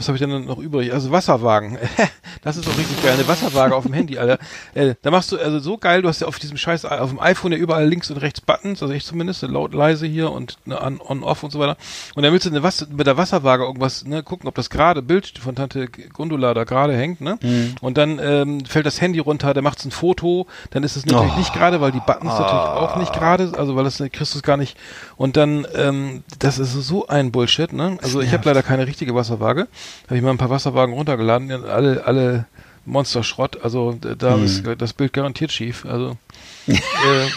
Was 0.01 0.09
habe 0.09 0.17
ich 0.17 0.21
denn 0.23 0.47
noch 0.47 0.57
übrig? 0.57 0.95
Also 0.95 1.11
Wasserwagen. 1.11 1.77
das 2.43 2.57
ist 2.57 2.67
doch 2.67 2.79
richtig 2.79 3.03
geil. 3.03 3.13
Eine 3.13 3.29
Wasserwaage 3.29 3.77
auf 3.77 3.85
dem 3.85 3.93
Handy, 3.93 4.17
Alter. 4.19 4.39
Äh, 4.73 4.95
da 5.03 5.11
machst 5.11 5.31
du, 5.31 5.37
also 5.37 5.59
so 5.59 5.77
geil, 5.77 6.01
du 6.01 6.09
hast 6.09 6.21
ja 6.23 6.27
auf 6.27 6.39
diesem 6.39 6.57
scheiß, 6.57 6.87
auf 6.87 7.11
dem 7.11 7.21
iPhone 7.21 7.53
ja 7.53 7.59
überall 7.59 7.87
links 7.87 8.11
und 8.11 8.17
rechts 8.17 8.41
Buttons, 8.41 8.83
also 8.83 8.95
ich 8.95 9.05
zumindest, 9.05 9.43
laut, 9.43 9.75
leise 9.75 10.07
hier 10.07 10.31
und 10.33 10.57
ne, 10.65 10.81
on, 10.81 11.03
on, 11.07 11.23
off 11.23 11.43
und 11.43 11.51
so 11.51 11.59
weiter. 11.59 11.77
Und 12.15 12.23
dann 12.23 12.33
willst 12.33 12.47
du 12.47 12.51
eine 12.51 12.63
Was 12.63 12.89
mit 12.89 13.07
der 13.07 13.19
Wasserwaage 13.19 13.65
irgendwas, 13.65 14.07
ne, 14.07 14.23
gucken, 14.23 14.49
ob 14.49 14.55
das 14.55 14.71
gerade 14.71 15.03
Bild 15.03 15.39
von 15.39 15.55
Tante 15.55 15.89
Gundula 15.89 16.55
da 16.55 16.65
gerade 16.65 16.97
hängt, 16.97 17.21
ne? 17.21 17.39
Und 17.83 17.99
dann 17.99 18.19
ähm, 18.23 18.65
fällt 18.65 18.87
das 18.87 19.03
Handy 19.03 19.19
runter, 19.19 19.53
der 19.53 19.63
macht 19.63 19.85
ein 19.85 19.91
Foto, 19.91 20.47
dann 20.71 20.83
ist 20.83 20.97
es 20.97 21.05
natürlich 21.05 21.35
Oh. 21.35 21.39
nicht 21.39 21.53
gerade, 21.53 21.83
weil 21.83 21.93
die 21.93 22.01
Buttons 22.01 22.33
natürlich 22.33 22.51
auch 22.51 22.97
nicht 22.97 23.13
gerade, 23.13 23.53
also 23.59 23.77
weil 23.77 23.85
das 23.85 23.99
kriegst 23.99 24.35
du 24.35 24.39
es 24.39 24.43
gar 24.43 24.57
nicht. 24.57 24.79
Und 25.17 25.37
dann, 25.37 25.67
ähm, 25.75 26.23
das 26.39 26.59
ist 26.59 26.73
so 26.73 27.07
ein 27.09 27.33
Bullshit, 27.33 27.73
ne? 27.75 27.99
Also 28.03 28.21
ich 28.23 28.33
habe 28.33 28.47
leider 28.47 28.63
keine 28.63 28.87
richtige 28.87 29.15
Wasserwaage. 29.15 29.69
Habe 30.07 30.17
ich 30.17 30.23
mal 30.23 30.31
ein 30.31 30.39
paar 30.39 30.51
Wasserwagen 30.51 30.95
runtergeladen, 30.95 31.51
alle, 31.65 32.05
alle 32.05 32.47
Monsterschrott. 32.87 33.63
Also 33.63 33.93
da 34.01 34.35
Hm. 34.35 34.45
ist 34.45 34.65
das 34.79 34.93
Bild 34.93 35.13
garantiert 35.13 35.53
schief. 35.53 35.85
Also 35.87 36.17
äh, 36.67 36.75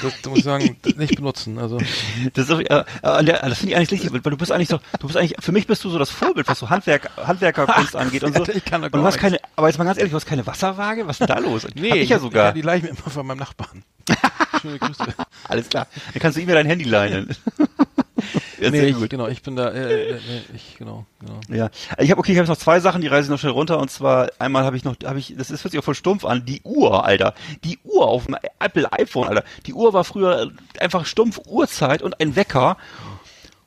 das, 0.02 0.14
da 0.22 0.30
muss 0.30 0.40
ich 0.40 0.46
sagen, 0.46 0.78
nicht 0.96 1.16
benutzen. 1.16 1.58
Also 1.60 1.78
Das, 2.34 2.50
auch- 2.52 2.60
äh, 2.60 2.84
das 3.02 3.58
finde 3.58 3.72
ich 3.72 3.76
eigentlich 3.76 3.92
richtig, 3.92 4.12
weil 4.14 4.20
du 4.22 4.38
bist 4.38 4.52
eigentlich 4.52 4.70
so, 4.70 4.80
du 5.00 5.08
bist 5.08 5.18
eigentlich, 5.18 5.36
für 5.40 5.52
mich 5.52 5.66
bist 5.68 5.84
du 5.84 5.90
so 5.90 5.98
das 6.00 6.10
Vorbild, 6.10 6.48
was 6.48 6.60
so 6.60 6.70
Handwerk, 6.70 7.10
Handwerkerkunst 7.18 7.96
angeht 7.96 8.24
und 8.24 8.36
so. 8.36 8.44
Ich 8.48 8.66
kann 8.66 8.82
da 8.82 8.88
und 8.88 8.96
du 8.96 9.04
hast 9.04 9.18
keine, 9.18 9.40
aber 9.56 9.68
jetzt 9.68 9.78
mal 9.78 9.86
ganz 9.86 9.98
ehrlich, 9.98 10.12
du 10.12 10.16
hast 10.18 10.26
keine 10.26 10.46
Wasserwaage? 10.46 11.08
Was 11.08 11.20
ist 11.20 11.28
denn 11.28 11.36
da 11.36 11.40
los? 11.40 11.66
nee, 11.76 11.90
Hab 11.90 11.98
ich 11.98 12.10
ja 12.10 12.20
sogar. 12.20 12.46
Ja, 12.48 12.52
die 12.52 12.62
leih 12.62 12.78
ich 12.78 12.84
mir 12.84 12.90
immer 12.90 13.00
von 13.10 13.26
meinem 13.26 13.40
Nachbarn. 13.40 13.84
Schöne 14.62 14.80
Grüße. 14.80 15.06
Alles 15.48 15.70
klar. 15.70 15.88
Dann 16.14 16.22
kannst 16.22 16.38
du 16.38 16.42
ihm 16.42 16.50
ja 16.50 16.56
dein 16.56 16.66
Handy 16.68 16.86
leihen. 16.86 17.36
Ja, 18.64 18.72
nee, 18.72 18.80
sehr 18.80 18.88
ich, 18.90 18.96
gut. 18.96 19.10
genau, 19.10 19.28
ich 19.28 19.42
bin 19.42 19.56
da, 19.56 19.70
äh, 19.70 20.12
äh, 20.12 20.14
nee, 20.14 20.42
ich, 20.56 20.78
genau, 20.78 21.06
genau. 21.20 21.40
Ja, 21.50 21.70
ich 21.98 22.12
habe 22.12 22.20
okay, 22.20 22.32
ich 22.32 22.38
habe 22.38 22.48
noch 22.48 22.58
zwei 22.58 22.80
Sachen, 22.80 23.02
die 23.02 23.08
reise 23.08 23.28
ich 23.28 23.30
noch 23.30 23.40
schnell 23.40 23.52
runter 23.52 23.80
und 23.80 23.92
zwar 23.92 24.32
einmal 24.40 24.64
habe 24.64 24.78
ich 24.78 24.84
noch 24.84 24.96
habe 25.04 25.20
ich 25.20 25.36
das 25.38 25.52
ist 25.52 25.64
hört 25.64 25.72
sich 25.72 25.80
auch 25.80 25.84
voll 25.84 25.96
stumpf 25.96 26.26
an, 26.26 26.46
die 26.46 26.62
Uhr, 26.64 27.06
Alter. 27.06 27.34
Die 27.64 27.80
Uhr 27.84 28.08
auf 28.08 28.26
dem 28.26 28.38
Apple 28.60 28.92
iPhone, 28.94 29.28
Alter. 29.28 29.44
Die 29.66 29.74
Uhr 29.74 29.94
war 29.94 30.04
früher 30.04 30.52
einfach 30.80 31.06
stumpf 31.06 31.42
Uhrzeit 31.46 32.02
und 32.02 32.20
ein 32.20 32.36
Wecker. 32.36 32.78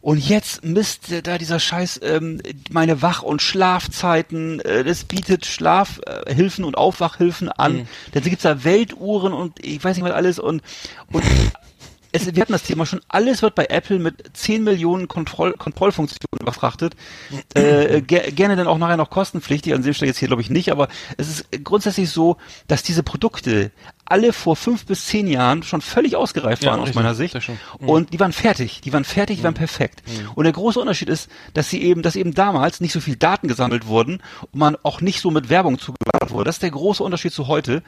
Und 0.07 0.18
jetzt 0.18 0.64
misst 0.64 1.11
äh, 1.11 1.20
da 1.20 1.36
dieser 1.36 1.59
Scheiß 1.59 1.99
ähm, 2.05 2.40
meine 2.70 3.03
Wach- 3.03 3.24
und 3.24 3.42
Schlafzeiten, 3.42 4.61
äh, 4.61 4.84
das 4.84 5.03
bietet 5.03 5.47
Schlafhilfen 5.47 6.64
und 6.64 6.78
Aufwachhilfen 6.78 7.49
an. 7.49 7.88
Dann 8.12 8.22
gibt's 8.22 8.44
da 8.44 8.62
Weltuhren 8.62 9.32
und 9.32 9.64
ich 9.64 9.82
weiß 9.82 9.97
nicht 9.97 10.05
was 10.05 10.12
alles 10.12 10.38
und 10.38 10.62
und 11.11 11.24
es, 12.17 12.35
wir 12.35 12.41
hatten 12.41 12.53
das 12.53 12.62
Thema 12.62 12.87
schon, 12.87 13.01
alles 13.09 13.43
wird 13.43 13.55
bei 13.55 13.67
Apple 13.67 13.99
mit 13.99 14.25
10 14.35 14.64
Millionen 14.64 15.09
Kontroll 15.09 15.53
Kontrollfunktionen 15.55 16.41
überfrachtet. 16.41 16.95
Äh, 17.55 18.03
ger 18.03 18.31
gerne 18.33 18.57
dann 18.57 18.67
auch 18.67 18.79
nachher 18.79 18.97
noch 18.97 19.11
kostenpflichtig, 19.11 19.75
an 19.75 19.83
dem 19.83 19.95
Stelle 19.95 20.11
jetzt 20.11 20.19
hier 20.19 20.29
glaube 20.29 20.43
ich 20.43 20.51
nicht, 20.51 20.71
aber 20.71 20.89
es 21.17 21.29
ist 21.29 21.64
grundsätzlich 21.64 22.11
so, 22.11 22.37
dass 22.69 22.83
diese 22.83 23.03
Produkte 23.03 23.71
alle 24.07 24.33
vor 24.33 24.57
fünf 24.57 24.87
bis 24.87 25.07
zehn 25.07 25.27
Jahren 25.27 25.63
schon 25.63 25.81
völlig 25.81 26.17
ausgereift 26.17 26.65
Ja, 26.65 26.71
waren 26.71 26.81
aus 26.81 26.89
richtig, 26.89 27.03
meiner 27.03 27.15
Sicht. 27.15 27.35
Mhm. 27.81 27.89
Und 27.89 28.13
die 28.13 28.21
waren 28.21 28.33
fertig, 28.33 28.81
die 28.83 28.93
waren 28.93 29.05
fertig, 29.05 29.39
die 29.39 29.45
waren 29.45 29.55
perfekt. 29.55 30.03
Und 30.35 30.45
der 30.45 30.53
große 30.53 30.79
Unterschied 30.81 31.09
ist, 31.09 31.29
dass 31.55 31.71
sie 31.71 31.83
eben, 31.83 32.03
dass 32.03 32.17
eben 32.17 32.35
damals 32.35 32.81
nicht 32.81 32.93
so 32.93 33.01
viel 33.01 33.17
Daten 33.17 33.49
gesammelt 33.49 33.87
wurden 33.87 34.23
und 34.53 34.59
man 34.59 34.77
auch 34.83 35.01
nicht 35.01 35.21
so 35.21 35.31
mit 35.31 35.49
Werbung 35.51 35.79
zugeballert 35.79 36.31
wurde. 36.31 36.45
Das 36.45 36.57
ist 36.57 36.63
der 36.63 36.71
große 36.71 37.03
Unterschied 37.03 37.33
zu 37.33 37.49
heute. 37.49 37.83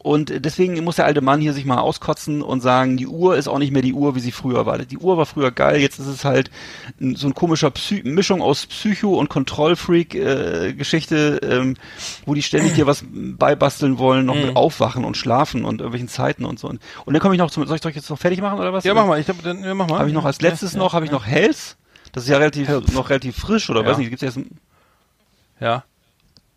Und 0.00 0.44
deswegen 0.44 0.82
muss 0.84 0.96
der 0.96 1.06
alte 1.06 1.20
Mann 1.20 1.40
hier 1.40 1.52
sich 1.52 1.64
mal 1.64 1.78
auskotzen 1.78 2.40
und 2.40 2.60
sagen, 2.60 2.96
die 2.96 3.08
Uhr 3.08 3.36
ist 3.36 3.48
auch 3.48 3.58
nicht 3.58 3.72
mehr 3.72 3.82
die 3.82 3.92
Uhr, 3.92 4.14
wie 4.14 4.20
sie 4.20 4.30
früher 4.32 4.64
war. 4.64 4.78
Die 4.78 4.96
Uhr 4.98 5.16
war 5.18 5.26
früher 5.26 5.50
geil, 5.50 5.80
jetzt 5.80 5.98
ist 5.98 6.06
es 6.06 6.24
halt 6.24 6.50
so 7.00 7.26
ein 7.26 7.34
komischer 7.34 7.70
Psy 7.72 8.02
Mischung 8.04 8.40
aus 8.40 8.66
Psycho- 8.66 9.18
und 9.18 9.28
Kontrollfreak-Geschichte, 9.28 11.40
ähm, 11.42 11.74
wo 12.26 12.34
die 12.34 12.42
ständig 12.42 12.74
dir 12.74 12.86
was 12.86 13.04
beibasteln 13.10 13.98
wollen, 13.98 14.26
noch 14.26 14.34
Mhm. 14.36 14.42
mit 14.42 14.56
Aufwachen 14.56 15.04
und 15.04 15.16
Schlafen 15.16 15.57
und 15.64 15.80
irgendwelchen 15.80 16.08
Zeiten 16.08 16.44
und 16.44 16.58
so. 16.58 16.68
Und, 16.68 16.80
und 17.04 17.12
dann 17.14 17.20
komme 17.20 17.34
ich 17.34 17.38
noch 17.38 17.50
zum, 17.50 17.66
soll 17.66 17.76
ich 17.76 17.80
doch 17.82 17.90
jetzt 17.90 18.08
noch 18.10 18.18
fertig 18.18 18.40
machen 18.40 18.58
oder 18.58 18.72
was? 18.72 18.84
Ja, 18.84 18.94
mach 18.94 19.06
mal, 19.06 19.18
ich 19.18 19.26
glaube, 19.26 19.42
dann, 19.42 19.62
ja, 19.62 19.74
mach 19.74 19.88
mal. 19.88 19.98
Habe 19.98 20.08
ich 20.08 20.14
noch 20.14 20.24
als 20.24 20.40
letztes 20.40 20.72
ja, 20.72 20.78
noch, 20.78 20.92
habe 20.94 21.04
ich 21.04 21.10
noch 21.10 21.26
Health. 21.26 21.76
Das 22.12 22.24
ist 22.24 22.30
ja 22.30 22.38
relativ, 22.38 22.68
Health. 22.68 22.92
noch 22.92 23.10
relativ 23.10 23.36
frisch 23.36 23.68
oder 23.70 23.82
Ja. 23.82 23.88
weiß 23.88 23.98
nicht, 23.98 24.10
gibt's 24.10 24.22
jetzt, 24.22 24.38
Ja. 25.60 25.84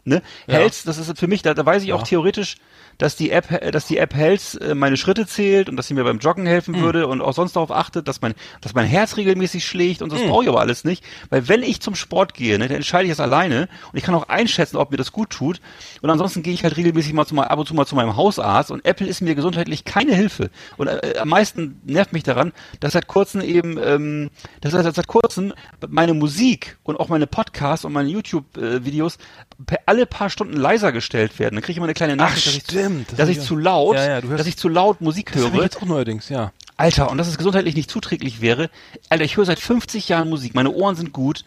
ne? 0.05 0.21
Health, 0.47 0.87
das 0.87 0.97
ist 0.97 1.17
für 1.17 1.27
mich, 1.27 1.41
da, 1.41 1.53
da 1.53 1.65
weiß 1.65 1.83
ich 1.83 1.93
auch 1.93 2.03
theoretisch, 2.03 2.57
dass 2.97 3.15
die 3.15 3.31
App, 3.31 3.51
äh, 3.51 3.71
dass 3.71 3.87
die 3.87 3.97
App 3.97 4.13
Health 4.13 4.59
äh, 4.61 4.75
meine 4.75 4.97
Schritte 4.97 5.25
zählt 5.27 5.69
und 5.69 5.75
dass 5.77 5.87
sie 5.87 5.93
mir 5.93 6.03
beim 6.03 6.19
Joggen 6.19 6.45
helfen 6.45 6.75
Hm. 6.75 6.81
würde 6.81 7.07
und 7.07 7.21
auch 7.21 7.33
sonst 7.33 7.55
darauf 7.55 7.71
achtet, 7.71 8.07
dass 8.07 8.21
mein, 8.21 8.33
dass 8.61 8.73
mein 8.73 8.85
Herz 8.85 9.17
regelmäßig 9.17 9.65
schlägt 9.65 10.01
und 10.01 10.11
das 10.11 10.21
Hm. 10.21 10.29
brauche 10.29 10.43
ich 10.43 10.49
aber 10.49 10.59
alles 10.59 10.83
nicht, 10.83 11.03
weil 11.29 11.47
wenn 11.47 11.63
ich 11.63 11.81
zum 11.81 11.95
Sport 11.95 12.33
gehe, 12.33 12.57
ne, 12.59 12.67
dann 12.67 12.77
entscheide 12.77 13.05
ich 13.05 13.11
das 13.11 13.19
alleine 13.19 13.67
und 13.91 13.97
ich 13.97 14.03
kann 14.03 14.15
auch 14.15 14.29
einschätzen, 14.29 14.77
ob 14.77 14.91
mir 14.91 14.97
das 14.97 15.11
gut 15.11 15.29
tut 15.29 15.61
und 16.01 16.09
ansonsten 16.09 16.43
gehe 16.43 16.53
ich 16.53 16.63
halt 16.63 16.77
regelmäßig 16.77 17.13
mal 17.13 17.25
zu 17.25 17.35
mal, 17.35 17.45
ab 17.45 17.59
und 17.59 17.67
zu 17.67 17.73
mal 17.73 17.85
zu 17.85 17.95
meinem 17.95 18.15
Hausarzt 18.15 18.71
und 18.71 18.85
Apple 18.85 19.07
ist 19.07 19.21
mir 19.21 19.35
gesundheitlich 19.35 19.85
keine 19.85 20.15
Hilfe 20.15 20.49
und 20.77 20.87
äh, 20.87 21.15
am 21.19 21.29
meisten 21.29 21.81
nervt 21.85 22.13
mich 22.13 22.23
daran, 22.23 22.53
dass 22.79 22.93
seit 22.93 23.07
kurzem 23.07 23.41
eben, 23.41 23.77
ähm, 23.83 24.29
dass 24.61 24.73
seit, 24.73 24.93
seit 24.95 25.07
kurzem 25.07 25.53
meine 25.87 26.13
Musik 26.13 26.77
und 26.83 26.99
auch 26.99 27.09
meine 27.09 27.27
Podcasts 27.27 27.85
und 27.85 27.93
meine 27.93 28.09
YouTube-Videos 28.09 29.17
per 29.17 29.50
alle 29.85 30.05
paar 30.05 30.29
Stunden 30.29 30.55
leiser 30.57 30.91
gestellt 30.91 31.39
werden. 31.39 31.55
Dann 31.55 31.61
kriege 31.63 31.71
ich 31.73 31.77
immer 31.77 31.85
eine 31.85 31.93
kleine 31.93 32.15
Nachricht, 32.15 32.47
dass 32.47 32.55
ich, 32.55 32.63
das 33.07 33.15
dass 33.17 33.29
ich 33.29 33.41
zu 33.41 33.55
laut, 33.55 33.95
Ja, 33.95 34.19
ja, 34.19 34.21
dass 34.21 34.47
ich 34.47 34.57
zu 34.57 34.69
laut 34.69 35.01
Musik 35.01 35.31
Das 35.33 35.43
habe 35.43 35.47
ich 35.49 35.53
höre. 35.55 35.63
jetzt 35.63 35.77
auch 35.77 35.85
neuerdings, 35.85 36.29
ja. 36.29 36.51
Alter, 36.81 37.11
und 37.11 37.17
dass 37.19 37.27
es 37.27 37.37
gesundheitlich 37.37 37.75
nicht 37.75 37.91
zuträglich 37.91 38.41
wäre. 38.41 38.71
Alter, 39.09 39.23
ich 39.23 39.37
höre 39.37 39.45
seit 39.45 39.59
50 39.59 40.09
Jahren 40.09 40.29
Musik. 40.29 40.55
Meine 40.55 40.71
Ohren 40.71 40.95
sind 40.95 41.13
gut. 41.13 41.45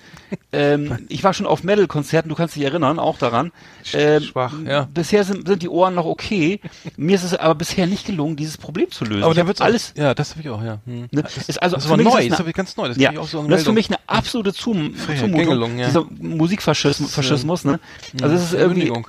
Ähm, 0.52 1.06
ich 1.08 1.24
war 1.24 1.34
schon 1.34 1.46
auf 1.46 1.64
Metal-Konzerten, 1.64 2.28
du 2.28 2.36
kannst 2.36 2.54
dich 2.54 2.62
erinnern, 2.62 3.00
auch 3.00 3.18
daran. 3.18 3.50
Ähm, 3.92 4.22
schwach, 4.22 4.54
ja. 4.64 4.88
Bisher 4.94 5.24
sind, 5.24 5.48
sind 5.48 5.62
die 5.62 5.68
Ohren 5.68 5.94
noch 5.96 6.06
okay. 6.06 6.60
Mir 6.96 7.16
ist 7.16 7.24
es 7.24 7.34
aber 7.34 7.56
bisher 7.56 7.88
nicht 7.88 8.06
gelungen, 8.06 8.36
dieses 8.36 8.56
Problem 8.58 8.90
zu 8.92 9.04
lösen. 9.04 9.24
Aber 9.24 9.34
da 9.34 9.40
hab 9.40 9.48
wird's 9.48 9.60
alles. 9.60 9.92
Ja, 9.96 10.14
das 10.14 10.30
habe 10.30 10.42
ich 10.42 10.48
auch, 10.50 10.62
ja. 10.62 10.78
Hm. 10.86 11.08
Ne? 11.10 11.22
Das, 11.22 11.36
Ist 11.48 11.60
also 11.62 11.74
das 11.76 11.84
für 11.84 11.90
war 11.90 11.96
mich 11.96 12.06
ist 12.06 12.12
neu, 12.12 12.18
das 12.18 12.24
das 12.28 12.32
eine- 12.32 12.38
habe 12.38 12.50
ich 12.50 12.56
ganz 12.56 12.76
neu. 12.76 12.88
Das 12.88 12.96
Ja, 12.96 13.10
ich 13.12 13.18
auch 13.18 13.26
so 13.26 13.42
das 13.48 13.60
ist 13.60 13.66
für 13.66 13.72
mich 13.72 13.88
eine 13.88 13.98
absolute 14.06 14.52
Zum 14.54 14.94
Zumutung. 15.18 15.78
Ja. 15.78 15.86
Dieser 15.86 16.06
Musikfaschismus, 16.20 17.12
Faschismus, 17.12 17.64
ne? 17.64 17.80
Also 18.22 18.36
es 18.36 18.44
ist 18.44 18.54
irgendwie, 18.54 18.82
Bündigung. 18.82 19.08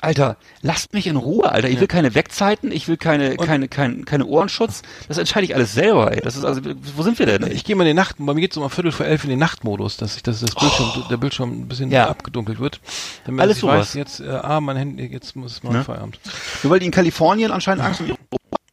Alter, 0.00 0.36
lasst 0.62 0.92
mich 0.94 1.06
in 1.06 1.14
Ruhe, 1.16 1.50
Alter. 1.50 1.68
Ich 1.68 1.78
will 1.78 1.86
keine 1.86 2.14
Wegzeiten, 2.16 2.72
ich 2.72 2.88
will 2.88 2.96
keine, 2.96 3.36
keine, 3.36 3.68
kein, 3.68 4.04
keine 4.04 4.26
Ohrenschutz. 4.26 4.82
Das 5.06 5.16
entscheide 5.16 5.44
ich 5.44 5.54
alles 5.54 5.72
selber, 5.74 6.10
ey. 6.12 6.20
Das 6.22 6.34
ist 6.36 6.44
also, 6.44 6.60
wo 6.96 7.02
sind 7.02 7.18
wir 7.20 7.26
denn? 7.26 7.48
Ich 7.52 7.62
gehe 7.64 7.76
mal 7.76 7.84
in 7.84 7.88
den 7.88 7.96
Nacht, 7.96 8.16
bei 8.18 8.34
mir 8.34 8.40
geht's 8.40 8.56
um 8.56 8.64
ein 8.64 8.70
Viertel 8.70 8.90
vor 8.90 9.06
elf 9.06 9.22
in 9.22 9.30
den 9.30 9.38
Nachtmodus, 9.38 9.96
dass 9.96 10.16
ich, 10.16 10.24
dass 10.24 10.40
das 10.40 10.54
Bildschirm, 10.56 11.04
der 11.08 11.16
Bildschirm 11.18 11.50
ein 11.62 11.68
bisschen 11.68 11.90
Oh. 11.90 11.94
Ja. 11.94 12.08
abgedunkelt 12.08 12.58
wird. 12.58 12.80
Damit 13.26 13.40
Alles 13.42 13.56
ich 13.58 13.60
sowas. 13.60 13.78
weiß, 13.88 13.94
jetzt, 13.94 14.20
äh, 14.20 14.28
ah, 14.28 14.60
mein 14.60 14.76
Handy, 14.76 15.04
jetzt 15.06 15.36
muss 15.36 15.52
es 15.52 15.62
mal 15.62 15.72
Ne? 15.72 15.84
Feierabend. 15.84 16.18
Nur 16.64 16.72
weil 16.72 16.80
die 16.80 16.86
in 16.86 16.92
Kalifornien 16.92 17.52
anscheinend 17.52 17.84
Angst 17.84 18.00
um 18.00 18.08
ihre 18.08 18.16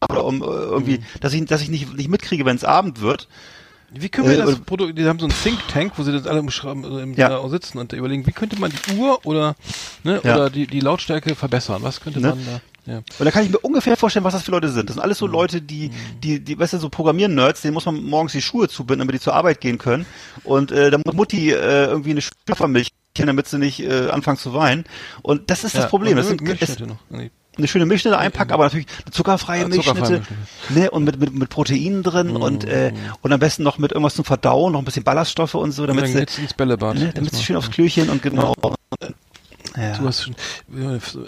oder 0.10 0.26
um 0.26 0.42
äh, 0.42 0.46
Mhm. 0.46 0.52
irgendwie, 0.52 1.00
dass 1.22 1.34
ich, 1.34 1.46
dass 1.46 1.62
ich 1.62 1.70
nicht, 1.70 1.94
nicht 1.96 2.10
mitkriege, 2.10 2.46
wenn 2.46 2.56
es 2.56 2.64
Abend 2.64 3.02
wird. 3.02 3.28
Wie 3.92 4.10
können 4.10 4.28
wir 4.30 4.40
Äh, 4.40 4.46
das 4.46 4.60
Produkt, 4.60 4.98
die 4.98 5.06
haben 5.06 5.20
so 5.20 5.26
ein 5.28 5.32
Think 5.44 5.60
Tank, 5.70 5.94
wo 5.96 6.04
sie 6.04 6.12
das 6.12 6.28
alle 6.28 6.40
im, 6.40 6.48
äh, 6.50 7.02
im 7.04 7.14
Ja. 7.14 7.30
da 7.30 7.50
sitzen 7.50 7.78
und 7.78 7.94
überlegen, 7.94 8.28
wie 8.28 8.32
könnte 8.32 8.60
man 8.60 8.72
die 8.72 8.94
Uhr 8.98 9.26
oder, 9.26 9.56
ne, 10.04 10.20
Ja. 10.24 10.36
oder 10.36 10.50
die, 10.50 10.68
die 10.68 10.80
Lautstärke 10.82 11.36
verbessern? 11.36 11.82
Was 11.84 12.02
könnte 12.02 12.20
Ne? 12.20 12.30
man 12.30 12.46
da, 12.46 12.92
ja. 12.92 12.98
Und 12.98 13.26
da 13.26 13.32
kann 13.32 13.44
ich 13.46 13.50
mir 13.50 13.60
ungefähr 13.60 13.96
vorstellen, 13.96 14.26
was 14.26 14.34
das 14.34 14.44
für 14.44 14.52
Leute 14.52 14.70
sind. 14.70 14.90
Das 14.90 14.96
sind 14.96 15.04
alles 15.04 15.18
Mhm. 15.20 15.26
so 15.26 15.28
Leute, 15.28 15.62
die, 15.62 15.92
die, 16.22 16.40
die, 16.42 16.60
weißt 16.60 16.74
du, 16.74 16.78
so 16.80 16.90
Programmieren-Nerds, 16.90 17.62
denen 17.62 17.74
muss 17.74 17.86
man 17.86 18.04
morgens 18.04 18.34
die 18.34 18.42
Schuhe 18.42 18.68
zubinden, 18.68 19.00
damit 19.08 19.16
die 19.16 19.24
zur 19.24 19.36
Arbeit 19.36 19.62
gehen 19.62 19.78
können. 19.78 20.06
Und 20.44 20.72
äh, 20.72 20.92
da 20.92 20.98
muss 21.04 21.14
Mutti 21.16 21.52
äh, 21.52 21.86
irgendwie 21.86 22.12
eine 22.12 22.22
Schöpfermilch 22.22 22.90
damit 23.26 23.48
sie 23.48 23.58
nicht 23.58 23.80
äh, 23.80 24.10
anfangen 24.12 24.38
zu 24.38 24.54
weinen. 24.54 24.84
Und 25.24 25.50
das 25.50 25.64
ist 25.64 25.74
das 25.76 25.86
Ja, 25.86 25.90
Problem. 25.90 26.12
und 26.12 26.18
Das 26.18 26.28
sind, 26.28 26.62
es. 26.62 26.78
Eine 27.58 27.68
schöne 27.68 27.86
Milchschnitte 27.86 28.18
einpacken, 28.18 28.52
aber 28.54 28.64
natürlich 28.66 28.88
eine 29.06 29.12
zuckerfreie 29.12 29.62
Ja, 29.64 29.70
zuckerfreie 29.72 30.12
Milchschnitte, 30.12 30.80
ne, 30.80 30.92
und 30.92 31.04
mit, 31.04 31.20
mit, 31.20 31.34
mit 31.34 31.50
Proteinen 31.50 32.04
drin 32.04 32.36
und, 32.36 32.66
äh, 32.66 32.92
und 33.22 33.32
am 33.34 33.40
besten 33.40 33.64
noch 33.64 33.78
mit 33.78 33.92
irgendwas 33.92 34.16
zum 34.16 34.26
Verdauen, 34.26 34.74
noch 34.74 34.80
ein 34.80 34.86
bisschen 34.86 35.04
Ballaststoffe 35.04 35.56
und 35.56 35.72
so, 35.72 35.84
Und 35.84 35.90
damit 35.90 36.04
dann 36.06 36.12
sie, 36.12 36.20
geht's 36.20 36.38
ins 36.38 36.54
Bällebad. 36.54 36.96
ne, 36.96 37.12
damit 37.14 37.34
sie 37.36 37.44
schön 37.44 37.56
aufs 37.56 37.72
Klöchen 37.72 38.10
und 38.10 38.22
genau. 38.22 38.54
Ja. 38.64 38.77
Du 40.00 40.08
hast 40.08 40.24
schon, 40.24 40.36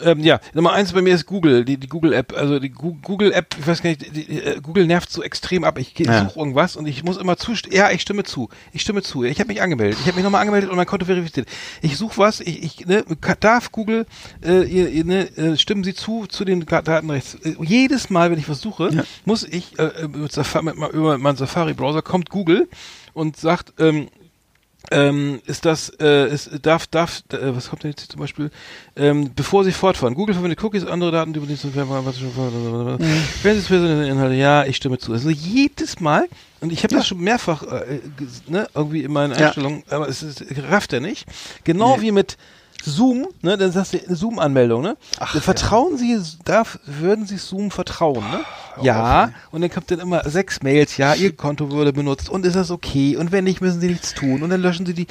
ähm, 0.04 0.20
ja, 0.22 0.40
Nummer 0.54 0.74
eins 0.74 0.92
bei 0.94 1.02
mir 1.02 1.14
ist 1.14 1.26
Google, 1.28 1.64
die, 1.66 1.78
die 1.78 1.88
Google-App, 1.88 2.34
also 2.36 2.58
die 2.60 2.70
Gu- 2.70 2.98
Google-App, 3.02 3.56
ich 3.60 3.68
weiß 3.68 3.84
gar 3.84 3.90
nicht, 3.92 4.16
die, 4.16 4.26
die, 4.26 4.42
äh, 4.42 4.60
Google 4.62 4.88
nervt 4.88 5.12
so 5.12 5.22
extrem 5.22 5.64
ab. 5.64 5.78
Ich, 5.78 5.94
geh- 5.94 6.06
Ja. 6.06 6.24
suche 6.26 6.40
irgendwas 6.40 6.76
und 6.76 6.88
ich 6.88 7.04
muss 7.04 7.18
immer 7.18 7.38
zustimmen. 7.38 7.76
Ja, 7.76 7.92
ich 7.92 8.02
stimme 8.02 8.24
zu. 8.24 8.50
Ich 8.74 8.82
stimme 8.82 9.04
zu. 9.04 9.24
Ich 9.24 9.40
habe 9.40 9.50
mich 9.50 9.62
angemeldet. 9.62 10.00
Ich 10.02 10.08
habe 10.08 10.16
mich 10.16 10.24
nochmal 10.24 10.42
angemeldet 10.42 10.70
und 10.72 10.78
mein 10.78 10.88
Konto 10.88 11.06
verifiziert. 11.06 11.48
Ich 11.82 11.96
suche 11.98 12.18
was, 12.18 12.40
ich, 12.40 12.64
ich 12.64 12.86
ne, 12.88 13.04
darf 13.40 13.72
Google, 13.72 14.06
äh, 14.44 14.64
ihr, 14.64 14.90
ihr, 14.90 15.06
ne, 15.06 15.38
äh, 15.38 15.56
stimmen 15.58 15.84
Sie 15.84 15.94
zu, 15.94 16.26
zu 16.26 16.44
den 16.44 16.66
Datenrechts. 16.66 17.36
Äh, 17.36 17.54
jedes 17.62 18.10
Mal, 18.10 18.32
wenn 18.32 18.40
ich 18.40 18.50
was 18.50 18.62
suche, 18.62 18.90
Ja. 18.92 19.04
muss 19.26 19.44
ich, 19.44 19.78
äh, 19.78 20.08
mit 20.08 20.32
Safari, 20.32 20.66
mit, 20.66 20.76
über 20.94 21.18
meinen 21.20 21.38
Safari-Browser 21.38 22.02
kommt 22.02 22.30
Google 22.30 22.68
und 23.14 23.38
sagt, 23.38 23.74
ähm, 23.80 24.08
ähm, 24.92 25.42
ist 25.46 25.66
das, 25.66 25.90
äh, 26.00 26.30
ist, 26.34 26.50
darf, 26.64 26.88
darf, 26.88 27.22
äh, 27.32 27.56
was 27.56 27.70
kommt 27.70 27.84
denn 27.84 27.92
jetzt 27.92 28.02
hier 28.02 28.10
zum 28.10 28.20
Beispiel, 28.20 28.50
ähm, 28.96 29.32
bevor 29.36 29.64
Sie 29.64 29.72
fortfahren, 29.72 30.16
Google 30.16 30.34
verwendet 30.34 30.64
Cookies, 30.64 30.86
andere 30.86 31.12
Daten, 31.12 31.34
die 31.34 31.40
übernehmen, 31.40 32.06
was 32.06 32.20
schon, 32.20 32.32
wenn 32.36 33.54
Sie 33.54 33.60
es 33.60 33.68
persönliche 33.68 34.10
Inhalte, 34.12 34.36
ja, 34.36 34.66
ich 34.66 34.76
stimme 34.78 34.98
zu. 34.98 35.14
Also 35.14 35.30
jedes 35.30 36.00
Mal, 36.00 36.28
und 36.62 36.72
ich 36.74 36.84
habe 36.84 36.96
das 36.96 37.08
schon 37.08 37.20
mehrfach, 37.20 37.64
äh, 37.64 38.00
ne, 38.48 38.68
irgendwie 38.74 39.04
in 39.04 39.12
meinen 39.12 39.38
Ja. 39.38 39.48
Einstellungen, 39.48 39.84
aber 39.90 40.08
es 40.08 40.24
ist, 40.24 40.44
rafft 40.70 40.94
er 40.94 41.00
nicht. 41.02 41.26
Genau 41.64 41.98
Nee. 41.98 42.04
wie 42.04 42.12
mit 42.12 42.38
Zoom, 42.84 43.28
ne, 43.42 43.58
dann 43.58 43.72
sagst 43.72 43.94
du 43.94 44.00
eine 44.06 44.16
Zoom-Anmeldung, 44.16 44.82
ne? 44.82 44.98
Ach, 45.20 45.34
Dann 45.34 45.42
vertrauen 45.42 45.98
Sie, 45.98 46.18
darf, 46.46 46.80
würden 46.86 47.26
Sie 47.26 47.38
Zoom 47.38 47.72
vertrauen, 47.72 48.24
ne? 48.32 48.40
Ja, 48.82 49.34
und 49.52 49.62
dann 49.62 49.70
kommt 49.70 49.92
dann 49.92 50.00
immer 50.00 50.28
sechs 50.30 50.64
Mails, 50.64 50.96
ja, 50.96 51.14
Ihr 51.14 51.36
Konto 51.36 51.70
wurde 51.70 51.92
benutzt 51.92 52.30
und 52.30 52.46
ist 52.46 52.56
das 52.56 52.72
okay 52.72 53.18
und 53.18 53.34
wenn 53.34 53.44
nicht, 53.44 53.60
müssen 53.60 53.82
Sie 53.82 53.90
nichts 53.90 54.14
tun 54.14 54.42
und 54.42 54.50
dann 54.50 54.62
löschen 54.62 54.86
Sie 54.86 54.94
die, 54.94 55.08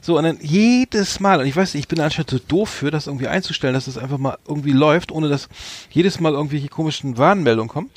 so 0.00 0.18
und 0.18 0.24
dann 0.24 0.38
jedes 0.40 1.20
Mal, 1.20 1.38
und 1.40 1.46
ich 1.46 1.54
weiß 1.54 1.74
nicht, 1.74 1.84
ich 1.84 1.88
bin 1.88 2.00
anscheinend 2.00 2.30
so 2.30 2.38
doof 2.40 2.68
für, 2.68 2.90
das 2.90 3.06
irgendwie 3.06 3.28
einzustellen, 3.28 3.74
dass 3.74 3.84
das 3.84 3.98
einfach 3.98 4.18
mal 4.18 4.38
irgendwie 4.48 4.72
läuft, 4.72 5.12
ohne 5.12 5.28
dass 5.28 5.48
jedes 5.90 6.18
Mal 6.18 6.32
irgendwelche 6.32 6.68
komischen 6.68 7.16
Warnmeldungen 7.18 7.68
kommen. 7.68 7.90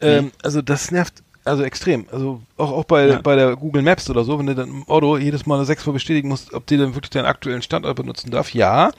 Ähm, 0.00 0.30
also 0.42 0.62
das 0.62 0.90
nervt 0.92 1.22
also 1.50 1.62
extrem. 1.64 2.06
Also 2.10 2.40
auch, 2.56 2.72
auch 2.72 2.84
bei, 2.84 3.06
Ja. 3.08 3.20
bei 3.20 3.36
der 3.36 3.56
Google 3.56 3.82
Maps 3.82 4.08
oder 4.08 4.24
so, 4.24 4.38
wenn 4.38 4.46
du 4.46 4.54
dann 4.54 4.68
im 4.68 4.88
Auto 4.88 5.16
jedes 5.18 5.44
Mal 5.46 5.56
eine 5.56 5.64
sechsmal 5.66 5.92
bestätigen 5.92 6.28
musst, 6.28 6.54
ob 6.54 6.66
die 6.66 6.76
dann 6.78 6.94
wirklich 6.94 7.10
deinen 7.10 7.26
aktuellen 7.26 7.62
Standort 7.62 7.96
benutzen 7.96 8.30
darf, 8.30 8.54
ja, 8.54 8.90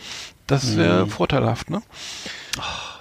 das 0.48 0.78
wäre 0.78 1.08
vorteilhaft, 1.08 1.70
ne? 1.70 1.82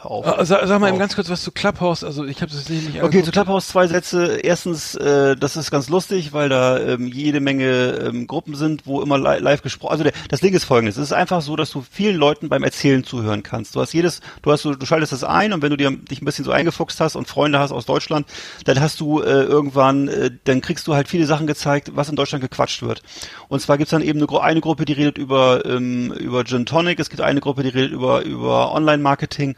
Auf. 0.02 0.26
Äh, 0.26 0.44
sag, 0.46 0.66
sag 0.66 0.80
mal 0.80 0.88
eben 0.88 0.98
ganz 0.98 1.14
kurz 1.14 1.28
was 1.28 1.42
zu 1.42 1.52
Clubhouse. 1.52 2.04
Also 2.04 2.24
ich 2.24 2.40
habe 2.40 2.50
das 2.50 2.68
nicht, 2.68 2.82
nicht 2.82 2.88
Okay, 2.96 3.04
angeguckt. 3.04 3.24
zu 3.26 3.30
Clubhouse 3.32 3.68
zwei 3.68 3.86
Sätze. 3.86 4.38
Erstens, 4.42 4.94
äh, 4.94 5.36
das 5.36 5.56
ist 5.56 5.70
ganz 5.70 5.88
lustig, 5.88 6.32
weil 6.32 6.48
da 6.48 6.78
ähm, 6.78 7.06
jede 7.08 7.40
Menge 7.40 7.98
ähm, 8.06 8.26
Gruppen 8.26 8.54
sind, 8.54 8.86
wo 8.86 9.02
immer 9.02 9.18
li 9.18 9.40
live 9.42 9.62
gesprochen. 9.62 9.92
Also 9.92 10.04
der, 10.04 10.12
das 10.28 10.40
Ding 10.40 10.54
ist 10.54 10.64
folgendes: 10.64 10.96
Es 10.96 11.04
ist 11.04 11.12
einfach 11.12 11.42
so, 11.42 11.54
dass 11.56 11.70
du 11.70 11.84
vielen 11.88 12.16
Leuten 12.16 12.48
beim 12.48 12.62
Erzählen 12.62 13.04
zuhören 13.04 13.42
kannst. 13.42 13.76
Du 13.76 13.80
hast 13.80 13.92
jedes, 13.92 14.20
du 14.42 14.52
hast 14.52 14.62
so, 14.62 14.74
du 14.74 14.86
schaltest 14.86 15.12
das 15.12 15.24
ein 15.24 15.52
und 15.52 15.62
wenn 15.62 15.70
du 15.70 15.76
dir 15.76 15.90
dich 15.90 16.22
ein 16.22 16.24
bisschen 16.24 16.44
so 16.44 16.50
eingefuchst 16.52 17.00
hast 17.00 17.16
und 17.16 17.28
Freunde 17.28 17.58
hast 17.58 17.72
aus 17.72 17.84
Deutschland, 17.86 18.26
dann 18.64 18.80
hast 18.80 19.00
du 19.00 19.20
äh, 19.20 19.24
irgendwann, 19.24 20.08
äh, 20.08 20.30
dann 20.44 20.60
kriegst 20.62 20.86
du 20.86 20.94
halt 20.94 21.08
viele 21.08 21.26
Sachen 21.26 21.46
gezeigt, 21.46 21.92
was 21.94 22.08
in 22.08 22.16
Deutschland 22.16 22.42
gequatscht 22.42 22.82
wird. 22.82 23.02
Und 23.48 23.60
zwar 23.60 23.76
gibt's 23.76 23.90
dann 23.90 24.02
eben 24.02 24.22
eine, 24.22 24.40
eine 24.40 24.60
Gruppe, 24.60 24.84
die 24.86 24.94
redet 24.94 25.18
über 25.18 25.64
ähm, 25.66 26.12
über 26.12 26.44
Gin 26.44 26.64
Tonic. 26.66 26.98
Es 27.00 27.10
gibt 27.10 27.20
eine 27.20 27.40
Gruppe, 27.40 27.62
die 27.62 27.68
redet 27.68 27.92
über 27.92 28.22
über 28.22 28.72
Online-Marketing. 28.72 29.56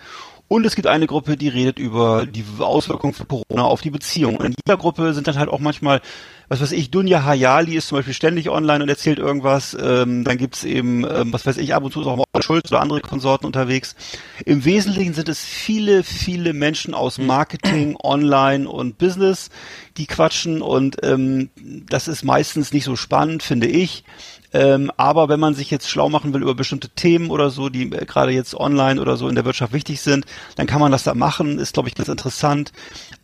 Und 0.53 0.67
es 0.67 0.75
gibt 0.75 0.87
eine 0.87 1.07
Gruppe, 1.07 1.39
die 1.39 1.49
redet 1.49 1.79
über 1.79 2.27
die 2.27 2.45
Auswirkungen 2.59 3.15
von 3.15 3.27
Corona 3.27 3.63
auf 3.63 3.81
die 3.81 3.89
Beziehung. 3.89 4.37
Und 4.37 4.45
in 4.45 4.55
jeder 4.67 4.77
Gruppe 4.77 5.15
sind 5.15 5.27
dann 5.27 5.39
halt 5.39 5.49
auch 5.49 5.61
manchmal, 5.61 6.03
was 6.49 6.61
weiß 6.61 6.73
ich, 6.73 6.91
Dunja 6.91 7.25
Hayali 7.25 7.75
ist 7.75 7.89
zum 7.89 7.97
Beispiel 7.97 8.13
ständig 8.13 8.51
online 8.51 8.83
und 8.83 8.91
erzählt 8.91 9.19
irgendwas. 9.19 9.75
Ähm, 9.81 10.25
dann 10.25 10.37
gibt's 10.37 10.65
eben, 10.65 11.07
ähm, 11.11 11.33
was 11.33 11.47
weiß 11.47 11.57
ich, 11.57 11.75
ab 11.75 11.85
und 11.85 11.93
zu 11.95 12.03
ist 12.03 12.07
auch 12.07 12.17
Morten 12.17 12.43
Schulz 12.43 12.71
oder 12.71 12.83
andere 12.83 13.01
Konsorten 13.01 13.47
unterwegs. 13.47 13.97
Im 14.45 14.67
Wesentlichen 14.67 15.15
sind 15.15 15.31
es 15.31 15.43
viele, 15.43 16.03
viele 16.03 16.53
Menschen 16.53 16.93
aus 16.93 17.17
Marketing, 17.17 17.97
Online 18.03 18.69
und 18.69 18.99
Business, 18.99 19.49
die 19.97 20.07
quatschen 20.07 20.61
und 20.61 20.99
ähm, 21.03 21.49
das 21.89 22.09
ist 22.09 22.25
meistens 22.25 22.75
nicht 22.75 22.85
so 22.85 22.95
spannend, 22.95 23.43
finde 23.43 23.69
ich. 23.69 24.05
Ähm, 24.53 24.91
aber 24.97 25.29
wenn 25.29 25.41
man 25.41 25.55
sich 25.55 25.71
jetzt 25.71 25.89
schlau 25.89 26.09
machen 26.09 26.35
will 26.35 26.43
über 26.43 26.55
bestimmte 26.55 26.89
Themen 26.91 27.31
oder 27.31 27.51
so, 27.51 27.69
die 27.69 27.93
äh, 27.93 28.05
gerade 28.05 28.33
jetzt 28.33 28.55
online 28.55 29.01
oder 29.01 29.17
so 29.17 29.29
in 29.29 29.35
der 29.35 29.45
Wirtschaft 29.45 29.73
wichtig 29.73 30.01
sind, 30.01 30.27
dann 30.57 30.67
kann 30.67 30.81
man 30.81 30.93
das 30.93 31.05
da 31.05 31.15
machen. 31.15 31.59
Ist, 31.59 31.75
glaube 31.75 31.89
ich, 31.89 31.95
ganz 31.95 32.09
interessant. 32.09 32.73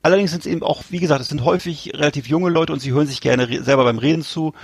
Allerdings 0.02 0.30
sind 0.30 0.40
es 0.40 0.46
eben 0.46 0.62
auch, 0.62 0.84
wie 0.90 1.00
gesagt, 1.00 1.20
es 1.20 1.28
sind 1.28 1.44
häufig 1.44 1.92
relativ 1.94 2.28
junge 2.28 2.50
Leute 2.50 2.72
und 2.72 2.80
sie 2.80 2.92
hören 2.92 3.06
sich 3.06 3.20
gerne 3.20 3.62
selber 3.62 3.84
beim 3.84 3.98
Reden 3.98 4.22
zu. 4.22 4.54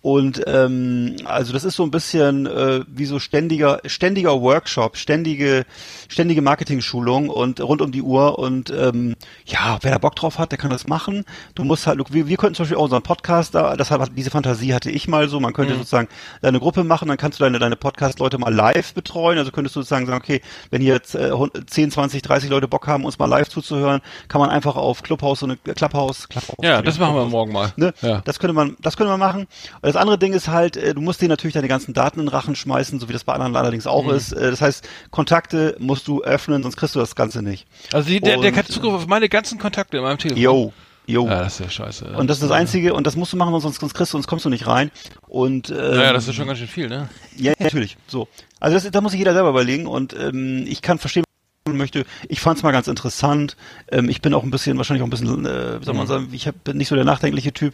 Und 0.00 0.42
ähm, 0.46 1.16
also 1.24 1.52
das 1.52 1.64
ist 1.64 1.76
so 1.76 1.82
ein 1.82 1.90
bisschen 1.90 2.46
äh, 2.46 2.84
wie 2.86 3.04
so 3.04 3.18
ständiger, 3.18 3.80
ständiger 3.84 4.40
Workshop, 4.40 4.96
ständige, 4.96 5.66
ständige 6.08 6.42
Marketing-Schulung 6.42 7.28
und 7.28 7.60
rund 7.60 7.82
um 7.82 7.92
die 7.92 8.02
Uhr. 8.02 8.38
Und 8.38 8.70
ähm, 8.70 9.16
ja, 9.44 9.78
wer 9.82 9.92
da 9.92 9.98
Bock 9.98 10.16
drauf 10.16 10.38
hat, 10.38 10.52
der 10.52 10.58
kann 10.58 10.70
das 10.70 10.86
machen. 10.86 11.24
Du 11.54 11.64
musst 11.64 11.86
halt, 11.86 12.00
wir, 12.12 12.28
wir 12.28 12.36
könnten 12.36 12.54
zum 12.54 12.64
Beispiel 12.64 12.78
auch 12.78 12.84
unseren 12.84 13.02
Podcast 13.02 13.54
da, 13.54 13.76
das 13.76 13.90
hat, 13.90 14.10
diese 14.16 14.30
Fantasie 14.30 14.74
hatte 14.74 14.90
ich 14.90 15.08
mal 15.08 15.28
so, 15.28 15.40
man 15.40 15.52
könnte 15.52 15.74
sozusagen 15.74 16.08
deine 16.42 16.60
Gruppe 16.60 16.84
machen, 16.84 17.08
dann 17.08 17.16
kannst 17.16 17.38
du 17.40 17.44
deine, 17.44 17.58
deine 17.58 17.76
Podcast-Leute 17.76 18.38
mal 18.38 18.52
live 18.54 18.94
betreuen. 18.94 19.38
Also 19.38 19.50
könntest 19.50 19.76
du 19.76 19.80
sozusagen 19.80 20.06
sagen, 20.06 20.18
okay, 20.22 20.40
wenn 20.70 20.80
hier 20.82 20.94
jetzt 20.94 21.14
äh, 21.14 21.30
10, 21.66 21.90
20, 21.90 22.22
30 22.22 22.50
Leute 22.50 22.68
Bock 22.68 22.86
haben, 22.86 23.04
uns 23.04 23.18
mal 23.18 23.26
live 23.26 23.48
zuzuhören, 23.48 24.00
kann 24.28 24.40
man 24.40 24.50
einfach 24.50 24.76
auf 24.76 25.02
Clubhouse 25.02 25.40
so 25.40 25.46
eine 25.46 25.56
Clubhouse, 25.56 26.28
Clubhouse 26.28 26.56
Ja, 26.62 26.82
das 26.82 26.98
machen 26.98 27.14
wir 27.14 27.24
morgen 27.26 27.52
mal. 27.52 27.72
Ne? 27.76 27.92
Ja. 28.02 28.22
Das 28.24 28.38
könnte 28.38 28.54
man, 28.54 28.76
das 28.80 28.96
könnte 28.96 29.10
man 29.10 29.20
machen. 29.20 29.42
Und 29.42 29.48
das 29.82 29.96
andere 29.96 30.18
Ding 30.18 30.32
ist 30.32 30.48
halt, 30.48 30.76
äh, 30.76 30.94
du 30.94 31.00
musst 31.00 31.20
dir 31.20 31.28
natürlich 31.28 31.54
deine 31.54 31.68
ganzen 31.68 31.94
Daten 31.94 32.20
in 32.20 32.26
den 32.26 32.30
Rachen 32.32 32.54
schmeißen, 32.56 33.00
so 33.00 33.08
wie 33.08 33.12
das 33.12 33.24
bei 33.24 33.32
anderen 33.32 33.54
allerdings 33.56 33.86
auch 33.86 34.04
Mhm. 34.04 34.10
ist. 34.14 34.32
Äh, 34.32 34.50
Das 34.50 34.60
heißt, 34.60 34.88
Kontakte 35.10 35.76
musst 35.78 36.06
du 36.08 36.22
öffnen, 36.22 36.62
sonst 36.62 36.76
kriegst 36.76 36.94
du 36.94 36.98
das 37.00 37.14
Ganze 37.16 37.42
nicht. 37.42 37.66
Also 37.92 38.08
die, 38.08 38.20
der, 38.20 38.38
der 38.38 38.50
Und, 38.52 38.56
hat 38.58 38.66
Zugriff 38.68 38.92
auf 38.94 39.06
meine 39.06 39.28
ganzen 39.28 39.58
Kontakte 39.58 39.96
in 39.98 40.02
meinem 40.02 40.18
Telefon. 40.18 40.42
Yo, 40.42 40.72
yo. 41.06 41.26
Ja, 41.26 41.42
das 41.44 41.54
ist 41.54 41.60
ja 41.60 41.70
scheiße. 41.70 42.06
Und 42.16 42.28
das 42.28 42.38
ist 42.38 42.42
das 42.42 42.50
Einzige, 42.50 42.94
und 42.94 43.06
das 43.06 43.16
musst 43.16 43.32
du 43.32 43.36
machen, 43.36 43.58
sonst, 43.60 43.80
sonst 43.80 43.94
kriegst 43.94 44.12
du, 44.12 44.16
sonst 44.16 44.26
kommst 44.26 44.44
du 44.44 44.50
nicht 44.50 44.66
rein. 44.66 44.90
Und 45.28 45.70
ähm, 45.70 45.76
Naja, 45.76 46.12
das 46.12 46.28
ist 46.28 46.34
schon 46.34 46.46
ganz 46.46 46.58
schön 46.58 46.68
viel, 46.68 46.88
ne? 46.88 47.08
ja, 47.36 47.52
natürlich. 47.58 47.96
So. 48.06 48.28
Also 48.60 48.76
das, 48.76 48.90
da 48.90 49.00
muss 49.00 49.12
sich 49.12 49.18
jeder 49.18 49.34
selber 49.34 49.50
überlegen 49.50 49.86
und 49.86 50.14
ähm, 50.14 50.64
ich 50.66 50.80
kann 50.82 50.98
verstehen, 50.98 51.24
möchte. 51.72 52.04
Ich 52.28 52.40
fand 52.40 52.58
es 52.58 52.62
mal 52.62 52.72
ganz 52.72 52.88
interessant. 52.88 53.56
Ähm, 53.90 54.10
ich 54.10 54.20
bin 54.20 54.34
auch 54.34 54.42
ein 54.42 54.50
bisschen, 54.50 54.76
wahrscheinlich 54.76 55.02
auch 55.02 55.06
ein 55.06 55.10
bisschen, 55.10 55.46
äh, 55.46 55.80
wie 55.80 55.84
soll 55.84 55.94
man 55.94 56.06
sagen, 56.06 56.28
ich 56.32 56.46
hab, 56.46 56.62
bin 56.62 56.76
nicht 56.76 56.88
so 56.88 56.94
der 56.94 57.06
nachdenkliche 57.06 57.54
Typ 57.54 57.72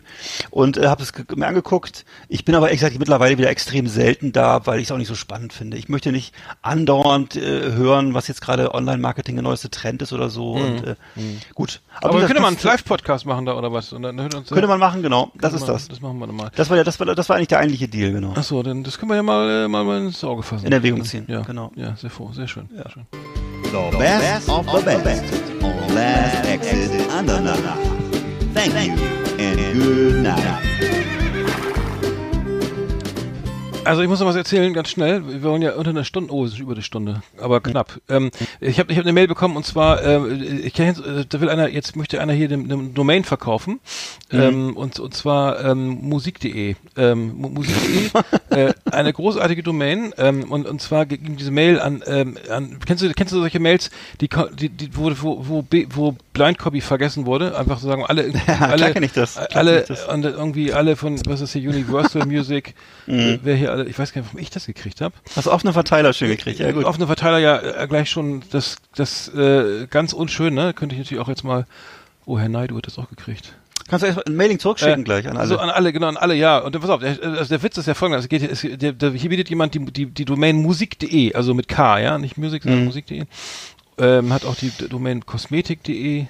und 0.51 0.77
äh, 0.77 0.87
habe 0.87 1.03
es 1.03 1.13
mir 1.35 1.47
angeguckt. 1.49 2.05
Ich 2.29 2.45
bin 2.45 2.55
aber 2.55 2.67
ehrlich 2.69 2.81
gesagt 2.81 2.97
mittlerweile 3.01 3.37
wieder 3.37 3.51
extrem 3.51 3.89
selten 3.89 4.31
da, 4.31 4.65
weil 4.67 4.79
ich 4.79 4.85
es 4.87 4.93
auch 4.93 4.97
nicht 4.97 5.09
so 5.09 5.17
spannend 5.17 5.53
finde. 5.53 5.77
Ich 5.77 5.89
möchte 5.89 6.13
nicht 6.13 6.33
andauernd 6.63 7.35
äh, 7.35 7.73
hören, 7.73 8.15
was 8.15 8.29
jetzt 8.29 8.41
gerade 8.43 8.75
Online-Marketing 8.75 9.35
der 9.35 9.43
neueste 9.43 9.71
Trend 9.71 10.03
ist 10.03 10.13
oder 10.13 10.31
so. 10.31 10.53
Und 10.53 10.87
äh, 10.87 10.95
gut. 11.55 11.81
Aber, 12.01 12.15
gesagt, 12.15 12.33
können 12.33 12.43
mal 12.43 12.49
einen 12.49 12.59
Live-Podcast 12.63 13.27
machen 13.27 13.45
da 13.47 13.57
oder 13.57 13.73
was? 13.73 13.93
Und 13.93 14.03
dann 14.03 14.21
hört 14.21 14.35
uns 14.37 14.51
Könnte 14.51 14.69
man 14.69 14.79
machen, 14.79 15.03
genau. 15.03 15.33
Das 15.35 15.53
ist 15.53 15.63
mal- 15.63 15.67
das. 15.73 15.89
Das 15.89 16.01
machen 16.01 16.19
wir 16.21 16.29
dann 16.29 16.37
mal. 16.37 16.51
Das 16.55 16.71
war 16.71 16.77
ja, 16.77 16.85
das 16.85 17.01
war, 17.01 17.07
das 17.13 17.29
war 17.29 17.37
eigentlich 17.37 17.49
der 17.49 17.59
eigentliche 17.59 17.89
Deal, 17.89 18.13
genau. 18.13 18.35
Ach 18.37 18.45
so, 18.45 18.63
dann 18.63 18.85
das 18.85 18.99
können 18.99 19.11
wir 19.11 19.17
ja 19.17 19.23
mal, 19.25 19.65
äh, 19.65 19.69
mal, 19.69 19.85
mal 19.85 19.99
ins 20.01 20.23
Auge 20.23 20.45
fassen. 20.45 20.67
In 20.67 20.73
Erwägung 20.73 21.03
ziehen, 21.05 21.25
Ja, 21.27 21.41
genau. 21.41 21.73
Ja, 21.75 21.97
sehr 21.97 22.11
froh, 22.11 22.31
sehr 22.33 22.47
schön. 22.47 22.69
Sehr 22.73 22.89
schön. 22.89 23.07
The 23.71 23.89
best 23.99 24.49
of 24.49 24.67
the 24.67 24.81
best 24.83 25.33
on 25.63 25.95
Last 25.95 26.45
Exit 26.45 26.91
Andernach. 27.09 28.53
Thank 28.53 28.99
you 28.99 29.07
and 29.39 29.75
good 29.75 30.25
night. 30.25 30.90
Also 33.85 34.03
ich 34.03 34.09
muss 34.09 34.21
noch 34.21 34.27
was 34.27 34.37
erzählen, 34.37 34.73
ganz 34.73 34.91
schnell. 34.91 35.27
Wir 35.27 35.43
wollen 35.43 35.63
ja 35.63 35.73
unter 35.73 35.91
einer 35.91 36.05
Stunde, 36.05 36.33
oh, 36.33 36.45
es 36.45 36.53
ist 36.53 36.59
über 36.61 36.75
die 36.77 36.83
Stunde, 36.83 37.23
aber 37.41 37.61
knapp. 37.61 37.99
Ähm, 38.09 38.31
ich 38.61 38.79
habe 38.79 38.93
ich 38.93 38.99
hab 38.99 39.05
eine 39.05 39.13
Mail 39.13 39.27
bekommen 39.27 39.57
und 39.57 39.65
zwar, 39.67 40.03
äh, 40.05 40.33
ich 40.65 40.75
kenn, 40.75 40.87
jetzt, 40.87 41.01
äh, 41.05 41.25
da 41.29 41.41
will 41.41 41.49
einer, 41.49 41.69
jetzt 41.69 41.97
möchte 41.97 42.21
einer 42.21 42.33
hier 42.35 42.47
den 42.49 42.95
Domain 42.95 43.25
verkaufen 43.25 43.81
ähm, 44.31 44.77
und, 44.77 45.01
und 45.01 45.15
zwar 45.15 45.65
ähm, 45.65 45.99
musik.de. 46.03 46.77
Ähm, 46.97 47.33
mu- 47.37 47.49
musik.de, 47.49 48.11
äh, 48.69 48.75
eine 48.93 49.13
großartige 49.13 49.63
Domain 49.63 50.13
ähm, 50.19 50.45
und, 50.53 50.67
und 50.69 50.81
zwar 50.81 51.07
ging 51.07 51.37
diese 51.37 51.51
Mail 51.51 51.81
an, 51.81 52.03
ähm, 52.07 52.37
an 52.51 52.79
kennst 52.87 53.03
du 53.03 53.11
kennst 53.13 53.33
du 53.33 53.41
solche 53.41 53.61
Mails, 53.61 53.91
die, 54.21 54.29
die, 54.59 54.69
die 54.69 54.91
wo, 54.97 55.11
wo, 55.21 55.49
wo, 55.49 55.65
wo 55.95 56.17
Blind 56.35 56.59
Copy 56.59 56.81
vergessen 56.81 57.27
wurde? 57.27 57.59
Einfach 57.59 57.79
so 57.79 57.89
sagen, 57.89 58.05
alle, 58.07 58.25
alle, 58.47 58.77
klar 58.77 58.91
kenn 58.93 59.03
ich 59.03 59.13
das, 59.13 59.35
klar 59.35 59.49
alle 59.55 59.81
ich 59.81 59.89
das. 59.89 60.07
und 60.07 60.25
irgendwie 60.25 60.73
alle 60.73 60.95
von, 60.97 61.19
was 61.27 61.41
ist 61.41 61.55
hier, 61.55 61.69
Universal 61.69 62.27
Music, 62.27 62.75
äh, 63.09 63.39
wer 63.43 63.57
hier 63.57 63.70
alle, 63.71 63.85
ich 63.87 63.99
weiß 63.99 64.13
gar 64.13 64.21
nicht, 64.23 64.31
warum 64.33 64.41
ich 64.43 64.51
das 64.51 64.67
gekriegt 64.67 65.01
habe. 65.01 65.15
Hast 65.37 65.47
du 65.47 65.53
offene 65.53 65.73
Verteiler 65.73 66.13
schön 66.13 66.29
gekriegt, 66.29 66.59
ja 66.59 66.71
gut. 66.73 66.85
Offene 66.85 67.07
Verteiler 67.07 67.39
ja 67.39 67.59
äh, 67.59 67.87
gleich 67.89 68.11
schon 68.11 68.43
das, 68.51 68.77
das 68.95 69.29
äh, 69.35 69.87
ganz 69.89 70.13
unschön, 70.13 70.55
ne? 70.55 70.75
Könnte 70.75 70.95
ich 70.95 70.99
natürlich 71.01 71.23
auch 71.23 71.29
jetzt 71.29 71.45
mal, 71.45 71.67
oh, 72.27 72.39
Herr 72.39 72.49
Naidu 72.49 72.77
hat 72.77 72.87
das 72.87 72.99
auch 72.99 73.09
gekriegt. 73.09 73.55
Kannst 73.89 74.05
du 74.05 74.07
erst 74.07 74.25
ein 74.27 74.37
Mailing 74.37 74.59
zurückschicken 74.61 75.01
Äh, 75.01 75.05
gleich 75.05 75.27
an 75.29 75.37
alle. 75.37 75.49
So 75.49 75.59
an 75.59 75.69
alle, 75.69 75.93
genau, 75.93 76.07
an 76.07 76.17
alle, 76.17 76.35
ja. 76.35 76.59
Und 76.59 76.79
pass 76.81 76.91
auf, 76.91 77.01
der, 77.01 77.19
also 77.23 77.49
der 77.49 77.63
Witz 77.63 77.77
ist 77.77 77.87
ja 77.87 77.95
folgender, 77.95 78.21
es 78.21 78.29
geht, 78.29 78.41
hier- 78.43 78.53
es, 78.53 78.61
der, 78.79 78.93
der, 78.93 79.11
hier 79.13 79.31
bietet 79.31 79.49
jemand 79.51 79.75
die, 79.75 79.85
die, 79.85 80.07
die 80.07 80.25
Domain 80.25 80.57
musik.de, 80.63 81.35
also 81.35 81.55
mit 81.55 81.67
K, 81.67 81.99
ja, 81.99 82.17
nicht 82.19 82.37
Musik, 82.39 82.65
Mhm. 82.65 82.69
sondern 82.69 82.85
musik.de. 82.87 83.25
Ähm, 83.99 84.33
hat 84.33 84.45
auch 84.45 84.55
die 84.55 84.71
Domain 84.89 85.27
kosmetik.de. 85.27 86.27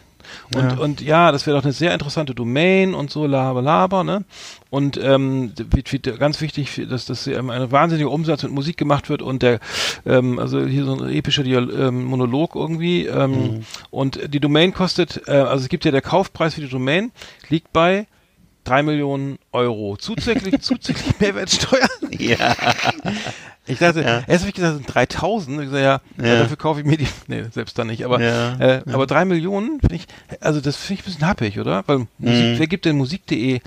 Und 0.55 0.63
Ja. 0.73 0.79
und 0.79 1.01
ja, 1.01 1.33
das 1.33 1.47
wäre 1.47 1.57
doch 1.57 1.65
eine 1.65 1.73
sehr 1.73 1.93
interessante 1.93 2.35
Domain 2.35 2.95
und 2.95 3.11
so, 3.11 3.27
laber, 3.27 3.63
laber, 3.63 4.05
ne? 4.05 4.25
Und 4.71 4.99
ähm, 5.03 5.53
ganz 6.19 6.41
wichtig, 6.41 6.83
dass 6.89 7.05
das 7.05 7.27
ein 7.27 7.73
wahnsinniger 7.73 8.11
Umsatz 8.11 8.43
mit 8.45 8.53
Musik 8.53 8.77
gemacht 8.77 9.09
wird 9.09 9.21
und 9.23 9.43
der, 9.43 9.59
ähm, 10.07 10.39
also 10.39 10.65
hier 10.65 10.85
so 10.85 10.95
ein 10.97 11.11
epischer 11.11 11.43
Dial 11.43 11.69
ähm, 11.71 12.05
Monolog 12.05 12.55
irgendwie. 12.55 13.07
Ähm, 13.07 13.31
Mhm. 13.31 13.61
Und 13.91 14.33
die 14.35 14.41
Domain 14.41 14.73
kostet, 14.75 15.23
äh, 15.27 15.33
also 15.33 15.63
es 15.65 15.69
gibt 15.69 15.85
ja 15.85 15.91
der 15.91 16.03
Kaufpreis 16.03 16.55
für 16.55 16.61
die 16.61 16.69
Domain, 16.69 17.11
liegt 17.49 17.73
bei 17.73 18.07
drei 18.65 18.83
Millionen 18.83 19.39
Euro. 19.53 19.97
Zuzüglich, 19.97 20.61
zuzüglich 20.61 21.19
Mehrwertsteuer. 21.21 21.89
ja. 22.19 22.55
Ich 23.67 23.79
dachte, 23.79 24.01
Ja. 24.03 24.23
erst 24.27 24.41
habe 24.41 24.49
ich 24.49 24.55
gesagt, 24.55 24.73
das 24.73 24.75
sind 24.77 24.95
3000. 24.95 25.63
Ich 25.63 25.71
sage, 25.71 25.83
ja, 25.83 26.01
Ja. 26.23 26.39
dafür 26.41 26.57
kaufe 26.57 26.81
ich 26.81 26.87
mir 26.87 26.97
die, 26.97 27.07
nee, 27.29 27.45
selbst 27.53 27.79
dann 27.79 27.87
nicht, 27.89 28.05
aber, 28.05 28.21
Ja, 28.21 28.59
äh, 28.59 28.83
aber 28.93 29.07
drei 29.07 29.25
Millionen, 29.25 29.81
finde 29.81 29.97
ich, 29.97 30.07
also 30.41 30.61
das 30.61 30.77
finde 30.77 31.01
ich 31.01 31.07
ein 31.07 31.13
bisschen 31.13 31.27
happig, 31.29 31.59
oder? 31.61 31.85
Weil 31.87 32.07
Musik, 32.19 32.47
Mhm. 32.47 32.59
wer 32.59 32.67
gibt 32.67 32.85
denn 32.85 32.97
Musik.de? 32.97 33.61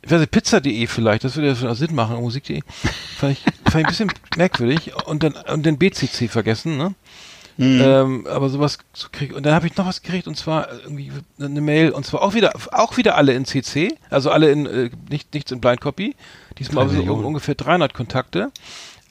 Ich 0.00 0.10
weiß 0.12 0.20
nicht, 0.20 0.30
Pizza.de 0.30 0.86
vielleicht, 0.86 1.24
das 1.24 1.34
würde 1.36 1.48
ja 1.48 1.54
schon 1.56 1.74
Sinn 1.74 1.94
machen, 1.94 2.16
Musik.de. 2.20 2.60
Fand 3.18 3.32
ich, 3.32 3.42
fand 3.64 3.74
ich 3.74 3.74
ein 3.74 3.86
bisschen 3.86 4.12
merkwürdig. 4.36 4.92
Und 5.06 5.24
dann, 5.24 5.32
und 5.32 5.66
den 5.66 5.76
BCC 5.76 6.28
vergessen, 6.28 6.76
ne? 6.76 6.94
Mhm. 7.60 7.80
Ähm, 7.82 8.26
aber 8.30 8.48
sowas 8.50 8.78
zu 8.92 9.08
kriegen. 9.10 9.34
Und 9.34 9.44
dann 9.44 9.52
habe 9.52 9.66
ich 9.66 9.76
noch 9.76 9.84
was 9.86 10.00
gekriegt 10.00 10.28
und 10.28 10.36
zwar 10.36 10.68
irgendwie 10.72 11.10
eine 11.40 11.60
Mail 11.60 11.90
und 11.90 12.06
zwar 12.06 12.22
auch 12.22 12.32
wieder 12.34 12.52
auch 12.70 12.96
wieder 12.96 13.16
alle 13.16 13.32
in 13.34 13.44
CC, 13.44 13.94
also 14.10 14.30
alle 14.30 14.50
in 14.52 14.66
äh, 14.66 14.90
nicht 15.10 15.34
nichts 15.34 15.50
in 15.50 15.60
Blind 15.60 15.80
Copy. 15.80 16.14
Diesmal 16.58 16.86
Drei 16.86 16.92
so 16.94 16.98
Millionen. 17.00 17.24
ungefähr 17.24 17.56
300 17.56 17.94
Kontakte. 17.94 18.52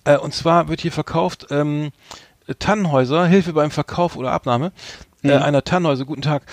Äh, 0.06 0.18
und 0.18 0.34
zwar 0.34 0.70
wird 0.70 0.80
hier 0.80 0.94
verkauft 0.94 1.48
ähm, 1.52 1.92
Tannenhäuser, 2.60 3.26
Hilfe 3.28 3.54
beim 3.54 3.72
Verkauf 3.72 4.16
oder 4.16 4.32
Abnahme. 4.32 4.72
Äh, 5.24 5.36
Mhm. 5.36 5.44
einer 5.44 5.64
Tannenhäuser, 5.64 6.06
guten 6.06 6.22
Tag. 6.22 6.44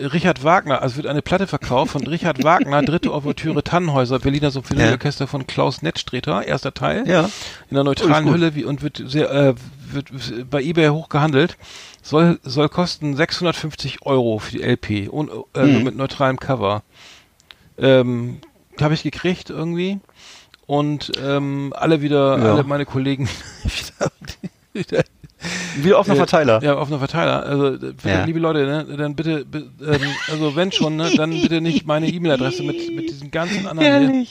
Richard 0.00 0.42
Wagner, 0.42 0.80
also 0.80 0.96
wird 0.96 1.06
eine 1.06 1.20
Platte 1.20 1.46
verkauft 1.46 1.92
von 1.92 2.06
Richard 2.06 2.42
Wagner, 2.42 2.82
dritte 2.82 3.12
Ouvertüre 3.14 3.62
Tannenhäuser, 3.62 4.18
Berliner 4.18 4.50
Symphonieorchester 4.50 5.26
von 5.26 5.46
Klaus 5.46 5.82
Nettstreter, 5.82 6.44
erster 6.44 6.72
Teil 6.72 7.06
Ja. 7.06 7.28
in 7.70 7.76
einer 7.76 7.84
neutralen 7.84 8.24
gut. 8.24 8.34
Hülle 8.34 8.54
wie, 8.54 8.64
und 8.64 8.80
wird 8.82 9.02
sehr 9.06 9.30
äh, 9.30 9.54
wird 9.94 10.50
bei 10.50 10.62
eBay 10.62 10.88
hoch 10.88 11.08
gehandelt. 11.08 11.56
Soll 12.02 12.38
soll 12.42 12.68
kosten 12.68 13.16
650 13.16 14.02
Euro 14.06 14.38
für 14.38 14.52
die 14.52 14.62
LP 14.62 15.08
und 15.10 15.30
äh, 15.54 15.64
Mhm. 15.64 15.84
mit 15.84 15.96
neutralem 15.96 16.38
Cover. 16.38 16.82
Ähm, 17.78 18.38
habe 18.80 18.94
ich 18.94 19.02
gekriegt 19.02 19.50
irgendwie 19.50 19.98
und 20.66 21.12
ähm, 21.22 21.72
alle 21.76 22.02
wieder 22.02 22.38
Ja. 22.38 22.52
alle 22.54 22.64
meine 22.64 22.86
Kollegen 22.86 23.28
wieder 24.72 25.04
Wie 25.76 25.92
offener 25.94 26.14
Äh, 26.14 26.18
Verteiler. 26.18 26.62
Ja, 26.62 26.76
offener 26.78 26.98
Verteiler. 26.98 27.44
Also, 27.44 27.74
äh, 27.74 27.92
Ja. 28.04 28.24
liebe 28.24 28.38
Leute, 28.40 28.64
ne, 28.66 28.96
dann 28.96 29.14
bitte, 29.14 29.44
bi- 29.44 29.68
ähm, 29.86 30.00
also 30.30 30.56
wenn 30.56 30.72
schon, 30.72 30.96
ne, 30.96 31.10
dann 31.16 31.30
bitte 31.30 31.60
nicht 31.60 31.86
meine 31.86 32.08
E-Mail-Adresse 32.08 32.62
mit, 32.62 32.94
mit 32.94 33.10
diesen 33.10 33.30
ganzen 33.30 33.66
anderen 33.66 34.12
hier 34.12 34.26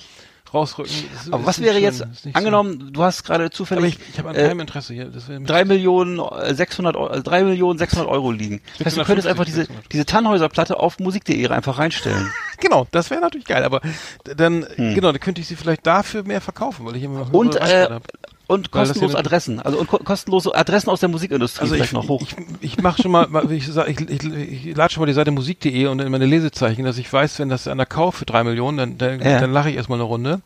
rausrücken. 0.54 0.92
Ist- 0.94 1.34
Aber 1.34 1.46
was 1.46 1.60
wäre 1.62 1.74
schön. 1.76 1.84
jetzt, 1.84 2.06
angenommen, 2.34 2.90
du 2.94 3.04
hast 3.04 3.24
gerade 3.24 3.44
So. 3.44 3.46
Aber 3.46 3.52
zufällig 3.56 3.98
ich, 4.00 4.10
ich 4.14 4.20
habe 4.20 4.30
an 4.30 4.36
äh, 4.36 4.48
keinem 4.48 4.60
Interesse 4.62 4.94
hier. 4.94 5.06
Das 5.06 5.24
drei 5.46 5.66
Millionen 5.66 6.20
äh, 6.20 6.54
600 6.54 6.96
Euro, 6.96 7.08
also 7.08 7.24
drei 7.24 7.44
Millionen 7.44 7.80
600 7.80 8.08
Euro 8.10 8.32
liegen. 8.32 8.62
Das 8.78 8.88
heißt, 8.88 8.98
du 8.98 9.04
könntest 9.04 9.28
650, 9.28 9.30
einfach 9.30 9.46
diese, 9.46 9.62
600. 9.62 9.92
diese 9.94 10.06
Tannhäuser-Platte 10.06 10.80
auf 10.80 11.00
musik.de 11.00 11.48
einfach 11.50 11.78
reinstellen. 11.78 12.32
Genau, 12.60 12.88
das 12.92 13.10
wäre 13.10 13.20
natürlich 13.20 13.46
geil, 13.48 13.64
aber 13.66 13.82
dann, 14.24 14.66
Hm. 14.76 14.96
genau, 14.96 15.12
dann 15.12 15.20
könnte 15.20 15.42
ich 15.42 15.48
sie 15.48 15.58
vielleicht 15.58 15.86
dafür 15.86 16.24
mehr 16.24 16.40
verkaufen, 16.40 16.86
weil 16.86 16.96
ich 16.96 17.04
immer 17.04 17.20
noch 17.20 17.34
Und, 17.34 17.58
äh. 17.58 18.00
Und 18.48 18.72
kostenlose 18.72 19.18
Adressen. 19.18 19.60
Also 19.62 19.80
und 19.80 19.88
ko 19.88 19.98
kostenlose 20.00 20.54
Adressen 20.54 20.90
aus 20.90 21.00
der 21.00 21.10
Musikindustrie 21.10 21.62
Also 21.62 21.76
vielleicht 21.76 21.92
ich, 21.92 21.98
noch 21.98 22.10
hoch. 22.10 22.22
ich, 22.22 22.36
ich 22.62 22.82
mache 22.82 23.02
schon 23.02 23.12
mal, 23.12 23.28
ich, 23.52 23.68
sag, 23.68 23.88
ich, 23.88 24.00
ich, 24.02 24.24
ich 24.68 24.76
lade 24.76 24.94
schon 24.94 25.02
mal 25.02 25.08
die 25.08 25.14
Seite 25.14 25.32
musik.de 25.32 25.86
und 25.88 26.00
in 26.02 26.12
meine 26.12 26.26
Lesezeichen, 26.26 26.84
dass 26.84 26.98
ich 26.98 27.12
weiß, 27.12 27.40
wenn 27.40 27.50
das 27.50 27.68
einer 27.68 27.86
kauft 27.86 28.20
für 28.20 28.26
drei 28.26 28.44
Millionen, 28.44 28.78
dann, 28.78 28.98
dann, 28.98 29.22
Ja. 29.22 29.40
dann 29.40 29.54
lache 29.54 29.70
ich 29.70 29.78
erstmal 29.78 29.98
eine 29.98 30.04
Runde 30.08 30.42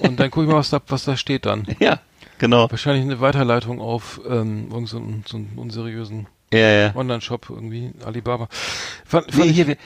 und 0.00 0.20
dann 0.20 0.30
gucke 0.30 0.44
ich 0.46 0.52
mal, 0.52 0.58
was 0.58 0.70
da, 0.70 0.80
was 0.88 1.04
da 1.04 1.16
steht 1.16 1.46
dann. 1.46 1.66
ja, 1.80 2.00
genau. 2.38 2.70
Wahrscheinlich 2.70 3.02
eine 3.04 3.20
Weiterleitung 3.20 3.80
auf 3.80 4.20
ähm, 4.28 4.68
irgendeinen 4.70 4.86
so 4.86 4.96
einen- 4.98 5.24
so 5.26 5.36
einen 5.38 5.52
unseriösen 5.56 6.26
Ja, 6.52 6.58
ja. 6.60 6.96
Online-Shop 6.96 7.46
irgendwie, 7.50 7.92
Alibaba. 8.04 8.48
Fand, 9.06 9.32
fand 9.32 9.46
Nee, 9.46 9.52
hier, 9.52 9.68
wie, 9.68 9.76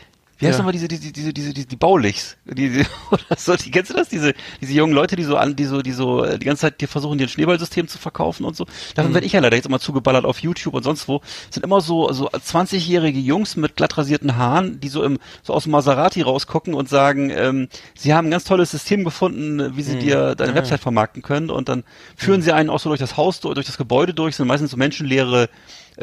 wie 0.43 0.47
heißt 0.49 0.57
Ja. 0.59 0.59
nochmal 0.59 0.72
diese, 0.72 0.88
diese, 0.88 1.12
diese, 1.12 1.32
diese, 1.32 1.55
diese, 1.55 1.66
die 1.68 1.76
Baulichs? 1.76 2.36
Die, 2.45 2.68
die, 2.68 2.84
oder 3.11 3.22
so, 3.36 3.55
die, 3.57 3.70
kennst 3.70 3.90
du 3.90 3.95
das? 3.95 4.09
Diese, 4.09 4.34
diese 4.61 4.72
jungen 4.72 4.93
Leute, 4.93 5.16
die 5.16 5.22
so 5.22 5.36
an, 5.36 5.55
die 5.57 5.64
so, 5.64 5.80
die 5.82 5.93
so, 5.93 6.24
äh, 6.24 6.38
die 6.38 6.45
ganze 6.47 6.62
Zeit 6.62 6.80
dir 6.80 6.88
versuchen, 6.88 7.16
dir 7.18 7.26
ein 7.26 7.28
Schneeballsystem 7.30 7.86
zu 7.88 7.99
verkaufen 7.99 8.45
und 8.45 8.57
so. 8.57 8.66
Davon 8.95 9.11
Mhm. 9.11 9.14
werde 9.14 9.26
ich 9.26 9.32
ja 9.32 9.40
leider 9.40 9.57
jetzt 9.57 9.66
immer 9.66 9.78
zugeballert 9.80 10.24
auf 10.24 10.40
YouTube 10.40 10.74
und 10.74 10.82
sonst 10.82 11.07
wo. 11.09 11.20
Sind 11.51 11.64
immer 11.64 11.80
so, 11.80 12.12
so 12.12 12.28
20-jährige 12.30 13.18
Jungs 13.20 13.57
mit 13.57 13.76
glatt 13.76 13.97
rasierten 13.97 14.36
Haaren, 14.36 14.80
die 14.80 14.88
so 14.88 15.03
im, 15.05 15.18
so 15.43 15.55
aus 15.55 15.62
dem 15.62 15.72
Maserati 15.72 16.22
rausgucken 16.22 16.74
und 16.74 16.88
sagen, 16.88 17.30
ähm, 17.30 17.68
sie 17.95 18.12
haben 18.12 18.26
ein 18.26 18.30
ganz 18.32 18.45
tolles 18.45 18.70
System 18.72 19.05
gefunden, 19.05 19.76
wie 19.76 19.82
sie 19.82 19.97
dir 19.97 20.34
deine 20.34 20.53
Mhm. 20.53 20.57
Website 20.57 20.80
vermarkten 20.80 21.22
können 21.22 21.51
und 21.51 21.68
dann 21.68 21.84
führen 22.16 22.43
sie 22.43 22.53
einen 22.53 22.68
auch 22.68 22.80
so 22.80 22.88
durch 22.90 23.01
das 23.01 23.16
Haus, 23.16 23.40
durch 23.40 23.66
das 23.66 23.78
Gebäude 23.78 24.12
durch, 24.12 24.36
sind 24.36 24.49
meistens 24.49 24.72
so 24.72 24.76
menschenleere 24.76 25.49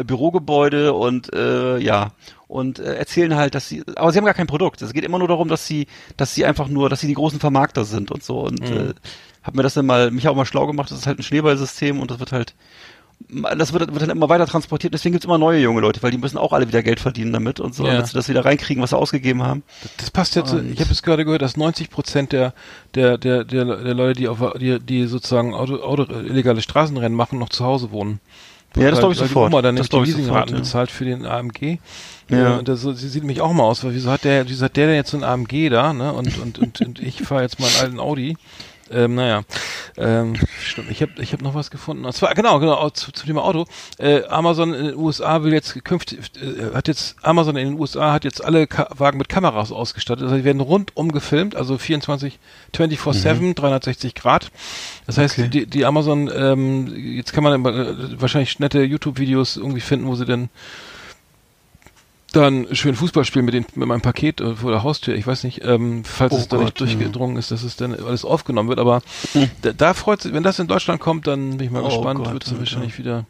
Bürogebäude 0.04 0.93
und 0.93 1.34
äh, 1.34 1.78
ja 1.80 2.12
und 2.47 2.80
äh, 2.80 2.95
erzählen 2.95 3.36
halt, 3.36 3.54
dass 3.56 3.68
sie, 3.70 3.84
aber 3.95 4.12
sie 4.12 4.18
haben 4.18 4.26
gar 4.26 4.34
kein 4.34 4.47
Produkt. 4.47 4.82
Es 4.82 4.93
geht 4.93 5.04
immer 5.04 5.20
nur 5.20 5.28
darum, 5.28 5.47
dass 5.50 5.68
sie, 5.68 5.86
dass 6.18 6.34
sie 6.34 6.45
einfach 6.45 6.68
nur, 6.68 6.89
dass 6.89 7.00
sie 7.02 7.08
die 7.08 7.14
großen 7.14 7.39
Vermarkter 7.39 7.86
sind 7.86 8.12
und 8.12 8.24
so 8.24 8.39
und 8.41 8.60
Mhm. 8.62 8.78
äh, 8.89 8.93
hab 9.43 9.56
mir 9.56 9.64
das 9.64 9.74
dann 9.76 9.86
mal, 9.86 10.10
mich 10.12 10.28
auch 10.28 10.36
mal 10.36 10.45
schlau 10.45 10.66
gemacht. 10.68 10.89
Das 10.91 10.97
ist 11.00 11.08
halt 11.08 11.20
ein 11.20 11.24
Schneeballsystem 11.24 12.00
und 12.00 12.10
das 12.12 12.20
wird 12.20 12.32
halt, 12.32 12.56
das 13.58 13.74
wird, 13.74 13.91
wird 13.91 14.02
dann 14.02 14.10
immer 14.10 14.30
weiter 14.30 14.47
transportiert. 14.47 14.93
Deswegen 14.93 15.12
gibt's 15.14 15.26
immer 15.26 15.38
neue 15.38 15.60
junge 15.62 15.82
Leute, 15.82 16.02
weil 16.02 16.12
die 16.12 16.18
müssen 16.18 16.38
auch 16.38 16.54
alle 16.54 16.68
wieder 16.68 16.82
Geld 16.82 17.00
verdienen 17.00 17.34
damit 17.34 17.60
und 17.60 17.76
so, 17.76 17.86
Ja. 17.86 17.91
damit 17.93 18.08
sie 18.08 18.14
das 18.14 18.30
wieder 18.30 18.45
reinkriegen, 18.45 18.82
was 18.82 18.89
sie 18.91 18.97
ausgegeben 18.97 19.43
haben. 19.43 19.62
Das 19.97 20.10
passt 20.10 20.36
jetzt. 20.36 20.54
Und- 20.54 20.72
ich 20.74 20.80
habe 20.80 20.89
jetzt 20.89 21.04
gerade 21.04 21.26
gehört, 21.26 21.41
dass 21.41 21.56
90 21.58 21.89
Prozent 21.89 22.32
der, 22.32 22.54
der 22.95 23.18
der 23.18 23.43
der 23.43 23.66
der 23.66 23.93
Leute, 23.93 24.20
die 24.20 24.28
auf 24.28 24.39
die, 24.60 24.80
die 24.80 25.06
sozusagen 25.06 25.54
Auto, 25.54 25.76
Auto, 25.84 26.04
illegale 26.04 26.62
Straßenrennen 26.62 27.16
machen, 27.16 27.38
noch 27.39 27.50
zu 27.50 27.64
Hause 27.66 27.91
wohnen. 27.91 28.20
Ja, 28.76 28.91
das 28.91 28.99
glaube 28.99 29.13
ich 29.13 29.20
sofort. 29.20 29.51
Oma 29.51 29.61
dann 29.61 29.76
das 29.76 29.89
die 29.89 29.97
Leasingraten 29.97 30.53
ja. 30.55 30.59
bezahlt 30.59 30.91
für 30.91 31.05
den 31.05 31.26
AMG. 31.26 31.80
Ja. 32.30 32.55
Äh, 32.55 32.59
Und 32.59 32.67
das, 32.67 32.82
sie 32.82 33.09
sieht 33.09 33.24
mich 33.24 33.41
auch 33.41 33.51
mal 33.53 33.63
aus, 33.63 33.84
weil 33.84 33.93
wieso 33.93 34.11
hat 34.11 34.24
der, 34.24 34.47
wieso 34.47 34.65
hat 34.65 34.78
der 34.78 34.88
denn 34.88 34.95
jetzt 34.95 35.11
so 35.11 35.17
ein 35.17 35.24
AMG 35.24 35.70
da, 35.70 35.93
ne? 35.93 36.13
Und 36.13 36.38
und 36.38 36.59
und, 36.59 36.82
und 36.82 36.99
ich 36.99 37.22
fahre 37.24 37.41
jetzt 37.41 37.59
mal 37.59 37.67
einen 37.67 37.80
alten 37.82 37.99
Audi. 37.99 38.38
Ähm, 38.92 39.16
naja, 39.16 39.44
ähm, 39.98 40.36
stimmt. 40.64 40.90
Ich 40.92 41.02
habe 41.02 41.12
ich 41.20 41.34
hab 41.34 41.42
noch 41.42 41.56
was 41.56 41.72
gefunden. 41.72 42.06
Und 42.06 42.14
zwar 42.14 42.34
genau 42.36 42.60
genau 42.60 42.90
zu, 42.90 43.12
zum 43.12 43.28
Thema 43.28 43.44
Auto. 43.44 43.66
Äh, 43.98 44.24
Amazon 44.26 44.74
in 44.74 44.86
den 44.88 44.96
USA 44.96 45.44
will 45.44 45.54
jetzt 45.54 45.84
künftig 45.84 46.20
äh, 46.42 46.76
hat 46.76 46.88
jetzt 46.88 47.16
Amazon 47.22 47.56
in 47.56 47.70
den 47.72 47.80
USA 47.80 48.14
hat 48.14 48.24
jetzt 48.24 48.44
alle 48.44 48.68
Ka 48.68 48.88
Wagen 48.98 49.18
mit 49.18 49.30
Kameras 49.30 49.72
ausgestattet. 49.72 50.24
Also 50.24 50.36
die 50.38 50.44
werden 50.44 50.62
rundum 50.62 51.12
gefilmt, 51.12 51.56
also 51.56 51.78
24 51.78 52.40
24/7 52.74 53.56
360 53.56 54.16
Grad. 54.16 54.52
Das 55.06 55.18
heißt, 55.18 55.38
Mhm. 55.38 55.44
Okay. 55.46 55.50
die, 55.52 55.66
die 55.68 55.86
Amazon 55.86 56.30
ähm, 56.36 56.94
jetzt 57.16 57.34
kann 57.34 57.44
man 57.44 57.66
äh, 57.66 58.22
wahrscheinlich 58.22 58.60
nette 58.60 58.82
YouTube-Videos 58.82 59.58
irgendwie 59.58 59.82
finden, 59.82 60.08
wo 60.08 60.16
sie 60.16 60.26
dann 60.26 60.50
dann 62.32 62.68
schön 62.76 62.96
Fußball 62.96 63.26
spielen 63.26 63.46
mit, 63.46 63.54
den, 63.54 63.66
mit 63.76 63.88
meinem 63.88 64.02
Paket 64.02 64.42
äh, 64.42 64.56
vor 64.56 64.72
der 64.72 64.84
Haustür. 64.84 65.16
Ich 65.16 65.26
weiß 65.26 65.44
nicht, 65.44 65.64
ähm, 65.64 66.04
falls 66.04 66.34
Oh 66.34 66.38
es 66.38 66.48
da 66.48 66.58
nicht 66.58 66.80
ja. 66.80 66.86
durchgedrungen 66.86 67.38
ist, 67.38 67.52
dass 67.52 67.64
es 67.64 67.76
dann 67.76 67.94
alles 67.94 68.26
aufgenommen 68.26 68.70
wird. 68.70 68.80
Aber 68.80 69.02
da, 69.62 69.74
da 69.74 69.94
freut 69.94 70.22
sich, 70.22 70.34
wenn 70.34 70.44
das 70.44 70.60
in 70.60 70.68
Deutschland 70.68 71.00
kommt, 71.00 71.28
dann 71.28 71.58
bin 71.58 71.68
ich 71.68 71.72
mal 71.72 71.84
Oh 71.84 71.90
gespannt. 71.90 72.32
Wird 72.32 72.46
es 72.46 72.54
oh 72.54 72.60
wahrscheinlich 72.60 72.98
wieder 72.98 73.26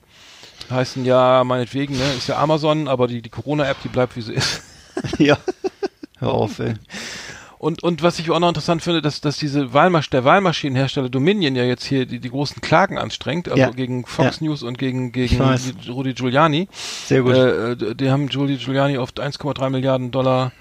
heißen, 0.70 1.06
ja, 1.06 1.43
meinetwegen, 1.43 1.97
ne? 1.97 2.14
Ist 2.18 2.28
ja 2.28 2.38
Amazon, 2.38 2.88
aber 2.88 3.08
die, 3.08 3.22
die 3.22 3.30
Corona-App, 3.30 3.78
die 3.84 3.88
bleibt 3.88 4.16
wie 4.16 4.22
sie 4.22 4.34
ist. 4.34 4.62
ja. 5.18 5.38
Hör 6.20 6.34
auf, 6.34 6.60
ey. 6.60 6.74
Und, 7.60 7.84
und 7.84 8.01
was 8.01 8.18
ich 8.20 8.32
auch 8.32 8.39
noch 8.39 8.47
interessant 8.47 8.82
finde, 8.82 9.01
dass, 9.01 9.20
dass 9.20 9.36
diese 9.38 9.74
Wahlmasch 9.74 10.10
der 10.10 10.24
Wahlmaschinenhersteller 10.24 11.10
Dominion 11.10 11.55
ja 11.57 11.66
jetzt 11.66 11.84
hier 11.84 12.05
die, 12.05 12.20
die 12.20 12.30
großen 12.30 12.62
Klagen 12.62 12.97
anstrengt, 12.97 13.49
also 13.49 13.60
Ja. 13.60 13.70
gegen 13.72 14.05
Fox 14.05 14.39
Ja. 14.39 14.47
News 14.47 14.64
und 14.64 14.78
gegen, 14.78 15.12
gegen 15.12 15.38
Rudy 15.89 16.14
Giuliani. 16.14 16.70
Sehr 17.05 17.22
gut. 17.22 17.36
Äh, 17.36 17.72
äh, 17.74 17.95
die 17.95 18.10
haben 18.10 18.30
Giuli 18.30 18.55
Giuliani 18.55 18.97
auf 18.97 19.12
1,3 19.12 19.70
Milliarden 19.70 20.10
Dollar 20.10 20.53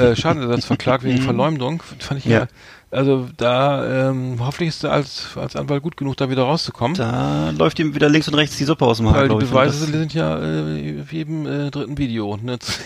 äh, 0.00 0.16
Schadenersatz 0.16 0.64
verklagt 0.64 1.04
wegen 1.04 1.18
Verleumdung. 1.22 1.82
Fand 1.98 2.20
ich 2.20 2.24
ja. 2.24 2.40
Mhm. 2.40 2.42
Ja. 2.44 2.48
Also 2.90 3.28
da 3.36 4.08
ähm, 4.08 4.36
hoffentlich 4.40 4.70
ist 4.70 4.82
er 4.82 4.92
als, 4.92 5.36
als 5.36 5.56
Anwalt 5.56 5.82
gut 5.82 5.96
genug, 5.98 6.16
da 6.16 6.30
wieder 6.30 6.44
rauszukommen. 6.44 6.96
da 6.96 7.50
läuft 7.50 7.78
ihm 7.78 7.94
wieder 7.94 8.08
links 8.08 8.28
und 8.28 8.34
rechts 8.34 8.56
die 8.56 8.64
Suppe 8.64 8.86
aus 8.86 8.96
dem 8.96 9.10
Haar, 9.10 9.28
weil 9.28 9.28
die 9.28 9.44
ich. 9.44 9.50
Beweise 9.50 9.84
sind 9.84 10.14
ja 10.14 10.38
äh, 10.38 11.04
wie 11.10 11.16
jedem 11.16 11.46
äh, 11.46 11.70
dritten 11.70 11.98
Video. 11.98 12.36
Ne? 12.38 12.58
das, 12.58 12.80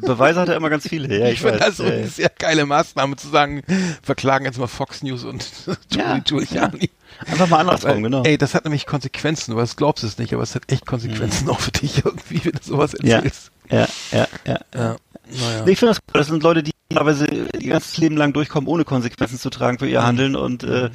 Beweise 0.00 0.40
hat 0.40 0.48
er 0.48 0.56
immer 0.56 0.70
ganz 0.70 0.88
viele. 0.88 1.18
Ja, 1.18 1.26
ich, 1.26 1.34
ich 1.34 1.40
finde 1.42 1.58
das 1.58 1.78
ja, 1.78 1.84
eine 1.84 2.00
ja. 2.00 2.06
sehr 2.06 2.30
geile 2.38 2.64
Maßnahme 2.64 3.16
zu 3.16 3.28
sagen, 3.28 3.62
verklagen 4.02 4.46
jetzt 4.46 4.58
mal 4.58 4.68
Fox 4.68 5.02
News 5.02 5.24
und 5.24 5.44
Ja, 5.92 6.18
Giuli 6.18 6.46
Giuliani. 6.46 6.90
Einfach 7.26 7.48
mal 7.48 7.60
andersrum, 7.60 7.90
Weil, 7.90 8.02
genau. 8.02 8.22
Ey, 8.24 8.38
das 8.38 8.54
hat 8.54 8.64
nämlich 8.64 8.86
Konsequenzen, 8.86 9.52
du 9.52 9.56
weißt, 9.58 9.76
glaubst 9.76 10.04
es 10.04 10.18
nicht, 10.18 10.32
aber 10.32 10.42
es 10.42 10.54
hat 10.54 10.70
echt 10.72 10.86
Konsequenzen 10.86 11.48
auch 11.50 11.60
für 11.60 11.72
dich 11.72 12.04
irgendwie, 12.04 12.44
wenn 12.44 12.52
du 12.52 12.62
sowas 12.62 12.94
Ja. 13.02 13.16
erzählst. 13.16 13.50
Ja, 13.70 13.86
ja, 14.12 14.28
ja. 14.46 14.60
Ja. 14.74 14.96
Naja. 15.30 15.66
Ich 15.66 15.78
finde 15.78 15.94
das 15.94 15.98
cool. 15.98 16.18
Das 16.20 16.26
sind 16.28 16.42
Leute, 16.42 16.62
die 16.62 16.72
teilweise 16.88 17.26
ihr 17.26 17.70
ganzes 17.70 17.96
Leben 17.98 18.16
lang 18.16 18.32
durchkommen, 18.32 18.68
ohne 18.68 18.84
Konsequenzen 18.84 19.38
zu 19.38 19.50
tragen 19.50 19.78
für 19.80 19.88
ihr 19.88 20.04
Handeln 20.04 20.36
und 20.36 20.62
äh, 20.62 20.90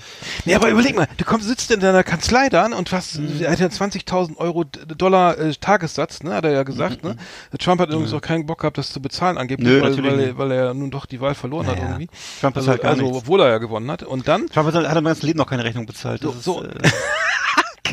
Nee, 0.45 0.55
aber 0.55 0.69
überleg 0.69 0.95
mal, 0.95 1.07
du 1.17 1.25
kommst, 1.25 1.47
sitzt 1.49 1.69
in 1.69 1.82
deiner 1.82 2.03
Kanzlei 2.03 2.47
da 2.47 2.65
und 2.67 2.91
hast, 2.93 3.19
Mhm. 3.19 3.41
er 3.41 3.51
hat 3.51 3.59
ja 3.59 3.67
20.000 3.67 4.38
Euro 4.38 4.63
Dollar 4.63 5.38
äh, 5.38 5.53
Tagessatz, 5.53 6.23
ne, 6.23 6.34
hat 6.34 6.45
er 6.45 6.51
ja 6.51 6.63
gesagt, 6.63 7.03
ne. 7.03 7.17
Trump 7.59 7.82
hat 7.82 7.89
übrigens 7.89 8.13
auch 8.13 8.21
keinen 8.21 8.45
Bock 8.45 8.61
gehabt, 8.61 8.77
das 8.77 8.93
zu 8.93 9.01
bezahlen 9.01 9.38
angeblich, 9.38 9.67
Mhm. 9.67 9.73
Nö, 9.75 9.82
weil, 9.82 10.03
weil, 10.03 10.19
er, 10.21 10.38
weil 10.38 10.51
er 10.51 10.73
nun 10.73 10.91
doch 10.91 11.05
die 11.05 11.19
Wahl 11.19 11.36
verloren 11.36 11.67
hat 11.67 11.75
Ja, 11.77 11.84
ja. 11.84 11.89
irgendwie. 11.89 12.07
Trump 12.39 12.55
ist 12.55 12.59
Also, 12.61 12.71
halt 12.71 12.82
gar 12.84 12.91
also 12.91 13.01
nichts. 13.03 13.17
obwohl 13.17 13.41
er 13.41 13.49
ja 13.49 13.57
gewonnen 13.57 13.91
hat. 13.91 14.03
Und 14.03 14.27
dann, 14.29 14.47
Trump 14.47 14.73
hat 14.73 14.88
hat 14.88 14.97
im 14.97 15.03
ganzen 15.03 15.25
Leben 15.25 15.39
noch 15.39 15.47
keine 15.49 15.65
Rechnung 15.65 15.86
bezahlt. 15.86 16.23
Das 16.23 16.41
So- 16.43 16.61
ist, 16.61 16.69
äh, 16.86 16.89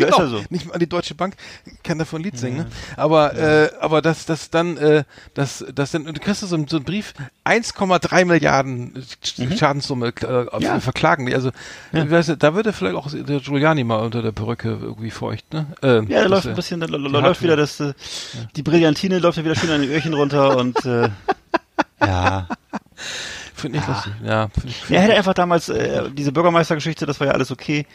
ja, 0.00 0.08
ist 0.08 0.18
ja 0.18 0.26
so. 0.26 0.42
nicht 0.50 0.66
mal 0.66 0.78
die 0.78 0.88
Deutsche 0.88 1.14
Bank 1.14 1.34
kann 1.82 1.98
davon 1.98 2.20
ein 2.20 2.24
Lied 2.24 2.38
singen, 2.38 2.56
ne? 2.58 2.66
Aber, 2.96 3.34
äh, 3.36 3.70
aber 3.80 4.02
das, 4.02 4.26
das 4.26 4.50
dann, 4.50 4.76
äh, 4.76 5.04
das, 5.34 5.64
das 5.74 5.90
dann, 5.92 6.04
du 6.04 6.12
kriegst 6.14 6.40
so 6.40 6.54
einen, 6.54 6.68
so 6.68 6.76
einen 6.76 6.84
Brief, 6.84 7.14
1,3 7.44 8.24
Milliarden 8.24 8.94
Sch- 9.24 9.58
Schadenssumme 9.58 10.12
äh, 10.22 10.62
Ja. 10.62 10.80
verklagen 10.80 11.26
die. 11.26 11.34
Also, 11.34 11.50
ich 11.92 12.10
weiß, 12.10 12.28
nicht, 12.28 12.42
da 12.42 12.54
würde 12.54 12.72
vielleicht 12.72 12.96
auch 12.96 13.10
der 13.10 13.40
Giuliani 13.40 13.84
mal 13.84 13.96
unter 13.96 14.22
der 14.22 14.32
Perücke 14.32 14.78
irgendwie 14.80 15.10
feucht, 15.10 15.52
ne? 15.52 15.66
Ähm, 15.82 16.06
Ja, 16.08 16.22
da 16.22 16.28
läuft 16.28 16.46
ein 16.46 16.54
bisschen, 16.54 16.80
da 16.80 16.86
läuft 16.86 17.42
wieder 17.42 17.56
das, 17.56 17.80
äh, 17.80 17.94
die 18.56 18.62
Brillantine 18.62 19.18
läuft 19.18 19.38
ja 19.38 19.44
wieder 19.44 19.54
schön 19.56 19.70
an 19.70 19.80
den 19.82 19.90
Öhrchen 19.90 20.14
runter 20.14 20.56
und 20.56 20.84
äh, 20.84 21.08
ja. 22.00 22.48
Finde 23.54 23.78
ich 23.78 23.86
lustig. 23.86 24.12
Ja, 24.24 24.48
finde 24.48 24.68
ich. 24.68 24.90
Er 24.90 25.00
hätte 25.02 25.14
einfach 25.16 25.34
damals, 25.34 25.68
äh, 25.68 26.10
diese 26.12 26.30
Bürgermeistergeschichte, 26.32 27.06
das 27.06 27.18
war 27.20 27.26
ja 27.28 27.32
alles 27.32 27.50
okay. 27.50 27.86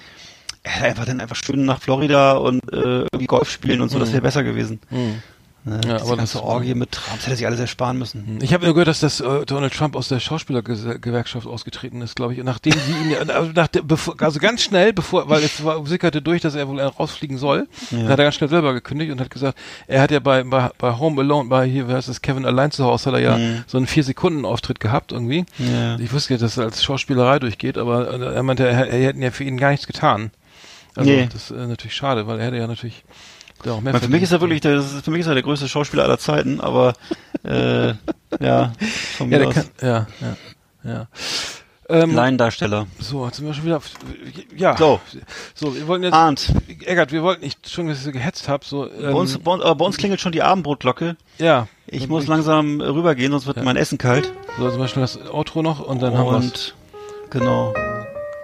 Er 0.64 0.72
hätte 0.72 0.86
einfach 0.86 1.06
dann 1.06 1.20
einfach 1.22 1.36
schön 1.36 1.66
nach 1.66 1.82
Florida 1.82 2.34
und 2.34 2.62
äh, 2.72 3.02
irgendwie 3.12 3.26
Golf 3.28 3.50
spielen 3.52 3.82
und 3.82 3.90
so, 3.90 4.00
das 4.00 4.12
wäre 4.14 4.22
besser 4.22 4.44
gewesen. 4.44 4.80
Hm. 4.90 5.16
Ne? 5.66 5.80
Ja, 5.88 5.96
aber 6.02 6.18
ganze 6.18 6.34
das- 6.40 6.42
Orgie 6.44 6.74
mit 6.74 6.92
Trump, 6.92 7.16
das 7.18 7.28
hätte 7.28 7.38
sich 7.38 7.46
alles 7.46 7.60
ersparen 7.60 7.98
müssen. 7.98 8.38
Ich 8.42 8.54
habe 8.54 8.66
nur 8.66 8.74
gehört, 8.74 8.90
dass 8.90 9.00
das 9.00 9.22
äh, 9.22 9.46
Donald 9.46 9.74
Trump 9.74 9.96
aus 9.96 10.10
der 10.10 10.20
Schauspielergewerkschaft 10.20 11.48
ausgetreten 11.48 12.02
ist, 12.02 12.16
glaube 12.18 12.34
ich, 12.34 12.44
nachdem 12.44 12.74
sie 12.74 12.92
ihn, 12.92 13.12
ja- 13.12 13.20
also, 13.20 13.52
nach 13.54 13.68
der, 13.68 13.82
bevor, 13.82 14.16
also 14.22 14.40
ganz 14.40 14.62
schnell, 14.64 14.92
bevor, 14.94 15.30
weil 15.30 15.42
es 15.44 15.64
war, 15.64 15.86
sickerte 15.86 16.22
durch, 16.22 16.42
dass 16.42 16.56
er 16.56 16.68
wohl 16.68 16.82
rausfliegen 16.82 17.38
soll, 17.38 17.68
dann 17.92 18.10
hat 18.10 18.20
er 18.20 18.26
ganz 18.26 18.36
schnell 18.36 18.50
selber 18.50 18.74
gekündigt 18.74 19.12
und 19.12 19.22
hat 19.22 19.30
gesagt, 19.30 19.58
er 19.88 20.02
hat 20.02 20.12
ja 20.12 20.20
bei, 20.20 20.44
bei, 20.44 20.70
bei 20.78 20.98
Home 20.98 21.22
Alone, 21.22 21.48
bei 21.50 21.66
hier, 21.66 21.88
wie 21.88 21.94
heißt 21.94 22.10
das, 22.10 22.22
Kevin 22.22 22.46
allein 22.46 22.72
zu 22.72 22.84
Hause, 22.86 23.06
hat 23.12 23.14
er 23.16 23.22
ja 23.22 23.38
Mhm. 23.38 23.64
so 23.68 23.78
einen 23.78 23.88
vier 23.88 24.04
Sekunden 24.04 24.44
Auftritt 24.46 24.80
gehabt 24.82 25.12
irgendwie. 25.14 25.46
Ja. 25.60 25.98
Ich 25.98 26.12
wusste 26.14 26.34
ja, 26.34 26.40
dass 26.40 26.58
er 26.58 26.66
als 26.66 26.84
Schauspielerei 26.84 27.40
durchgeht, 27.40 27.78
aber 27.78 28.14
äh, 28.14 28.36
er 28.36 28.44
meinte, 28.44 28.68
er, 28.68 28.88
er 28.88 29.08
hätten 29.08 29.22
ja 29.22 29.32
für 29.32 29.44
ihn 29.46 29.58
gar 29.58 29.72
nichts 29.72 29.88
getan. 29.88 30.32
Also 30.96 31.10
Nee. 31.10 31.30
das 31.32 31.50
ist 31.50 31.52
äh, 31.52 31.68
natürlich 31.68 31.96
schade, 31.96 32.28
weil 32.28 32.40
er 32.40 32.46
hätte 32.48 32.58
ja 32.58 32.68
natürlich 32.68 33.04
da 33.64 33.74
auch 33.74 33.82
mehr 33.82 33.94
Weil 33.94 34.02
für 34.02 34.10
mich 34.10 34.22
ist 34.24 34.32
er 34.32 34.42
wirklich, 34.42 34.62
der, 34.62 34.82
für 34.82 35.12
mich 35.12 35.22
ist 35.22 35.28
er 35.28 35.34
der 35.34 35.44
größte 35.44 35.68
Schauspieler 35.70 36.04
aller 36.04 36.18
Zeiten, 36.20 36.60
aber 36.62 36.94
äh, 37.44 37.94
ja, 38.40 38.74
von 39.18 39.30
Ja, 39.32 39.38
mir 39.38 39.40
der 39.40 39.48
aus. 39.48 39.54
kann, 39.56 39.66
ja, 39.82 40.08
ja, 40.22 40.92
ja. 40.92 41.08
Ähm, 41.90 42.16
Laiendarsteller. 42.16 42.88
so, 43.00 43.26
jetzt 43.26 43.38
sind 43.38 43.46
wir 43.46 43.54
schon 43.54 43.66
wieder. 43.66 43.78
Auf, 43.78 43.90
ja. 44.56 44.76
So. 44.78 45.02
So, 45.54 45.76
wir 45.76 45.86
wollten 45.88 46.06
jetzt. 46.06 46.14
Arndt, 46.14 46.54
Eckert, 46.86 47.12
wir 47.12 47.24
wollten 47.24 47.44
nicht 47.44 47.70
schon, 47.70 47.88
dass 47.88 47.98
ich 47.98 48.04
so 48.06 48.12
gehetzt 48.12 48.48
habe. 48.48 48.64
So, 48.66 48.90
ähm, 48.90 49.02
bei, 49.02 49.12
uns, 49.12 49.38
bei, 49.38 49.52
uns, 49.52 49.64
aber 49.64 49.76
bei 49.76 49.86
uns 49.86 49.98
klingelt 49.98 50.22
schon 50.22 50.32
die 50.32 50.42
Abendbrotglocke. 50.42 51.18
ja. 51.40 51.68
Ich 51.86 52.04
Und 52.04 52.10
muss 52.10 52.28
langsam 52.28 52.80
rübergehen, 52.80 53.32
sonst 53.34 53.46
wird 53.46 53.62
mein 53.64 53.76
Essen 53.76 53.98
kalt. 53.98 54.32
So, 54.58 54.70
zum 54.70 54.80
Beispiel 54.80 55.02
das 55.02 55.20
Outro 55.30 55.62
noch 55.62 55.82
und 55.82 56.02
dann 56.02 56.18
haben 56.18 56.26
wir 56.28 56.38
Und 56.38 56.74
genau. 57.30 57.74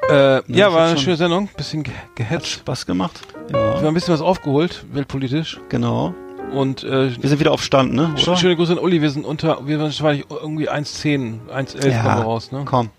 Äh, 0.10 0.42
ja, 0.48 0.74
war 0.74 0.88
eine 0.88 0.98
schöne 0.98 1.16
Sendung, 1.18 1.50
bisschen 1.56 1.84
ge 1.84 1.94
Hat 1.94 2.16
gehetzt. 2.16 2.48
Spaß 2.48 2.86
gemacht. 2.86 3.22
Wir 3.50 3.60
haben 3.60 3.82
Ja, 3.84 3.88
ein 3.88 3.94
bisschen 3.94 4.14
was 4.14 4.22
aufgeholt, 4.22 4.86
weltpolitisch. 4.92 5.60
genau. 5.70 6.14
Und 6.52 6.84
äh, 6.84 7.16
Wir 7.22 7.30
sind 7.30 7.40
wieder 7.40 7.52
auf 7.52 7.62
Stand, 7.64 7.94
ne? 7.94 8.16
Oder? 8.20 8.36
schöne 8.36 8.56
Grüße 8.56 8.72
an 8.72 8.80
Uli, 8.80 9.02
wir 9.04 9.12
sind 9.12 9.24
unter, 9.24 9.68
wir 9.68 9.78
waren 9.78 9.86
wahrscheinlich 9.86 10.26
irgendwie 10.30 10.68
1,10, 10.70 11.48
1,11 11.48 11.82
kommen 11.82 12.04
wir 12.04 12.24
raus, 12.24 12.52
ne? 12.52 12.64
Komm. 12.66 12.90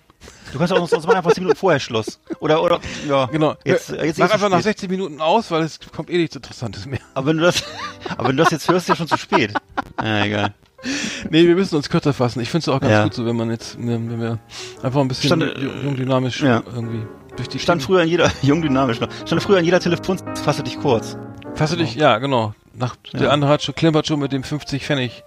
Du 0.53 0.59
kannst 0.59 0.73
auch 0.73 0.87
sonst 0.89 1.07
machen 1.07 1.17
einfach 1.17 1.33
10 1.33 1.43
Minuten 1.45 1.59
vorher 1.59 1.81
Schluss. 1.81 2.21
Oder, 2.41 2.63
oder, 2.63 2.79
ja. 3.09 3.27
Genau. 3.27 3.55
Jetzt, 3.65 3.91
jetzt 3.91 4.19
Mach 4.19 4.31
einfach 4.31 4.49
nach 4.49 4.59
spät. 4.59 4.79
60 4.79 4.91
Minuten 4.91 5.21
aus, 5.21 5.51
weil 5.51 5.63
es 5.63 5.79
kommt 5.95 6.11
eh 6.11 6.19
nichts 6.19 6.37
Interessantes 6.37 6.87
mehr. 6.87 6.99
Aber 7.15 7.27
wenn 7.29 7.39
du 7.39 7.43
das, 7.45 7.63
aber 8.17 8.29
wenn 8.29 8.37
du 8.37 8.43
das 8.43 8.53
jetzt 8.53 8.69
hörst, 8.69 8.85
ist 8.85 8.89
ja 8.89 8.97
schon 8.97 9.09
zu 9.09 9.17
spät. 9.17 9.53
Ja, 10.03 10.25
egal. 10.25 10.55
Nee, 11.31 11.47
wir 11.47 11.55
müssen 11.55 11.77
uns 11.77 11.89
kürzer 11.91 12.13
fassen. 12.13 12.41
Ich 12.41 12.51
finde 12.51 12.63
es 12.63 12.69
auch 12.69 12.81
ganz 12.81 12.93
Ja. 12.93 13.05
gut 13.05 13.15
so, 13.15 13.27
wenn 13.27 13.37
man 13.37 13.51
jetzt, 13.51 13.79
ne, 13.79 13.93
wenn 13.95 14.21
wir 14.21 14.39
einfach 14.83 15.01
ein 15.01 15.09
bisschen 15.09 15.29
Stand, 15.29 15.43
ju- 15.45 15.83
jung 15.85 15.97
dynamisch 15.97 16.41
ja. 16.43 16.63
irgendwie 16.75 17.03
durch 17.37 17.49
die 17.49 17.59
Stand 17.59 17.83
früher 17.83 18.01
an 18.03 18.09
jeder, 18.09 18.31
jung 18.43 18.63
dynamisch 18.63 19.01
noch, 19.01 19.09
stand 19.27 19.43
früher 19.43 19.59
an 19.59 19.65
jeder 19.65 19.81
Telefon, 19.81 20.19
fasse 20.43 20.63
dich 20.63 20.79
kurz. 20.81 21.17
Fasse 21.55 21.77
dich, 21.77 21.95
ja, 21.95 22.19
genau. 22.19 22.55
Nach, 22.75 22.97
Der 23.13 23.23
Ja. 23.25 23.29
andere 23.31 23.51
hat 23.51 23.63
schon, 23.63 23.75
klimpert 23.75 24.07
schon 24.07 24.21
mit 24.21 24.33
dem 24.33 24.43
50 24.43 24.85
Pfennig. 24.85 25.23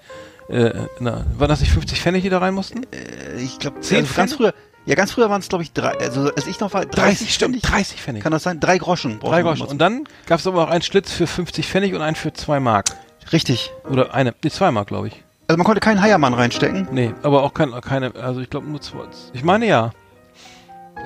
Äh, 0.50 0.72
na, 1.00 1.26
war 1.38 1.48
das 1.48 1.62
nicht 1.62 1.72
50 1.72 2.02
Pfennig, 2.02 2.24
die 2.24 2.30
da 2.30 2.40
rein 2.40 2.54
mussten? 2.54 2.84
Äh, 2.92 3.42
Ich 3.42 3.60
glaube, 3.60 3.80
Zehn 3.82 4.00
also 4.00 4.14
ganz 4.16 4.34
früher, 4.34 4.54
ja, 4.86 4.96
ganz 4.96 5.12
früher 5.12 5.30
waren 5.30 5.40
es, 5.40 5.48
glaube 5.50 5.64
ich, 5.64 5.72
drei, 5.72 5.98
also 6.00 6.34
als 6.34 6.48
ich 6.48 6.60
noch 6.60 6.74
war, 6.74 6.86
30 6.86 7.34
ständig. 7.34 7.62
30 7.62 8.02
Pfennig. 8.02 8.24
Kann 8.24 8.32
das 8.34 8.44
sein? 8.44 8.60
Drei 8.60 8.78
Groschen. 8.78 9.20
Drei 9.22 9.42
Groschen. 9.44 9.68
Und 9.68 9.78
dann 9.80 10.04
gab 10.26 10.40
es 10.40 10.48
aber 10.48 10.64
auch 10.64 10.70
einen 10.70 10.82
Schlitz 10.82 11.12
für 11.12 11.28
50 11.28 11.66
Pfennig 11.68 11.94
und 11.94 12.02
einen 12.02 12.16
für 12.16 12.34
2 12.34 12.60
Mark. 12.60 12.88
Richtig. 13.32 13.72
Oder 13.90 14.14
eine, 14.14 14.34
nee, 14.44 14.50
2 14.50 14.72
Mark, 14.72 14.88
glaube 14.88 15.08
ich. 15.08 15.24
Also 15.48 15.58
man 15.58 15.66
konnte 15.66 15.82
keinen 15.82 16.02
Heiermann 16.02 16.34
reinstecken. 16.34 16.88
Nee, 16.92 17.14
aber 17.24 17.44
auch 17.44 17.54
kein, 17.54 17.72
keine, 17.82 18.16
also 18.16 18.40
ich 18.40 18.50
glaube 18.50 18.68
nur 18.68 18.82
zwei. 18.82 19.04
Ich 19.34 19.44
meine 19.44 19.66
ja. 19.68 19.92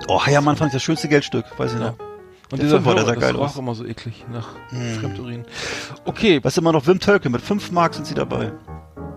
Oh, 0.07 0.23
Heiermann 0.25 0.55
fand 0.55 0.69
ich 0.69 0.73
das 0.73 0.83
schönste 0.83 1.07
Geldstück, 1.07 1.45
weiß 1.57 1.73
ich 1.73 1.79
Ja. 1.79 1.87
noch. 1.91 1.95
Und 2.49 2.59
Der 2.59 2.65
dieser 2.69 2.83
Hörer, 2.85 2.99
sah 3.05 3.11
das 3.13 3.19
geil 3.19 3.35
roch 3.35 3.45
aus. 3.47 3.57
immer 3.57 3.75
so 3.75 3.83
eklig 3.85 4.23
nach 4.31 4.47
Hm. 4.69 4.99
Fremdurin. 4.99 5.45
Okay, 6.05 6.39
du 6.39 6.61
immer 6.61 6.71
noch, 6.71 6.87
Wim 6.87 6.99
Tölke, 6.99 7.29
mit 7.29 7.41
5 7.41 7.71
Mark 7.71 7.93
sind 7.93 8.05
sie 8.07 8.13
dabei. 8.13 8.53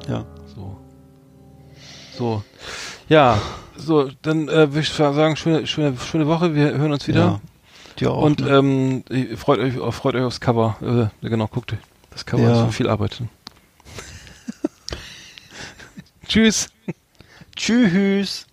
Ja. 0.08 0.24
so. 0.46 0.76
So. 2.16 2.42
Ja, 3.08 3.38
so, 3.76 4.10
dann 4.22 4.48
äh, 4.48 4.72
würde 4.72 4.80
ich 4.80 4.88
sagen, 4.90 5.36
schöne, 5.36 5.66
schöne, 5.66 5.96
schöne 5.98 6.26
Woche. 6.26 6.54
Wir 6.54 6.72
hören 6.72 6.92
uns 6.92 7.06
wieder. 7.06 7.20
Ja. 7.20 7.40
Dir 7.98 8.10
auch. 8.12 8.22
Und 8.22 8.40
ne? 8.40 8.48
ähm, 8.56 9.04
freut 9.36 9.58
euch, 9.60 9.74
freut 9.94 10.14
euch 10.16 10.22
aufs 10.24 10.40
Cover. 10.40 11.10
Äh, 11.22 11.28
genau, 11.28 11.46
guckt 11.46 11.72
euch. 11.72 11.78
Das 12.10 12.26
Cover 12.26 12.42
Ja. 12.42 12.66
ist 12.66 12.74
viel 12.74 12.88
Arbeit. 12.88 13.22
Tschüss. 16.30 16.70
Tschüss. 17.56 18.46